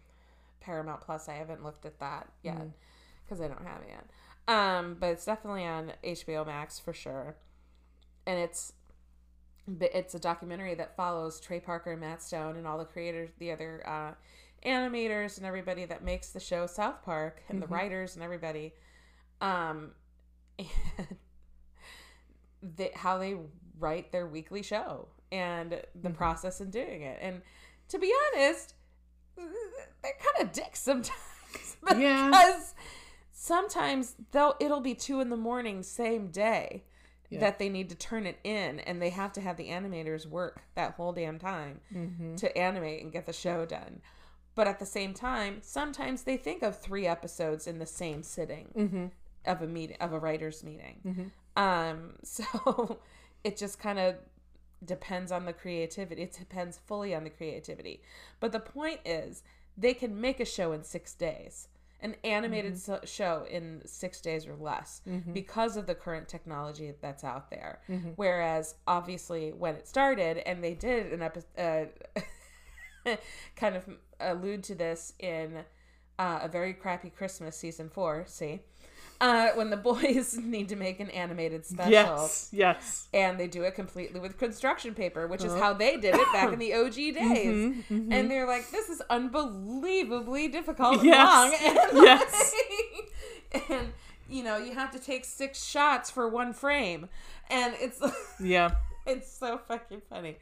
Paramount 0.59 1.01
Plus. 1.01 1.29
I 1.29 1.33
haven't 1.33 1.63
looked 1.63 1.85
at 1.85 1.99
that 1.99 2.27
yet 2.43 2.57
Mm. 2.57 2.71
because 3.23 3.41
I 3.41 3.47
don't 3.47 3.65
have 3.65 3.81
it 3.81 3.89
yet. 3.89 4.05
Um, 4.53 4.97
but 4.99 5.07
it's 5.11 5.25
definitely 5.25 5.65
on 5.65 5.93
HBO 6.03 6.45
Max 6.45 6.79
for 6.79 6.93
sure, 6.93 7.35
and 8.27 8.37
it's 8.39 8.73
it's 9.79 10.13
a 10.15 10.19
documentary 10.19 10.73
that 10.75 10.95
follows 10.95 11.39
Trey 11.39 11.59
Parker 11.59 11.91
and 11.91 12.01
Matt 12.01 12.21
Stone 12.21 12.57
and 12.57 12.67
all 12.67 12.77
the 12.77 12.85
creators, 12.85 13.29
the 13.39 13.51
other 13.51 13.83
uh, 13.87 14.11
animators 14.65 15.37
and 15.37 15.45
everybody 15.45 15.85
that 15.85 16.03
makes 16.03 16.29
the 16.29 16.39
show 16.39 16.67
South 16.67 17.03
Park 17.03 17.41
and 17.49 17.61
the 17.61 17.67
writers 17.67 18.15
and 18.15 18.23
everybody. 18.23 18.73
Um, 19.41 19.91
and 20.59 21.07
the, 22.61 22.91
how 22.95 23.17
they 23.17 23.35
write 23.79 24.11
their 24.11 24.27
weekly 24.27 24.61
show 24.61 25.07
and 25.31 25.81
the 26.01 26.09
process 26.11 26.61
in 26.61 26.69
doing 26.69 27.01
it. 27.01 27.17
And 27.21 27.41
to 27.89 27.97
be 27.99 28.13
honest, 28.33 28.75
they're 29.37 30.13
kind 30.19 30.47
of 30.47 30.53
dicks 30.53 30.79
sometimes 30.81 31.17
because 31.81 31.97
Yeah. 31.99 32.55
sometimes 33.31 34.15
they'll 34.31 34.55
it'll 34.59 34.81
be 34.81 34.93
two 34.93 35.19
in 35.21 35.29
the 35.29 35.37
morning 35.37 35.81
same 35.83 36.27
day 36.27 36.83
Yeah. 37.29 37.39
that 37.39 37.57
they 37.59 37.69
need 37.69 37.89
to 37.89 37.95
turn 37.95 38.27
it 38.27 38.37
in 38.43 38.79
and 38.81 39.01
they 39.01 39.09
have 39.09 39.33
to 39.33 39.41
have 39.41 39.57
the 39.57 39.69
animators 39.69 40.27
work 40.27 40.61
that 40.75 40.93
whole 40.93 41.13
damn 41.13 41.39
time 41.39 41.79
Mm-hmm. 41.93 42.35
to 42.35 42.55
animate 42.57 43.01
and 43.03 43.11
get 43.11 43.25
the 43.25 43.33
show 43.33 43.65
done 43.65 44.01
but 44.55 44.67
at 44.67 44.79
the 44.79 44.85
same 44.85 45.13
time 45.13 45.57
sometimes 45.61 46.23
they 46.23 46.37
think 46.37 46.61
of 46.63 46.77
three 46.79 47.07
episodes 47.07 47.67
in 47.67 47.79
the 47.79 47.85
same 47.85 48.23
sitting 48.23 48.67
Mm-hmm. 48.77 49.05
of 49.45 49.61
a 49.61 49.67
meeting 49.67 49.97
of 49.99 50.13
a 50.13 50.19
writers 50.19 50.63
meeting. 50.63 50.97
Mhm. 51.05 51.31
um 51.61 52.13
so 52.23 52.99
it 53.43 53.57
just 53.57 53.79
kind 53.79 53.99
of 53.99 54.15
depends 54.83 55.31
on 55.31 55.45
the 55.45 55.53
creativity 55.53 56.21
it 56.23 56.33
depends 56.33 56.77
fully 56.87 57.13
on 57.13 57.23
the 57.23 57.29
creativity. 57.29 58.01
But 58.39 58.51
the 58.51 58.59
point 58.59 58.99
is 59.05 59.43
they 59.77 59.93
can 59.93 60.19
make 60.19 60.39
a 60.39 60.45
show 60.45 60.71
in 60.73 60.83
six 60.83 61.13
days 61.13 61.67
an 62.03 62.15
animated 62.23 62.79
so- 62.79 62.99
show 63.05 63.45
in 63.49 63.83
six 63.85 64.21
days 64.21 64.47
or 64.47 64.55
less 64.55 65.01
because 65.33 65.77
of 65.77 65.85
the 65.85 65.93
current 65.93 66.27
technology 66.27 66.91
that's 66.99 67.23
out 67.23 67.51
there. 67.51 67.79
Whereas 68.15 68.73
obviously 68.87 69.51
when 69.53 69.75
it 69.75 69.87
started 69.87 70.39
and 70.47 70.63
they 70.63 70.73
did 70.73 71.13
an 71.13 71.21
episode 71.21 71.89
uh, 73.05 73.15
kind 73.55 73.75
of 73.75 73.83
allude 74.21 74.63
to 74.65 74.75
this 74.75 75.13
in 75.19 75.63
uh, 76.19 76.39
a 76.43 76.47
very 76.47 76.73
crappy 76.73 77.09
Christmas 77.09 77.55
season 77.57 77.89
four. 77.89 78.25
See, 78.27 78.59
uh, 79.19 79.49
when 79.55 79.69
the 79.69 79.77
boys 79.91 80.37
need 80.37 80.69
to 80.69 80.75
make 80.75 80.99
an 80.99 81.09
animated 81.11 81.65
special, 81.65 81.91
Yes. 81.91 82.49
Yes. 82.51 83.07
and 83.13 83.39
they 83.39 83.47
do 83.47 83.63
it 83.63 83.75
completely 83.75 84.19
with 84.19 84.37
construction 84.37 84.93
paper, 84.93 85.27
which 85.27 85.43
is 85.43 85.53
how 85.53 85.73
they 85.73 85.97
did 85.97 86.15
it 86.15 86.27
back 86.33 86.51
in 86.53 86.59
the 86.59 86.73
OG 86.75 86.93
days. 86.95 87.15
Mm-hmm, 87.15 88.11
And 88.11 88.29
they're 88.31 88.47
like, 88.47 88.69
"This 88.71 88.89
is 88.89 89.01
unbelievably 89.09 90.47
difficult 90.49 90.97
and 90.97 91.05
Yes. 91.05 91.27
long." 91.27 91.53
And 91.93 92.03
Yes. 92.03 92.53
like- 93.53 93.69
and 93.69 93.93
you 94.29 94.43
know, 94.43 94.57
you 94.57 94.73
have 94.73 94.91
to 94.91 94.99
take 94.99 95.25
six 95.25 95.63
shots 95.63 96.09
for 96.09 96.27
one 96.27 96.53
frame, 96.53 97.09
and 97.49 97.73
it's 97.79 97.99
Yeah. 98.39 98.71
it's 99.05 99.31
so 99.31 99.57
fucking 99.67 100.01
funny. 100.09 100.37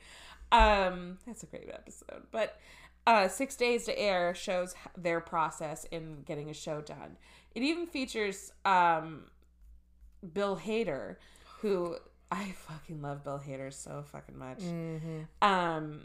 Um, 0.52 1.18
that's 1.26 1.44
a 1.44 1.46
great 1.48 1.70
episode. 1.74 2.24
But 2.32 2.60
uh, 3.10 3.27
Six 3.27 3.56
Days 3.56 3.86
to 3.86 3.99
Air 3.99 4.36
shows 4.36 4.76
their 4.95 5.19
process 5.19 5.84
in 5.86 6.22
getting 6.26 6.52
a 6.52 6.53
show 6.53 6.80
done. 6.80 7.18
It 7.56 7.64
even 7.64 7.88
features 7.88 8.52
um, 8.65 9.23
Bill 10.34 10.56
Hader, 10.56 11.15
who 11.61 11.98
I 12.31 12.52
fucking 12.52 13.02
love 13.02 13.23
Bill 13.23 13.41
Hader 13.44 13.73
so 13.73 14.03
fucking 14.11 14.38
much. 14.38 14.60
Mm-hmm. 14.60 15.22
Um, 15.41 16.02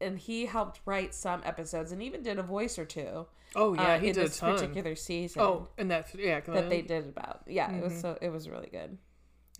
and 0.00 0.18
he 0.18 0.46
helped 0.46 0.80
write 0.84 1.14
some 1.14 1.42
episodes 1.44 1.92
and 1.92 2.02
even 2.02 2.24
did 2.24 2.40
a 2.40 2.42
voice 2.42 2.76
or 2.76 2.84
two. 2.84 3.26
Oh 3.54 3.74
yeah, 3.74 3.94
uh, 3.94 3.98
he 4.00 4.08
in 4.08 4.14
did 4.14 4.24
a 4.24 4.28
this 4.28 4.40
particular 4.40 4.96
season. 4.96 5.42
Oh, 5.42 5.68
and 5.78 5.92
that 5.92 6.12
yeah, 6.18 6.40
that 6.40 6.68
they 6.68 6.82
did 6.82 7.06
about. 7.06 7.42
Yeah, 7.46 7.72
it 7.72 7.84
was 7.84 8.00
so 8.00 8.18
it 8.20 8.30
was 8.30 8.48
really 8.48 8.68
good. 8.68 8.98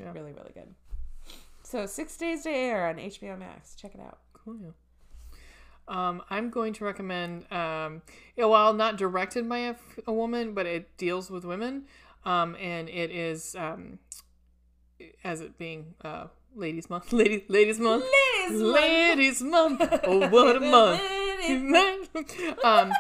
Yeah. 0.01 0.11
Really, 0.13 0.33
really 0.33 0.53
good. 0.53 0.75
So 1.63 1.87
Six 1.87 2.17
Days 2.17 2.43
to 2.43 2.51
Air 2.51 2.89
on 2.89 2.97
HBO 2.97 3.39
Max. 3.39 3.77
Check 3.77 3.95
it 3.95 4.01
out. 4.01 4.19
Cool. 4.33 4.75
Um, 5.89 6.23
I'm 6.31 6.51
going 6.51 6.73
to 6.75 6.85
recommend, 6.85 7.51
um, 7.53 8.03
while 8.37 8.73
not 8.73 8.97
directed 8.97 9.49
by 9.49 9.77
a 10.07 10.13
woman, 10.13 10.53
but 10.53 10.67
it 10.67 10.97
deals 10.97 11.31
with 11.31 11.45
women, 11.45 11.85
um, 12.25 12.57
and 12.61 12.89
it 12.89 13.11
is, 13.11 13.55
um, 13.57 13.99
as 15.23 15.41
it 15.41 15.57
being 15.59 15.95
uh, 16.05 16.27
Ladies 16.57 16.91
Month, 16.91 17.13
Lady, 17.13 17.45
Ladies 17.49 17.79
Month, 17.79 18.05
Ladies 18.49 18.61
Ladies 18.61 19.43
Month. 19.43 20.01
Oh, 20.05 20.29
what 20.29 20.57
a 20.57 20.61
month! 21.51 22.11
um, 22.65 22.93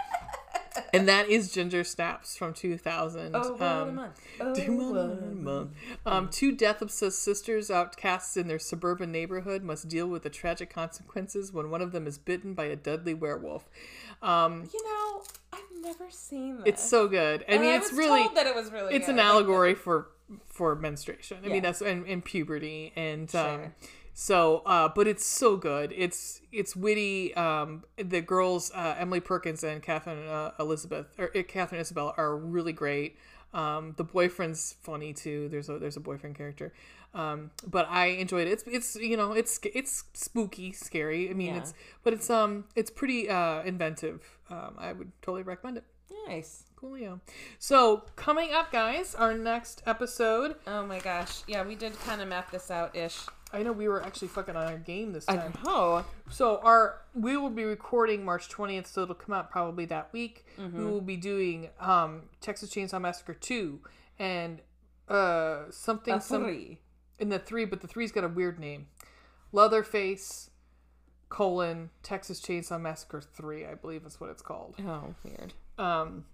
and 0.92 1.08
that 1.08 1.28
is 1.28 1.52
Ginger 1.52 1.84
Snaps 1.84 2.36
from 2.36 2.52
2000. 2.54 3.34
Oh, 3.34 3.52
what 3.52 3.60
a 3.60 3.64
um, 3.66 3.94
month. 3.94 4.20
Oh, 4.40 4.54
Two 4.54 4.76
what 4.92 5.00
a 5.00 5.34
month-. 5.34 5.70
Um, 6.04 6.28
two 6.28 6.52
death 6.52 6.82
obsessed 6.82 7.22
sisters 7.22 7.70
outcasts 7.70 8.36
in 8.36 8.48
their 8.48 8.58
suburban 8.58 9.10
neighborhood 9.12 9.62
must 9.62 9.88
deal 9.88 10.06
with 10.06 10.22
the 10.22 10.30
tragic 10.30 10.72
consequences 10.72 11.52
when 11.52 11.70
one 11.70 11.82
of 11.82 11.92
them 11.92 12.06
is 12.06 12.18
bitten 12.18 12.54
by 12.54 12.64
a 12.66 12.76
deadly 12.76 13.14
werewolf. 13.14 13.68
Um, 14.22 14.68
You 14.72 14.84
know, 14.84 15.22
I've 15.52 15.60
never 15.82 16.10
seen 16.10 16.56
this. 16.58 16.64
it's 16.66 16.84
so 16.88 17.08
good. 17.08 17.44
I 17.48 17.52
And 17.52 17.62
mean, 17.62 17.72
I 17.72 17.76
it's 17.76 17.90
was 17.90 17.98
really 17.98 18.24
told 18.24 18.36
that 18.36 18.46
it 18.46 18.54
was 18.54 18.70
really. 18.72 18.94
it's 18.94 19.06
good. 19.06 19.12
an 19.12 19.16
Like, 19.18 19.26
allegory 19.26 19.74
for 19.74 20.08
for 20.48 20.74
menstruation. 20.74 21.38
I 21.42 21.46
Yeah. 21.46 21.52
mean, 21.52 21.62
that's 21.62 21.80
and, 21.80 22.04
and 22.06 22.24
puberty 22.24 22.92
and 22.96 23.32
um, 23.34 23.60
Sure. 23.60 23.74
So. 24.18 24.62
Uh, 24.64 24.88
but 24.88 25.06
it's 25.06 25.24
so 25.26 25.56
good. 25.56 25.92
It's 25.94 26.40
it's 26.50 26.74
witty. 26.74 27.34
Um, 27.34 27.84
the 27.96 28.22
girls, 28.22 28.72
uh, 28.74 28.96
Emily 28.98 29.20
Perkins 29.20 29.62
and 29.62 29.82
Catherine 29.82 30.26
uh, 30.26 30.52
Elizabeth 30.58 31.06
or 31.18 31.30
uh, 31.36 31.42
Katharine 31.46 31.82
Isabelle 31.82 32.14
are 32.16 32.34
really 32.34 32.72
great. 32.72 33.18
Um, 33.52 33.94
the 33.96 34.04
boyfriend's 34.04 34.74
funny 34.82 35.12
too. 35.12 35.48
There's 35.50 35.68
a 35.68 35.78
there's 35.78 35.96
a 35.96 36.00
boyfriend 36.00 36.34
character. 36.36 36.72
Um, 37.14 37.50
but 37.66 37.86
I 37.88 38.06
enjoyed 38.06 38.46
it. 38.48 38.52
It's 38.52 38.64
it's 38.66 38.96
you 38.96 39.16
know 39.16 39.32
it's 39.32 39.60
it's 39.62 40.04
spooky, 40.14 40.72
scary. 40.72 41.28
I 41.30 41.34
mean 41.34 41.54
Yeah. 41.54 41.58
it's 41.60 41.74
but 42.02 42.12
it's 42.14 42.28
um 42.30 42.64
it's 42.74 42.90
pretty 42.90 43.28
uh 43.28 43.62
inventive. 43.62 44.38
Um, 44.50 44.76
I 44.78 44.92
would 44.92 45.12
totally 45.22 45.42
recommend 45.42 45.76
it. 45.78 45.84
Nice. 46.26 46.64
Coolio. 46.80 47.20
So 47.58 48.04
coming 48.16 48.52
up, 48.52 48.70
guys, 48.72 49.14
our 49.14 49.32
next 49.34 49.82
episode. 49.86 50.56
Oh 50.66 50.84
my 50.86 50.98
gosh. 51.00 51.42
Yeah, 51.46 51.66
we 51.66 51.74
did 51.74 51.98
kind 52.00 52.20
of 52.20 52.28
map 52.28 52.50
this 52.50 52.70
out 52.70 52.94
ish. 52.96 53.18
I 53.52 53.62
know 53.62 53.72
we 53.72 53.86
were 53.88 54.02
actually 54.02 54.28
fucking 54.28 54.56
on 54.56 54.66
our 54.66 54.78
game 54.78 55.12
this 55.12 55.24
time. 55.26 55.52
I 55.56 55.64
know. 55.64 56.04
So 56.30 56.58
our 56.62 57.00
we 57.14 57.36
will 57.36 57.50
be 57.50 57.64
recording 57.64 58.24
March 58.24 58.48
twentieth, 58.48 58.86
so 58.86 59.02
it'll 59.02 59.14
come 59.14 59.34
out 59.34 59.50
probably 59.50 59.84
that 59.86 60.12
week. 60.12 60.44
We 60.58 60.84
will 60.84 61.00
be 61.00 61.16
doing 61.16 61.70
um 61.80 62.22
Texas 62.40 62.70
Chainsaw 62.70 63.00
Massacre 63.00 63.34
two 63.34 63.80
and 64.18 64.60
uh 65.08 65.64
something 65.70 66.18
some 66.20 66.42
Three. 66.44 66.80
in 67.20 67.28
the 67.28 67.38
three, 67.38 67.64
but 67.64 67.80
the 67.80 67.86
three's 67.86 68.10
got 68.12 68.24
a 68.24 68.28
weird 68.28 68.58
name. 68.58 68.88
Leatherface 69.52 70.50
colon 71.28 71.90
Texas 72.02 72.40
Chainsaw 72.40 72.80
Massacre 72.80 73.20
three, 73.20 73.64
I 73.64 73.74
believe 73.74 74.04
is 74.04 74.20
what 74.20 74.30
it's 74.30 74.42
called. 74.42 74.74
Oh, 74.84 75.14
weird. 75.24 75.54
Um 75.78 76.24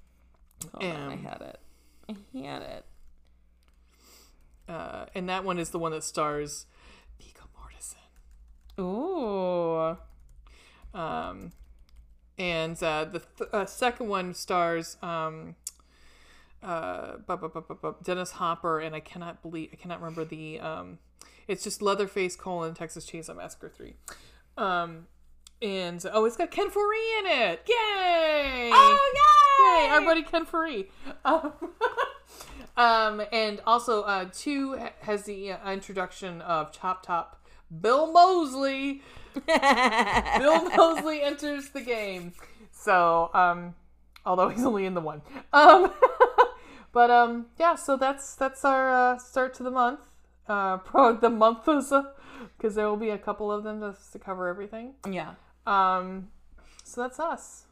Hold 0.73 0.85
on, 0.93 1.13
I 1.13 1.17
had 1.17 1.41
it. 1.43 1.61
I 2.09 2.39
had 2.39 2.63
it. 2.63 2.85
uh 4.69 5.07
and 5.15 5.29
that 5.29 5.45
one 5.45 5.59
is 5.59 5.71
the 5.71 5.79
one 5.79 5.93
that 5.93 6.05
stars. 6.05 6.67
Ooh. 8.83 9.97
Um, 10.95 11.53
and 12.39 12.83
uh, 12.83 13.05
the 13.05 13.23
th- 13.39 13.51
uh, 13.53 13.67
second 13.67 14.09
one 14.09 14.35
stars 14.35 14.97
um, 15.03 15.57
uh, 16.63 17.17
bu- 17.27 17.37
bu- 17.37 17.49
bu- 17.49 17.95
Dennis 18.03 18.33
Hopper, 18.33 18.81
and 18.81 18.95
I 18.95 19.01
cannot 19.01 19.43
believe 19.43 19.71
I 19.73 19.77
cannot 19.77 20.01
remember 20.01 20.25
the. 20.25 20.61
Um, 20.61 20.99
it's 21.49 21.65
just 21.65 21.83
Leatherface 21.83 22.37
colon 22.37 22.75
Texas 22.75 23.05
Chainsaw 23.07 23.37
Massacre 23.37 23.69
three. 23.69 23.95
Um, 24.57 25.07
and 25.61 26.05
oh, 26.13 26.25
it's 26.25 26.37
got 26.37 26.51
Ken 26.51 26.69
Foree 26.71 27.21
in 27.21 27.27
it! 27.27 27.63
Yay! 27.69 28.71
Oh, 28.73 29.85
Yay! 29.85 29.91
Our 29.91 30.01
buddy 30.03 30.23
Ken 30.23 30.45
Foree. 30.45 30.87
Um, 31.25 31.53
um, 32.77 33.23
and 33.33 33.61
also 33.67 34.03
uh, 34.03 34.27
two 34.33 34.79
has 35.01 35.25
the 35.25 35.53
uh, 35.53 35.73
introduction 35.73 36.41
of 36.43 36.73
Chop 36.73 37.05
Top 37.05 37.42
Bill 37.81 38.13
Moseley. 38.13 39.03
Bill 39.47 40.71
Moseley 40.71 41.23
enters 41.23 41.71
the 41.71 41.81
game. 41.81 42.33
So, 42.71 43.31
um, 43.33 43.75
although 44.27 44.49
he's 44.49 44.65
only 44.65 44.87
in 44.87 44.95
the 44.95 45.01
one. 45.01 45.23
Um, 45.53 45.93
but 46.93 47.11
um, 47.11 47.47
yeah. 47.59 47.77
So 47.77 47.97
that's 47.97 48.35
that's 48.35 48.65
our 48.65 48.91
uh, 48.91 49.19
start 49.19 49.55
to 49.55 49.63
the 49.63 49.71
month. 49.71 50.01
Uh, 50.49 50.77
pro 50.79 51.17
the 51.17 51.31
month 51.31 51.69
is 51.69 51.93
because 52.57 52.75
there 52.75 52.89
will 52.89 52.97
be 52.97 53.11
a 53.11 53.19
couple 53.19 53.51
of 53.51 53.65
them 53.65 53.81
just 53.81 54.13
to 54.13 54.19
cover 54.19 54.49
everything. 54.49 54.95
yeah. 55.09 55.35
Um, 55.67 56.29
so 56.85 57.01
that's 57.01 57.21
us. 57.21 57.67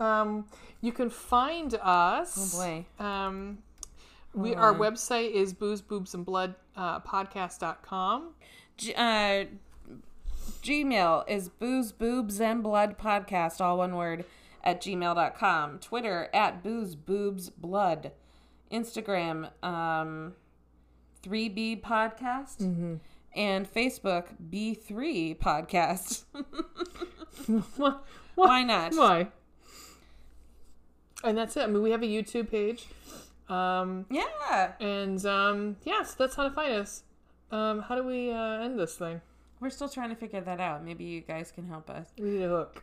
Um, 0.00 0.46
you 0.80 0.92
can 0.92 1.10
find 1.10 1.74
us. 1.80 2.54
Oh 2.54 2.58
boy. 2.58 3.04
Um, 3.04 3.58
we 4.34 4.54
our 4.54 4.74
website 4.74 5.32
is 5.32 5.52
booze 5.52 5.80
boobs 5.80 6.14
and 6.14 6.24
blood 6.24 6.54
uh, 6.76 7.00
podcast.com. 7.00 8.34
G- 8.78 8.94
uh, 8.94 9.44
Gmail 10.62 11.24
is 11.28 11.48
booze, 11.48 11.92
boobs, 11.92 12.40
and 12.40 12.62
blood 12.62 12.98
podcast, 12.98 13.60
all 13.60 13.78
one 13.78 13.94
word, 13.96 14.24
at 14.64 14.80
gmail.com. 14.80 15.78
Twitter 15.80 16.28
at 16.32 16.62
booze, 16.62 16.94
boobs, 16.94 17.50
blood. 17.50 18.12
Instagram, 18.72 19.50
um, 19.64 20.34
3B 21.22 21.80
podcast. 21.82 22.60
And 23.36 23.72
Facebook, 23.72 24.26
B3 24.50 25.38
podcast. 25.38 26.24
Why? 27.76 27.94
Why 28.34 28.62
not? 28.62 28.94
Why? 28.94 29.28
And 31.24 31.36
that's 31.36 31.56
it. 31.56 31.62
I 31.62 31.66
mean, 31.66 31.82
we 31.82 31.90
have 31.90 32.02
a 32.02 32.06
YouTube 32.06 32.50
page. 32.50 32.86
Um, 33.48 34.06
Yeah. 34.10 34.72
and 34.80 35.24
um, 35.26 35.76
yeah, 35.84 36.02
so 36.02 36.14
that's 36.18 36.34
how 36.36 36.44
to 36.44 36.50
find 36.50 36.72
us. 36.74 37.02
Um, 37.50 37.80
how 37.80 37.94
do 37.96 38.02
we 38.04 38.30
uh, 38.30 38.60
end 38.62 38.78
this 38.78 38.96
thing? 38.96 39.20
We're 39.60 39.70
still 39.70 39.88
trying 39.88 40.10
to 40.10 40.14
figure 40.16 40.40
that 40.40 40.60
out. 40.60 40.84
Maybe 40.84 41.04
you 41.04 41.20
guys 41.20 41.50
can 41.50 41.66
help 41.66 41.90
us. 41.90 42.06
We 42.18 42.30
need 42.30 42.42
a 42.44 42.48
hook. 42.48 42.82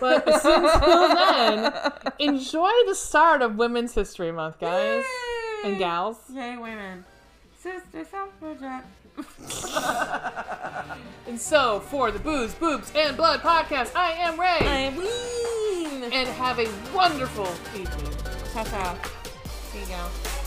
But 0.00 0.28
until 0.28 0.60
then, 1.08 1.72
enjoy 2.18 2.70
the 2.86 2.94
start 2.94 3.42
of 3.42 3.56
Women's 3.56 3.94
History 3.94 4.30
Month, 4.32 4.60
guys 4.60 5.04
and 5.64 5.78
gals. 5.78 6.18
Yay, 6.32 6.56
women. 6.56 7.04
Sister 7.58 8.04
suffragette. 8.04 8.84
And 11.26 11.38
so, 11.38 11.80
for 11.80 12.10
the 12.10 12.18
Booze, 12.18 12.54
Boobs, 12.54 12.90
and 12.94 13.14
Blood 13.14 13.40
podcast, 13.40 13.94
I 13.94 14.12
am 14.12 14.40
Ray. 14.40 14.58
Eileen. 14.62 16.04
and 16.10 16.28
have 16.28 16.58
a 16.58 16.66
wonderful 16.94 17.48
evening. 17.78 18.12
Ta 18.54 18.64
ta. 18.64 18.96
See 19.70 19.80
you 19.80 19.86
go. 19.86 20.37